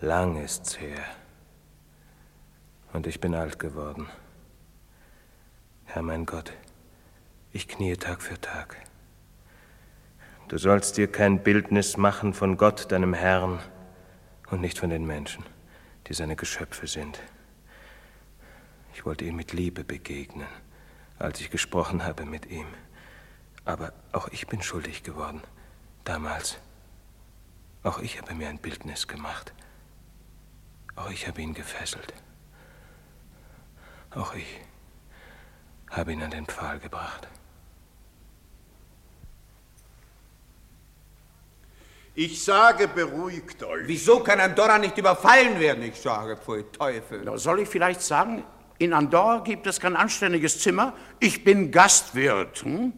Lang 0.00 0.36
ist's 0.36 0.78
her. 0.78 1.04
Und 2.92 3.06
ich 3.06 3.20
bin 3.20 3.34
alt 3.34 3.58
geworden. 3.58 4.08
Herr 5.84 6.02
mein 6.02 6.26
Gott, 6.26 6.52
ich 7.52 7.66
kniee 7.66 7.96
Tag 7.96 8.22
für 8.22 8.40
Tag. 8.40 8.76
Du 10.48 10.58
sollst 10.58 10.96
dir 10.96 11.10
kein 11.10 11.42
Bildnis 11.42 11.96
machen 11.96 12.32
von 12.32 12.56
Gott, 12.56 12.92
deinem 12.92 13.14
Herrn, 13.14 13.58
und 14.50 14.60
nicht 14.60 14.78
von 14.78 14.90
den 14.90 15.04
Menschen, 15.04 15.44
die 16.06 16.14
seine 16.14 16.36
Geschöpfe 16.36 16.86
sind. 16.86 17.20
Ich 18.94 19.04
wollte 19.04 19.24
ihm 19.24 19.34
mit 19.34 19.52
Liebe 19.52 19.82
begegnen, 19.82 20.46
als 21.18 21.40
ich 21.40 21.50
gesprochen 21.50 22.04
habe 22.04 22.24
mit 22.24 22.46
ihm. 22.46 22.66
Aber 23.64 23.92
auch 24.12 24.28
ich 24.28 24.46
bin 24.46 24.62
schuldig 24.62 25.02
geworden, 25.02 25.42
damals. 26.04 26.58
Auch 27.82 27.98
ich 28.00 28.20
habe 28.20 28.34
mir 28.34 28.48
ein 28.48 28.58
Bildnis 28.58 29.06
gemacht. 29.06 29.52
Auch 30.94 31.10
ich 31.10 31.26
habe 31.26 31.40
ihn 31.42 31.54
gefesselt. 31.54 32.12
Auch 34.10 34.34
ich 34.34 34.60
habe 35.90 36.12
ihn 36.12 36.22
an 36.22 36.30
den 36.30 36.46
Pfahl 36.46 36.78
gebracht. 36.78 37.28
Ich 42.14 42.42
sage, 42.42 42.88
beruhigt 42.88 43.62
euch. 43.62 43.86
Wieso 43.86 44.20
kann 44.20 44.40
Andorra 44.40 44.78
nicht 44.78 44.96
überfallen 44.96 45.60
werden? 45.60 45.82
Ich 45.82 46.00
sage, 46.00 46.38
pfui 46.38 46.64
Teufel. 46.72 47.22
Na, 47.24 47.36
soll 47.36 47.60
ich 47.60 47.68
vielleicht 47.68 48.00
sagen, 48.00 48.42
in 48.78 48.92
Andorra 48.92 49.40
gibt 49.40 49.66
es 49.66 49.80
kein 49.80 49.96
anständiges 49.96 50.60
Zimmer? 50.60 50.92
Ich 51.20 51.44
bin 51.44 51.70
Gastwirt. 51.70 52.62
Hm? 52.62 52.92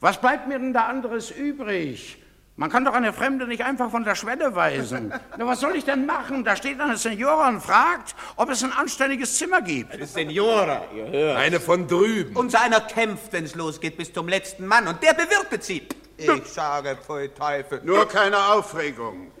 Was 0.00 0.20
bleibt 0.20 0.48
mir 0.48 0.58
denn 0.58 0.72
da 0.72 0.86
anderes 0.86 1.30
übrig? 1.30 2.18
Man 2.56 2.70
kann 2.70 2.84
doch 2.84 2.92
eine 2.92 3.12
Fremde 3.12 3.48
nicht 3.48 3.64
einfach 3.64 3.90
von 3.90 4.04
der 4.04 4.14
Schwelle 4.14 4.54
weisen. 4.54 5.12
Na, 5.38 5.46
was 5.46 5.58
soll 5.60 5.74
ich 5.74 5.84
denn 5.84 6.06
machen? 6.06 6.44
Da 6.44 6.54
steht 6.54 6.80
eine 6.80 6.96
Senora 6.96 7.48
und 7.48 7.60
fragt, 7.60 8.14
ob 8.36 8.48
es 8.50 8.62
ein 8.62 8.72
anständiges 8.72 9.36
Zimmer 9.36 9.60
gibt. 9.60 9.92
Eine 9.92 10.06
Senora, 10.06 10.82
ihr 10.94 11.06
hört. 11.08 11.36
Eine 11.38 11.58
von 11.58 11.88
drüben. 11.88 12.36
Unser 12.36 12.60
einer 12.60 12.80
kämpft, 12.80 13.32
wenn 13.32 13.44
es 13.44 13.56
losgeht, 13.56 13.96
bis 13.96 14.12
zum 14.12 14.28
letzten 14.28 14.66
Mann 14.66 14.86
und 14.86 15.02
der 15.02 15.14
bewirtet 15.14 15.64
sie. 15.64 15.82
Ich 16.16 16.46
sage, 16.46 16.96
pfui 17.04 17.28
Teufel. 17.30 17.80
Nur 17.82 18.06
keine 18.06 18.38
Aufregung. 18.38 19.32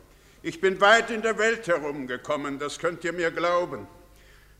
Ich 0.42 0.60
bin 0.60 0.80
weit 0.80 1.10
in 1.10 1.22
der 1.22 1.38
Welt 1.38 1.68
herumgekommen, 1.68 2.58
das 2.58 2.78
könnt 2.80 3.04
ihr 3.04 3.12
mir 3.12 3.30
glauben. 3.30 3.86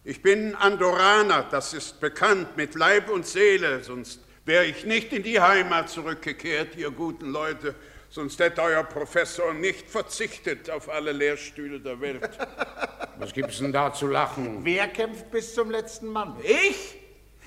Ich 0.07 0.21
bin 0.21 0.55
Andoraner, 0.55 1.47
das 1.51 1.73
ist 1.73 1.99
bekannt, 1.99 2.59
mit 2.59 2.75
Leib 2.75 3.09
und 3.09 3.27
Seele, 3.27 3.83
sonst 3.83 4.21
wäre 4.45 4.67
ich 4.67 4.85
nicht 4.85 5.15
in 5.15 5.23
die 5.23 5.41
Heimat 5.41 5.89
zurückgekehrt, 5.89 6.77
ihr 6.77 6.91
guten 6.91 7.31
Leute. 7.31 7.75
Sonst 8.11 8.39
hätte 8.39 8.61
euer 8.61 8.85
Professor 8.85 9.55
nicht 9.55 9.89
verzichtet 9.89 10.69
auf 10.69 10.91
alle 10.91 11.13
Lehrstühle 11.13 11.81
der 11.81 12.03
Welt. 12.03 12.29
Was 13.19 13.33
gibt's 13.33 13.61
denn 13.61 13.73
da 13.73 13.95
zu 13.95 14.07
lachen? 14.07 14.59
Wer 14.63 14.89
kämpft 14.89 15.31
bis 15.31 15.55
zum 15.55 15.71
letzten 15.71 16.09
Mann? 16.09 16.37
Ich? 16.43 17.04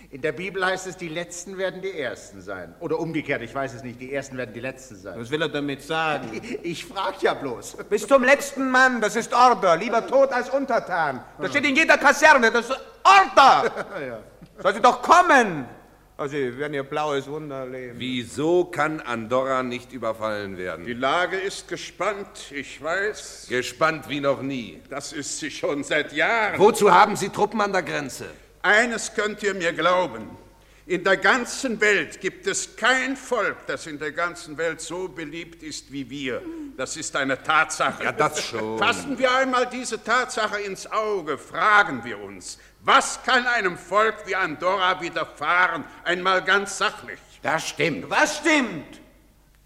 In 0.10 0.22
der 0.22 0.32
Bibel 0.32 0.66
heißt 0.66 0.88
es, 0.88 0.96
die 0.96 1.10
Letzten 1.10 1.58
werden 1.58 1.82
die 1.82 1.92
Ersten 1.92 2.42
sein. 2.42 2.74
Oder 2.80 2.98
umgekehrt, 2.98 3.42
ich 3.42 3.54
weiß 3.54 3.74
es 3.74 3.84
nicht, 3.84 4.00
die 4.00 4.14
Ersten 4.14 4.38
werden 4.38 4.54
die 4.54 4.62
Letzten 4.62 4.96
sein. 4.96 5.20
Was 5.20 5.30
will 5.30 5.42
er 5.42 5.50
damit 5.50 5.82
sagen? 5.82 6.30
Ich, 6.42 6.60
ich 6.64 6.86
frag 6.86 7.22
ja 7.22 7.34
bloß. 7.34 7.78
Bis 7.90 8.08
zum 8.08 8.24
letzten 8.24 8.72
Mann, 8.72 9.02
das 9.02 9.18
ist 9.18 9.34
Order. 9.34 9.76
Lieber 9.76 10.08
tot 10.08 10.32
als 10.32 10.50
untertan. 10.50 11.22
Das 11.40 11.50
steht 11.50 11.66
in 11.66 11.76
jeder 11.76 11.98
Kaserne, 11.98 12.50
das 12.50 12.70
ist 12.70 12.80
Order. 13.04 13.72
ja. 14.08 14.20
Soll 14.64 14.76
sie 14.76 14.82
doch 14.82 15.02
kommen. 15.02 15.66
Also, 16.16 16.36
Sie 16.36 16.58
werden 16.58 16.74
Ihr 16.74 16.84
blaues 16.84 17.28
Wunder 17.28 17.58
erleben. 17.58 18.00
Wieso 18.00 18.66
kann 18.66 19.02
Andorra 19.02 19.62
nicht 19.62 19.94
überfallen 19.94 20.58
werden? 20.58 20.86
Die 20.86 20.94
Lage 20.94 21.38
ist 21.38 21.68
gespannt, 21.68 22.52
ich 22.52 22.82
weiß. 22.82 23.48
Gespannt 23.50 24.10
wie 24.10 24.20
noch 24.22 24.42
nie. 24.42 24.82
Das 24.90 25.14
ist 25.14 25.38
sie 25.38 25.52
schon 25.52 25.84
seit 25.84 26.14
Jahren. 26.14 26.58
Wozu 26.58 26.92
haben 26.92 27.16
Sie 27.16 27.30
Truppen 27.30 27.62
an 27.62 27.72
der 27.72 27.84
Grenze? 27.84 28.26
Eines 28.62 29.14
könnt 29.14 29.44
ihr 29.44 29.54
mir 29.54 29.74
glauben. 29.74 30.30
In 30.88 31.04
der 31.04 31.18
ganzen 31.18 31.82
Welt 31.82 32.22
gibt 32.22 32.48
es 32.48 32.78
kein 32.78 33.18
Volk, 33.18 33.68
das 33.68 33.88
in 33.88 34.00
der 34.00 34.14
ganzen 34.14 34.58
Welt 34.58 34.80
so 34.80 35.10
beliebt 35.10 35.62
ist 35.62 35.92
wie 35.92 36.10
wir. 36.10 36.42
Das 36.78 36.96
ist 36.96 37.14
eine 37.18 37.44
Tatsache. 37.44 38.06
Ja, 38.06 38.14
das 38.14 38.42
schon. 38.42 38.80
Fassen 38.80 39.20
wir 39.20 39.30
einmal 39.36 39.68
diese 39.68 40.02
Tatsache 40.02 40.62
ins 40.62 40.90
Auge, 40.90 41.38
fragen 41.38 42.06
wir 42.06 42.18
uns, 42.22 42.58
was 42.84 43.22
kann 43.24 43.46
einem 43.48 43.78
Volk 43.78 44.16
wie 44.28 44.36
Andorra 44.36 45.02
widerfahren? 45.02 45.84
Einmal 46.06 46.42
ganz 46.42 46.78
sachlich. 46.78 47.20
Das 47.44 47.68
stimmt. 47.68 48.10
Was 48.10 48.38
stimmt? 48.38 49.02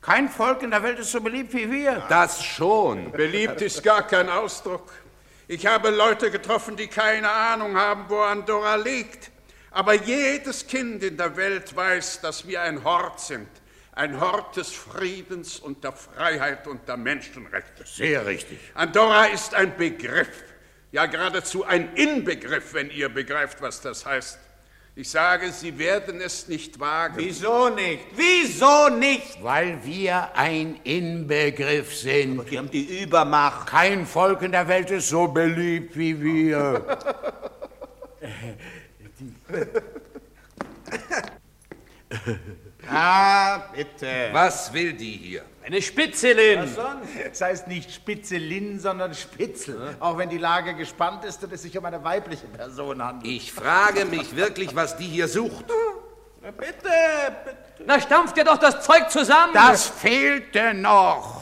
Kein 0.01 0.27
Volk 0.27 0.63
in 0.63 0.71
der 0.71 0.81
Welt 0.81 0.97
ist 0.97 1.11
so 1.11 1.21
beliebt 1.21 1.53
wie 1.53 1.69
wir. 1.69 2.03
Das 2.09 2.43
schon. 2.43 3.11
Beliebt 3.11 3.61
ist 3.61 3.83
gar 3.83 4.07
kein 4.07 4.27
Ausdruck. 4.27 4.91
Ich 5.51 5.65
habe 5.65 5.89
Leute 5.89 6.31
getroffen, 6.31 6.77
die 6.77 6.87
keine 6.87 7.29
Ahnung 7.29 7.75
haben, 7.75 8.05
wo 8.07 8.19
Andorra 8.21 8.75
liegt. 8.75 9.31
Aber 9.71 9.93
jedes 9.93 10.65
Kind 10.65 11.03
in 11.03 11.17
der 11.17 11.35
Welt 11.35 11.75
weiß, 11.75 12.21
dass 12.21 12.47
wir 12.47 12.61
ein 12.61 12.85
Hort 12.85 13.19
sind. 13.19 13.49
Ein 13.91 14.21
Hort 14.21 14.55
des 14.55 14.71
Friedens 14.71 15.59
und 15.59 15.83
der 15.83 15.91
Freiheit 15.91 16.67
und 16.67 16.87
der 16.87 16.95
Menschenrechte. 16.95 17.83
Sehr 17.85 18.25
richtig. 18.25 18.59
Andorra 18.75 19.25
ist 19.25 19.53
ein 19.53 19.75
Begriff, 19.75 20.29
ja 20.93 21.05
geradezu 21.05 21.65
ein 21.65 21.95
Inbegriff, 21.95 22.73
wenn 22.73 22.89
ihr 22.89 23.09
begreift, 23.09 23.61
was 23.61 23.81
das 23.81 24.05
heißt. 24.05 24.39
Ich 24.93 25.09
sage, 25.09 25.53
Sie 25.53 25.79
werden 25.79 26.19
es 26.19 26.49
nicht 26.49 26.77
wagen. 26.77 27.15
Wieso 27.17 27.69
nicht? 27.69 28.07
Wieso 28.13 28.89
nicht? 28.89 29.41
Weil 29.41 29.79
wir 29.85 30.35
ein 30.35 30.81
Inbegriff 30.83 31.95
sind. 31.95 32.51
Die 32.51 32.57
haben 32.57 32.69
die 32.69 33.01
Übermacht. 33.01 33.67
Kein 33.67 34.05
Volk 34.05 34.41
in 34.41 34.51
der 34.51 34.67
Welt 34.67 34.91
ist 34.91 35.07
so 35.07 35.29
beliebt 35.29 35.97
wie 35.97 36.21
wir. 36.21 36.97
Ah, 42.91 43.69
bitte. 43.73 44.29
Was 44.31 44.73
will 44.73 44.93
die 44.93 45.11
hier? 45.11 45.45
Eine 45.63 45.81
Spitzelin. 45.81 46.59
Was 46.61 46.75
sonst? 46.75 47.09
Es 47.31 47.41
heißt 47.41 47.67
nicht 47.67 47.91
Spitzelin, 47.91 48.79
sondern 48.79 49.13
Spitzel. 49.13 49.95
Auch 49.99 50.17
wenn 50.17 50.29
die 50.29 50.37
Lage 50.37 50.73
gespannt 50.75 51.23
ist 51.23 51.43
und 51.43 51.53
es 51.53 51.61
sich 51.61 51.77
um 51.77 51.85
eine 51.85 52.03
weibliche 52.03 52.47
Person 52.47 53.01
handelt. 53.01 53.31
Ich 53.31 53.53
frage 53.53 54.05
mich 54.05 54.35
wirklich, 54.35 54.75
was 54.75 54.97
die 54.97 55.05
hier 55.05 55.27
sucht. 55.27 55.65
Na, 56.41 56.51
bitte, 56.51 56.73
bitte. 57.45 57.57
Na, 57.85 57.99
stampft 58.01 58.35
ihr 58.37 58.43
doch 58.43 58.57
das 58.57 58.81
Zeug 58.83 59.09
zusammen. 59.09 59.53
Das 59.53 59.87
fehlte 59.87 60.73
noch. 60.73 61.41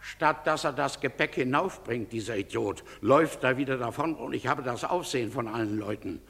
Statt 0.00 0.46
dass 0.46 0.64
er 0.64 0.72
das 0.72 1.00
Gepäck 1.00 1.34
hinaufbringt, 1.36 2.12
dieser 2.12 2.36
Idiot, 2.36 2.82
läuft 3.00 3.44
er 3.44 3.56
wieder 3.56 3.76
davon 3.76 4.14
und 4.14 4.32
ich 4.34 4.46
habe 4.46 4.62
das 4.62 4.84
Aufsehen 4.84 5.30
von 5.30 5.46
allen 5.48 5.78
Leuten. 5.78 6.22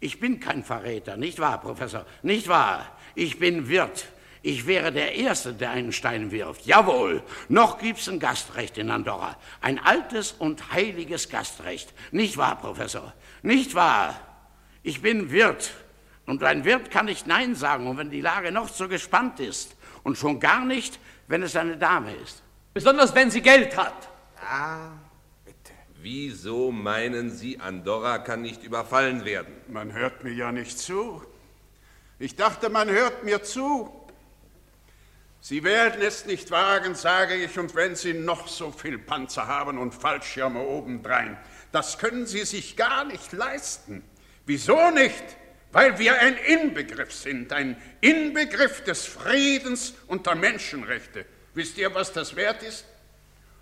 Ich 0.00 0.18
bin 0.18 0.40
kein 0.40 0.64
Verräter, 0.64 1.16
nicht 1.16 1.38
wahr, 1.38 1.60
Professor? 1.60 2.06
Nicht 2.22 2.48
wahr? 2.48 2.86
Ich 3.14 3.38
bin 3.38 3.68
Wirt. 3.68 4.06
Ich 4.42 4.66
wäre 4.66 4.90
der 4.90 5.16
Erste, 5.16 5.52
der 5.52 5.70
einen 5.70 5.92
Stein 5.92 6.30
wirft. 6.30 6.64
Jawohl, 6.64 7.22
noch 7.48 7.78
gibt's 7.78 8.08
ein 8.08 8.18
Gastrecht 8.18 8.78
in 8.78 8.90
Andorra. 8.90 9.36
Ein 9.60 9.78
altes 9.78 10.32
und 10.32 10.72
heiliges 10.72 11.28
Gastrecht. 11.28 11.92
Nicht 12.10 12.38
wahr, 12.38 12.56
Professor? 12.58 13.12
Nicht 13.42 13.74
wahr? 13.74 14.18
Ich 14.82 15.02
bin 15.02 15.30
Wirt. 15.30 15.72
Und 16.24 16.42
ein 16.42 16.64
Wirt 16.64 16.90
kann 16.90 17.06
nicht 17.06 17.26
Nein 17.26 17.54
sagen, 17.54 17.86
und 17.86 17.98
wenn 17.98 18.10
die 18.10 18.22
Lage 18.22 18.50
noch 18.50 18.68
so 18.68 18.88
gespannt 18.88 19.40
ist. 19.40 19.76
Und 20.04 20.16
schon 20.16 20.40
gar 20.40 20.64
nicht, 20.64 20.98
wenn 21.28 21.42
es 21.42 21.54
eine 21.56 21.76
Dame 21.76 22.14
ist. 22.24 22.42
Besonders 22.72 23.14
wenn 23.14 23.30
sie 23.30 23.42
Geld 23.42 23.76
hat. 23.76 24.08
Ah, 24.42 24.92
Wieso 26.02 26.72
meinen 26.72 27.30
Sie, 27.30 27.60
Andorra 27.60 28.18
kann 28.20 28.40
nicht 28.40 28.64
überfallen 28.64 29.26
werden? 29.26 29.52
Man 29.68 29.92
hört 29.92 30.24
mir 30.24 30.32
ja 30.32 30.50
nicht 30.50 30.78
zu. 30.78 31.22
Ich 32.20 32.36
dachte, 32.36 32.68
man 32.68 32.90
hört 32.90 33.24
mir 33.24 33.42
zu. 33.42 33.90
Sie 35.40 35.64
werden 35.64 36.02
es 36.02 36.26
nicht 36.26 36.50
wagen, 36.50 36.94
sage 36.94 37.34
ich, 37.34 37.58
und 37.58 37.74
wenn 37.74 37.96
Sie 37.96 38.12
noch 38.12 38.46
so 38.46 38.70
viel 38.70 38.98
Panzer 38.98 39.46
haben 39.46 39.78
und 39.78 39.94
Fallschirme 39.94 40.60
obendrein, 40.60 41.38
das 41.72 41.96
können 41.96 42.26
Sie 42.26 42.44
sich 42.44 42.76
gar 42.76 43.06
nicht 43.06 43.32
leisten. 43.32 44.04
Wieso 44.44 44.90
nicht? 44.90 45.24
Weil 45.72 45.98
wir 45.98 46.20
ein 46.20 46.36
Inbegriff 46.36 47.10
sind, 47.10 47.54
ein 47.54 47.80
Inbegriff 48.02 48.84
des 48.84 49.06
Friedens 49.06 49.94
und 50.06 50.26
der 50.26 50.34
Menschenrechte. 50.34 51.24
Wisst 51.54 51.78
ihr, 51.78 51.94
was 51.94 52.12
das 52.12 52.36
wert 52.36 52.62
ist? 52.62 52.84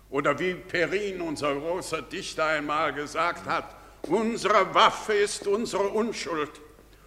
Oder 0.09 0.37
wie 0.37 0.55
Perrin, 0.55 1.21
unser 1.21 1.55
großer 1.55 2.01
Dichter, 2.01 2.47
einmal 2.47 2.93
gesagt 2.93 3.45
hat, 3.45 3.73
unsere 4.01 4.73
Waffe 4.75 5.13
ist 5.13 5.47
unsere 5.47 5.87
Unschuld. 5.87 6.51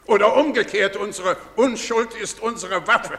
Oder 0.07 0.37
umgekehrt, 0.37 0.97
unsere 0.97 1.37
Unschuld 1.57 2.15
ist 2.15 2.41
unsere 2.41 2.87
Waffe. 2.87 3.19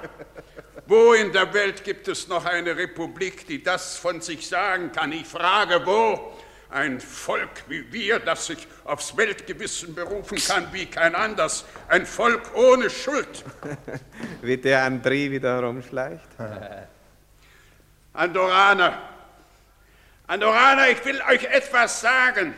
Wo 0.86 1.14
in 1.14 1.32
der 1.32 1.54
Welt 1.54 1.84
gibt 1.84 2.08
es 2.10 2.28
noch 2.28 2.46
eine 2.46 2.76
Republik, 2.76 3.48
die 3.48 3.64
das 3.64 3.98
von 3.98 4.20
sich 4.20 4.48
sagen 4.48 4.92
kann? 4.92 5.12
Ich 5.14 5.26
frage, 5.26 5.86
wo? 5.86 6.34
Ein 6.70 7.00
Volk 7.00 7.64
wie 7.68 7.94
wir, 7.94 8.20
das 8.20 8.48
sich 8.48 8.68
aufs 8.84 9.16
Weltgewissen 9.16 9.94
berufen 9.94 10.40
kann 10.40 10.68
wie 10.74 10.88
kein 10.88 11.14
anderes. 11.14 11.66
Ein 11.88 12.06
Volk 12.06 12.56
ohne 12.56 12.90
Schuld. 12.90 13.46
Wie 14.42 14.58
der 14.58 14.84
André 14.84 15.30
wieder 15.30 15.54
herumschleicht. 15.58 16.28
Andorraner, 18.14 18.98
Andorraner, 20.26 20.90
ich 20.90 21.06
will 21.06 21.22
euch 21.30 21.44
etwas 21.46 22.02
sagen. 22.02 22.56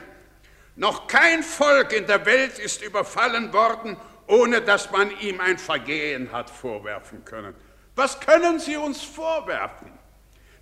Noch 0.78 1.08
kein 1.08 1.44
Volk 1.44 1.92
in 1.92 2.08
der 2.08 2.26
Welt 2.26 2.58
ist 2.58 2.82
überfallen 2.82 3.52
worden, 3.52 3.98
ohne 4.28 4.62
dass 4.62 4.92
man 4.92 5.12
ihm 5.20 5.40
ein 5.40 5.58
Vergehen 5.58 6.32
hat 6.32 6.50
vorwerfen 6.50 7.24
können. 7.26 7.56
Was 7.96 8.20
können 8.20 8.60
Sie 8.60 8.76
uns 8.76 9.02
vorwerfen? 9.02 9.92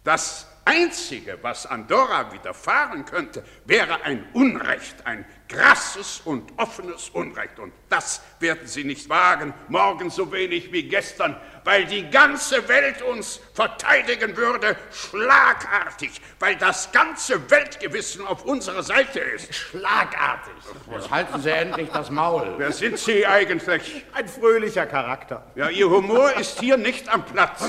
Das 0.03 0.47
Einzige, 0.66 1.39
was 1.41 1.66
Andorra 1.66 2.32
widerfahren 2.32 3.05
könnte, 3.05 3.43
wäre 3.66 4.01
ein 4.03 4.26
Unrecht, 4.34 5.05
ein 5.05 5.26
grasses 5.49 6.22
und 6.22 6.57
offenes 6.57 7.09
Unrecht. 7.09 7.59
Und 7.59 7.74
das 7.89 8.22
werden 8.39 8.68
Sie 8.68 8.84
nicht 8.84 9.09
wagen, 9.09 9.53
morgen 9.68 10.09
so 10.09 10.32
wenig 10.32 10.72
wie 10.72 10.84
gestern, 10.84 11.36
weil 11.64 11.86
die 11.86 12.09
ganze 12.09 12.68
Welt 12.68 13.01
uns 13.01 13.39
verteidigen 13.53 14.36
würde, 14.36 14.76
schlagartig, 14.91 16.22
weil 16.39 16.55
das 16.55 16.91
ganze 16.91 17.49
Weltgewissen 17.49 18.26
auf 18.26 18.45
unserer 18.45 18.84
Seite 18.84 19.20
ist. 19.20 19.53
Schlagartig. 19.53 20.53
Jetzt 20.91 21.09
halten 21.09 21.41
Sie 21.41 21.51
endlich 21.51 21.89
das 21.89 22.09
Maul. 22.09 22.55
Wer 22.57 22.72
sind 22.72 22.97
Sie 22.97 23.26
eigentlich? 23.26 24.05
Ein 24.14 24.28
fröhlicher 24.28 24.86
Charakter. 24.86 25.45
Ja, 25.55 25.70
Ihr 25.70 25.89
Humor 25.89 26.34
ist 26.34 26.59
hier 26.59 26.78
nicht 26.78 27.07
am 27.09 27.26
Platz. 27.26 27.59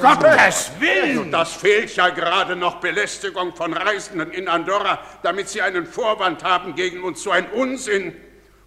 Gottes 0.00 0.72
Willen! 0.78 1.18
Und 1.18 1.30
das 1.30 1.52
fehlt 1.54 1.94
ja 1.96 2.08
gerade 2.10 2.56
noch 2.56 2.76
Belästigung 2.76 3.54
von 3.54 3.72
Reisenden 3.72 4.30
in 4.32 4.48
Andorra, 4.48 5.00
damit 5.22 5.48
sie 5.48 5.62
einen 5.62 5.86
Vorwand 5.86 6.44
haben 6.44 6.74
gegen 6.74 7.02
uns. 7.02 7.22
So 7.22 7.30
ein 7.30 7.50
Unsinn, 7.50 8.16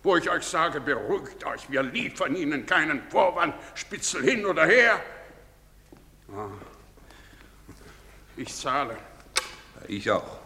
wo 0.04 0.18
ich 0.18 0.30
euch 0.30 0.44
sage, 0.44 0.82
beruhigt 0.82 1.46
euch, 1.46 1.70
wir 1.72 1.82
liefern 1.82 2.36
Ihnen 2.36 2.66
keinen 2.66 3.02
Vorwand, 3.10 3.56
Spitzel 3.74 4.24
hin 4.24 4.46
oder 4.46 4.66
her. 4.66 5.00
Ah. 6.30 6.50
Ich 8.36 8.54
zahle. 8.54 8.98
Ich 9.88 10.10
auch. 10.12 10.40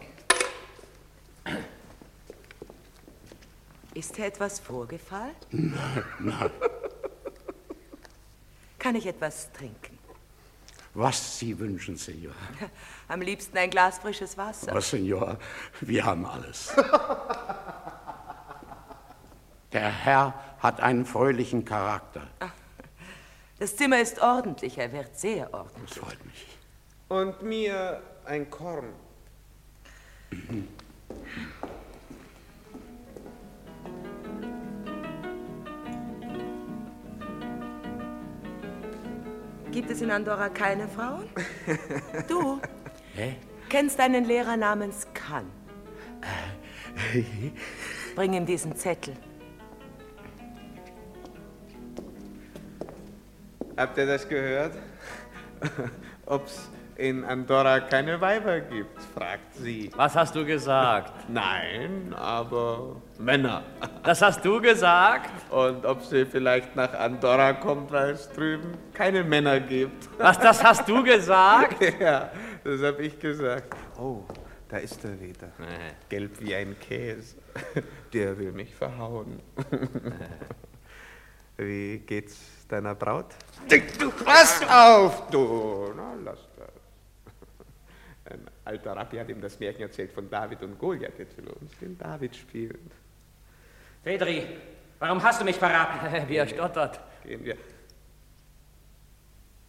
Ist 3.94 4.16
dir 4.16 4.26
etwas 4.26 4.60
vorgefallen? 4.60 5.34
Nein, 5.50 6.04
nein. 6.20 6.50
Kann 8.78 8.94
ich 8.94 9.06
etwas 9.06 9.50
trinken? 9.52 9.98
Was 10.94 11.38
Sie 11.38 11.58
wünschen, 11.58 11.96
Senor. 11.96 12.34
Am 13.08 13.20
liebsten 13.20 13.56
ein 13.58 13.70
Glas 13.70 13.98
frisches 13.98 14.36
Wasser. 14.36 14.72
Oh, 14.74 14.80
Senor, 14.80 15.38
wir 15.80 16.04
haben 16.04 16.26
alles. 16.26 16.72
Der 19.72 19.90
Herr 19.90 20.34
hat 20.60 20.80
einen 20.80 21.04
fröhlichen 21.04 21.64
Charakter. 21.64 22.26
Das 23.58 23.76
Zimmer 23.76 24.00
ist 24.00 24.20
ordentlich, 24.20 24.78
er 24.78 24.92
wird 24.92 25.18
sehr 25.18 25.52
ordentlich. 25.52 25.90
Das 25.90 25.98
freut 25.98 26.24
mich. 26.24 26.58
Und 27.08 27.42
mir 27.42 28.00
ein 28.24 28.48
Korn. 28.50 28.92
Gibt 39.70 39.90
es 39.90 40.00
in 40.00 40.10
Andorra 40.10 40.48
keine 40.48 40.88
Frauen? 40.88 41.28
Du 42.28 42.60
Hä? 43.14 43.36
kennst 43.68 44.00
einen 44.00 44.24
Lehrer 44.24 44.56
namens 44.56 45.06
Kan. 45.14 45.50
Bring 48.14 48.32
ihm 48.32 48.46
diesen 48.46 48.74
Zettel. 48.76 49.14
Habt 53.78 53.96
ihr 53.96 54.06
das 54.06 54.28
gehört? 54.28 54.72
Ob's 56.26 56.68
in 56.96 57.24
Andorra 57.24 57.78
keine 57.78 58.20
Weiber 58.20 58.58
gibt, 58.58 59.00
fragt 59.14 59.54
sie. 59.54 59.88
Was 59.94 60.16
hast 60.16 60.34
du 60.34 60.44
gesagt? 60.44 61.12
Nein, 61.28 62.12
aber 62.12 62.96
Männer. 63.20 63.62
Das 64.02 64.20
hast 64.20 64.44
du 64.44 64.60
gesagt? 64.60 65.30
Und 65.52 65.86
ob 65.86 66.02
sie 66.02 66.26
vielleicht 66.26 66.74
nach 66.74 66.92
Andorra 66.92 67.52
kommt, 67.52 67.92
weil 67.92 68.10
es 68.10 68.28
drüben 68.30 68.72
keine 68.92 69.22
Männer 69.22 69.60
gibt. 69.60 70.08
Was, 70.18 70.40
das 70.40 70.64
hast 70.64 70.88
du 70.88 71.04
gesagt? 71.04 71.76
ja, 72.00 72.32
das 72.64 72.82
habe 72.82 73.02
ich 73.02 73.16
gesagt. 73.16 73.76
Oh, 73.96 74.24
da 74.68 74.78
ist 74.78 75.04
er 75.04 75.20
wieder. 75.20 75.52
Gelb 76.08 76.40
wie 76.40 76.52
ein 76.52 76.74
Käse. 76.80 77.36
Der 78.12 78.36
will 78.38 78.50
mich 78.50 78.74
verhauen. 78.74 79.40
Wie 81.58 81.98
geht's 81.98 82.57
deiner 82.68 82.94
Braut? 82.94 83.34
Du, 83.98 84.10
pass 84.10 84.62
auf, 84.68 85.28
du! 85.30 85.92
Na, 85.96 86.14
lass 86.24 86.38
das. 86.56 86.68
Ein 88.32 88.46
alter 88.64 88.96
Rabbi 88.96 89.18
hat 89.18 89.28
ihm 89.28 89.40
das 89.40 89.58
Märchen 89.58 89.82
erzählt 89.82 90.12
von 90.12 90.28
David 90.28 90.62
und 90.62 90.78
Goliath. 90.78 91.18
Jetzt 91.18 91.36
will 91.36 91.48
er 91.48 91.60
uns 91.60 91.76
den 91.78 91.96
David 91.98 92.36
spielen. 92.36 92.90
Fedri, 94.02 94.46
warum 94.98 95.22
hast 95.22 95.40
du 95.40 95.44
mich 95.44 95.56
verraten? 95.56 96.28
Wie 96.28 96.36
er 96.36 96.46
stottert. 96.46 97.00
Gehen 97.24 97.44
wir. 97.44 97.56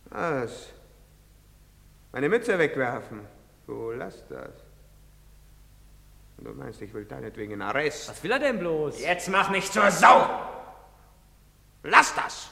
Was? 0.05 0.67
Meine 2.11 2.29
Mütze 2.29 2.57
wegwerfen? 2.57 3.21
Du, 3.67 3.91
lass 3.91 4.27
das. 4.27 4.51
Du 6.37 6.51
meinst, 6.53 6.81
ich 6.81 6.93
will 6.93 7.05
deinetwegen 7.05 7.53
in 7.53 7.61
Arrest? 7.61 8.09
Was 8.09 8.23
will 8.23 8.31
er 8.31 8.39
denn 8.39 8.59
bloß? 8.59 9.01
Jetzt 9.01 9.29
mach 9.29 9.49
mich 9.49 9.69
zur 9.71 9.91
Sau! 9.91 10.58
Lass 11.83 12.13
das! 12.13 12.49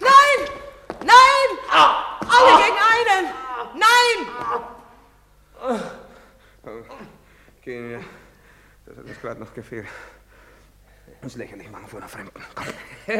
Nein! 0.00 0.40
Nein! 1.00 1.48
Alle 1.70 2.62
gegen 2.62 2.78
einen! 2.92 3.26
Nein! 3.78 4.18
Gehen 7.62 7.88
wir. 7.88 8.04
Das 8.84 8.96
hat 8.96 9.04
uns 9.04 9.20
gerade 9.20 9.40
noch 9.40 9.54
gefehlt. 9.54 9.86
Uns 11.22 11.36
lächerlich 11.36 11.70
machen 11.70 11.86
vor 11.86 12.00
einer 12.00 12.08
Fremden. 12.08 12.42
Komm. 12.54 12.66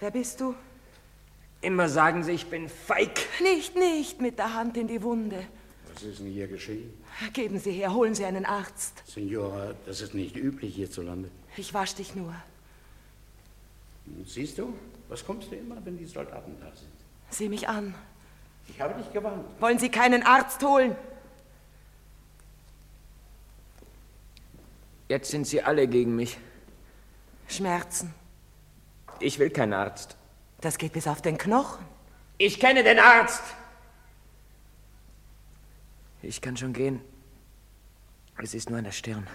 Wer 0.00 0.10
bist 0.10 0.40
du? 0.40 0.54
Immer 1.62 1.88
sagen 1.88 2.22
sie, 2.22 2.32
ich 2.32 2.46
bin 2.48 2.68
feig. 2.68 3.18
Nicht, 3.40 3.74
nicht 3.76 4.20
mit 4.20 4.38
der 4.38 4.54
Hand 4.54 4.76
in 4.76 4.86
die 4.86 5.02
Wunde. 5.02 5.46
Was 5.92 6.02
ist 6.02 6.20
denn 6.20 6.26
hier 6.26 6.46
geschehen? 6.46 6.99
Geben 7.32 7.58
Sie 7.58 7.72
her, 7.72 7.92
holen 7.92 8.14
Sie 8.14 8.24
einen 8.24 8.46
Arzt. 8.46 9.02
Signora, 9.06 9.74
das 9.86 10.00
ist 10.00 10.14
nicht 10.14 10.36
üblich 10.36 10.74
hierzulande. 10.74 11.30
Ich 11.56 11.72
wasch 11.74 11.94
dich 11.94 12.14
nur. 12.14 12.34
Siehst 14.26 14.58
du, 14.58 14.74
was 15.08 15.24
kommst 15.24 15.50
du 15.50 15.56
immer, 15.56 15.76
wenn 15.84 15.98
die 15.98 16.06
Soldaten 16.06 16.56
da 16.60 16.74
sind? 16.74 16.90
Sieh 17.28 17.48
mich 17.48 17.68
an. 17.68 17.94
Ich 18.68 18.80
habe 18.80 19.00
dich 19.00 19.12
gewarnt. 19.12 19.44
Wollen 19.60 19.78
Sie 19.78 19.90
keinen 19.90 20.22
Arzt 20.22 20.62
holen? 20.62 20.96
Jetzt 25.08 25.30
sind 25.30 25.46
sie 25.46 25.60
alle 25.62 25.88
gegen 25.88 26.14
mich. 26.14 26.38
Schmerzen. 27.48 28.14
Ich 29.18 29.38
will 29.40 29.50
keinen 29.50 29.72
Arzt. 29.72 30.16
Das 30.60 30.78
geht 30.78 30.92
bis 30.92 31.08
auf 31.08 31.20
den 31.20 31.36
Knochen. 31.36 31.84
Ich 32.38 32.60
kenne 32.60 32.84
den 32.84 32.98
Arzt. 32.98 33.42
Ich 36.22 36.40
kann 36.40 36.56
schon 36.56 36.72
gehen. 36.72 37.00
Es 38.42 38.54
ist 38.54 38.70
nur 38.70 38.78
an 38.78 38.84
der 38.84 38.92
Stirn. 38.92 39.26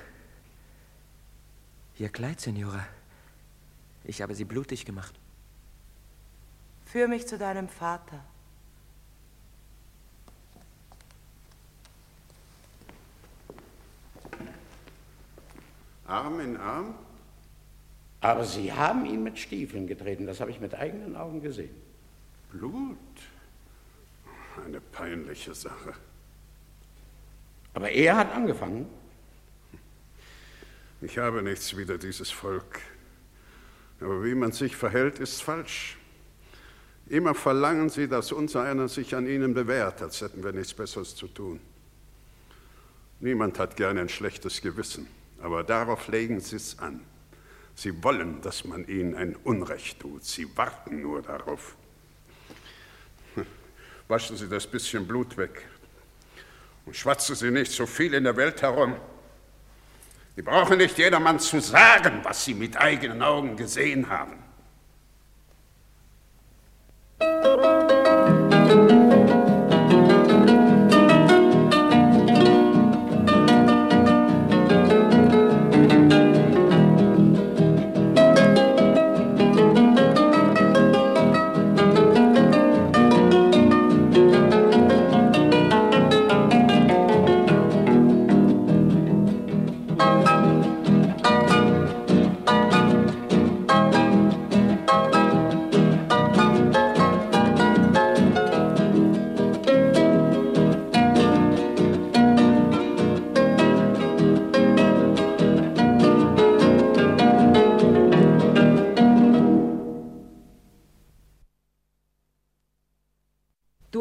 Ihr 1.97 2.09
Kleid, 2.09 2.41
Signora. 2.41 2.85
Ich 4.03 4.21
habe 4.21 4.33
sie 4.33 4.45
blutig 4.45 4.85
gemacht. 4.85 5.13
Führ 6.85 7.07
mich 7.07 7.27
zu 7.27 7.37
deinem 7.37 7.69
Vater. 7.69 8.23
Arm 16.07 16.39
in 16.39 16.57
Arm? 16.57 16.95
Aber 18.21 18.43
Sie 18.43 18.73
haben 18.73 19.05
ihn 19.05 19.23
mit 19.23 19.37
Stiefeln 19.37 19.85
getreten, 19.85 20.25
das 20.25 20.39
habe 20.39 20.49
ich 20.49 20.59
mit 20.59 20.73
eigenen 20.73 21.15
Augen 21.15 21.41
gesehen. 21.41 21.75
Blut? 22.51 22.97
Eine 24.65 24.81
peinliche 24.81 25.53
Sache. 25.53 25.93
Aber 27.75 27.91
er 27.91 28.15
hat 28.15 28.33
angefangen. 28.33 28.87
Ich 31.01 31.17
habe 31.17 31.43
nichts 31.43 31.75
wider 31.75 31.97
dieses 31.97 32.31
Volk. 32.31 32.79
Aber 33.99 34.23
wie 34.23 34.33
man 34.33 34.53
sich 34.53 34.75
verhält, 34.75 35.19
ist 35.19 35.43
falsch. 35.43 35.97
Immer 37.07 37.35
verlangen 37.35 37.89
sie, 37.89 38.07
dass 38.07 38.31
unser 38.31 38.63
einer 38.63 38.87
sich 38.87 39.13
an 39.13 39.27
ihnen 39.27 39.53
bewährt, 39.53 40.01
als 40.01 40.21
hätten 40.21 40.43
wir 40.43 40.53
nichts 40.53 40.73
Besseres 40.73 41.15
zu 41.15 41.27
tun. 41.27 41.59
Niemand 43.19 43.59
hat 43.59 43.75
gerne 43.75 44.01
ein 44.01 44.09
schlechtes 44.09 44.61
Gewissen, 44.61 45.07
aber 45.41 45.63
darauf 45.63 46.07
legen 46.07 46.39
sie 46.39 46.55
es 46.55 46.79
an. 46.79 47.01
Sie 47.75 48.03
wollen, 48.03 48.41
dass 48.41 48.63
man 48.63 48.87
ihnen 48.87 49.15
ein 49.15 49.35
Unrecht 49.35 49.99
tut. 49.99 50.23
Sie 50.23 50.47
warten 50.57 51.01
nur 51.01 51.21
darauf. 51.21 51.75
Waschen 54.07 54.37
Sie 54.37 54.47
das 54.47 54.65
bisschen 54.65 55.05
Blut 55.05 55.35
weg 55.35 55.67
und 56.85 56.95
schwatzen 56.95 57.35
Sie 57.35 57.51
nicht 57.51 57.71
so 57.71 57.85
viel 57.85 58.13
in 58.13 58.23
der 58.23 58.35
Welt 58.37 58.61
herum. 58.61 58.95
Sie 60.35 60.41
brauchen 60.41 60.77
nicht 60.77 60.97
jedermann 60.97 61.39
zu 61.39 61.61
sagen, 61.61 62.19
was 62.23 62.45
Sie 62.45 62.53
mit 62.53 62.77
eigenen 62.77 63.21
Augen 63.21 63.55
gesehen 63.55 64.09
haben. 64.09 64.43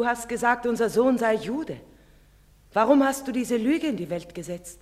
Du 0.05 0.11
hast 0.11 0.29
gesagt, 0.29 0.67
unser 0.67 0.87
Sohn 0.87 1.17
sei 1.17 1.33
Jude. 1.33 1.77
Warum 2.73 3.03
hast 3.03 3.27
du 3.27 3.31
diese 3.31 3.57
Lüge 3.57 3.87
in 3.87 3.97
die 3.97 4.11
Welt 4.11 4.35
gesetzt? 4.35 4.79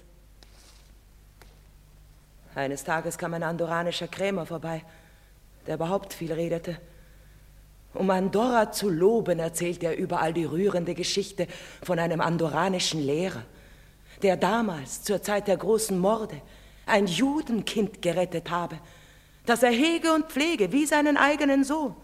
Eines 2.54 2.84
Tages 2.84 3.18
kam 3.18 3.34
ein 3.34 3.41
andoranischer 3.41 4.10
Krämer 4.10 4.45
vorbei, 4.45 4.84
der 5.66 5.76
überhaupt 5.76 6.12
viel 6.12 6.34
redete. 6.34 6.78
Um 7.94 8.10
Andorra 8.10 8.74
zu 8.74 8.90
loben, 8.90 9.40
erzählte 9.40 9.86
er 9.86 9.98
überall 9.98 10.34
die 10.34 10.44
rührende 10.44 10.94
Geschichte 10.94 11.48
von 11.82 12.00
einem 12.00 12.20
andoranischen 12.20 13.00
Lehrer, 13.00 13.44
der 14.24 14.36
damals, 14.36 15.04
zur 15.04 15.22
Zeit 15.22 15.48
der 15.48 15.56
großen 15.56 15.98
Morde, 15.98 16.41
ein 16.86 17.08
Judenkind 17.08 18.02
gerettet 18.02 18.50
habe, 18.50 18.78
das 19.45 19.64
er 19.64 19.72
hege 19.72 20.12
und 20.12 20.26
pflege 20.26 20.74
wie 20.74 20.86
seinen 20.86 21.16
eigenen 21.16 21.64
Sohn. 21.64 21.95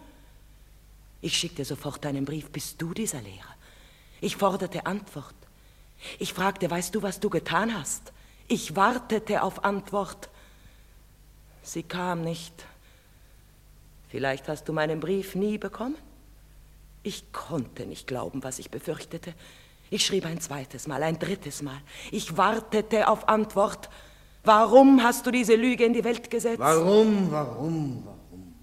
Ich 1.22 1.38
schickte 1.38 1.66
sofort 1.66 2.06
einen 2.06 2.26
Brief, 2.26 2.50
bist 2.50 2.82
du 2.82 2.94
dieser 2.94 3.22
Lehrer? 3.22 3.56
Ich 4.22 4.38
forderte 4.38 4.86
Antwort. 4.86 5.36
Ich 6.18 6.34
fragte, 6.34 6.70
weißt 6.70 6.96
du, 6.96 7.02
was 7.02 7.20
du 7.20 7.30
getan 7.30 7.78
hast? 7.78 8.14
Ich 8.48 8.76
wartete 8.76 9.44
auf 9.44 9.64
Antwort. 9.64 10.30
Sie 11.62 11.84
kam 11.84 12.24
nicht. 12.24 12.54
Vielleicht 14.10 14.48
hast 14.48 14.68
du 14.68 14.74
meinen 14.74 15.00
Brief 15.00 15.36
nie 15.36 15.58
bekommen? 15.58 15.98
Ich 17.04 17.32
konnte 17.32 17.86
nicht 17.86 18.08
glauben, 18.08 18.44
was 18.44 18.60
ich 18.60 18.72
befürchtete. 18.72 19.34
Ich 19.90 20.06
schrieb 20.06 20.26
ein 20.26 20.40
zweites 20.40 20.88
Mal, 20.88 21.04
ein 21.04 21.20
drittes 21.20 21.62
Mal. 21.62 21.80
Ich 22.12 22.38
wartete 22.38 23.08
auf 23.08 23.28
Antwort. 23.28 23.90
Warum 24.44 25.04
hast 25.04 25.26
du 25.26 25.32
diese 25.32 25.56
Lüge 25.56 25.86
in 25.86 25.94
die 25.94 26.04
Welt 26.04 26.30
gesetzt? 26.30 26.60
Warum, 26.60 27.32
warum, 27.32 28.04
warum? 28.06 28.54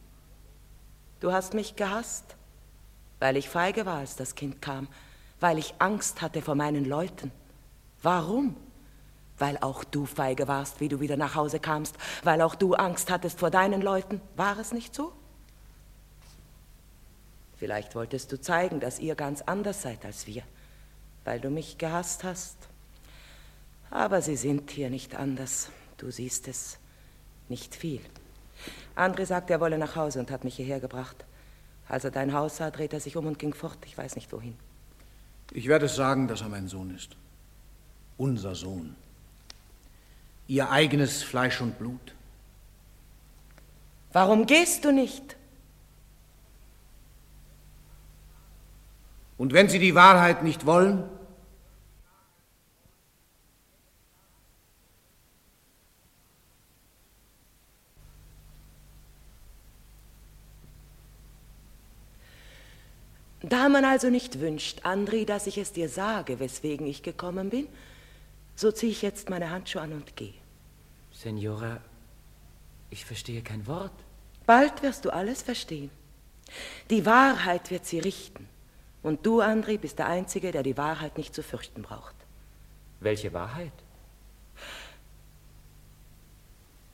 Du 1.21 1.33
hast 1.33 1.55
mich 1.55 1.77
gehasst, 1.77 2.36
weil 3.19 3.37
ich 3.37 3.49
feige 3.49 3.87
war, 3.87 3.99
als 3.99 4.17
das 4.17 4.35
Kind 4.35 4.61
kam, 4.61 4.89
weil 5.41 5.59
ich 5.59 5.75
Angst 5.79 6.23
hatte 6.23 6.43
vor 6.43 6.55
meinen 6.55 6.85
Leuten. 6.85 7.31
Warum? 8.03 8.57
Weil 9.39 9.59
auch 9.59 9.85
du 9.85 10.07
feige 10.07 10.49
warst, 10.49 10.81
wie 10.81 10.89
du 10.89 11.01
wieder 11.01 11.17
nach 11.17 11.35
Hause 11.35 11.61
kamst, 11.61 11.97
weil 12.23 12.41
auch 12.41 12.55
du 12.55 12.75
Angst 12.75 13.11
hattest 13.11 13.39
vor 13.39 13.51
deinen 13.51 13.83
Leuten. 13.83 14.21
War 14.35 14.59
es 14.59 14.73
nicht 14.73 14.95
so? 14.95 15.13
Vielleicht 17.59 17.95
wolltest 17.95 18.33
du 18.33 18.41
zeigen, 18.41 18.81
dass 18.81 18.99
ihr 18.99 19.15
ganz 19.15 19.43
anders 19.43 19.83
seid 19.83 20.05
als 20.05 20.27
wir, 20.27 20.43
weil 21.25 21.41
du 21.41 21.51
mich 21.51 21.79
gehasst 21.79 22.25
hast. 22.25 22.57
Aber 23.91 24.21
sie 24.21 24.37
sind 24.37 24.71
hier 24.71 24.91
nicht 24.91 25.15
anders. 25.15 25.71
Du 25.97 26.11
siehst 26.11 26.49
es 26.49 26.79
nicht 27.49 27.75
viel. 27.75 28.01
André 28.95 29.27
sagt, 29.27 29.51
er 29.51 29.61
wolle 29.61 29.79
nach 29.79 29.97
Hause 29.97 30.21
und 30.21 30.31
hat 30.31 30.45
mich 30.45 30.57
hierher 30.57 30.81
gebracht. 30.81 31.26
Als 31.89 32.05
er 32.05 32.11
dein 32.11 32.33
Haus 32.33 32.57
sah, 32.57 32.71
drehte 32.71 32.97
er 32.97 33.01
sich 33.01 33.17
um 33.17 33.27
und 33.27 33.39
ging 33.39 33.55
fort. 33.55 33.79
Ich 33.87 33.97
weiß 33.97 34.17
nicht 34.17 34.33
wohin. 34.33 34.57
Ich 35.53 35.69
werde 35.69 35.87
es 35.87 35.95
sagen, 35.95 36.27
dass 36.27 36.41
er 36.41 36.49
mein 36.49 36.69
Sohn 36.69 36.95
ist. 36.95 37.17
Unser 38.17 38.55
Sohn. 38.55 38.97
Ihr 40.49 40.71
eigenes 40.71 41.23
Fleisch 41.23 41.61
und 41.61 41.79
Blut. 41.79 42.15
Warum 44.13 44.47
gehst 44.47 44.85
du 44.85 44.93
nicht? 44.93 45.37
Und 49.39 49.53
wenn 49.53 49.69
Sie 49.69 49.79
die 49.79 49.95
Wahrheit 49.95 50.43
nicht 50.43 50.67
wollen, 50.67 51.05
Da 63.49 63.69
man 63.69 63.85
also 63.85 64.11
nicht 64.11 64.41
wünscht, 64.41 64.81
André, 64.85 65.25
dass 65.25 65.47
ich 65.47 65.57
es 65.57 65.73
dir 65.73 65.89
sage, 65.89 66.41
weswegen 66.41 66.85
ich 66.85 67.05
gekommen 67.05 67.49
bin, 67.49 67.69
so 68.57 68.73
ziehe 68.73 68.91
ich 68.91 69.03
jetzt 69.03 69.31
meine 69.31 69.51
Handschuhe 69.51 69.83
an 69.83 69.93
und 69.93 70.17
gehe. 70.17 70.35
Senora, 71.13 71.81
ich 72.91 73.05
verstehe 73.05 73.43
kein 73.43 73.65
Wort. 73.69 73.93
Bald 74.47 74.83
wirst 74.83 75.05
du 75.05 75.11
alles 75.11 75.43
verstehen. 75.43 75.91
Die 76.91 77.07
Wahrheit 77.07 77.71
wird 77.71 77.87
sie 77.87 78.01
richten. 78.01 78.49
Und 79.05 79.25
du, 79.25 79.41
André, 79.41 79.79
bist 79.79 80.01
der 80.01 80.09
Einzige, 80.09 80.51
der 80.51 80.65
die 80.65 80.77
Wahrheit 80.77 81.17
nicht 81.17 81.33
zu 81.33 81.45
fürchten 81.45 81.83
braucht. 81.83 82.17
Welche 82.99 83.33
Wahrheit? 83.33 83.73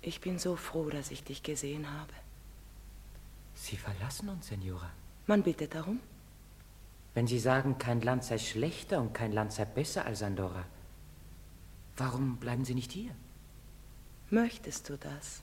Ich 0.03 0.21
bin 0.21 0.39
so 0.39 0.57
froh, 0.57 0.91
dass 0.91 1.11
ich 1.11 1.25
dich 1.25 1.43
gesehen 1.43 1.91
habe. 1.91 2.13
Sie 3.55 3.79
verlassen 3.79 4.29
uns, 4.29 4.49
Senora. 4.49 4.91
Man 5.27 5.43
bittet 5.43 5.75
darum. 5.75 6.01
Wenn 7.15 7.27
Sie 7.27 7.39
sagen, 7.39 7.79
kein 7.79 8.01
Land 8.01 8.25
sei 8.25 8.39
schlechter 8.39 9.01
und 9.01 9.13
kein 9.13 9.33
Land 9.33 9.53
sei 9.53 9.65
besser 9.65 10.07
als 10.07 10.23
Andorra, 10.23 10.65
warum 11.97 12.37
bleiben 12.39 12.65
Sie 12.65 12.75
nicht 12.75 12.93
hier? 12.93 13.11
Möchtest 14.31 14.89
du 14.89 14.97
das? 14.97 15.43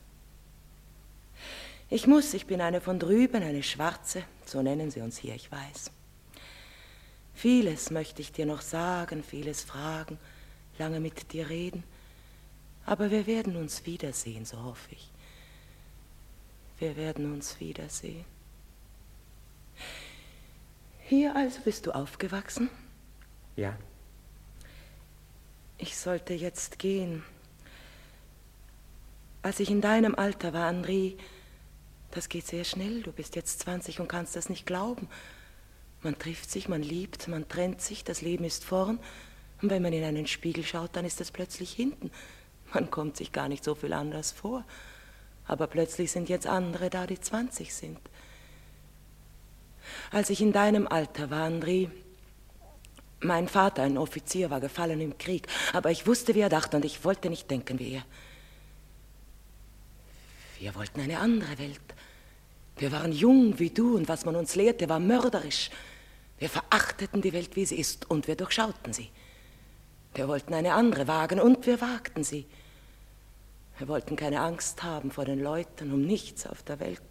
Ich 1.91 2.05
muss, 2.05 2.33
ich 2.33 2.45
bin 2.45 2.61
eine 2.61 2.81
von 2.81 2.99
drüben, 2.99 3.41
eine 3.41 3.63
Schwarze, 3.63 4.23
so 4.45 4.61
nennen 4.61 4.91
sie 4.91 5.01
uns 5.01 5.17
hier, 5.17 5.33
ich 5.33 5.51
weiß. 5.51 5.91
Vieles 7.33 7.89
möchte 7.89 8.21
ich 8.21 8.31
dir 8.31 8.45
noch 8.45 8.61
sagen, 8.61 9.23
vieles 9.23 9.63
fragen, 9.63 10.19
lange 10.77 10.99
mit 10.99 11.33
dir 11.33 11.49
reden, 11.49 11.83
aber 12.85 13.09
wir 13.09 13.25
werden 13.25 13.55
uns 13.55 13.85
wiedersehen, 13.85 14.45
so 14.45 14.61
hoffe 14.63 14.89
ich. 14.91 15.09
Wir 16.77 16.95
werden 16.95 17.33
uns 17.33 17.59
wiedersehen. 17.59 18.25
Hier 21.09 21.35
also 21.35 21.61
bist 21.61 21.87
du 21.87 21.91
aufgewachsen? 21.91 22.69
Ja. 23.55 23.75
Ich 25.79 25.97
sollte 25.97 26.35
jetzt 26.35 26.77
gehen. 26.77 27.23
Als 29.41 29.59
ich 29.59 29.71
in 29.71 29.81
deinem 29.81 30.13
Alter 30.13 30.53
war, 30.53 30.67
Henri, 30.67 31.17
das 32.11 32.29
geht 32.29 32.45
sehr 32.45 32.63
schnell. 32.63 33.01
Du 33.01 33.11
bist 33.11 33.35
jetzt 33.35 33.61
20 33.61 33.99
und 34.01 34.07
kannst 34.07 34.35
das 34.35 34.49
nicht 34.49 34.67
glauben. 34.67 35.07
Man 36.03 36.19
trifft 36.19 36.51
sich, 36.51 36.69
man 36.69 36.83
liebt, 36.83 37.27
man 37.27 37.47
trennt 37.47 37.81
sich, 37.81 38.03
das 38.03 38.21
Leben 38.21 38.43
ist 38.43 38.63
vorn. 38.63 38.99
Und 39.63 39.71
wenn 39.71 39.81
man 39.81 39.93
in 39.93 40.03
einen 40.03 40.27
Spiegel 40.27 40.63
schaut, 40.63 40.95
dann 40.95 41.05
ist 41.05 41.21
es 41.21 41.31
plötzlich 41.31 41.73
hinten. 41.73 42.11
Man 42.71 42.91
kommt 42.91 43.17
sich 43.17 43.31
gar 43.31 43.49
nicht 43.49 43.63
so 43.63 43.73
viel 43.73 43.93
anders 43.93 44.31
vor. 44.31 44.63
Aber 45.47 45.65
plötzlich 45.65 46.11
sind 46.11 46.29
jetzt 46.29 46.45
andere 46.45 46.91
da, 46.91 47.07
die 47.07 47.19
20 47.19 47.73
sind. 47.73 47.99
Als 50.11 50.29
ich 50.29 50.41
in 50.41 50.51
deinem 50.51 50.87
Alter 50.87 51.29
war, 51.29 51.47
André, 51.47 51.89
mein 53.21 53.47
Vater, 53.47 53.83
ein 53.83 53.97
Offizier, 53.97 54.49
war 54.49 54.59
gefallen 54.59 55.01
im 55.01 55.17
Krieg, 55.17 55.47
aber 55.73 55.91
ich 55.91 56.07
wusste, 56.07 56.35
wie 56.35 56.39
er 56.39 56.49
dachte 56.49 56.77
und 56.77 56.85
ich 56.85 57.03
wollte 57.03 57.29
nicht 57.29 57.49
denken 57.51 57.79
wie 57.79 57.93
er. 57.93 58.05
Wir 60.59 60.75
wollten 60.75 61.01
eine 61.01 61.19
andere 61.19 61.57
Welt. 61.57 61.79
Wir 62.77 62.91
waren 62.91 63.11
jung 63.11 63.59
wie 63.59 63.69
du 63.69 63.95
und 63.95 64.07
was 64.07 64.25
man 64.25 64.35
uns 64.35 64.55
lehrte, 64.55 64.87
war 64.89 64.99
mörderisch. 64.99 65.69
Wir 66.37 66.49
verachteten 66.49 67.21
die 67.21 67.33
Welt, 67.33 67.55
wie 67.55 67.65
sie 67.65 67.77
ist 67.77 68.09
und 68.09 68.27
wir 68.27 68.35
durchschauten 68.35 68.93
sie. 68.93 69.09
Wir 70.13 70.27
wollten 70.27 70.53
eine 70.53 70.73
andere 70.73 71.07
wagen 71.07 71.39
und 71.39 71.65
wir 71.65 71.81
wagten 71.81 72.23
sie. 72.23 72.45
Wir 73.77 73.87
wollten 73.87 74.15
keine 74.15 74.41
Angst 74.41 74.83
haben 74.83 75.11
vor 75.11 75.25
den 75.25 75.41
Leuten, 75.41 75.93
um 75.93 76.01
nichts 76.01 76.47
auf 76.47 76.63
der 76.63 76.79
Welt 76.79 77.01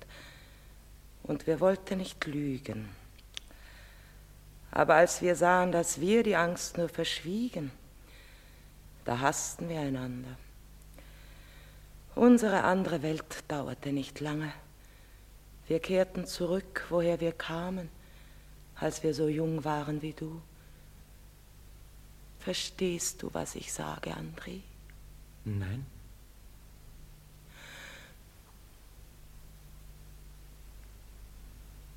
und 1.28 1.46
wir 1.46 1.60
wollten 1.60 1.98
nicht 1.98 2.26
lügen. 2.26 2.88
Aber 4.70 4.94
als 4.94 5.22
wir 5.22 5.36
sahen, 5.36 5.72
dass 5.72 6.00
wir 6.00 6.22
die 6.22 6.36
Angst 6.36 6.76
nur 6.76 6.88
verschwiegen, 6.88 7.70
da 9.04 9.20
hassten 9.20 9.68
wir 9.68 9.80
einander. 9.80 10.36
Unsere 12.14 12.64
andere 12.64 13.02
Welt 13.02 13.44
dauerte 13.46 13.92
nicht 13.92 14.20
lange. 14.20 14.52
Wir 15.68 15.80
kehrten 15.80 16.26
zurück, 16.26 16.86
woher 16.88 17.20
wir 17.20 17.32
kamen, 17.32 17.90
als 18.74 19.02
wir 19.02 19.14
so 19.14 19.28
jung 19.28 19.64
waren 19.64 20.02
wie 20.02 20.14
du. 20.14 20.40
Verstehst 22.40 23.22
du, 23.22 23.30
was 23.32 23.54
ich 23.54 23.72
sage, 23.72 24.10
André? 24.10 24.60
Nein. 25.44 25.86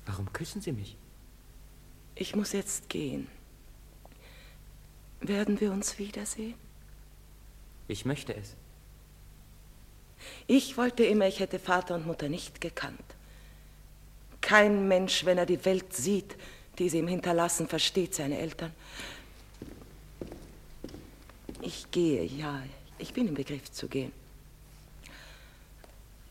Warum 0.06 0.32
küssen 0.32 0.60
Sie 0.60 0.72
mich? 0.72 0.96
Ich 2.14 2.34
muss 2.34 2.52
jetzt 2.52 2.88
gehen. 2.88 3.28
Werden 5.20 5.60
wir 5.60 5.72
uns 5.72 5.98
wiedersehen? 5.98 6.54
Ich 7.88 8.04
möchte 8.04 8.34
es. 8.34 8.54
Ich 10.46 10.76
wollte 10.76 11.04
immer, 11.04 11.26
ich 11.26 11.40
hätte 11.40 11.58
Vater 11.58 11.94
und 11.94 12.06
Mutter 12.06 12.28
nicht 12.28 12.60
gekannt. 12.60 13.02
Kein 14.40 14.88
Mensch, 14.88 15.24
wenn 15.24 15.38
er 15.38 15.46
die 15.46 15.64
Welt 15.64 15.94
sieht, 15.94 16.36
die 16.78 16.88
sie 16.88 16.98
ihm 16.98 17.08
hinterlassen, 17.08 17.68
versteht 17.68 18.14
seine 18.14 18.38
Eltern. 18.38 18.72
Ich 21.60 21.90
gehe, 21.90 22.24
ja, 22.24 22.62
ich 22.98 23.12
bin 23.12 23.28
im 23.28 23.34
Begriff 23.34 23.70
zu 23.70 23.88
gehen. 23.88 24.12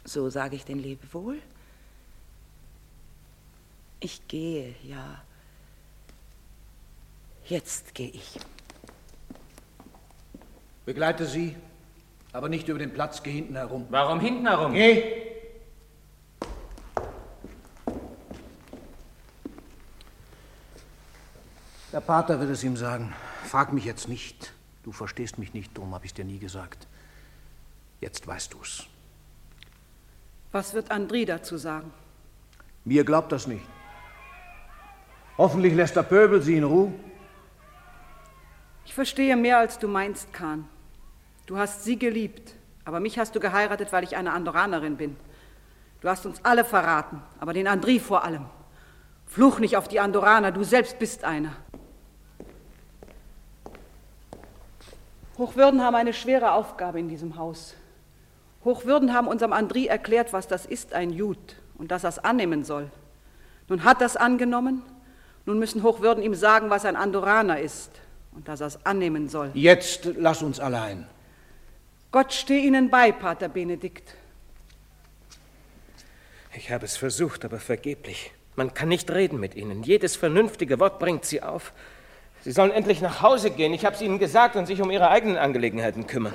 So 0.03 0.29
sage 0.29 0.55
ich 0.57 0.65
den 0.65 0.79
Lebewohl. 0.79 1.41
Ich 4.01 4.27
gehe, 4.27 4.73
ja. 4.83 5.21
Jetzt 7.45 7.93
gehe 7.93 8.09
ich. 8.09 8.39
Begleite 10.85 11.27
sie, 11.27 11.55
aber 12.33 12.49
nicht 12.49 12.67
über 12.67 12.79
den 12.79 12.91
Platz, 12.91 13.21
geh 13.21 13.31
hinten 13.31 13.55
herum. 13.55 13.85
Warum 13.91 14.19
hinten 14.19 14.47
herum? 14.47 14.73
Geh! 14.73 15.29
Der 21.93 22.01
Pater 22.01 22.39
wird 22.39 22.49
es 22.49 22.63
ihm 22.63 22.77
sagen. 22.77 23.13
Frag 23.43 23.71
mich 23.71 23.85
jetzt 23.85 24.07
nicht. 24.07 24.53
Du 24.81 24.91
verstehst 24.91 25.37
mich 25.37 25.53
nicht, 25.53 25.77
drum 25.77 25.93
habe 25.93 26.05
ich 26.05 26.13
dir 26.13 26.25
nie 26.25 26.39
gesagt. 26.39 26.87
Jetzt 27.99 28.25
weißt 28.25 28.53
du's. 28.53 28.87
Was 30.51 30.73
wird 30.73 30.91
André 30.91 31.25
dazu 31.27 31.57
sagen? 31.57 31.93
Mir 32.83 33.03
glaubt 33.03 33.31
das 33.31 33.45
nicht. 33.45 33.61
Hoffentlich 35.37 35.73
lässt 35.73 35.95
der 35.95 36.03
Pöbel 36.03 36.41
sie 36.41 36.57
in 36.57 36.63
Ruhe. 36.63 36.93
Ich 38.85 38.93
verstehe 38.93 39.35
mehr, 39.35 39.57
als 39.57 39.79
du 39.79 39.87
meinst, 39.87 40.33
Kahn. 40.33 40.67
Du 41.45 41.57
hast 41.57 41.83
sie 41.83 41.97
geliebt, 41.97 42.53
aber 42.85 42.99
mich 42.99 43.17
hast 43.17 43.35
du 43.35 43.39
geheiratet, 43.39 43.91
weil 43.93 44.03
ich 44.03 44.15
eine 44.15 44.33
Andoranerin 44.33 44.97
bin. 44.97 45.15
Du 46.01 46.09
hast 46.09 46.25
uns 46.25 46.43
alle 46.43 46.65
verraten, 46.65 47.21
aber 47.39 47.53
den 47.53 47.67
André 47.67 47.99
vor 47.99 48.23
allem. 48.23 48.45
Fluch 49.25 49.59
nicht 49.59 49.77
auf 49.77 49.87
die 49.87 49.99
Andoraner, 49.99 50.51
du 50.51 50.63
selbst 50.63 50.99
bist 50.99 51.23
einer. 51.23 51.55
Hochwürden 55.37 55.81
haben 55.81 55.95
eine 55.95 56.13
schwere 56.13 56.51
Aufgabe 56.51 56.99
in 56.99 57.07
diesem 57.07 57.37
Haus. 57.37 57.75
Hochwürden 58.65 59.13
haben 59.13 59.27
unserem 59.27 59.53
André 59.53 59.87
erklärt, 59.87 60.33
was 60.33 60.47
das 60.47 60.65
ist, 60.65 60.93
ein 60.93 61.11
Jud, 61.11 61.37
und 61.77 61.91
dass 61.91 62.03
er 62.03 62.09
es 62.09 62.19
annehmen 62.19 62.63
soll. 62.63 62.91
Nun 63.69 63.83
hat 63.83 64.01
es 64.01 64.17
angenommen 64.17 64.83
nun 65.45 65.59
müssen 65.59 65.83
Hochwürden 65.83 66.23
ihm 66.23 66.35
sagen, 66.35 66.69
was 66.69 66.85
ein 66.85 66.95
Andoraner 66.95 67.59
ist 67.59 67.91
und 68.33 68.47
dass 68.47 68.61
er 68.61 68.67
es 68.67 68.85
annehmen 68.85 69.27
soll. 69.27 69.51
Jetzt 69.53 70.05
lass 70.17 70.41
uns 70.41 70.59
allein. 70.59 71.07
Gott 72.11 72.33
stehe 72.33 72.61
Ihnen 72.65 72.89
bei, 72.89 73.11
Pater 73.11 73.47
Benedikt. 73.47 74.15
Ich 76.53 76.71
habe 76.71 76.85
es 76.85 76.97
versucht, 76.97 77.45
aber 77.45 77.59
vergeblich. 77.59 78.31
Man 78.55 78.73
kann 78.73 78.89
nicht 78.89 79.09
reden 79.09 79.39
mit 79.39 79.55
ihnen. 79.55 79.83
Jedes 79.83 80.17
vernünftige 80.17 80.79
Wort 80.79 80.99
bringt 80.99 81.23
sie 81.23 81.41
auf. 81.41 81.71
Sie 82.41 82.51
sollen 82.51 82.71
endlich 82.71 83.01
nach 83.01 83.21
Hause 83.21 83.51
gehen. 83.51 83.73
Ich 83.73 83.85
habe 83.85 83.95
es 83.95 84.01
ihnen 84.01 84.19
gesagt 84.19 84.57
und 84.57 84.65
sich 84.65 84.81
um 84.81 84.91
ihre 84.91 85.09
eigenen 85.09 85.37
Angelegenheiten 85.37 86.07
kümmern. 86.07 86.33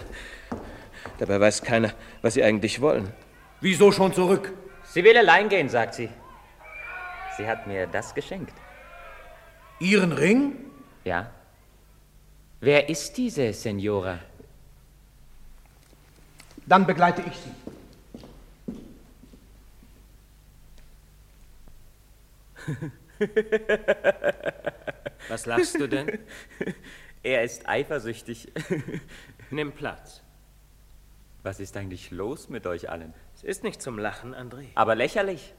Dabei 1.19 1.41
weiß 1.41 1.63
keiner, 1.63 1.93
was 2.23 2.35
sie 2.35 2.43
eigentlich 2.43 2.81
wollen. 2.81 3.13
Wieso 3.61 3.93
schon 3.93 4.15
zurück? 4.15 4.53
Sie 4.85 5.05
will 5.05 5.17
allein 5.17 5.49
gehen, 5.49 5.69
sagt 5.69 5.95
sie. 5.95 6.09
Sie 7.37 7.47
hat 7.47 7.67
mir 7.67 7.87
das 7.87 8.15
geschenkt. 8.15 8.55
Ihren 9.79 10.13
Ring? 10.13 10.57
Ja. 11.05 11.31
Wer 12.61 12.89
ist 12.89 13.17
diese 13.17 13.53
Senora? 13.53 14.19
Dann 16.67 16.87
begleite 16.87 17.23
ich 17.23 17.37
Sie. 17.37 17.51
Was 25.29 25.47
lachst 25.47 25.79
du 25.79 25.89
denn? 25.89 26.19
Er 27.23 27.43
ist 27.43 27.69
eifersüchtig. 27.69 28.53
Nimm 29.51 29.73
Platz. 29.73 30.23
Was 31.43 31.59
ist 31.59 31.77
eigentlich 31.77 32.13
los 32.13 32.49
mit 32.49 32.69
euch 32.69 32.89
allen? 32.89 33.13
Es 33.35 33.43
ist 33.43 33.65
nicht 33.65 33.83
zum 33.83 33.99
Lachen, 33.99 34.33
André. 34.33 34.67
Aber 34.77 34.95
lächerlich. 34.95 35.53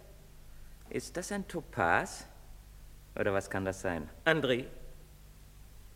Ist 0.89 1.17
das 1.17 1.29
ein 1.33 1.45
Topaz? 1.49 2.25
Oder 3.19 3.33
was 3.33 3.49
kann 3.49 3.65
das 3.65 3.81
sein? 3.81 4.09
André, 4.25 4.65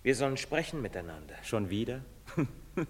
wir 0.04 0.16
sollen 0.16 0.38
sprechen 0.38 0.82
miteinander. 0.82 1.36
Schon 1.44 1.70
wieder? 1.70 2.02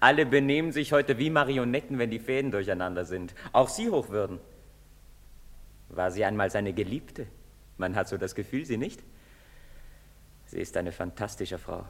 Alle 0.00 0.26
benehmen 0.26 0.72
sich 0.72 0.92
heute 0.92 1.18
wie 1.18 1.30
Marionetten, 1.30 1.98
wenn 1.98 2.10
die 2.10 2.18
Fäden 2.18 2.50
durcheinander 2.50 3.04
sind. 3.04 3.34
Auch 3.52 3.68
Sie 3.68 3.88
Hochwürden. 3.90 4.40
War 5.88 6.10
sie 6.10 6.24
einmal 6.24 6.50
seine 6.50 6.72
Geliebte? 6.72 7.26
Man 7.76 7.96
hat 7.96 8.08
so 8.08 8.16
das 8.16 8.34
Gefühl, 8.34 8.64
sie 8.64 8.76
nicht? 8.76 9.00
Sie 10.46 10.60
ist 10.60 10.76
eine 10.76 10.92
fantastische 10.92 11.58
Frau. 11.58 11.84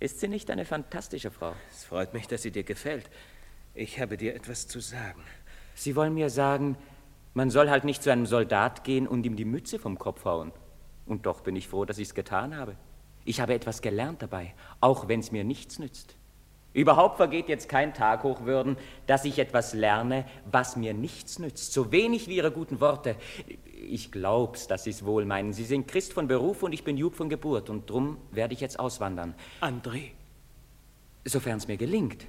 Ist 0.00 0.20
sie 0.20 0.28
nicht 0.28 0.50
eine 0.50 0.64
fantastische 0.64 1.30
Frau? 1.30 1.54
Es 1.70 1.84
freut 1.84 2.14
mich, 2.14 2.28
dass 2.28 2.42
sie 2.42 2.50
dir 2.50 2.64
gefällt. 2.64 3.10
Ich 3.74 4.00
habe 4.00 4.16
dir 4.16 4.34
etwas 4.34 4.68
zu 4.68 4.80
sagen. 4.80 5.22
Sie 5.74 5.96
wollen 5.96 6.14
mir 6.14 6.30
sagen, 6.30 6.76
man 7.34 7.50
soll 7.50 7.70
halt 7.70 7.84
nicht 7.84 8.02
zu 8.02 8.10
einem 8.10 8.26
Soldat 8.26 8.84
gehen 8.84 9.06
und 9.06 9.24
ihm 9.26 9.36
die 9.36 9.44
Mütze 9.44 9.78
vom 9.78 9.98
Kopf 9.98 10.24
hauen. 10.24 10.52
Und 11.08 11.26
doch 11.26 11.40
bin 11.40 11.56
ich 11.56 11.68
froh, 11.68 11.84
dass 11.84 11.98
ich 11.98 12.08
es 12.08 12.14
getan 12.14 12.56
habe. 12.56 12.76
Ich 13.24 13.40
habe 13.40 13.54
etwas 13.54 13.82
gelernt 13.82 14.22
dabei, 14.22 14.54
auch 14.80 15.08
wenn 15.08 15.20
es 15.20 15.32
mir 15.32 15.42
nichts 15.42 15.78
nützt. 15.78 16.16
Überhaupt 16.74 17.16
vergeht 17.16 17.48
jetzt 17.48 17.68
kein 17.68 17.94
Tag, 17.94 18.22
Hochwürden, 18.22 18.76
dass 19.06 19.24
ich 19.24 19.38
etwas 19.38 19.72
lerne, 19.72 20.26
was 20.50 20.76
mir 20.76 20.92
nichts 20.94 21.38
nützt. 21.38 21.72
So 21.72 21.90
wenig 21.90 22.28
wie 22.28 22.36
Ihre 22.36 22.52
guten 22.52 22.80
Worte. 22.80 23.16
Ich 23.74 24.12
glaub's, 24.12 24.66
dass 24.66 24.84
Sie 24.84 24.90
es 24.90 25.04
wohl 25.04 25.24
meinen. 25.24 25.52
Sie 25.52 25.64
sind 25.64 25.88
Christ 25.88 26.12
von 26.12 26.28
Beruf 26.28 26.62
und 26.62 26.72
ich 26.72 26.84
bin 26.84 26.96
Jud 26.96 27.16
von 27.16 27.30
Geburt. 27.30 27.70
Und 27.70 27.88
drum 27.88 28.18
werde 28.30 28.54
ich 28.54 28.60
jetzt 28.60 28.78
auswandern. 28.78 29.34
André. 29.60 30.10
Sofern 31.24 31.56
es 31.56 31.68
mir 31.68 31.78
gelingt. 31.78 32.26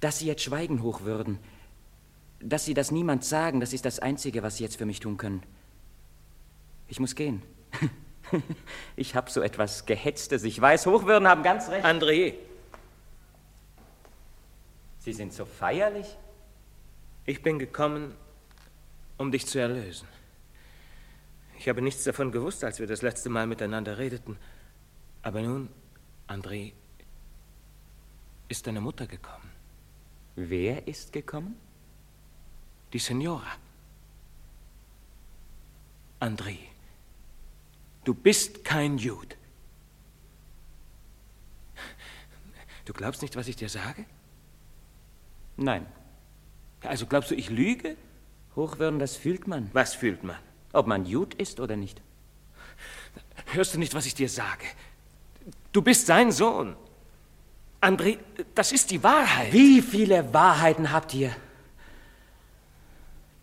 Dass 0.00 0.20
Sie 0.20 0.26
jetzt 0.26 0.42
schweigen, 0.42 0.82
Hochwürden. 0.82 1.40
Dass 2.40 2.64
Sie 2.64 2.74
das 2.74 2.90
niemand 2.90 3.24
sagen, 3.24 3.60
das 3.60 3.72
ist 3.72 3.84
das 3.84 3.98
Einzige, 3.98 4.42
was 4.42 4.56
Sie 4.56 4.62
jetzt 4.62 4.76
für 4.76 4.86
mich 4.86 5.00
tun 5.00 5.16
können. 5.16 5.42
Ich 6.94 7.00
muss 7.00 7.16
gehen. 7.16 7.42
Ich 8.96 9.16
habe 9.16 9.28
so 9.30 9.42
etwas 9.42 9.84
Gehetztes. 9.84 10.44
Ich 10.44 10.60
weiß, 10.60 10.86
Hochwürden 10.86 11.26
haben 11.26 11.42
ganz 11.42 11.68
recht. 11.68 11.84
André. 11.84 12.34
Sie 15.00 15.12
sind 15.12 15.32
so 15.32 15.44
feierlich. 15.44 16.16
Ich 17.26 17.42
bin 17.42 17.58
gekommen, 17.58 18.14
um 19.18 19.32
dich 19.32 19.46
zu 19.46 19.58
erlösen. 19.58 20.06
Ich 21.58 21.68
habe 21.68 21.82
nichts 21.82 22.04
davon 22.04 22.30
gewusst, 22.30 22.62
als 22.62 22.78
wir 22.78 22.86
das 22.86 23.02
letzte 23.02 23.28
Mal 23.28 23.48
miteinander 23.48 23.98
redeten. 23.98 24.36
Aber 25.22 25.42
nun, 25.42 25.68
André, 26.28 26.74
ist 28.48 28.68
deine 28.68 28.80
Mutter 28.80 29.08
gekommen. 29.08 29.50
Wer 30.36 30.86
ist 30.86 31.12
gekommen? 31.12 31.56
Die 32.92 33.00
Signora. 33.00 33.50
André, 36.20 36.58
du 38.04 38.14
bist 38.14 38.64
kein 38.64 38.98
Jude. 38.98 39.36
Du 42.84 42.92
glaubst 42.92 43.22
nicht, 43.22 43.36
was 43.36 43.48
ich 43.48 43.56
dir 43.56 43.68
sage? 43.68 44.04
Nein. 45.56 45.86
Also 46.82 47.06
glaubst 47.06 47.30
du, 47.30 47.34
ich 47.34 47.50
lüge? 47.50 47.96
Hochwürden, 48.56 48.98
das 48.98 49.16
fühlt 49.16 49.46
man. 49.46 49.70
Was 49.72 49.94
fühlt 49.94 50.22
man? 50.22 50.36
Ob 50.72 50.86
man 50.86 51.06
Jud 51.06 51.34
ist 51.34 51.60
oder 51.60 51.76
nicht. 51.76 52.02
Hörst 53.46 53.74
du 53.74 53.78
nicht, 53.78 53.94
was 53.94 54.06
ich 54.06 54.14
dir 54.14 54.28
sage? 54.28 54.66
Du 55.72 55.82
bist 55.82 56.06
sein 56.06 56.30
Sohn. 56.30 56.76
André, 57.80 58.18
das 58.54 58.72
ist 58.72 58.90
die 58.90 59.02
Wahrheit. 59.02 59.52
Wie 59.52 59.82
viele 59.82 60.32
Wahrheiten 60.32 60.92
habt 60.92 61.14
ihr? 61.14 61.34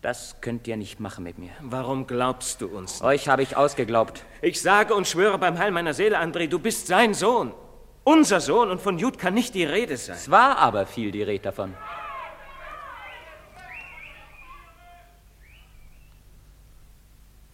Das 0.02 0.40
könnt 0.40 0.66
ihr 0.66 0.76
nicht 0.76 0.98
machen 0.98 1.22
mit 1.22 1.38
mir. 1.38 1.52
Warum 1.60 2.08
glaubst 2.08 2.60
du 2.60 2.66
uns? 2.66 2.94
Nicht? 2.94 3.04
Euch 3.04 3.28
habe 3.28 3.44
ich 3.44 3.56
ausgeglaubt. 3.56 4.24
Ich 4.42 4.60
sage 4.60 4.96
und 4.96 5.06
schwöre 5.06 5.38
beim 5.38 5.58
Heil 5.58 5.70
meiner 5.70 5.94
Seele, 5.94 6.18
André, 6.18 6.48
du 6.48 6.58
bist 6.58 6.88
sein 6.88 7.14
Sohn. 7.14 7.54
Unser 8.02 8.40
Sohn 8.40 8.68
und 8.68 8.80
von 8.80 8.98
Jud 8.98 9.16
kann 9.16 9.32
nicht 9.32 9.54
die 9.54 9.62
Rede 9.62 9.96
sein. 9.96 10.16
Es 10.16 10.28
war 10.28 10.58
aber 10.58 10.86
viel 10.86 11.12
die 11.12 11.22
Rede 11.22 11.44
davon. 11.44 11.74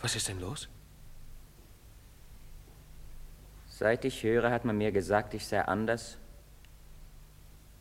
Was 0.01 0.17
ist 0.17 0.29
denn 0.29 0.41
los? 0.41 0.71
Seit 3.67 4.07
ich 4.07 4.23
höre, 4.23 4.51
hat 4.51 4.65
man 4.65 4.79
mir 4.79 4.91
gesagt, 4.91 5.35
ich 5.35 5.47
sei 5.47 5.61
anders. 5.61 6.17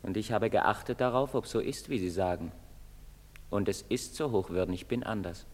Und 0.02 0.18
ich 0.18 0.30
habe 0.30 0.50
geachtet 0.50 1.00
darauf, 1.00 1.34
ob 1.34 1.46
so 1.46 1.58
ist, 1.58 1.88
wie 1.88 1.98
Sie 1.98 2.10
sagen. 2.10 2.52
Und 3.50 3.68
es 3.68 3.82
ist 3.82 4.14
so 4.14 4.30
hochwürden, 4.30 4.74
ich 4.74 4.86
bin 4.86 5.02
anders. 5.02 5.46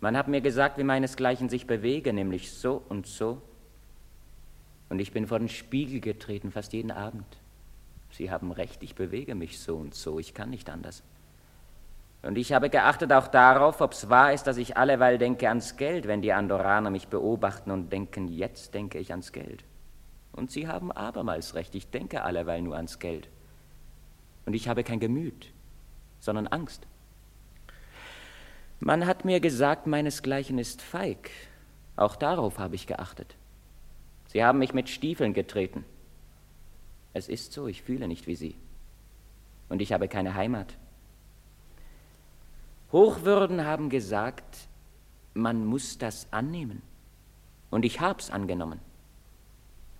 Man 0.00 0.16
hat 0.16 0.28
mir 0.28 0.40
gesagt, 0.40 0.78
wie 0.78 0.84
meinesgleichen 0.84 1.48
sich 1.48 1.66
bewege, 1.66 2.12
nämlich 2.12 2.52
so 2.52 2.82
und 2.88 3.06
so. 3.06 3.42
Und 4.88 4.98
ich 5.00 5.12
bin 5.12 5.26
vor 5.26 5.38
den 5.38 5.48
Spiegel 5.48 6.00
getreten, 6.00 6.52
fast 6.52 6.72
jeden 6.72 6.90
Abend. 6.90 7.26
Sie 8.10 8.30
haben 8.30 8.52
recht, 8.52 8.82
ich 8.82 8.94
bewege 8.94 9.34
mich 9.34 9.58
so 9.58 9.76
und 9.76 9.94
so, 9.94 10.18
ich 10.18 10.32
kann 10.32 10.50
nicht 10.50 10.70
anders. 10.70 11.02
Und 12.22 12.38
ich 12.38 12.52
habe 12.52 12.70
geachtet 12.70 13.12
auch 13.12 13.28
darauf, 13.28 13.80
ob 13.80 13.92
es 13.92 14.08
wahr 14.08 14.32
ist, 14.32 14.46
dass 14.46 14.56
ich 14.56 14.76
alleweil 14.76 15.18
denke 15.18 15.48
ans 15.48 15.76
Geld, 15.76 16.08
wenn 16.08 16.22
die 16.22 16.32
Andoraner 16.32 16.90
mich 16.90 17.08
beobachten 17.08 17.70
und 17.70 17.92
denken, 17.92 18.28
jetzt 18.28 18.74
denke 18.74 18.98
ich 18.98 19.10
ans 19.10 19.32
Geld. 19.32 19.64
Und 20.32 20.50
sie 20.50 20.68
haben 20.68 20.92
abermals 20.92 21.54
recht, 21.54 21.74
ich 21.74 21.90
denke 21.90 22.22
alleweil 22.22 22.62
nur 22.62 22.76
ans 22.76 22.98
Geld. 22.98 23.28
Und 24.44 24.54
ich 24.54 24.68
habe 24.68 24.84
kein 24.84 25.00
Gemüt, 25.00 25.52
sondern 26.26 26.46
Angst. 26.48 26.86
Man 28.78 29.06
hat 29.06 29.24
mir 29.24 29.40
gesagt, 29.40 29.86
meinesgleichen 29.86 30.58
ist 30.58 30.82
feig. 30.82 31.30
Auch 31.96 32.14
darauf 32.14 32.58
habe 32.58 32.74
ich 32.74 32.86
geachtet. 32.86 33.34
Sie 34.26 34.44
haben 34.44 34.58
mich 34.58 34.74
mit 34.74 34.90
Stiefeln 34.90 35.32
getreten. 35.32 35.86
Es 37.14 37.28
ist 37.28 37.54
so, 37.54 37.66
ich 37.66 37.82
fühle 37.82 38.06
nicht 38.06 38.26
wie 38.26 38.36
Sie. 38.36 38.54
Und 39.70 39.80
ich 39.80 39.94
habe 39.94 40.08
keine 40.08 40.34
Heimat. 40.34 40.74
Hochwürden 42.92 43.64
haben 43.64 43.88
gesagt, 43.88 44.68
man 45.32 45.64
muss 45.64 45.96
das 45.96 46.26
annehmen. 46.30 46.82
Und 47.70 47.84
ich 47.86 48.00
hab's 48.00 48.30
angenommen. 48.30 48.80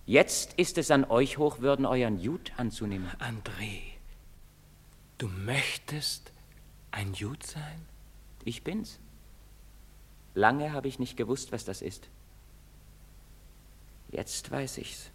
Jetzt 0.05 0.53
ist 0.55 0.77
es 0.79 0.91
an 0.91 1.05
euch, 1.05 1.39
Hochwürden, 1.39 1.87
euren 1.87 2.19
Jud 2.19 2.53
anzunehmen. 2.59 3.11
André, 3.19 3.96
du 5.19 5.29
möchtest 5.29 6.33
ein 6.91 7.15
Jud 7.15 7.45
sein? 7.45 7.87
Ich 8.45 8.63
bin's. 8.65 8.99
Lange 10.35 10.73
habe 10.73 10.89
ich 10.89 10.99
nicht 10.99 11.17
gewusst, 11.17 11.53
was 11.53 11.65
das 11.65 11.83
ist. 11.83 12.09
Jetzt 14.11 14.51
weiß 14.51 14.79
ich's. 14.79 15.11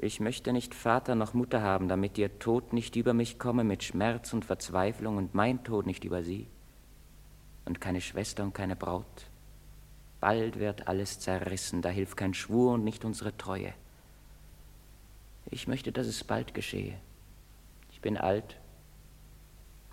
Ich 0.00 0.20
möchte 0.20 0.52
nicht 0.52 0.74
Vater 0.74 1.16
noch 1.16 1.34
Mutter 1.34 1.60
haben, 1.60 1.88
damit 1.88 2.16
ihr 2.18 2.38
Tod 2.38 2.72
nicht 2.72 2.94
über 2.94 3.14
mich 3.14 3.38
komme 3.38 3.64
mit 3.64 3.82
Schmerz 3.82 4.32
und 4.32 4.44
Verzweiflung 4.44 5.16
und 5.16 5.34
mein 5.34 5.64
Tod 5.64 5.86
nicht 5.86 6.04
über 6.04 6.22
sie. 6.22 6.46
Und 7.64 7.80
keine 7.80 8.00
Schwester 8.00 8.44
und 8.44 8.54
keine 8.54 8.76
Braut. 8.76 9.26
Bald 10.20 10.58
wird 10.58 10.86
alles 10.86 11.18
zerrissen, 11.18 11.82
da 11.82 11.88
hilft 11.88 12.16
kein 12.16 12.32
Schwur 12.32 12.74
und 12.74 12.84
nicht 12.84 13.04
unsere 13.04 13.36
Treue. 13.36 13.74
Ich 15.50 15.66
möchte, 15.66 15.90
dass 15.90 16.06
es 16.06 16.22
bald 16.22 16.54
geschehe. 16.54 16.98
Ich 17.98 18.02
bin 18.02 18.16
alt. 18.16 18.56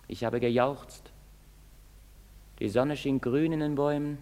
Ich 0.06 0.22
habe 0.22 0.38
gejauchzt. 0.38 1.10
Die 2.60 2.68
Sonne 2.68 2.96
schien 2.96 3.20
grün 3.20 3.50
in 3.50 3.58
den 3.58 3.74
Bäumen. 3.74 4.18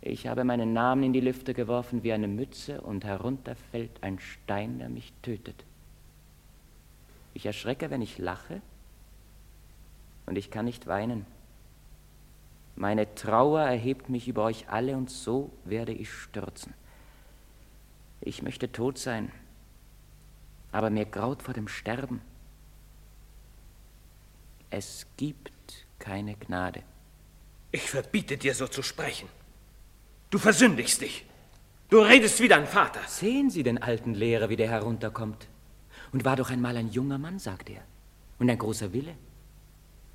Ich 0.00 0.26
habe 0.26 0.42
meinen 0.42 0.72
Namen 0.72 1.04
in 1.04 1.12
die 1.12 1.20
Lüfte 1.20 1.54
geworfen 1.54 2.02
wie 2.02 2.12
eine 2.12 2.26
Mütze 2.26 2.80
und 2.80 3.04
herunter 3.04 3.54
fällt 3.54 4.02
ein 4.02 4.18
Stein, 4.18 4.80
der 4.80 4.88
mich 4.88 5.12
tötet. 5.22 5.64
Ich 7.34 7.46
erschrecke, 7.46 7.88
wenn 7.88 8.02
ich 8.02 8.18
lache 8.18 8.60
und 10.26 10.36
ich 10.36 10.50
kann 10.50 10.64
nicht 10.64 10.88
weinen. 10.88 11.26
Meine 12.74 13.14
Trauer 13.14 13.60
erhebt 13.60 14.08
mich 14.08 14.26
über 14.26 14.42
euch 14.42 14.68
alle 14.68 14.96
und 14.96 15.08
so 15.08 15.52
werde 15.64 15.92
ich 15.92 16.10
stürzen. 16.10 16.74
Ich 18.20 18.42
möchte 18.42 18.72
tot 18.72 18.98
sein, 18.98 19.30
aber 20.72 20.90
mir 20.90 21.04
graut 21.04 21.44
vor 21.44 21.54
dem 21.54 21.68
Sterben. 21.68 22.20
Es 24.70 25.06
gibt 25.16 25.52
keine 25.98 26.36
Gnade. 26.36 26.82
Ich 27.72 27.90
verbiete 27.90 28.36
dir 28.36 28.54
so 28.54 28.66
zu 28.66 28.82
sprechen. 28.82 29.28
Du 30.30 30.38
versündigst 30.38 31.00
dich. 31.00 31.26
Du 31.88 32.00
redest 32.00 32.40
wie 32.40 32.48
dein 32.48 32.66
Vater. 32.66 33.00
Sehen 33.06 33.50
Sie 33.50 33.64
den 33.64 33.82
alten 33.82 34.14
Lehrer, 34.14 34.48
wie 34.48 34.56
der 34.56 34.70
herunterkommt. 34.70 35.48
Und 36.12 36.24
war 36.24 36.36
doch 36.36 36.50
einmal 36.50 36.76
ein 36.76 36.90
junger 36.90 37.18
Mann, 37.18 37.38
sagt 37.38 37.68
er. 37.68 37.82
Und 38.38 38.48
ein 38.48 38.58
großer 38.58 38.92
Wille. 38.92 39.14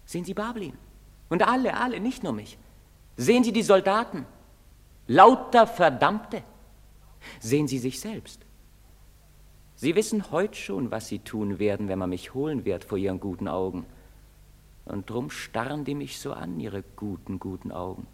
Sehen 0.06 0.24
Sie 0.26 0.34
Bablin. 0.34 0.78
Und 1.30 1.46
alle, 1.46 1.76
alle, 1.76 2.00
nicht 2.00 2.24
nur 2.24 2.34
mich. 2.34 2.58
Sehen 3.18 3.44
Sie 3.44 3.52
die 3.52 3.64
Soldaten. 3.64 4.26
Lauter 5.08 5.68
Verdammte. 5.68 6.44
Sehen 7.40 7.68
Sie 7.68 7.80
sich 7.80 8.00
selbst. 8.00 8.42
Sie 9.76 9.96
wissen 9.96 10.32
heute 10.32 10.56
schon, 10.56 10.92
was 10.92 11.08
Sie 11.08 11.20
tun 11.20 11.60
werden, 11.60 11.90
wenn 11.90 12.00
man 12.00 12.10
mich 12.10 12.34
holen 12.34 12.64
wird 12.64 12.86
vor 12.86 12.98
Ihren 12.98 13.20
guten 13.20 13.48
Augen. 13.48 13.86
Und 14.86 15.10
drum 15.10 15.32
starren 15.32 15.84
die 15.84 15.96
mich 15.96 16.20
so 16.20 16.34
an, 16.34 16.60
Ihre 16.60 16.84
guten, 16.96 17.40
guten 17.40 17.72
Augen. 17.72 18.06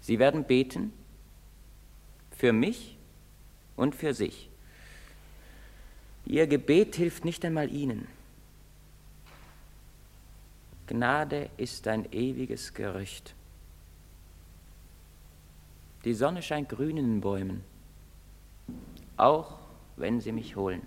Sie 0.00 0.18
werden 0.18 0.44
beten 0.44 0.92
für 2.36 2.52
mich 2.52 2.96
und 3.76 3.94
für 3.94 4.14
sich. 4.14 4.48
Ihr 6.26 6.46
Gebet 6.46 6.96
hilft 6.96 7.24
nicht 7.24 7.44
einmal 7.44 7.72
ihnen. 7.72 8.06
Gnade 10.86 11.50
ist 11.56 11.86
ein 11.88 12.10
ewiges 12.12 12.74
Gerücht. 12.74 13.34
Die 16.04 16.14
Sonne 16.14 16.42
scheint 16.42 16.68
grün 16.68 16.96
in 16.96 17.06
den 17.06 17.20
Bäumen, 17.20 17.64
auch 19.16 19.58
wenn 19.96 20.20
sie 20.20 20.32
mich 20.32 20.56
holen. 20.56 20.82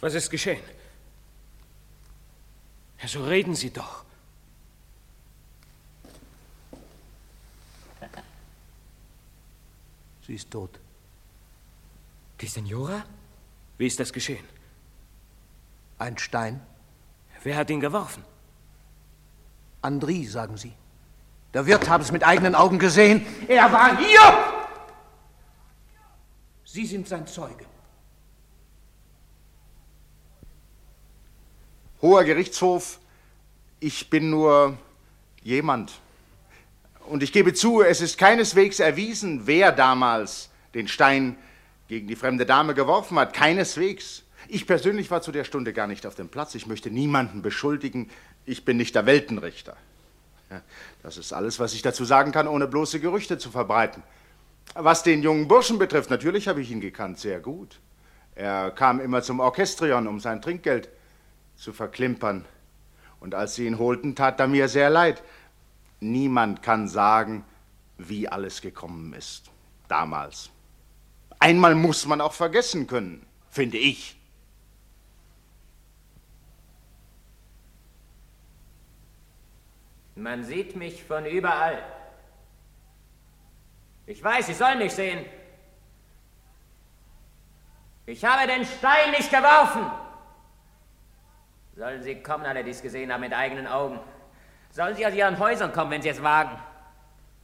Was 0.00 0.14
ist 0.14 0.30
geschehen? 0.30 0.60
Ja, 3.00 3.08
so 3.08 3.24
reden 3.24 3.54
Sie 3.54 3.70
doch. 3.70 4.04
Sie 10.26 10.34
ist 10.34 10.50
tot. 10.50 10.78
Die 12.40 12.46
Senora? 12.46 13.04
Wie 13.78 13.86
ist 13.86 13.98
das 13.98 14.12
geschehen? 14.12 14.44
Ein 15.98 16.18
Stein. 16.18 16.60
Wer 17.42 17.56
hat 17.56 17.70
ihn 17.70 17.80
geworfen? 17.80 18.24
Andri, 19.80 20.26
sagen 20.26 20.56
Sie. 20.56 20.72
Der 21.54 21.64
Wirt 21.66 21.88
hat 21.88 22.02
es 22.02 22.12
mit 22.12 22.24
eigenen 22.24 22.54
Augen 22.54 22.78
gesehen. 22.78 23.24
Er 23.48 23.72
war 23.72 23.96
hier! 23.96 24.20
Sie 26.64 26.84
sind 26.84 27.08
sein 27.08 27.26
Zeuge. 27.26 27.64
Hoher 32.00 32.22
Gerichtshof, 32.22 33.00
ich 33.80 34.08
bin 34.08 34.30
nur 34.30 34.78
jemand. 35.42 36.00
Und 37.08 37.24
ich 37.24 37.32
gebe 37.32 37.54
zu, 37.54 37.82
es 37.82 38.00
ist 38.00 38.18
keineswegs 38.18 38.78
erwiesen, 38.78 39.46
wer 39.46 39.72
damals 39.72 40.48
den 40.74 40.86
Stein 40.86 41.36
gegen 41.88 42.06
die 42.06 42.14
fremde 42.14 42.46
Dame 42.46 42.74
geworfen 42.74 43.18
hat. 43.18 43.34
Keineswegs. 43.34 44.22
Ich 44.46 44.68
persönlich 44.68 45.10
war 45.10 45.22
zu 45.22 45.32
der 45.32 45.42
Stunde 45.42 45.72
gar 45.72 45.88
nicht 45.88 46.06
auf 46.06 46.14
dem 46.14 46.28
Platz. 46.28 46.54
Ich 46.54 46.68
möchte 46.68 46.88
niemanden 46.88 47.42
beschuldigen. 47.42 48.08
Ich 48.46 48.64
bin 48.64 48.76
nicht 48.76 48.94
der 48.94 49.04
Weltenrichter. 49.06 49.76
Das 51.02 51.16
ist 51.16 51.32
alles, 51.32 51.58
was 51.58 51.74
ich 51.74 51.82
dazu 51.82 52.04
sagen 52.04 52.30
kann, 52.30 52.46
ohne 52.46 52.68
bloße 52.68 53.00
Gerüchte 53.00 53.38
zu 53.38 53.50
verbreiten. 53.50 54.04
Was 54.74 55.02
den 55.02 55.22
jungen 55.22 55.48
Burschen 55.48 55.78
betrifft, 55.78 56.10
natürlich 56.10 56.46
habe 56.46 56.60
ich 56.60 56.70
ihn 56.70 56.80
gekannt, 56.80 57.18
sehr 57.18 57.40
gut. 57.40 57.80
Er 58.36 58.70
kam 58.70 59.00
immer 59.00 59.20
zum 59.22 59.40
Orchestrion, 59.40 60.06
um 60.06 60.20
sein 60.20 60.40
Trinkgeld 60.40 60.88
zu 61.58 61.72
verklimpern. 61.72 62.46
Und 63.20 63.34
als 63.34 63.56
sie 63.56 63.66
ihn 63.66 63.78
holten, 63.78 64.14
tat 64.14 64.40
er 64.40 64.46
mir 64.46 64.68
sehr 64.68 64.88
leid. 64.88 65.22
Niemand 66.00 66.62
kann 66.62 66.88
sagen, 66.88 67.44
wie 67.98 68.28
alles 68.28 68.62
gekommen 68.62 69.12
ist. 69.12 69.50
Damals. 69.88 70.50
Einmal 71.40 71.74
muss 71.74 72.06
man 72.06 72.20
auch 72.20 72.32
vergessen 72.32 72.86
können, 72.86 73.26
finde 73.50 73.78
ich. 73.78 74.16
Man 80.14 80.44
sieht 80.44 80.74
mich 80.76 81.04
von 81.04 81.26
überall. 81.26 81.82
Ich 84.06 84.22
weiß, 84.22 84.46
Sie 84.46 84.54
sollen 84.54 84.78
mich 84.78 84.92
sehen. 84.92 85.24
Ich 88.06 88.24
habe 88.24 88.46
den 88.46 88.64
Stein 88.64 89.10
nicht 89.10 89.30
geworfen. 89.30 90.07
Sollen 91.78 92.02
Sie 92.02 92.16
kommen, 92.16 92.44
alle, 92.44 92.64
die 92.64 92.72
es 92.72 92.82
gesehen 92.82 93.12
haben, 93.12 93.20
mit 93.20 93.32
eigenen 93.32 93.68
Augen. 93.68 94.00
Sollen 94.72 94.96
Sie 94.96 95.06
aus 95.06 95.14
Ihren 95.14 95.38
Häusern 95.38 95.72
kommen, 95.72 95.92
wenn 95.92 96.02
Sie 96.02 96.08
es 96.08 96.20
wagen. 96.20 96.58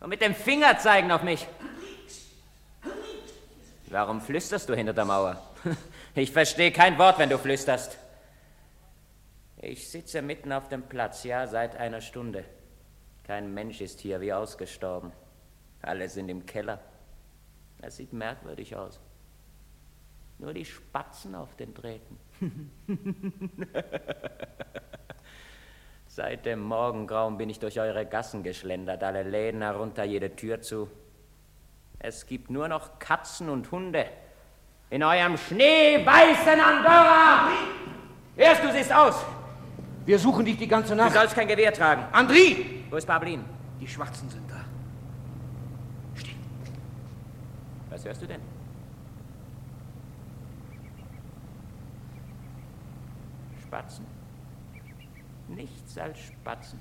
Und 0.01 0.09
mit 0.09 0.21
dem 0.21 0.35
Finger 0.35 0.77
zeigen 0.77 1.13
auf 1.13 1.23
mich. 1.23 1.47
Warum 3.87 4.21
flüsterst 4.21 4.69
du 4.69 4.75
hinter 4.75 4.93
der 4.93 5.05
Mauer? 5.05 5.41
Ich 6.17 6.31
verstehe 6.31 6.71
kein 6.71 6.97
Wort, 6.97 7.19
wenn 7.19 7.29
du 7.29 7.39
flüsterst. 7.39 7.99
Ich 9.57 9.91
sitze 9.91 10.23
mitten 10.23 10.53
auf 10.53 10.69
dem 10.69 10.83
Platz, 10.83 11.25
ja, 11.25 11.49
seit 11.49 11.77
einer 11.77 12.01
Stunde. 12.01 12.45
Kein 13.25 13.53
Mensch 13.53 13.81
ist 13.81 13.99
hier 13.99 14.21
wie 14.21 14.33
ausgestorben. 14.33 15.11
Alle 15.83 16.09
sind 16.09 16.29
im 16.29 16.47
Keller. 16.47 16.79
Es 17.83 17.97
sieht 17.97 18.13
merkwürdig 18.13 18.77
aus. 18.77 19.01
Nur 20.39 20.53
die 20.53 20.65
Spatzen 20.65 21.35
auf 21.35 21.55
den 21.57 21.75
Drähten. 21.75 22.19
Seit 26.07 26.47
dem 26.47 26.61
Morgengrauen 26.61 27.37
bin 27.39 27.51
ich 27.51 27.59
durch 27.59 27.81
eure 27.81 28.07
Gassen 28.07 28.43
geschlendert, 28.43 29.03
alle 29.03 29.23
Läden 29.25 29.63
herunter, 29.63 30.05
jede 30.05 30.37
Tür 30.37 30.61
zu. 30.61 30.89
Es 31.99 32.27
gibt 32.27 32.51
nur 32.51 32.69
noch 32.69 32.99
Katzen 32.99 33.49
und 33.49 33.71
Hunde. 33.73 34.07
In 34.91 35.03
eurem 35.03 35.37
schneeweißen 35.37 36.61
Andorra! 36.61 37.49
Erst 38.37 38.63
du 38.63 38.73
siehst 38.73 38.93
aus! 38.93 39.25
Wir 40.05 40.19
suchen 40.19 40.45
dich 40.45 40.57
die 40.57 40.69
ganze 40.69 40.95
Nacht. 40.95 41.11
Du 41.11 41.19
sollst 41.19 41.35
kein 41.35 41.49
Gewehr 41.49 41.73
tragen. 41.73 42.05
Andri! 42.13 42.85
Wo 42.91 42.97
ist 42.97 43.07
Bablin? 43.07 43.45
Die 43.81 43.89
Schwarzen 43.89 44.29
sind 44.29 44.49
da. 44.51 44.65
Still. 46.15 46.35
Was 47.91 48.05
hörst 48.05 48.23
du 48.23 48.27
denn? 48.27 48.54
Spatzen. 53.75 54.07
Nichts 55.49 55.99
als 55.99 56.17
Spatzen. 56.21 56.79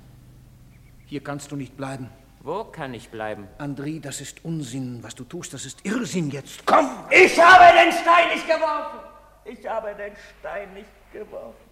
Hier 1.07 1.23
kannst 1.23 1.51
du 1.51 1.55
nicht 1.55 1.75
bleiben. 1.75 2.07
Wo 2.41 2.65
kann 2.65 2.93
ich 2.93 3.09
bleiben? 3.09 3.47
Andri, 3.57 3.99
das 3.99 4.21
ist 4.21 4.45
Unsinn, 4.45 5.01
was 5.01 5.15
du 5.15 5.23
tust. 5.23 5.55
Das 5.55 5.65
ist 5.65 5.83
Irrsinn 5.83 6.29
jetzt. 6.29 6.63
Komm! 6.67 6.87
Ich 7.09 7.39
habe 7.39 7.75
den 7.75 7.91
Stein 7.91 8.27
nicht 8.35 8.45
geworfen! 8.45 8.99
Ich 9.45 9.65
habe 9.65 9.95
den 9.95 10.13
Stein 10.15 10.71
nicht 10.75 11.11
geworfen. 11.11 11.65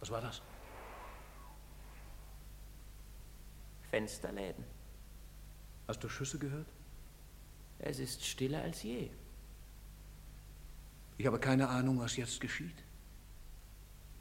Was 0.00 0.10
war 0.10 0.20
das? 0.20 0.42
Fensterläden. 3.90 4.64
Hast 5.86 6.02
du 6.02 6.08
Schüsse 6.08 6.40
gehört? 6.40 6.66
Es 7.78 8.00
ist 8.00 8.26
stiller 8.26 8.62
als 8.62 8.82
je. 8.82 9.08
Ich 11.16 11.26
habe 11.26 11.38
keine 11.38 11.68
Ahnung, 11.68 12.00
was 12.00 12.16
jetzt 12.16 12.40
geschieht. 12.40 12.85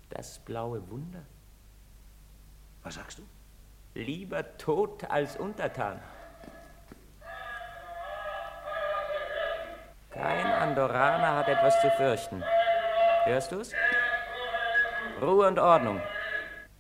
Das 0.10 0.40
blaue 0.40 0.90
Wunder. 0.90 1.23
Was 2.84 2.95
sagst 2.95 3.19
du? 3.19 3.23
Lieber 3.95 4.57
tot 4.57 5.03
als 5.10 5.38
untertan. 5.38 5.99
Kein 10.11 10.45
Andorraner 10.45 11.36
hat 11.36 11.48
etwas 11.49 11.80
zu 11.82 11.90
fürchten. 11.91 12.44
Hörst 13.26 13.52
du's? 13.52 13.72
Ruhe 15.22 15.48
und 15.48 15.60
Ordnung. 15.60 16.02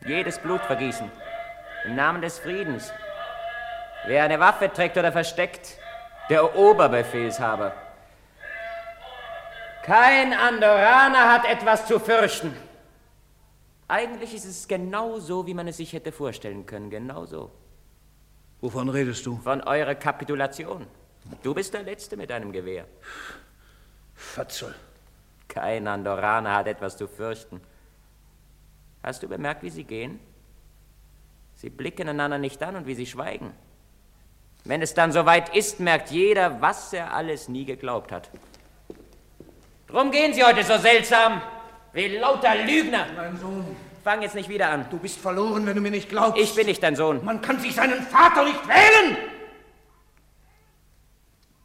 Jedes 0.05 0.39
Blut 0.39 0.61
vergießen. 0.61 1.11
Im 1.85 1.95
Namen 1.95 2.21
des 2.21 2.39
Friedens. 2.39 2.93
Wer 4.05 4.23
eine 4.23 4.39
Waffe 4.39 4.71
trägt 4.71 4.97
oder 4.97 5.11
versteckt, 5.11 5.77
der 6.29 6.55
Oberbefehlshaber. 6.55 7.73
Kein 9.83 10.33
Andorraner 10.33 11.31
hat 11.31 11.45
etwas 11.45 11.85
zu 11.85 11.99
fürchten. 11.99 12.55
Eigentlich 13.87 14.33
ist 14.33 14.45
es 14.45 14.67
genau 14.67 15.19
so, 15.19 15.45
wie 15.45 15.53
man 15.53 15.67
es 15.67 15.77
sich 15.77 15.93
hätte 15.93 16.11
vorstellen 16.11 16.65
können, 16.65 16.89
genau 16.89 17.25
so. 17.25 17.51
Wovon 18.61 18.89
redest 18.89 19.25
du? 19.25 19.37
Von 19.37 19.61
eurer 19.61 19.95
Kapitulation. 19.95 20.87
Du 21.43 21.53
bist 21.53 21.73
der 21.73 21.83
Letzte 21.83 22.17
mit 22.17 22.31
einem 22.31 22.51
Gewehr. 22.51 22.85
Fötzel. 24.15 24.73
Kein 25.47 25.87
Andorraner 25.87 26.55
hat 26.55 26.67
etwas 26.67 26.97
zu 26.97 27.07
fürchten. 27.07 27.61
Hast 29.03 29.21
du 29.21 29.27
bemerkt, 29.27 29.61
wie 29.61 29.69
sie 29.69 29.83
gehen? 29.83 30.19
Sie 31.55 31.69
blicken 31.69 32.09
einander 32.09 32.37
nicht 32.39 32.61
an 32.63 32.75
und 32.75 32.87
wie 32.87 32.95
sie 32.95 33.05
schweigen. 33.05 33.53
Wenn 34.63 34.81
es 34.81 34.95
dann 34.95 35.11
soweit 35.11 35.55
ist, 35.55 35.79
merkt 35.79 36.09
jeder, 36.09 36.59
was 36.59 36.91
er 36.91 37.13
alles 37.13 37.47
nie 37.47 37.65
geglaubt 37.65 38.11
hat. 38.11 38.31
Drum 39.87 40.09
gehen 40.09 40.33
sie 40.33 40.43
heute 40.43 40.63
so 40.63 40.77
seltsam, 40.77 41.41
wie 41.95 42.17
lauter 42.17 42.55
Lügner. 42.65 43.07
Mein 43.15 43.37
Sohn. 43.37 43.65
Fang 44.03 44.21
jetzt 44.21 44.35
nicht 44.35 44.49
wieder 44.49 44.69
an. 44.69 44.85
Du 44.91 44.99
bist 44.99 45.17
verloren, 45.17 45.65
wenn 45.65 45.75
du 45.75 45.81
mir 45.81 45.89
nicht 45.89 46.09
glaubst. 46.09 46.39
Ich 46.39 46.53
bin 46.53 46.67
nicht 46.67 46.83
dein 46.83 46.95
Sohn. 46.95 47.23
Man 47.25 47.41
kann 47.41 47.59
sich 47.59 47.73
seinen 47.73 48.01
Vater 48.03 48.43
nicht 48.43 48.67
wählen! 48.67 49.17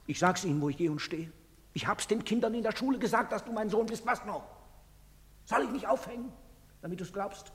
Ich 0.06 0.18
sag's 0.18 0.44
Ihnen, 0.44 0.60
wo 0.60 0.70
ich 0.70 0.76
gehe 0.76 0.90
und 0.90 1.00
stehe. 1.00 1.30
Ich 1.74 1.86
hab's 1.86 2.06
den 2.06 2.24
Kindern 2.24 2.54
in 2.54 2.62
der 2.62 2.74
Schule 2.74 2.98
gesagt, 2.98 3.32
dass 3.32 3.44
du 3.44 3.52
mein 3.52 3.68
Sohn 3.68 3.86
bist. 3.86 4.06
Was 4.06 4.24
noch? 4.24 4.42
Soll 5.44 5.64
ich 5.64 5.70
mich 5.70 5.86
aufhängen, 5.86 6.32
damit 6.80 7.00
du's 7.00 7.12
glaubst? 7.12 7.52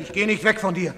Ich 0.00 0.12
gehe 0.12 0.26
nicht 0.26 0.42
weg 0.42 0.58
von 0.58 0.74
dir. 0.74 0.94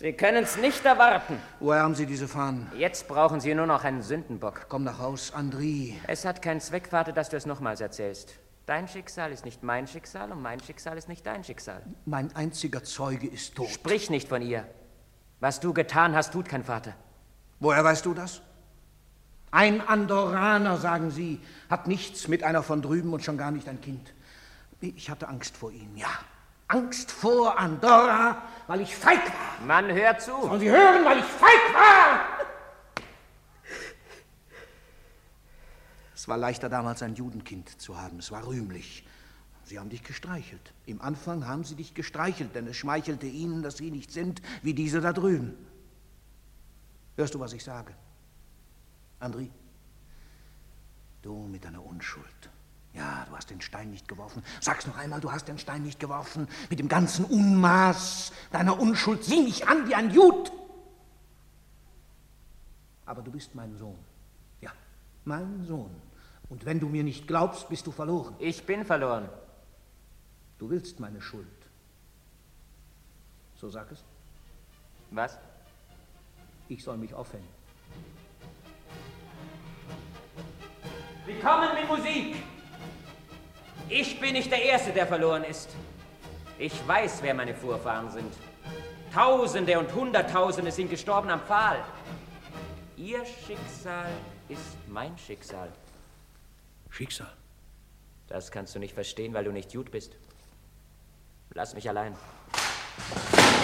Sie 0.00 0.14
können's 0.14 0.56
nicht 0.56 0.82
erwarten. 0.86 1.38
Woher 1.58 1.82
haben 1.82 1.94
Sie 1.94 2.06
diese 2.06 2.26
Fahnen? 2.26 2.72
Jetzt 2.74 3.06
brauchen 3.06 3.38
Sie 3.38 3.54
nur 3.54 3.66
noch 3.66 3.84
einen 3.84 4.00
Sündenbock. 4.00 4.64
Komm 4.70 4.82
nach 4.82 4.98
Haus, 4.98 5.34
Andri. 5.34 6.00
Es 6.06 6.24
hat 6.24 6.40
keinen 6.40 6.62
Zweck, 6.62 6.88
Vater, 6.88 7.12
dass 7.12 7.28
du 7.28 7.36
es 7.36 7.44
nochmals 7.44 7.82
erzählst. 7.82 8.32
Dein 8.64 8.88
Schicksal 8.88 9.30
ist 9.30 9.44
nicht 9.44 9.62
mein 9.62 9.86
Schicksal 9.86 10.32
und 10.32 10.40
mein 10.40 10.58
Schicksal 10.60 10.96
ist 10.96 11.10
nicht 11.10 11.26
dein 11.26 11.44
Schicksal. 11.44 11.82
Mein 12.06 12.34
einziger 12.34 12.82
Zeuge 12.82 13.26
ist 13.26 13.56
tot. 13.56 13.68
Sprich 13.68 14.08
nicht 14.08 14.26
von 14.26 14.40
ihr. 14.40 14.66
Was 15.38 15.60
du 15.60 15.74
getan 15.74 16.14
hast, 16.14 16.32
tut 16.32 16.48
kein 16.48 16.64
Vater. 16.64 16.94
Woher 17.58 17.84
weißt 17.84 18.06
du 18.06 18.14
das? 18.14 18.40
Ein 19.50 19.86
Andorraner, 19.86 20.78
sagen 20.78 21.10
Sie, 21.10 21.42
hat 21.68 21.88
nichts 21.88 22.26
mit 22.26 22.42
einer 22.42 22.62
von 22.62 22.80
drüben 22.80 23.12
und 23.12 23.22
schon 23.22 23.36
gar 23.36 23.50
nicht 23.50 23.68
ein 23.68 23.82
Kind. 23.82 24.14
Ich 24.80 25.10
hatte 25.10 25.28
Angst 25.28 25.58
vor 25.58 25.70
ihm, 25.70 25.94
ja. 25.94 26.08
Angst 26.70 27.10
vor 27.10 27.58
Andorra, 27.58 28.42
weil 28.68 28.80
ich 28.80 28.94
feig 28.94 29.24
war. 29.26 29.66
Mann, 29.66 29.92
hör 29.92 30.16
zu. 30.18 30.30
Sollen 30.30 30.60
Sie 30.60 30.70
hören, 30.70 31.04
weil 31.04 31.18
ich 31.18 31.24
feig 31.24 31.74
war? 31.74 32.20
Es 36.14 36.28
war 36.28 36.36
leichter 36.36 36.68
damals 36.68 37.02
ein 37.02 37.14
Judenkind 37.14 37.80
zu 37.80 38.00
haben. 38.00 38.18
Es 38.18 38.30
war 38.30 38.46
rühmlich. 38.46 39.04
Sie 39.64 39.78
haben 39.78 39.88
dich 39.88 40.02
gestreichelt. 40.02 40.72
Im 40.86 41.00
Anfang 41.00 41.46
haben 41.46 41.64
sie 41.64 41.74
dich 41.74 41.94
gestreichelt, 41.94 42.54
denn 42.54 42.66
es 42.66 42.76
schmeichelte 42.76 43.26
ihnen, 43.26 43.62
dass 43.62 43.78
sie 43.78 43.90
nicht 43.90 44.12
sind 44.12 44.42
wie 44.62 44.74
diese 44.74 45.00
da 45.00 45.12
drüben. 45.12 45.56
Hörst 47.16 47.34
du, 47.34 47.40
was 47.40 47.52
ich 47.52 47.64
sage? 47.64 47.94
Andri, 49.18 49.50
du 51.22 51.46
mit 51.46 51.64
deiner 51.64 51.84
Unschuld. 51.84 52.50
Ja, 52.92 53.24
du 53.28 53.36
hast 53.36 53.50
den 53.50 53.60
Stein 53.60 53.90
nicht 53.90 54.08
geworfen. 54.08 54.42
Sag's 54.60 54.86
noch 54.86 54.96
einmal, 54.96 55.20
du 55.20 55.30
hast 55.30 55.46
den 55.46 55.58
Stein 55.58 55.82
nicht 55.82 56.00
geworfen. 56.00 56.48
Mit 56.68 56.78
dem 56.78 56.88
ganzen 56.88 57.24
Unmaß 57.24 58.32
deiner 58.50 58.78
Unschuld. 58.80 59.24
Sieh 59.24 59.42
mich 59.42 59.68
an 59.68 59.88
wie 59.88 59.94
ein 59.94 60.10
Jud. 60.10 60.50
Aber 63.06 63.22
du 63.22 63.30
bist 63.30 63.54
mein 63.54 63.76
Sohn. 63.76 63.98
Ja, 64.60 64.72
mein 65.24 65.64
Sohn. 65.64 65.90
Und 66.48 66.64
wenn 66.64 66.80
du 66.80 66.88
mir 66.88 67.04
nicht 67.04 67.28
glaubst, 67.28 67.68
bist 67.68 67.86
du 67.86 67.92
verloren. 67.92 68.34
Ich 68.40 68.66
bin 68.66 68.84
verloren. 68.84 69.28
Du 70.58 70.68
willst 70.68 70.98
meine 70.98 71.20
Schuld. 71.20 71.46
So 73.54 73.70
sag 73.70 73.90
es. 73.92 74.02
Was? 75.10 75.38
Ich 76.68 76.82
soll 76.82 76.96
mich 76.96 77.14
aufhängen. 77.14 77.48
Willkommen 81.24 81.68
mit 81.74 81.88
Musik. 81.88 82.36
Ich 83.92 84.20
bin 84.20 84.34
nicht 84.34 84.52
der 84.52 84.62
Erste, 84.62 84.92
der 84.92 85.04
verloren 85.04 85.42
ist. 85.42 85.70
Ich 86.58 86.72
weiß, 86.86 87.22
wer 87.22 87.34
meine 87.34 87.54
Vorfahren 87.54 88.08
sind. 88.08 88.32
Tausende 89.12 89.76
und 89.80 89.92
Hunderttausende 89.92 90.70
sind 90.70 90.90
gestorben 90.90 91.28
am 91.28 91.40
Pfahl. 91.40 91.82
Ihr 92.96 93.24
Schicksal 93.24 94.12
ist 94.48 94.76
mein 94.86 95.18
Schicksal. 95.18 95.72
Schicksal? 96.88 97.32
Das 98.28 98.52
kannst 98.52 98.76
du 98.76 98.78
nicht 98.78 98.94
verstehen, 98.94 99.34
weil 99.34 99.42
du 99.42 99.50
nicht 99.50 99.72
Jud 99.72 99.90
bist. 99.90 100.14
Lass 101.54 101.74
mich 101.74 101.88
allein. 101.88 102.14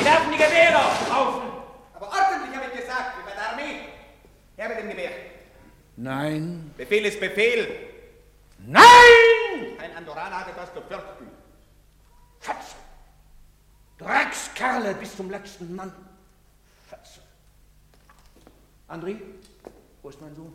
Die 0.00 0.04
werfen 0.04 0.32
die 0.32 0.38
Gewehre 0.38 0.76
Haufen! 1.14 1.48
Aber 1.94 2.06
ordentlich 2.06 2.56
habe 2.56 2.66
ich 2.74 2.80
gesagt, 2.80 3.12
wie 3.18 3.30
bei 3.30 3.36
der 3.36 3.50
Armee. 3.52 3.80
Her 4.56 4.68
mit 4.70 4.78
dem 4.78 4.90
Gewehr. 4.90 5.10
Nein. 5.96 6.74
Befehl 6.76 7.04
ist 7.04 7.20
Befehl. 7.20 7.68
Nein! 8.58 9.45
Ein 9.86 9.98
Andorraner 9.98 10.40
hat 10.40 10.48
etwas 10.48 10.74
zu 10.74 10.80
fürchten. 10.82 11.28
Fetze! 12.40 12.74
Dreckskerle 13.98 14.94
bis 14.94 15.16
zum 15.16 15.30
letzten 15.30 15.76
Mann. 15.76 15.92
Fetze. 16.88 17.20
Andri, 18.88 19.22
wo 20.02 20.08
ist 20.08 20.20
mein 20.20 20.34
Sohn? 20.34 20.52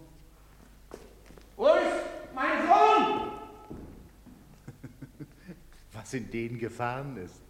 Wo 1.56 1.68
ist 1.68 2.36
mein 2.36 2.68
Sohn? 2.68 3.32
Was 5.94 6.14
in 6.14 6.30
denen 6.30 6.60
gefahren 6.60 7.16
ist. 7.16 7.42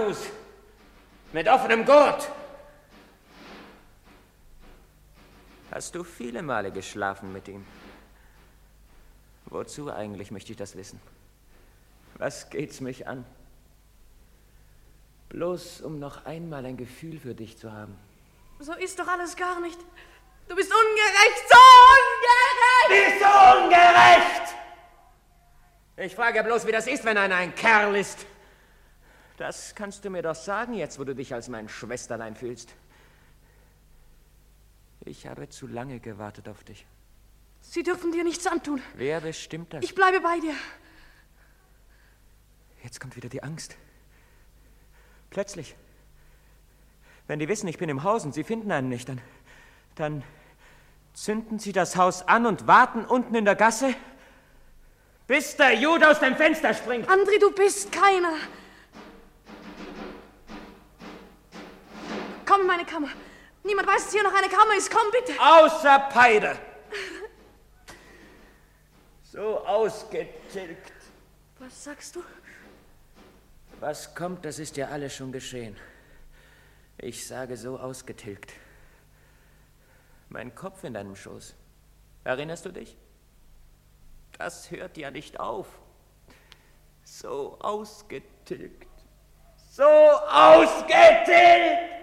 Barfuß. 0.00 0.30
Mit 1.32 1.48
offenem 1.48 1.84
Gurt. 1.84 2.28
Hast 5.70 5.94
du 5.94 6.02
viele 6.02 6.42
Male 6.42 6.72
geschlafen 6.72 7.32
mit 7.32 7.46
ihm? 7.48 7.64
Wozu 9.46 9.90
eigentlich, 9.92 10.30
möchte 10.30 10.52
ich 10.52 10.58
das 10.58 10.76
wissen? 10.76 11.00
Was 12.14 12.50
geht's 12.50 12.80
mich 12.80 13.06
an? 13.06 13.24
Bloß 15.28 15.80
um 15.82 16.00
noch 16.00 16.26
einmal 16.26 16.66
ein 16.66 16.76
Gefühl 16.76 17.20
für 17.20 17.34
dich 17.34 17.56
zu 17.56 17.72
haben. 17.72 17.96
So 18.58 18.74
ist 18.74 18.98
doch 18.98 19.06
alles 19.06 19.36
gar 19.36 19.60
nicht. 19.60 19.78
Du 20.48 20.56
bist 20.56 20.72
ungerecht, 20.72 21.48
so 21.48 21.56
ungerecht! 21.96 22.88
Bist 22.88 23.22
du 23.22 23.64
ungerecht? 23.64 24.54
Ich 25.96 26.14
frage 26.16 26.42
bloß, 26.42 26.66
wie 26.66 26.72
das 26.72 26.88
ist, 26.88 27.04
wenn 27.04 27.16
einer 27.16 27.36
ein 27.36 27.54
Kerl 27.54 27.94
ist. 27.94 28.26
Das 29.40 29.74
kannst 29.74 30.04
du 30.04 30.10
mir 30.10 30.20
doch 30.20 30.34
sagen, 30.34 30.74
jetzt 30.74 30.98
wo 30.98 31.04
du 31.04 31.14
dich 31.14 31.32
als 31.32 31.48
mein 31.48 31.66
Schwesterlein 31.66 32.36
fühlst. 32.36 32.74
Ich 35.06 35.26
habe 35.26 35.48
zu 35.48 35.66
lange 35.66 35.98
gewartet 35.98 36.46
auf 36.46 36.62
dich. 36.62 36.84
Sie 37.62 37.82
dürfen 37.82 38.12
dir 38.12 38.22
nichts 38.22 38.46
antun. 38.46 38.82
Wer 38.96 39.22
bestimmt 39.22 39.72
das? 39.72 39.82
Ich 39.82 39.94
bleibe 39.94 40.20
bei 40.20 40.38
dir. 40.40 40.52
Jetzt 42.84 43.00
kommt 43.00 43.16
wieder 43.16 43.30
die 43.30 43.42
Angst. 43.42 43.76
Plötzlich. 45.30 45.74
Wenn 47.26 47.38
die 47.38 47.48
wissen, 47.48 47.66
ich 47.66 47.78
bin 47.78 47.88
im 47.88 48.02
Haus 48.02 48.26
und 48.26 48.34
sie 48.34 48.44
finden 48.44 48.70
einen 48.70 48.90
nicht, 48.90 49.08
dann, 49.08 49.22
dann 49.94 50.22
zünden 51.14 51.58
sie 51.58 51.72
das 51.72 51.96
Haus 51.96 52.28
an 52.28 52.44
und 52.44 52.66
warten 52.66 53.06
unten 53.06 53.34
in 53.34 53.46
der 53.46 53.56
Gasse, 53.56 53.94
bis 55.26 55.56
der 55.56 55.76
Jude 55.76 56.10
aus 56.10 56.20
dem 56.20 56.36
Fenster 56.36 56.74
springt. 56.74 57.08
André, 57.08 57.40
du 57.40 57.50
bist 57.52 57.90
keiner. 57.90 58.34
Komm 62.50 62.62
in 62.62 62.66
meine 62.66 62.84
Kammer. 62.84 63.10
Niemand 63.62 63.86
weiß, 63.86 64.06
dass 64.06 64.12
hier 64.12 64.24
noch 64.24 64.34
eine 64.34 64.48
Kammer 64.48 64.74
ist. 64.76 64.90
Komm, 64.90 65.08
bitte. 65.12 65.40
Außer 65.40 66.00
Peide. 66.12 66.58
So 69.22 69.64
ausgetilgt. 69.64 70.92
Was 71.60 71.84
sagst 71.84 72.16
du? 72.16 72.24
Was 73.78 74.12
kommt, 74.16 74.44
das 74.44 74.58
ist 74.58 74.76
ja 74.76 74.88
alles 74.88 75.14
schon 75.14 75.30
geschehen. 75.30 75.76
Ich 76.98 77.24
sage 77.24 77.56
so 77.56 77.78
ausgetilgt. 77.78 78.52
Mein 80.28 80.52
Kopf 80.52 80.82
in 80.82 80.94
deinem 80.94 81.14
Schoß. 81.14 81.54
Erinnerst 82.24 82.64
du 82.64 82.72
dich? 82.72 82.96
Das 84.38 84.72
hört 84.72 84.96
ja 84.96 85.12
nicht 85.12 85.38
auf. 85.38 85.68
So 87.04 87.60
ausgetilgt. 87.60 88.88
So 89.70 89.84
ausgetilgt! 89.84 91.99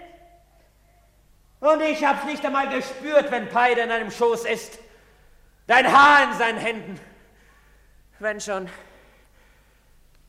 Und 1.60 1.82
ich 1.82 2.04
hab's 2.04 2.26
nicht 2.26 2.46
einmal 2.46 2.70
gespürt, 2.70 3.32
wenn 3.32 3.50
Peide 3.50 3.82
in 3.82 3.92
einem 3.92 4.12
Schoß 4.12 4.46
ist. 4.46 4.80
Dein 5.66 5.92
Haar 5.92 6.32
in 6.32 6.38
seinen 6.38 6.60
Händen. 6.60 7.00
Wenn 8.20 8.40
schon. 8.40 8.70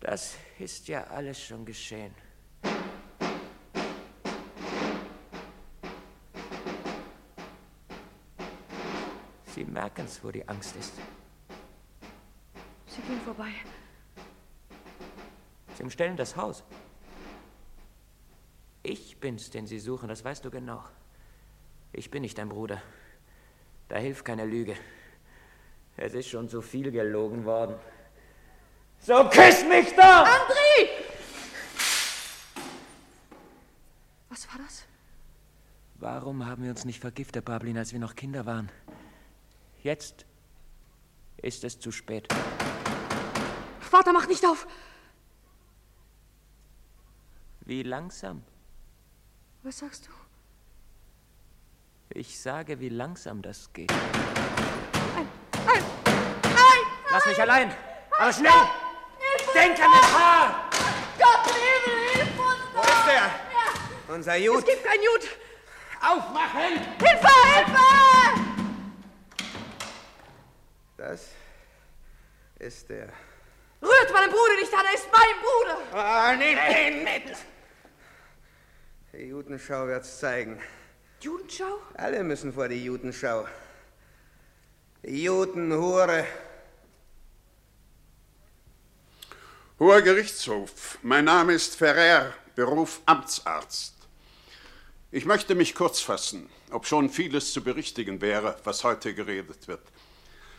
Das 0.01 0.37
ist 0.59 0.89
ja 0.89 1.05
alles 1.05 1.43
schon 1.43 1.65
geschehen. 1.65 2.15
Sie 9.55 9.65
merken's, 9.65 10.23
wo 10.23 10.31
die 10.31 10.49
Angst 10.49 10.77
ist. 10.77 10.95
Sie 12.87 13.03
gehen 13.03 13.21
vorbei. 13.23 13.51
Sie 15.77 15.83
umstellen 15.83 16.17
das 16.17 16.37
Haus. 16.37 16.63
Ich 18.83 19.19
bin's, 19.19 19.51
den 19.51 19.67
Sie 19.67 19.81
suchen, 19.81 20.09
das 20.09 20.25
weißt 20.25 20.45
du 20.45 20.51
genau. 20.51 20.85
Ich 21.99 22.13
bin 22.13 22.23
nicht 22.23 22.39
dein 22.39 22.49
Bruder. 22.49 22.81
Da 23.89 23.97
hilft 23.97 24.25
keine 24.25 24.47
Lüge. 24.47 24.77
Es 25.97 26.15
ist 26.15 26.29
schon 26.29 26.49
so 26.49 26.61
viel 26.61 26.93
gelogen 26.93 27.45
worden. 27.45 27.75
So 29.01 29.29
küss 29.29 29.65
mich 29.65 29.97
doch! 29.97 30.25
André! 30.25 30.89
Was 34.29 34.47
war 34.49 34.59
das? 34.59 34.87
Warum 35.97 36.47
haben 36.47 36.63
wir 36.63 36.71
uns 36.71 36.85
nicht 36.85 37.01
vergiftet, 37.01 37.45
Bablin, 37.45 37.77
als 37.77 37.93
wir 37.93 37.99
noch 37.99 38.15
Kinder 38.15 38.47
waren? 38.47 38.71
Jetzt 39.83 40.25
ist 41.39 41.65
es 41.65 41.81
zu 41.81 41.91
spät. 41.91 42.33
Vater, 43.81 44.13
mach 44.13 44.29
nicht 44.29 44.47
auf! 44.47 44.69
Wie 47.63 47.83
langsam? 47.83 48.45
Was 49.65 49.79
sagst 49.79 50.07
du? 50.07 50.28
Ich 52.19 52.41
sage, 52.41 52.81
wie 52.81 52.89
langsam 52.89 53.43
das 53.43 53.73
geht. 53.73 53.93
Nein! 53.93 55.29
Nein! 55.65 56.83
Lass 57.13 57.25
mich 57.27 57.41
allein! 57.41 57.73
Aber 58.19 58.33
schnell! 58.33 58.51
Denk 59.55 59.81
an 59.81 59.93
das 59.93 60.13
Haar! 60.19 60.69
Gott, 61.17 61.55
Himmel, 61.55 62.09
hilf 62.11 62.37
uns! 62.41 62.59
Wo 62.75 62.81
ist 62.81 63.07
der? 63.07 63.31
Unser 64.13 64.35
Jud. 64.35 64.59
Es 64.59 64.65
gibt 64.65 64.85
kein 64.85 65.01
Jud! 65.01 65.29
Aufmachen! 66.01 66.81
Hilfe, 66.99 67.29
Hilfe! 67.55 67.87
Das 70.97 71.29
ist 72.59 72.91
der. 72.91 73.13
Rührt 73.81 74.13
meinen 74.13 74.31
Bruder 74.31 74.57
nicht 74.61 74.75
an, 74.75 74.87
er 74.87 74.95
ist 74.95 75.09
mein 75.13 75.37
Bruder! 75.41 75.79
Ah, 75.97 76.35
nicht, 76.35 76.59
nicht, 76.69 77.27
nicht! 77.29 77.47
Die 79.13 79.27
Judenschau 79.27 79.87
wird's 79.87 80.19
zeigen. 80.19 80.61
Judenschau? 81.21 81.81
Alle 81.95 82.23
müssen 82.23 82.53
vor 82.53 82.69
die 82.69 82.85
Judenschau. 82.85 83.47
Die 85.03 85.25
Judenhure. 85.25 86.25
Hoher 89.81 90.03
Gerichtshof, 90.03 90.99
mein 91.03 91.25
Name 91.25 91.55
ist 91.55 91.77
Ferrer, 91.77 92.33
Beruf 92.55 93.01
Amtsarzt. 93.07 93.95
Ich 95.11 95.25
möchte 95.25 95.55
mich 95.55 95.75
kurz 95.75 96.01
fassen, 96.01 96.49
ob 96.71 96.87
schon 96.87 97.11
vieles 97.11 97.53
zu 97.53 97.63
berichtigen 97.63 98.21
wäre, 98.21 98.57
was 98.65 98.85
heute 98.85 99.15
geredet 99.15 99.67
wird. 99.67 99.83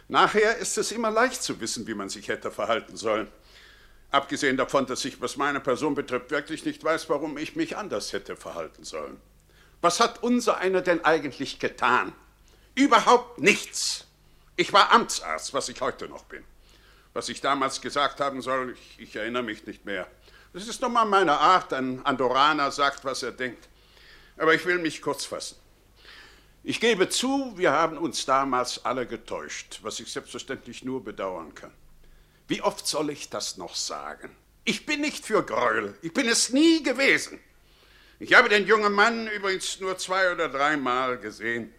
Nachher 0.07 0.57
ist 0.57 0.77
es 0.77 0.91
immer 0.91 1.11
leicht 1.11 1.41
zu 1.41 1.60
wissen, 1.61 1.86
wie 1.88 1.94
man 1.94 2.10
sich 2.10 2.27
hätte 2.27 2.49
verhalten 2.52 2.98
sollen. 2.98 3.27
Abgesehen 4.11 4.57
davon, 4.57 4.86
dass 4.88 5.06
ich, 5.06 5.22
was 5.22 5.38
meine 5.38 5.60
Person 5.60 5.95
betrifft, 5.95 6.31
wirklich 6.31 6.65
nicht 6.65 6.84
weiß, 6.84 7.10
warum 7.10 7.38
ich 7.38 7.56
mich 7.56 7.77
anders 7.77 8.11
hätte 8.11 8.36
verhalten 8.36 8.84
sollen. 8.84 9.22
Was 9.81 9.99
hat 9.99 10.23
unser 10.23 10.57
einer 10.57 10.81
denn 10.81 11.03
eigentlich 11.06 11.60
getan? 11.60 12.14
Überhaupt 12.76 13.39
nichts. 13.39 14.06
Ich 14.56 14.73
war 14.73 14.91
Amtsarzt, 14.91 15.53
was 15.53 15.69
ich 15.69 15.80
heute 15.81 16.10
noch 16.10 16.26
bin. 16.26 16.43
Was 17.14 17.30
ich 17.30 17.41
damals 17.41 17.81
gesagt 17.81 18.19
haben 18.19 18.41
soll, 18.41 18.73
ich, 18.73 18.99
ich 18.99 19.15
erinnere 19.15 19.43
mich 19.43 19.65
nicht 19.65 19.85
mehr. 19.85 20.07
Das 20.53 20.68
ist 20.68 20.81
nun 20.81 20.93
mal 20.93 21.06
meine 21.06 21.38
Art. 21.38 21.73
Ein 21.73 22.06
Andoraner 22.06 22.72
sagt, 22.72 23.06
was 23.06 23.23
er 23.23 23.31
denkt. 23.31 23.69
Aber 24.38 24.53
ich 24.53 24.65
will 24.65 24.80
mich 24.80 25.01
kurz 25.01 25.26
fassen. 25.26 25.57
Ich 26.64 26.81
gebe 26.81 27.10
zu, 27.10 27.53
wir 27.57 27.72
haben 27.72 27.97
uns 27.97 28.26
damals 28.26 28.84
alle 28.84 29.07
getäuscht, 29.07 29.80
was 29.81 29.99
ich 29.99 30.11
selbstverständlich 30.11 30.84
nur 30.84 31.03
bedauern 31.03 31.56
kann. 31.56 31.72
Wie 32.47 32.61
oft 32.61 32.85
soll 32.85 33.11
ich 33.11 33.30
das 33.30 33.57
noch 33.57 33.76
sagen? 33.76 34.35
Ich 34.65 34.85
bin 34.85 35.01
nicht 35.01 35.26
für 35.26 35.43
Gräuel. 35.43 35.97
Ich 36.01 36.14
bin 36.14 36.27
es 36.27 36.49
nie 36.49 36.84
gewesen. 36.84 37.39
Ich 38.21 38.33
habe 38.33 38.49
den 38.49 38.67
jungen 38.67 38.91
Mann 38.91 39.27
übrigens 39.27 39.79
nur 39.79 39.97
zwei 39.97 40.33
oder 40.33 40.49
dreimal 40.49 41.17
gesehen. 41.17 41.73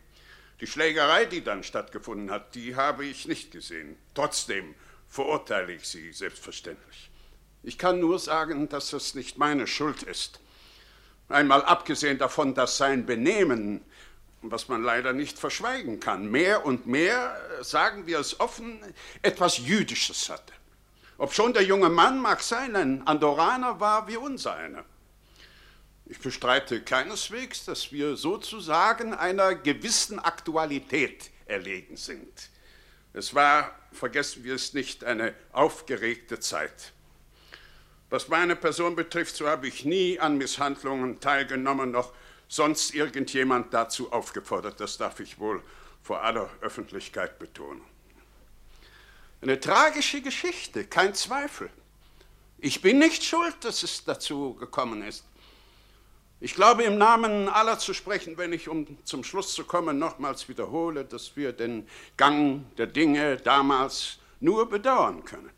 Die 0.63 0.67
Schlägerei, 0.67 1.27
die 1.27 1.45
dann 1.45 1.63
stattgefunden 1.63 2.31
hat, 2.31 2.55
die 2.55 2.77
habe 2.77 3.05
ich 3.05 3.29
nicht 3.29 3.51
gesehen. 3.51 3.99
Trotzdem 4.15 4.75
verurteile 5.07 5.75
ich 5.75 5.87
sie 5.87 6.13
selbstverständlich. 6.13 7.11
Ich 7.63 7.77
kann 7.77 8.01
nur 8.01 8.19
sagen, 8.19 8.71
dass 8.71 8.95
es 8.95 9.15
nicht 9.15 9.37
meine 9.37 9.67
Schuld 9.67 10.03
ist. 10.03 10.41
Einmal 11.29 11.63
abgesehen 11.63 12.17
davon, 12.17 12.55
dass 12.55 12.79
sein 12.79 13.05
Benehmen, 13.05 13.83
was 14.41 14.69
man 14.69 14.83
leider 14.83 15.13
nicht 15.13 15.39
verschweigen 15.39 16.01
kann, 16.01 16.31
mehr 16.31 16.65
und 16.65 16.87
mehr, 16.87 17.39
sagen 17.61 18.07
wir 18.07 18.19
es 18.19 18.41
offen, 18.41 18.81
etwas 19.21 19.59
Jüdisches 19.59 20.31
hatte. 20.31 20.55
Obschon 21.19 21.53
der 21.53 21.65
junge 21.65 21.91
Mann 21.91 22.19
mag 22.19 22.41
sein, 22.41 22.75
ein 22.77 23.07
Andoraner 23.07 23.79
war 23.79 24.09
wie 24.09 24.17
unser 24.17 24.55
einer. 24.55 24.87
Ich 26.11 26.19
bestreite 26.19 26.83
keineswegs, 26.83 27.65
dass 27.67 27.93
wir 27.93 28.17
sozusagen 28.17 29.15
einer 29.15 29.55
gewissen 29.55 30.19
Aktualität 30.19 31.31
erlegen 31.47 31.97
sind. 31.97 32.51
Es 33.13 33.33
war, 33.33 33.79
vergessen 33.93 34.43
wir 34.43 34.57
es 34.57 34.75
nicht, 34.75 35.05
eine 35.05 35.37
aufgeregte 35.53 36.41
Zeit. 36.41 36.93
Was 38.09 38.27
meine 38.27 38.57
Person 38.57 38.97
betrifft, 38.97 39.37
so 39.37 39.47
habe 39.47 39.69
ich 39.69 39.85
nie 39.85 40.19
an 40.19 40.37
Misshandlungen 40.37 41.21
teilgenommen, 41.21 41.93
noch 41.93 42.13
sonst 42.49 42.93
irgendjemand 42.93 43.73
dazu 43.73 44.11
aufgefordert. 44.11 44.81
Das 44.81 44.99
darf 44.99 45.21
ich 45.21 45.39
wohl 45.39 45.63
vor 46.03 46.25
aller 46.25 46.51
Öffentlichkeit 46.61 47.39
betonen. 47.39 47.83
Eine 49.43 49.61
tragische 49.61 50.23
Geschichte, 50.23 50.87
kein 50.87 51.15
Zweifel. 51.15 51.71
Ich 52.59 52.83
bin 52.83 52.99
nicht 52.99 53.23
schuld, 53.23 53.55
dass 53.63 53.85
es 53.85 54.05
dazu 54.05 54.55
gekommen 54.55 55.03
ist. 55.03 55.25
Ich 56.43 56.55
glaube, 56.55 56.85
im 56.85 56.97
Namen 56.97 57.51
aller 57.51 57.79
zu 57.79 57.93
sprechen, 57.93 58.39
wenn 58.39 58.55
ich, 58.55 58.67
um 58.67 58.97
zum 59.05 59.25
Schluss 59.25 59.53
zu 59.53 59.65
kommen, 59.65 59.99
nochmals 59.99 60.49
wiederhole, 60.49 61.05
dass 61.05 61.37
wir 61.37 61.53
den 61.53 61.87
Gang 62.17 62.65
der 62.77 62.87
Dinge 62.87 63.37
damals 63.37 64.19
nur 64.41 64.67
bedauern 64.67 65.23
können. 65.27 65.51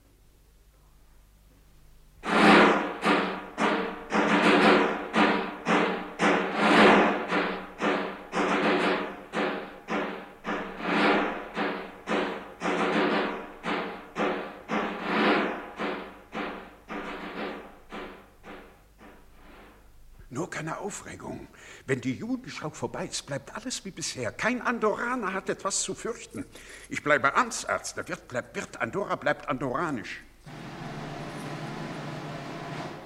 Aufregung. 20.93 21.49
Wenn 21.87 22.03
die 22.03 22.13
Judenschau 22.13 22.69
vorbei 22.69 23.07
ist, 23.07 23.25
bleibt 23.25 23.55
alles 23.55 23.83
wie 23.87 23.91
bisher. 23.91 24.31
Kein 24.31 24.61
Andoraner 24.61 25.33
hat 25.33 25.49
etwas 25.49 25.81
zu 25.81 25.95
fürchten. 25.95 26.45
Ich 26.91 27.03
bleibe 27.03 27.35
Amtsarzt, 27.35 27.97
der 27.97 28.07
Wirt 28.09 28.29
bleibt 28.29 28.55
Wirt, 28.55 28.79
Andorra 28.79 29.17
bleibt 29.17 29.49
andoranisch. 29.49 30.23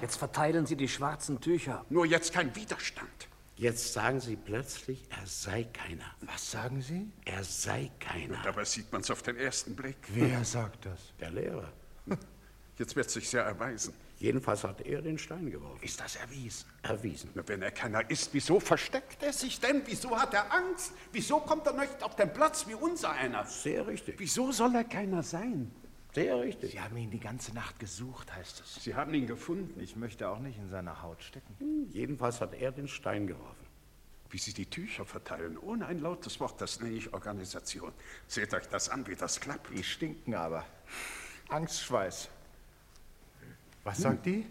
Jetzt 0.01 0.17
verteilen 0.17 0.65
Sie 0.65 0.75
die 0.75 0.89
schwarzen 0.89 1.39
Tücher. 1.39 1.85
Nur 1.89 2.05
jetzt 2.05 2.33
kein 2.33 2.53
Widerstand. 2.57 3.29
Jetzt 3.55 3.93
sagen 3.93 4.19
Sie 4.19 4.35
plötzlich, 4.35 5.05
er 5.09 5.25
sei 5.25 5.63
keiner. 5.63 6.13
Was 6.21 6.51
sagen 6.51 6.81
Sie? 6.81 7.09
Er 7.23 7.43
sei 7.45 7.89
keiner. 7.99 8.37
Dabei 8.43 8.65
sieht 8.65 8.91
man 8.91 9.01
es 9.01 9.09
auf 9.09 9.23
den 9.23 9.37
ersten 9.37 9.77
Blick. 9.77 9.97
Wer 10.09 10.43
sagt 10.43 10.85
das? 10.85 11.13
Der 11.21 11.31
Lehrer. 11.31 11.71
Jetzt 12.77 12.95
wird 12.95 13.09
sich 13.09 13.31
ja 13.31 13.41
erweisen. 13.41 13.93
Jedenfalls 14.19 14.63
hat 14.63 14.81
er 14.81 15.01
den 15.01 15.17
Stein 15.17 15.49
geworfen. 15.49 15.83
Ist 15.83 15.99
das 15.99 16.15
erwiesen? 16.15 16.67
Erwiesen. 16.83 17.29
Na, 17.33 17.47
wenn 17.47 17.61
er 17.61 17.71
keiner 17.71 18.07
ist, 18.09 18.33
wieso 18.33 18.59
versteckt 18.59 19.21
er 19.23 19.33
sich 19.33 19.59
denn? 19.59 19.81
Wieso 19.85 20.17
hat 20.17 20.33
er 20.33 20.51
Angst? 20.51 20.91
Wieso 21.11 21.39
kommt 21.39 21.65
er 21.67 21.73
nicht 21.73 22.01
auf 22.03 22.15
den 22.15 22.31
Platz 22.33 22.67
wie 22.67 22.75
unser 22.75 23.11
einer? 23.11 23.45
Sehr 23.45 23.85
richtig. 23.87 24.15
Wieso 24.19 24.51
soll 24.51 24.75
er 24.75 24.83
keiner 24.83 25.23
sein? 25.23 25.71
Sehr 26.13 26.39
richtig. 26.39 26.71
Sie 26.71 26.81
haben 26.81 26.97
ihn 26.97 27.11
die 27.11 27.19
ganze 27.19 27.53
Nacht 27.53 27.79
gesucht, 27.79 28.33
heißt 28.35 28.59
es. 28.61 28.83
Sie 28.83 28.95
haben 28.95 29.13
ihn 29.13 29.27
gefunden. 29.27 29.79
Ich 29.79 29.95
möchte 29.95 30.29
auch 30.29 30.39
nicht 30.39 30.57
in 30.57 30.69
seiner 30.69 31.01
Haut 31.03 31.21
stecken. 31.21 31.55
Hm, 31.59 31.87
Jedenfalls 31.91 32.41
hat 32.41 32.53
er 32.55 32.71
den 32.71 32.87
Stein 32.87 33.27
geworfen. 33.27 33.65
Wie 34.29 34.37
Sie 34.39 34.53
die 34.53 34.65
Tücher 34.69 35.05
verteilen, 35.05 35.57
ohne 35.57 35.85
ein 35.85 35.99
lautes 35.99 36.39
Wort, 36.39 36.59
das 36.59 36.79
nenne 36.81 36.95
ich 36.95 37.13
Organisation. 37.13 37.93
Seht 38.27 38.53
euch 38.53 38.67
das 38.67 38.89
an, 38.89 39.07
wie 39.07 39.15
das 39.15 39.39
klappt. 39.39 39.69
Die 39.75 39.83
stinken 39.83 40.33
aber. 40.33 40.65
Angstschweiß. 41.49 42.29
Was 43.87 43.99
sagt 43.99 44.25
die? 44.25 44.45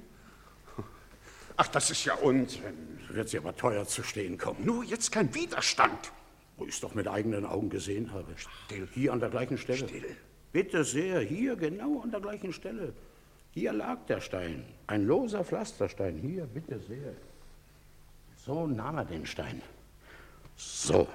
Ach, 1.59 1.69
das 1.69 1.91
ist 1.91 2.07
ja 2.07 2.15
Unsinn. 2.15 2.99
Wird 3.11 3.29
sie 3.29 3.37
aber 3.37 3.55
teuer 3.55 3.87
zu 3.87 4.03
stehen 4.03 4.39
kommen. 4.39 4.65
Nur 4.65 4.83
jetzt 4.83 5.13
kein 5.13 5.35
Widerstand. 5.35 6.11
Wo 6.57 6.65
ich 6.65 6.75
es 6.75 6.81
doch 6.81 6.95
mit 6.95 7.07
eigenen 7.07 7.45
Augen 7.45 7.69
gesehen 7.69 8.15
habe. 8.15 8.35
Still. 8.37 8.89
Hier 8.95 9.13
an 9.13 9.21
der 9.21 9.29
gleichen 9.29 9.59
Stelle. 9.59 9.87
Still. 9.87 10.17
Bitte 10.53 10.85
sehr, 10.85 11.21
hier 11.21 11.55
genau 11.55 12.01
an 12.01 12.11
der 12.11 12.21
gleichen 12.21 12.51
Stelle. 12.55 12.95
Hier 13.51 13.75
lag 13.75 14.07
der 14.07 14.23
Stein. 14.23 14.65
Ein 14.87 15.05
loser 15.07 15.45
Pflasterstein. 15.45 16.17
Hier, 16.17 16.47
bitte 16.47 16.81
sehr. 16.81 17.13
So 18.37 18.67
nahm 18.67 18.97
er 18.97 19.05
den 19.05 19.27
Stein. 19.27 19.61
So. 20.57 21.07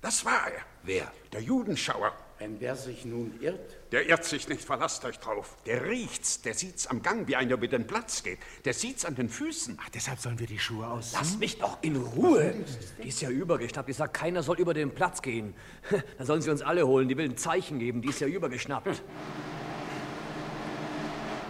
Das 0.00 0.24
war 0.24 0.48
er. 0.48 0.62
Wer? 0.84 1.10
Der 1.32 1.42
Judenschauer. 1.42 2.12
Wenn 2.38 2.58
der 2.60 2.76
sich 2.76 3.04
nun 3.04 3.40
irrt, 3.40 3.76
Der 3.90 4.06
irrt 4.08 4.24
sich 4.24 4.48
nicht, 4.48 4.62
verlasst 4.62 5.04
euch 5.04 5.18
drauf. 5.18 5.56
Der 5.66 5.86
riecht's, 5.86 6.40
der 6.42 6.54
sieht's 6.54 6.86
am 6.86 7.02
Gang, 7.02 7.26
wie 7.26 7.34
einer 7.34 7.54
über 7.54 7.66
den 7.66 7.86
Platz 7.86 8.22
geht. 8.22 8.38
Der 8.64 8.74
sieht's 8.74 9.04
an 9.04 9.16
den 9.16 9.28
Füßen. 9.28 9.76
Ach, 9.82 9.88
deshalb 9.88 10.20
sollen 10.20 10.38
wir 10.38 10.46
die 10.46 10.58
Schuhe 10.58 10.86
ausziehen? 10.86 11.20
Lass 11.20 11.38
mich 11.38 11.58
doch 11.58 11.78
in 11.82 11.96
Ruhe. 11.96 12.54
Die 13.02 13.08
ist 13.08 13.20
ja 13.22 13.30
übergeschnappt. 13.30 13.88
Ich 13.88 13.96
sag, 13.96 14.14
keiner 14.14 14.44
soll 14.44 14.60
über 14.60 14.72
den 14.72 14.94
Platz 14.94 15.20
gehen. 15.22 15.54
Da 16.18 16.24
sollen 16.24 16.40
sie 16.42 16.50
uns 16.50 16.62
alle 16.62 16.86
holen. 16.86 17.08
Die 17.08 17.16
will 17.16 17.24
ein 17.28 17.36
Zeichen 17.36 17.78
geben. 17.80 18.02
Die 18.02 18.08
ist 18.08 18.20
ja 18.20 18.28
übergeschnappt. 18.28 19.02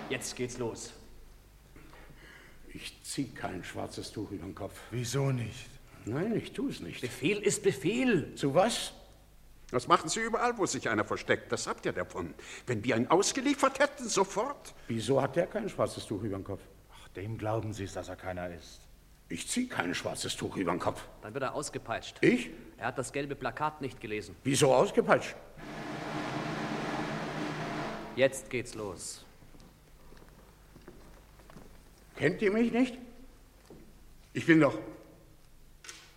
Jetzt 0.09 0.37
geht's 0.37 0.57
los. 0.59 0.93
ich 2.73 3.03
zieh 3.03 3.29
kein 3.35 3.63
schwarzes 3.65 4.11
Tuch 4.13 4.31
über 4.31 4.45
den 4.47 4.55
Kopf. 4.55 4.79
Wieso 4.91 5.33
nicht? 5.33 5.69
Nein, 6.07 6.35
ich 6.35 6.53
tu 6.53 6.69
es 6.69 6.81
nicht. 6.81 7.01
Befehl 7.03 7.39
ist 7.39 7.63
Befehl. 7.63 8.35
Zu 8.37 8.55
was? 8.55 8.93
Das 9.71 9.87
machen 9.87 10.09
sie 10.09 10.21
überall, 10.21 10.57
wo 10.57 10.65
sich 10.65 10.89
einer 10.89 11.05
versteckt. 11.05 11.53
Das 11.53 11.67
habt 11.67 11.85
ihr 11.85 11.93
davon. 11.93 12.35
Wenn 12.67 12.83
wir 12.85 12.97
ihn 12.97 13.07
ausgeliefert 13.09 13.79
hätten, 13.79 14.09
sofort. 14.09 14.75
Wieso 14.87 15.21
hat 15.21 15.37
der 15.37 15.47
kein 15.47 15.69
schwarzes 15.69 16.07
Tuch 16.07 16.23
über 16.23 16.39
den 16.39 16.45
Kopf? 16.45 16.63
Ach, 16.91 17.09
dem 17.09 17.37
glauben 17.37 17.73
Sie 17.75 17.85
es, 17.85 17.93
dass 17.93 18.09
er 18.09 18.17
keiner 18.17 18.49
ist. 18.55 18.81
Ich 19.29 19.47
zieh 19.47 19.69
kein 19.69 19.95
schwarzes 19.95 20.37
Tuch 20.37 20.57
über 20.57 20.71
den 20.71 20.81
Kopf. 20.81 21.03
Dann 21.21 21.35
wird 21.35 21.45
er 21.45 21.55
ausgepeitscht. 21.55 22.17
Ich? 22.23 22.49
Er 22.79 22.87
hat 22.87 22.99
das 22.99 23.13
gelbe 23.13 23.35
Plakat 23.35 23.83
nicht 23.83 24.01
gelesen. 24.01 24.35
Wieso 24.43 24.75
ausgepeitscht? 24.75 25.37
Jetzt 28.17 28.49
geht's 28.49 28.75
los. 28.75 29.25
Kennt 32.17 32.41
ihr 32.41 32.51
mich 32.51 32.73
nicht? 32.73 32.99
Ich 34.33 34.47
bin 34.47 34.61
doch 34.61 34.77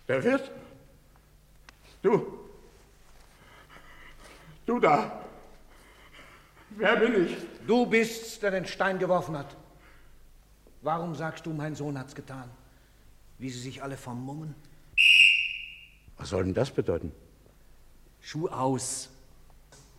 der 0.08 0.24
Wirt. 0.24 0.50
Du. 2.02 2.41
Du 4.66 4.78
da. 4.78 5.20
Wer 6.70 6.96
bin 6.96 7.26
ich? 7.26 7.36
Du 7.66 7.86
bist's, 7.86 8.38
der 8.40 8.52
den 8.52 8.66
Stein 8.66 8.98
geworfen 8.98 9.36
hat. 9.36 9.56
Warum 10.80 11.14
sagst 11.14 11.46
du, 11.46 11.52
mein 11.52 11.74
Sohn 11.74 11.98
hat's 11.98 12.14
getan? 12.14 12.50
Wie 13.38 13.50
sie 13.50 13.60
sich 13.60 13.82
alle 13.82 13.96
vermummen? 13.96 14.54
Was 16.16 16.30
soll 16.30 16.44
denn 16.44 16.54
das 16.54 16.70
bedeuten? 16.70 17.12
Schuh 18.20 18.48
aus. 18.48 19.10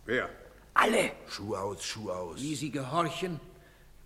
Wer? 0.06 0.28
Alle. 0.72 1.12
Schuh 1.28 1.54
aus, 1.54 1.84
Schuh 1.84 2.10
aus. 2.10 2.40
Wie 2.40 2.54
sie 2.54 2.70
gehorchen? 2.70 3.40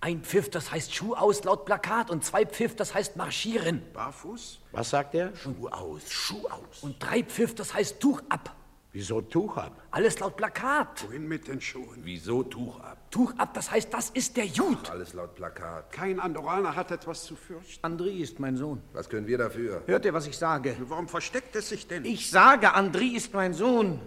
Ein 0.01 0.23
Pfiff, 0.23 0.51
das 0.51 0.71
heißt 0.71 0.95
Schuh 0.95 1.15
aus 1.15 1.43
laut 1.45 1.65
Plakat. 1.65 2.11
Und 2.11 2.25
zwei 2.25 2.45
Pfiff, 2.45 2.77
das 2.77 2.95
heißt 2.95 3.17
marschieren. 3.17 3.83
Barfuß? 3.93 4.61
Was 4.73 4.91
sagt 4.91 5.15
er? 5.15 5.35
Schuh 5.35 5.69
aus, 5.69 6.11
Schuh 6.11 6.47
aus. 6.49 6.83
Und 6.83 7.03
drei 7.03 7.23
Pfiff, 7.25 7.55
das 7.55 7.75
heißt 7.75 8.01
Tuch 8.01 8.23
ab. 8.29 8.55
Wieso 8.93 9.21
Tuch 9.21 9.59
ab? 9.59 9.83
Alles 9.91 10.19
laut 10.19 10.37
Plakat. 10.37 11.05
Wohin 11.07 11.29
mit 11.29 11.47
den 11.47 11.61
Schuhen? 11.61 12.01
Wieso 12.05 12.43
Tuch 12.43 12.81
ab? 12.81 13.11
Tuch 13.11 13.35
ab, 13.37 13.53
das 13.53 13.71
heißt, 13.71 13.93
das 13.93 14.09
ist 14.11 14.37
der 14.39 14.47
Jud. 14.47 14.89
Alles 14.91 15.13
laut 15.13 15.35
Plakat. 15.35 15.93
Kein 15.93 16.19
Andoraner 16.19 16.75
hat 16.75 16.91
etwas 16.91 17.25
zu 17.25 17.37
fürchten. 17.37 17.85
Andri 17.85 18.21
ist 18.23 18.41
mein 18.41 18.57
Sohn. 18.57 18.81
Was 18.95 19.11
können 19.11 19.27
wir 19.27 19.37
dafür? 19.37 19.83
Hört 19.87 20.07
ihr, 20.07 20.15
was 20.15 20.27
ich 20.27 20.39
sage? 20.39 20.75
Warum 20.81 21.07
versteckt 21.07 21.55
er 21.55 21.63
sich 21.63 21.87
denn? 21.87 22.05
Ich 22.07 22.31
sage, 22.31 22.73
Andri 22.73 23.09
ist 23.09 23.35
mein 23.35 23.53
Sohn. 23.53 24.01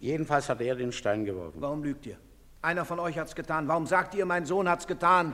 Jedenfalls 0.00 0.48
hat 0.48 0.60
er 0.60 0.74
den 0.74 0.90
Stein 0.90 1.24
geworfen. 1.24 1.60
Warum 1.60 1.84
lügt 1.84 2.04
ihr? 2.06 2.18
Einer 2.62 2.84
von 2.84 2.98
euch 2.98 3.16
hat's 3.18 3.36
getan. 3.36 3.68
Warum 3.68 3.86
sagt 3.86 4.16
ihr, 4.16 4.26
mein 4.26 4.44
Sohn 4.44 4.68
hat's 4.68 4.88
getan? 4.88 5.32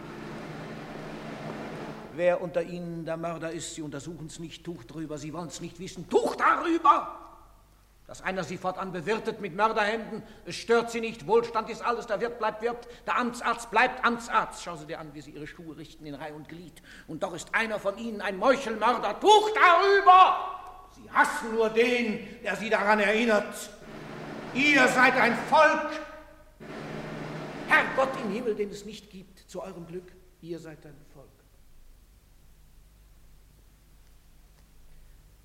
Wer 2.14 2.43
unter 2.43 2.62
Ihnen 2.62 3.06
der 3.06 3.16
Mörder 3.16 3.52
ist, 3.52 3.74
Sie 3.74 3.81
untersuchen's 3.81 4.39
nicht. 4.39 4.64
Tuch 4.64 4.85
drüber, 4.85 5.16
Sie 5.16 5.32
wollen's 5.32 5.62
nicht 5.62 5.81
wissen. 5.81 6.10
Tuch 6.10 6.36
darüber! 6.36 7.21
Dass 8.12 8.20
einer 8.20 8.44
Sie 8.44 8.59
fortan 8.59 8.93
bewirtet 8.93 9.40
mit 9.40 9.56
Mörderhänden, 9.56 10.22
es 10.44 10.56
stört 10.56 10.90
Sie 10.90 11.01
nicht. 11.01 11.26
Wohlstand 11.26 11.70
ist 11.70 11.80
alles, 11.80 12.06
der 12.06 12.20
Wirt 12.20 12.39
bleibt 12.39 12.60
Wirt, 12.60 12.86
der 13.06 13.16
Amtsarzt 13.16 13.70
bleibt 13.70 14.05
Amtsarzt. 14.05 14.62
Schau 14.62 14.76
Sie 14.76 14.84
dir 14.84 15.01
an, 15.01 15.14
wie 15.14 15.22
Sie 15.22 15.30
Ihre 15.30 15.47
Schuhe 15.47 15.78
richten 15.78 16.05
in 16.05 16.14
Reih 16.14 16.34
und 16.34 16.47
Glied. 16.47 16.82
Und 17.06 17.22
doch 17.22 17.32
ist 17.32 17.55
einer 17.55 17.80
von 17.80 17.97
Ihnen 17.97 18.20
ein 18.20 18.36
Meuchelmörder. 18.36 19.18
Tuch 19.18 19.51
darüber! 19.55 20.60
Sie 20.94 21.10
hassen 21.10 21.55
nur 21.55 21.70
den, 21.70 22.43
der 22.43 22.55
Sie 22.56 22.68
daran 22.68 23.01
erinnert. 23.01 23.70
Ihr 24.52 24.86
seid 24.89 25.14
ein 25.14 25.34
Volk. 25.48 25.93
Herrgott 27.66 28.14
im 28.22 28.30
Himmel, 28.30 28.55
den 28.55 28.68
es 28.68 28.84
nicht 28.84 29.09
gibt, 29.09 29.39
zu 29.48 29.62
eurem 29.62 29.86
Glück, 29.86 30.12
ihr 30.43 30.59
seid 30.59 30.84
ein 30.84 31.01
Volk. 31.14 31.30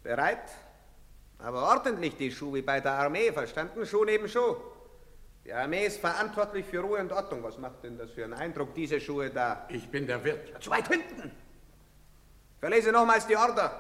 Bereit? 0.04 0.67
Aber 1.40 1.64
ordentlich 1.64 2.16
die 2.18 2.32
Schuhe, 2.32 2.56
wie 2.56 2.62
bei 2.62 2.80
der 2.80 2.94
Armee, 2.94 3.32
verstanden? 3.32 3.86
Schuh 3.86 4.06
neben 4.06 4.28
Schuh. 4.28 4.56
Die 5.46 5.54
Armee 5.54 5.86
ist 5.86 6.00
verantwortlich 6.00 6.66
für 6.66 6.80
Ruhe 6.80 7.00
und 7.00 7.12
Ordnung. 7.12 7.44
Was 7.44 7.58
macht 7.58 7.84
denn 7.84 7.98
das 7.98 8.12
für 8.12 8.26
einen 8.26 8.34
Eindruck, 8.34 8.74
diese 8.74 9.00
Schuhe 9.00 9.30
da? 9.30 9.66
Ich 9.70 9.90
bin 9.90 10.06
der 10.06 10.24
Wirt. 10.24 10.62
Zu 10.62 10.72
weit 10.72 10.88
hinten! 10.88 11.32
Verlese 12.60 12.92
nochmals 12.92 13.28
die 13.28 13.38
Order. 13.38 13.80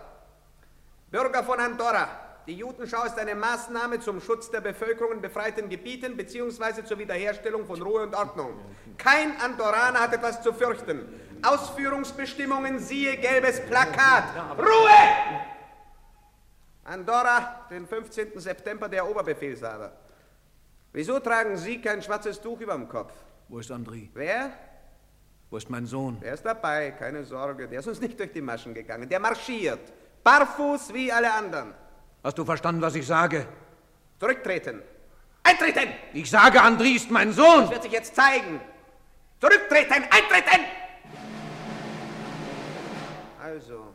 Bürger 1.09 1.43
von 1.43 1.59
Andorra, 1.59 2.07
die 2.45 2.53
Judenschau 2.53 3.03
ist 3.03 3.17
eine 3.19 3.35
Maßnahme 3.35 3.99
zum 3.99 4.21
Schutz 4.21 4.49
der 4.51 4.61
Bevölkerung 4.61 5.13
in 5.13 5.21
befreiten 5.21 5.67
Gebieten 5.67 6.15
bzw. 6.15 6.85
zur 6.85 6.99
Wiederherstellung 6.99 7.65
von 7.65 7.81
Ruhe 7.81 8.03
und 8.03 8.15
Ordnung. 8.15 8.59
Kein 8.97 9.39
Andorraner 9.41 9.99
hat 9.99 10.13
etwas 10.13 10.41
zu 10.41 10.53
fürchten. 10.53 11.05
Ausführungsbestimmungen 11.43 12.79
siehe 12.79 13.17
gelbes 13.17 13.59
Plakat. 13.65 14.23
Ruhe! 14.57 15.47
Andorra, 16.87 17.67
den 17.69 17.85
15. 17.85 18.39
September, 18.39 18.87
der 18.87 19.05
Oberbefehlshaber. 19.07 19.91
Wieso 20.93 21.19
tragen 21.19 21.57
Sie 21.57 21.81
kein 21.81 22.01
schwarzes 22.01 22.39
Tuch 22.39 22.61
über 22.61 22.73
dem 22.73 22.87
Kopf? 22.87 23.13
Wo 23.49 23.59
ist 23.59 23.69
Andri? 23.71 24.09
Wer? 24.13 24.51
Wo 25.49 25.57
ist 25.57 25.69
mein 25.69 25.85
Sohn? 25.85 26.19
Der 26.21 26.33
ist 26.33 26.45
dabei, 26.45 26.91
keine 26.91 27.25
Sorge. 27.25 27.67
Der 27.67 27.79
ist 27.79 27.87
uns 27.87 27.99
nicht 27.99 28.17
durch 28.17 28.31
die 28.31 28.41
Maschen 28.41 28.73
gegangen. 28.73 29.07
Der 29.09 29.19
marschiert. 29.19 29.91
Barfuß 30.23 30.93
wie 30.93 31.11
alle 31.11 31.31
anderen. 31.31 31.73
Hast 32.23 32.37
du 32.37 32.45
verstanden, 32.45 32.81
was 32.81 32.95
ich 32.95 33.05
sage? 33.05 33.45
Zurücktreten. 34.19 34.81
Eintreten! 35.43 35.93
Ich 36.13 36.29
sage, 36.29 36.61
Andri 36.61 36.91
ist 36.91 37.11
mein 37.11 37.31
Sohn! 37.31 37.61
Das 37.61 37.71
wird 37.71 37.83
sich 37.83 37.91
jetzt 37.91 38.15
zeigen. 38.15 38.59
Zurücktreten! 39.39 40.03
Eintreten! 40.03 40.65
Also, 43.41 43.93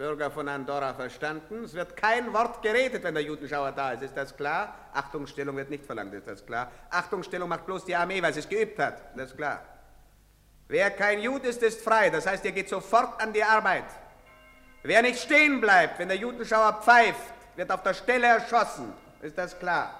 Bürger 0.00 0.30
von 0.30 0.48
Andorra 0.48 0.94
verstanden. 0.94 1.64
Es 1.64 1.74
wird 1.74 1.94
kein 1.94 2.32
Wort 2.32 2.62
geredet, 2.62 3.02
wenn 3.02 3.12
der 3.12 3.22
Judenschauer 3.22 3.70
da 3.72 3.92
ist. 3.92 4.02
Ist 4.02 4.16
das 4.16 4.34
klar? 4.34 4.74
Achtungsstellung 4.94 5.54
wird 5.56 5.68
nicht 5.68 5.84
verlangt, 5.84 6.14
ist 6.14 6.26
das 6.26 6.46
klar? 6.46 6.72
Achtungsstellung 6.88 7.46
macht 7.46 7.66
bloß 7.66 7.84
die 7.84 7.94
Armee, 7.94 8.22
weil 8.22 8.32
sie 8.32 8.40
es 8.40 8.48
geübt 8.48 8.78
hat. 8.78 9.02
Das 9.14 9.32
ist 9.32 9.36
klar. 9.36 9.62
Wer 10.68 10.90
kein 10.90 11.20
Jud 11.20 11.44
ist, 11.44 11.62
ist 11.62 11.82
frei. 11.82 12.08
Das 12.08 12.26
heißt, 12.26 12.42
ihr 12.46 12.52
geht 12.52 12.70
sofort 12.70 13.22
an 13.22 13.34
die 13.34 13.44
Arbeit. 13.44 13.84
Wer 14.82 15.02
nicht 15.02 15.20
stehen 15.20 15.60
bleibt, 15.60 15.98
wenn 15.98 16.08
der 16.08 16.16
Judenschauer 16.16 16.80
pfeift, 16.80 17.34
wird 17.56 17.70
auf 17.70 17.82
der 17.82 17.92
Stelle 17.92 18.26
erschossen. 18.26 18.94
Ist 19.20 19.36
das 19.36 19.58
klar? 19.58 19.94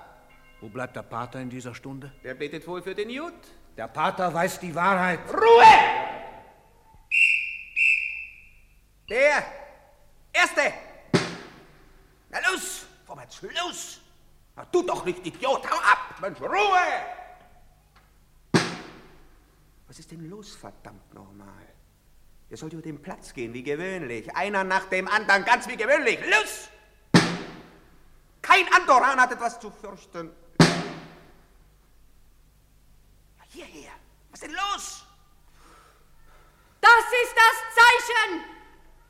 Wo 0.63 0.71
bleibt 0.71 0.97
der 0.97 1.03
Pater 1.03 1.41
in 1.41 1.51
dieser 1.51 1.75
Stunde? 1.75 2.11
Wer 2.23 2.33
betet 2.33 2.67
wohl 2.67 2.81
für 2.81 2.95
den 2.95 3.11
Jud? 3.11 3.35
Der 3.77 3.89
Pater 3.89 4.33
weiß 4.33 4.61
die 4.61 4.75
Wahrheit. 4.75 5.21
Ruhe! 5.31 6.01
Der 9.11 9.60
Erste! 10.33 10.73
Na 12.31 12.39
los! 12.51 12.87
Vorwärts, 13.07 13.43
los! 13.43 14.01
Na, 14.57 14.65
tu 14.65 14.83
doch 14.83 15.05
nicht, 15.05 15.27
Idiot! 15.27 15.69
Hau 15.71 15.77
ab! 15.77 16.21
Mensch, 16.21 16.41
Ruhe! 16.41 17.21
Was 19.89 19.99
ist 19.99 20.11
denn 20.11 20.31
los, 20.31 20.55
verdammt 20.55 21.13
nochmal? 21.13 21.67
Ihr 22.49 22.57
sollt 22.57 22.73
über 22.73 22.83
den 22.83 23.03
Platz 23.03 23.33
gehen, 23.33 23.53
wie 23.55 23.63
gewöhnlich. 23.63 24.35
Einer 24.37 24.65
nach 24.65 24.87
dem 24.87 25.09
anderen, 25.09 25.45
ganz 25.45 25.67
wie 25.69 25.77
gewöhnlich. 25.77 26.19
Los! 26.29 26.69
Kein 28.43 28.73
Andoran 28.73 29.21
hat 29.21 29.33
etwas 29.33 29.61
zu 29.61 29.71
fürchten. 29.71 30.31
Ja, 33.39 33.45
hierher. 33.49 33.93
Was 34.31 34.43
ist 34.43 34.49
denn 34.49 34.57
los? 34.57 35.05
Das 36.81 37.05
ist 37.23 37.35
das 37.37 37.57
Zeichen! 37.77 38.45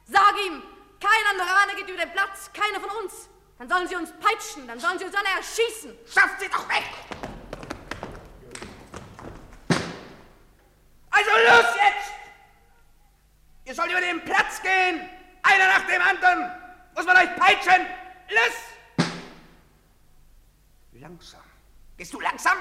Sag 0.04 0.34
ihm, 0.46 0.62
kein 1.00 1.10
Andorane 1.30 1.74
geht 1.76 1.88
über 1.88 1.98
den 2.04 2.12
Platz, 2.12 2.50
keiner 2.52 2.80
von 2.80 2.90
uns. 3.02 3.28
Dann 3.58 3.68
sollen 3.68 3.88
sie 3.88 3.96
uns 3.96 4.12
peitschen, 4.12 4.66
dann 4.66 4.78
sollen 4.78 4.98
sie 4.98 5.04
uns 5.04 5.14
alle 5.14 5.28
erschießen. 5.36 5.98
Schafft 6.06 6.40
sie 6.40 6.48
doch 6.48 6.68
weg! 6.68 6.84
Also 11.10 11.30
los 11.30 11.74
jetzt! 11.76 12.10
Ihr 13.64 13.74
sollt 13.74 13.90
über 13.90 14.00
den 14.00 14.24
Platz 14.24 14.62
gehen! 14.62 15.08
Einer 15.42 15.66
nach 15.66 15.86
dem 15.86 16.00
anderen! 16.00 16.52
Muss 16.94 17.04
man 17.04 17.16
euch 17.16 17.36
peitschen! 17.36 17.86
Los! 18.28 19.08
Langsam. 20.92 21.40
Gehst 21.96 22.12
du 22.12 22.20
langsam? 22.20 22.58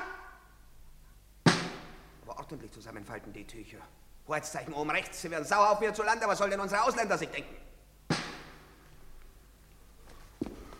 Aber 2.23 2.37
ordentlich 2.39 2.71
zusammenfalten 2.71 3.31
die 3.33 3.45
Tücher. 3.45 3.79
Hoheitszeichen 4.27 4.73
oben 4.73 4.91
rechts. 4.91 5.21
Sie 5.21 5.31
werden 5.31 5.45
sauer 5.45 5.71
auf 5.71 5.79
mir 5.79 5.93
zu 5.93 6.03
Lande. 6.03 6.27
Was 6.27 6.37
sollen 6.37 6.51
denn 6.51 6.59
unsere 6.59 6.83
Ausländer 6.83 7.17
sich 7.17 7.29
denken? 7.29 7.68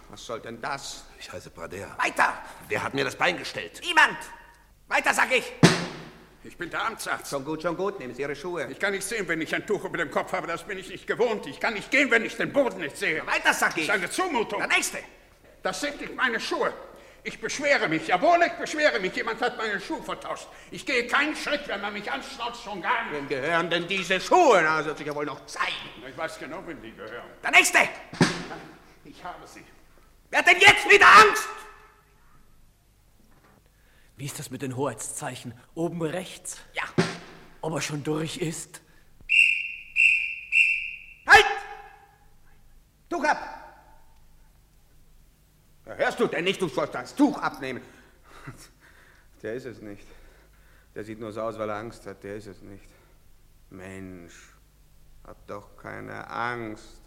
Was 0.10 0.26
soll 0.26 0.40
denn 0.40 0.60
das? 0.60 1.04
Ich 1.20 1.32
heiße 1.32 1.52
Brader. 1.52 1.96
Weiter! 1.98 2.34
Wer 2.68 2.84
hat 2.84 2.94
mir 2.94 3.06
das 3.06 3.16
Bein 3.16 3.38
gestellt? 3.38 3.80
Niemand! 3.84 4.18
Weiter, 4.88 5.14
sag 5.14 5.32
ich! 5.32 5.54
Ich 6.44 6.58
bin 6.58 6.70
der 6.70 6.84
Amtsarzt. 6.84 7.30
Schon 7.30 7.46
gut, 7.46 7.62
schon 7.62 7.78
gut. 7.78 8.00
Nehmen 8.00 8.16
Sie 8.16 8.24
Ihre 8.24 8.36
Schuhe. 8.36 8.68
Ich 8.72 8.80
kann 8.80 8.94
nicht 8.94 9.04
sehen, 9.04 9.28
wenn 9.28 9.40
ich 9.42 9.54
ein 9.54 9.68
Tuch 9.68 9.84
über 9.86 9.98
dem 9.98 10.10
Kopf 10.10 10.32
habe. 10.34 10.48
Das 10.48 10.64
bin 10.64 10.80
ich 10.80 10.90
nicht 10.90 11.06
gewohnt. 11.06 11.46
Ich 11.46 11.60
kann 11.60 11.74
nicht 11.74 11.92
gehen, 11.92 12.10
wenn 12.10 12.26
ich 12.26 12.36
den 12.38 12.52
Boden 12.52 12.80
nicht 12.80 12.98
sehe. 12.98 13.26
Weiter, 13.28 13.54
sag 13.54 13.78
ich! 13.78 13.86
Das 13.88 13.98
ist 13.98 14.02
eine 14.02 14.10
Zumutung. 14.10 14.60
Der 14.60 14.68
Nächste! 14.70 14.98
Das 15.62 15.80
sind 15.80 16.02
nicht 16.02 16.16
meine 16.16 16.40
Schuhe. 16.40 16.74
Ich 17.24 17.40
beschwere 17.40 17.88
mich. 17.90 18.08
Jawohl, 18.08 18.40
ich 18.48 18.54
beschwere 18.54 19.00
mich. 19.00 19.14
Jemand 19.16 19.40
hat 19.42 19.58
meine 19.58 19.80
Schuhe 19.80 20.02
vertauscht. 20.02 20.48
Ich 20.72 20.86
gehe 20.86 21.06
keinen 21.06 21.36
Schritt, 21.36 21.68
wenn 21.68 21.82
man 21.82 21.94
mich 21.94 22.10
anschnauzt, 22.10 22.64
schon 22.64 22.82
gar 22.82 23.04
nicht. 23.04 23.16
Wem 23.16 23.28
gehören 23.28 23.70
denn 23.70 23.88
diese 23.88 24.20
Schuhe? 24.20 24.62
Na, 24.64 24.78
das 24.78 24.88
wird 24.88 24.98
sich 24.98 25.08
ja 25.08 25.14
wohl 25.14 25.26
noch 25.26 25.46
zeigen. 25.46 25.76
Ich 26.10 26.18
weiß 26.18 26.40
genau, 26.40 26.66
wem 26.66 26.82
die 26.82 26.96
gehören. 26.96 27.30
Der 27.44 27.52
Nächste! 27.52 27.80
Ich 29.04 29.24
habe 29.24 29.46
sie. 29.46 29.66
Wer 30.30 30.40
hat 30.40 30.48
denn 30.48 30.60
jetzt 30.60 30.90
wieder 30.90 31.08
Angst? 31.08 31.50
Wie 34.16 34.26
ist 34.26 34.38
das 34.38 34.52
mit 34.52 34.62
den 34.62 34.76
Hoheitszeichen? 34.76 35.54
Oben 35.76 36.02
rechts? 36.02 36.60
Ja. 36.74 36.84
Ob 37.62 37.74
er 37.74 37.82
schon 37.82 38.04
durch 38.04 38.38
ist? 38.38 38.82
Halt! 41.26 41.46
Tuch 43.10 43.24
ab! 43.24 43.60
Ja, 45.86 45.94
hörst 45.96 46.20
du 46.20 46.28
denn 46.28 46.44
nicht, 46.44 46.62
du 46.62 46.68
sollst 46.68 46.94
das 46.94 47.16
Tuch 47.16 47.38
abnehmen. 47.38 47.82
Der 49.42 49.54
ist 49.54 49.66
es 49.66 49.82
nicht. 49.82 50.06
Der 50.96 51.04
sieht 51.04 51.20
nur 51.20 51.32
so 51.32 51.42
aus, 51.42 51.58
weil 51.58 51.70
er 51.70 51.78
Angst 51.78 52.06
hat. 52.06 52.24
Der 52.24 52.36
ist 52.36 52.48
es 52.48 52.62
nicht. 52.62 52.90
Mensch, 53.70 54.34
hab 55.24 55.48
doch 55.48 55.78
keine 55.78 56.30
Angst. 56.30 57.02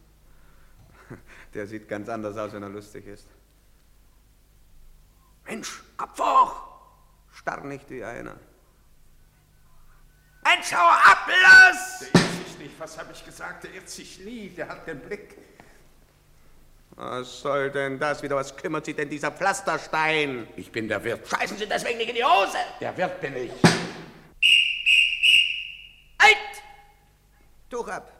Der 1.55 1.66
sieht 1.66 1.89
ganz 1.89 2.09
anders 2.09 2.36
aus, 2.36 2.52
wenn 2.52 2.62
er 2.62 2.68
lustig 2.68 3.06
ist. 3.06 3.28
Mensch, 5.44 5.82
Kopf 5.97 6.18
hoch! 6.18 6.62
Starr 7.32 7.64
nicht 7.64 7.89
wie 7.90 8.05
einer. 8.05 8.36
Mensch, 10.44 10.72
hau 10.72 10.89
ab, 10.89 11.26
los! 11.28 12.10
Der 12.12 12.20
irrt 12.20 12.47
sich 12.47 12.59
nicht. 12.59 12.80
Was 12.80 12.98
habe 12.98 13.12
ich 13.12 13.24
gesagt? 13.24 13.64
Der 13.64 13.74
irrt 13.74 13.89
sich 13.89 14.18
nie. 14.20 14.51
Der 14.51 14.68
hat 14.68 14.86
den 14.86 15.01
Blick. 15.01 15.36
Was 16.94 17.40
soll 17.40 17.70
denn 17.70 17.98
das 17.98 18.22
wieder? 18.22 18.36
Was 18.36 18.55
kümmert 18.55 18.84
sich 18.84 18.94
denn 18.94 19.09
dieser 19.09 19.30
Pflasterstein? 19.30 20.47
Ich 20.56 20.70
bin 20.70 20.89
der 20.89 21.02
Wirt. 21.02 21.26
Scheißen 21.26 21.56
Sie 21.56 21.66
deswegen 21.66 21.97
nicht 21.97 22.10
in 22.10 22.16
die 22.16 22.24
Hose! 22.24 22.59
Der 22.80 22.94
Wirt 22.97 23.20
bin 23.20 23.36
ich. 23.36 23.52
Halt! 26.20 26.36
Tuch 27.70 27.89
ab! 27.89 28.12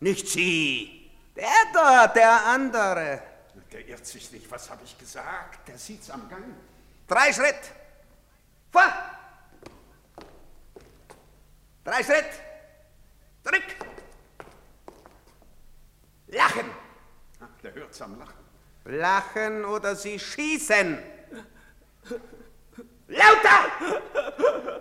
Nicht 0.00 0.26
Sie! 0.28 0.95
Der 1.36 1.44
dort, 1.72 2.16
der 2.16 2.46
andere! 2.46 3.22
Der 3.70 3.86
irrt 3.86 4.06
sich 4.06 4.32
nicht. 4.32 4.50
Was 4.50 4.70
habe 4.70 4.82
ich 4.84 4.96
gesagt? 4.98 5.68
Der 5.68 5.76
sieht's 5.76 6.08
am 6.10 6.28
Gang. 6.30 6.44
Drei 7.06 7.32
Schritt! 7.32 7.60
Vor! 8.72 8.92
Drei 11.84 12.02
Schritt! 12.02 12.24
Zurück! 13.44 13.62
Lachen! 16.28 16.70
Ach, 17.40 17.60
Der 17.62 17.74
hört's 17.74 18.00
am 18.00 18.18
Lachen. 18.18 18.34
Lachen 18.84 19.64
oder 19.64 19.94
Sie 19.94 20.18
schießen! 20.18 20.98
Lauter! 23.08 23.70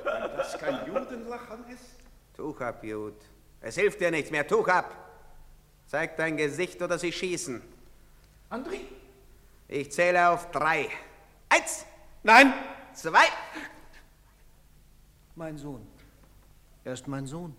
Wenn 0.04 0.38
das 0.38 0.58
kein 0.58 0.88
Judenlachen 0.88 1.70
ist? 1.70 2.00
Tuch 2.36 2.62
ab, 2.62 2.84
Jud. 2.84 3.16
Es 3.62 3.76
hilft 3.76 4.00
dir 4.00 4.12
nichts 4.12 4.32
mehr. 4.32 4.48
Tuch 4.48 4.68
ab! 4.68 5.05
Zeig 5.88 6.18
dein 6.18 6.38
Gesicht 6.38 6.82
oder 6.82 6.98
Sie 6.98 7.12
schießen. 7.12 7.62
André? 8.50 8.80
Ich 9.68 9.92
zähle 9.92 10.30
auf 10.30 10.52
drei. 10.52 10.90
Eins! 11.50 11.86
Nein! 12.24 12.54
Zwei! 12.94 13.26
Mein 15.36 15.58
Sohn. 15.58 15.86
Er 16.84 16.94
ist 16.94 17.08
mein 17.08 17.28
Sohn. 17.28 17.56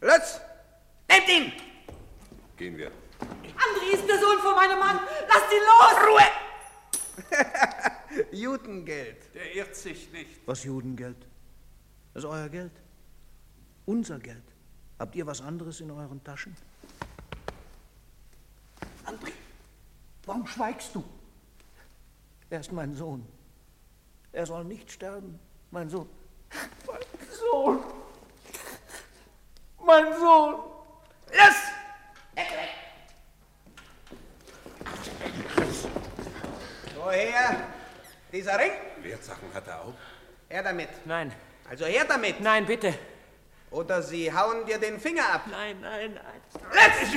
Lutz! 0.00 0.40
Nehmt 1.08 1.28
ihn! 1.28 1.52
Gehen 2.56 2.76
wir. 2.76 2.90
André 3.20 3.94
ist 3.94 4.08
der 4.08 4.18
Sohn 4.18 4.38
von 4.38 4.54
meinem 4.54 4.78
Mann. 4.78 5.00
Lasst 5.28 5.52
ihn 5.52 5.62
los! 5.66 5.96
Ruhe! 6.08 6.48
Judengeld. 8.32 9.34
Der 9.34 9.54
irrt 9.54 9.76
sich 9.76 10.10
nicht. 10.12 10.40
Was 10.46 10.64
Judengeld? 10.64 11.26
Das 12.14 12.24
ist 12.24 12.30
euer 12.30 12.48
Geld. 12.48 12.72
Unser 13.86 14.18
Geld. 14.18 14.42
Habt 14.98 15.14
ihr 15.14 15.26
was 15.26 15.40
anderes 15.40 15.80
in 15.80 15.90
euren 15.90 16.22
Taschen? 16.24 16.56
André, 19.08 19.32
warum 20.26 20.46
schweigst 20.46 20.94
du? 20.94 21.02
Er 22.50 22.60
ist 22.60 22.72
mein 22.72 22.94
Sohn. 22.94 23.26
Er 24.32 24.44
soll 24.44 24.64
nicht 24.64 24.92
sterben, 24.92 25.40
mein 25.70 25.88
Sohn. 25.88 26.10
Mein 26.86 27.00
Sohn. 27.40 27.78
Mein 29.82 30.12
Sohn. 30.18 30.54
Los! 31.30 31.58
Woher? 36.96 37.56
Dieser 38.30 38.58
Ring? 38.58 38.72
Wertsachen 39.00 39.54
hat 39.54 39.66
er 39.68 39.84
auch. 39.84 39.94
Her 40.50 40.62
damit. 40.62 40.90
Nein. 41.06 41.32
Also 41.66 41.86
her 41.86 42.04
damit. 42.04 42.40
Nein, 42.42 42.66
bitte. 42.66 42.92
Oder 43.70 44.02
sie 44.02 44.32
hauen 44.32 44.64
dir 44.66 44.78
den 44.78 44.98
Finger 44.98 45.34
ab. 45.34 45.46
Nein, 45.50 45.80
nein, 45.80 46.14
nein. 46.14 46.40
Let's! 46.72 47.12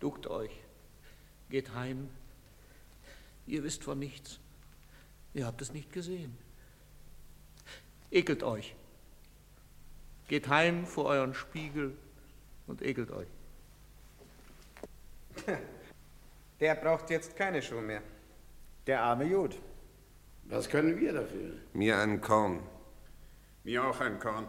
Duckt 0.00 0.26
euch. 0.26 0.50
Geht 1.50 1.74
heim. 1.74 2.08
Ihr 3.46 3.62
wisst 3.62 3.84
von 3.84 3.98
nichts. 3.98 4.40
Ihr 5.34 5.46
habt 5.46 5.62
es 5.62 5.72
nicht 5.72 5.92
gesehen. 5.92 6.36
Ekelt 8.10 8.42
euch. 8.42 8.74
Geht 10.26 10.48
heim 10.48 10.86
vor 10.86 11.04
euren 11.06 11.34
Spiegel 11.34 11.96
und 12.66 12.82
ekelt 12.82 13.10
euch. 13.10 13.28
Der 16.60 16.74
braucht 16.74 17.08
jetzt 17.10 17.36
keine 17.36 17.62
Schuhe 17.62 17.82
mehr. 17.82 18.02
Der 18.86 19.02
arme 19.02 19.24
Jud. 19.24 19.58
Was 20.44 20.68
können 20.68 20.98
wir 21.00 21.12
dafür? 21.12 21.54
Mir 21.72 21.98
einen 21.98 22.20
Korn. 22.20 22.60
Mir 23.64 23.84
auch 23.84 24.00
ein 24.00 24.18
Korn. 24.18 24.46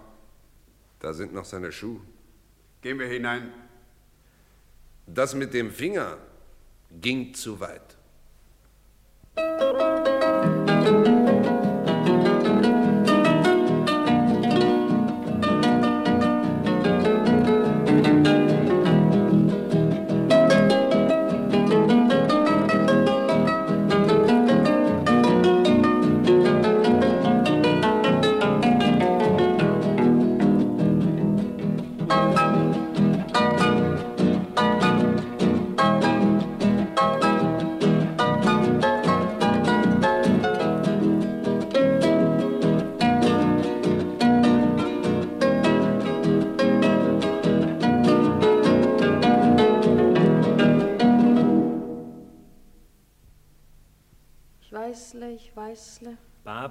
Da 0.99 1.13
sind 1.13 1.33
noch 1.33 1.45
seine 1.45 1.71
Schuhe. 1.71 2.01
Gehen 2.81 2.99
wir 2.99 3.07
hinein. 3.07 3.53
Das 5.07 5.33
mit 5.35 5.53
dem 5.53 5.71
Finger 5.71 6.17
ging 6.91 7.33
zu 7.33 7.59
weit. 7.59 7.97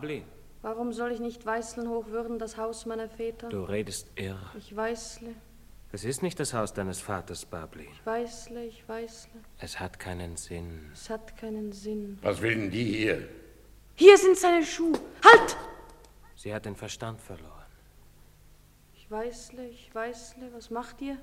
Babli, 0.01 0.25
Warum 0.63 0.95
soll 0.95 1.13
ich 1.13 1.21
nicht 1.21 1.45
Weißeln 1.45 1.87
hochwürden, 1.89 2.39
das 2.39 2.57
Haus 2.57 2.87
meiner 2.87 3.09
Väter? 3.09 3.51
du 3.51 3.65
redest 3.65 4.11
irr. 4.15 4.39
Ich 4.57 4.75
Weißle, 4.75 5.35
Es 5.93 6.05
ist 6.05 6.23
nicht 6.23 6.41
das 6.41 6.55
Haus 6.55 6.73
deines 6.73 7.01
Vaters, 7.01 7.45
Babli. 7.45 7.87
ich 7.93 8.07
Weißle, 8.07 8.65
ich 8.65 8.89
Weißle. 8.89 9.33
Es 9.59 9.79
hat 9.79 9.99
keinen 9.99 10.39
Sinn. 10.39 10.89
Es 10.95 11.11
hat 11.11 11.37
keinen 11.37 11.73
Sinn. 11.73 12.19
Was 12.23 12.41
will 12.41 12.55
denn 12.55 12.71
die 12.71 12.85
hier? 12.85 13.29
Hier 13.97 14.17
sind 14.17 14.39
seine 14.39 14.65
Schuhe. 14.65 14.99
Halt! 15.23 15.57
Sie 16.35 16.55
hat 16.55 16.65
den 16.65 16.77
Verstand 16.77 17.21
verloren. 17.21 17.51
Ich 18.95 19.11
Weißle, 19.11 19.67
ich 19.69 19.95
Weißle, 19.95 20.51
was 20.55 20.71
macht 20.71 21.03
ihr? 21.03 21.19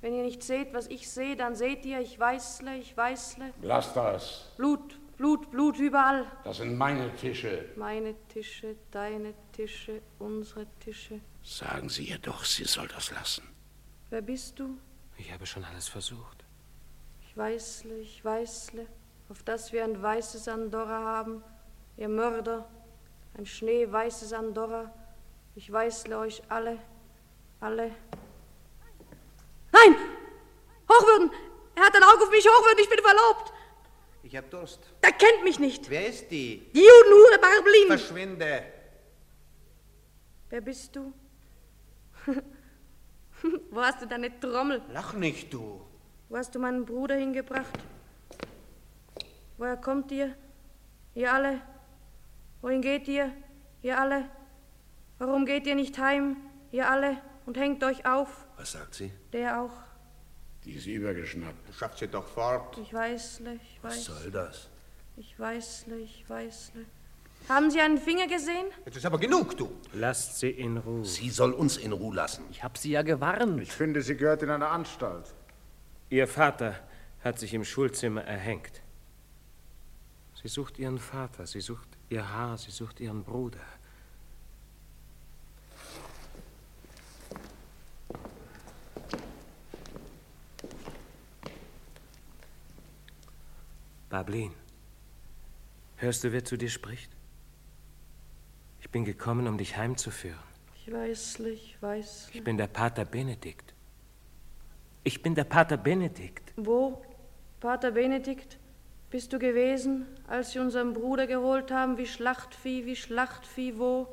Wenn 0.00 0.14
ihr 0.14 0.22
nicht 0.22 0.44
seht, 0.44 0.72
was 0.74 0.86
ich 0.86 1.10
sehe, 1.10 1.34
dann 1.34 1.56
seht 1.56 1.84
ihr, 1.84 1.98
ich 2.00 2.20
Weißle, 2.20 2.76
ich 2.76 2.96
Weißle. 2.96 3.52
Lass 3.62 3.92
das. 3.94 4.52
Blut, 4.56 4.99
Blut, 5.20 5.50
Blut 5.50 5.78
überall. 5.78 6.24
Das 6.44 6.56
sind 6.56 6.78
meine 6.78 7.14
Tische. 7.14 7.66
Meine 7.76 8.14
Tische, 8.28 8.76
deine 8.90 9.34
Tische, 9.52 10.00
unsere 10.18 10.64
Tische. 10.82 11.20
Sagen 11.42 11.90
Sie 11.90 12.04
ihr 12.04 12.16
doch, 12.16 12.42
sie 12.42 12.64
soll 12.64 12.88
das 12.88 13.10
lassen. 13.10 13.46
Wer 14.08 14.22
bist 14.22 14.58
du? 14.58 14.78
Ich 15.18 15.30
habe 15.30 15.44
schon 15.44 15.62
alles 15.62 15.88
versucht. 15.88 16.42
Ich 17.20 17.36
Weißle, 17.36 17.98
ich 17.98 18.24
Weißle, 18.24 18.86
auf 19.28 19.42
dass 19.42 19.74
wir 19.74 19.84
ein 19.84 20.00
weißes 20.00 20.48
Andorra 20.48 21.04
haben, 21.04 21.44
ihr 21.98 22.08
Mörder, 22.08 22.66
ein 23.36 23.44
schneeweißes 23.44 24.32
Andorra. 24.32 24.90
Ich 25.54 25.70
Weißle 25.70 26.16
euch 26.16 26.42
alle, 26.48 26.78
alle. 27.60 27.90
Nein! 29.70 29.96
Hochwürden! 30.88 31.30
Er 31.74 31.82
hat 31.84 31.94
ein 31.94 32.04
Auge 32.04 32.22
auf 32.22 32.30
mich, 32.30 32.46
Hochwürden, 32.48 32.82
ich 32.82 32.88
bin 32.88 33.00
verlobt! 33.00 33.59
Ich 34.30 34.36
hab 34.36 34.48
Durst. 34.48 34.78
Er 35.02 35.10
kennt 35.10 35.42
mich 35.42 35.58
nicht! 35.58 35.90
Wer 35.90 36.06
ist 36.06 36.30
die? 36.30 36.62
Die 36.72 36.78
Judenhure 36.78 37.38
Barblin! 37.40 37.88
Verschwinde. 37.88 38.62
Wer 40.48 40.60
bist 40.60 40.94
du? 40.94 41.12
Wo 43.70 43.80
hast 43.80 44.02
du 44.02 44.06
deine 44.06 44.38
Trommel? 44.38 44.82
Lach 44.92 45.14
nicht, 45.14 45.52
du. 45.52 45.80
Wo 46.28 46.36
hast 46.36 46.54
du 46.54 46.60
meinen 46.60 46.84
Bruder 46.84 47.16
hingebracht? 47.16 47.76
Woher 49.58 49.76
kommt 49.76 50.12
ihr? 50.12 50.36
Ihr 51.16 51.32
alle? 51.32 51.60
Wohin 52.60 52.82
geht 52.82 53.08
ihr? 53.08 53.32
Ihr 53.82 53.98
alle? 53.98 54.30
Warum 55.18 55.44
geht 55.44 55.66
ihr 55.66 55.74
nicht 55.74 55.98
heim? 55.98 56.36
Ihr 56.70 56.88
alle? 56.88 57.20
Und 57.46 57.56
hängt 57.58 57.82
euch 57.82 58.06
auf? 58.06 58.46
Was 58.56 58.70
sagt 58.70 58.94
sie? 58.94 59.10
Der 59.32 59.60
auch. 59.60 59.89
Die 60.64 60.72
ist 60.72 60.86
übergeschnappt. 60.86 61.74
Schafft 61.74 61.98
sie 61.98 62.08
doch 62.08 62.26
fort. 62.26 62.76
Ich 62.78 62.92
weißle, 62.92 63.54
ich 63.54 63.82
weiß. 63.82 63.92
Was 63.92 64.04
soll 64.04 64.30
das? 64.30 64.68
Ich 65.16 65.38
weißle, 65.38 65.98
ich 65.98 66.24
weißle. 66.28 66.84
Haben 67.48 67.70
Sie 67.70 67.80
einen 67.80 67.98
Finger 67.98 68.26
gesehen? 68.26 68.66
Jetzt 68.84 68.98
ist 68.98 69.06
aber 69.06 69.18
genug, 69.18 69.56
du. 69.56 69.72
Lasst 69.94 70.38
sie 70.38 70.50
in 70.50 70.76
Ruhe. 70.76 71.04
Sie 71.04 71.30
soll 71.30 71.52
uns 71.52 71.78
in 71.78 71.92
Ruhe 71.92 72.14
lassen. 72.14 72.44
Ich 72.50 72.62
hab 72.62 72.76
sie 72.76 72.90
ja 72.90 73.02
gewarnt. 73.02 73.60
Ich 73.62 73.72
finde, 73.72 74.02
sie 74.02 74.16
gehört 74.16 74.42
in 74.42 74.50
eine 74.50 74.68
Anstalt. 74.68 75.32
Ihr 76.10 76.28
Vater 76.28 76.78
hat 77.24 77.38
sich 77.38 77.54
im 77.54 77.64
Schulzimmer 77.64 78.22
erhängt. 78.24 78.82
Sie 80.40 80.48
sucht 80.48 80.78
ihren 80.78 80.98
Vater, 80.98 81.46
sie 81.46 81.60
sucht 81.60 81.88
ihr 82.08 82.28
Haar, 82.30 82.56
sie 82.56 82.70
sucht 82.70 83.00
ihren 83.00 83.24
Bruder. 83.24 83.60
Bablin, 94.10 94.50
hörst 95.98 96.24
du, 96.24 96.32
wer 96.32 96.44
zu 96.44 96.56
dir 96.56 96.68
spricht? 96.68 97.12
Ich 98.80 98.90
bin 98.90 99.04
gekommen, 99.04 99.46
um 99.46 99.56
dich 99.56 99.76
heimzuführen. 99.76 100.50
Ich 100.74 100.92
weißle, 100.92 101.50
ich 101.50 101.80
weißle. 101.80 102.34
Ich 102.34 102.42
bin 102.42 102.58
der 102.58 102.66
Pater 102.66 103.04
Benedikt. 103.04 103.72
Ich 105.04 105.22
bin 105.22 105.36
der 105.36 105.44
Pater 105.44 105.76
Benedikt. 105.76 106.52
Wo, 106.56 107.00
Pater 107.60 107.92
Benedikt, 107.92 108.58
bist 109.10 109.32
du 109.32 109.38
gewesen, 109.38 110.06
als 110.26 110.50
sie 110.50 110.58
unseren 110.58 110.92
Bruder 110.92 111.28
geholt 111.28 111.70
haben, 111.70 111.96
wie 111.96 112.06
Schlachtvieh, 112.06 112.86
wie 112.86 112.96
Schlachtvieh, 112.96 113.78
wo? 113.78 114.08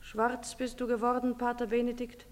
Schwarz 0.00 0.56
bist 0.56 0.80
du 0.80 0.88
geworden, 0.88 1.38
Pater 1.38 1.68
Benedikt. 1.68 2.26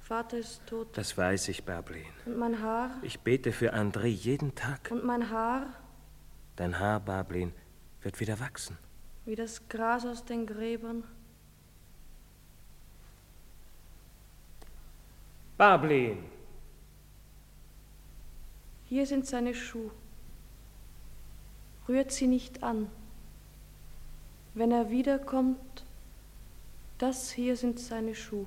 Vater 0.00 0.38
ist 0.38 0.66
tot. 0.66 0.88
Das 0.94 1.16
weiß 1.16 1.46
ich, 1.50 1.62
Bablin. 1.62 2.02
Und 2.26 2.36
mein 2.36 2.60
Haar? 2.60 2.90
Ich 3.02 3.20
bete 3.20 3.52
für 3.52 3.74
André 3.74 4.06
jeden 4.06 4.56
Tag. 4.56 4.90
Und 4.90 5.04
mein 5.04 5.30
Haar? 5.30 5.66
Dein 6.56 6.78
Haar, 6.78 7.00
Bablin, 7.00 7.52
wird 8.02 8.20
wieder 8.20 8.38
wachsen. 8.40 8.76
Wie 9.24 9.36
das 9.36 9.68
Gras 9.68 10.04
aus 10.04 10.24
den 10.24 10.46
Gräbern. 10.46 11.04
Bablin! 15.56 16.24
Hier 18.86 19.06
sind 19.06 19.26
seine 19.26 19.54
Schuhe. 19.54 19.90
Rührt 21.88 22.12
sie 22.12 22.26
nicht 22.26 22.62
an. 22.62 22.90
Wenn 24.54 24.70
er 24.70 24.90
wiederkommt, 24.90 25.84
das 26.98 27.30
hier 27.30 27.56
sind 27.56 27.80
seine 27.80 28.14
Schuhe. 28.14 28.46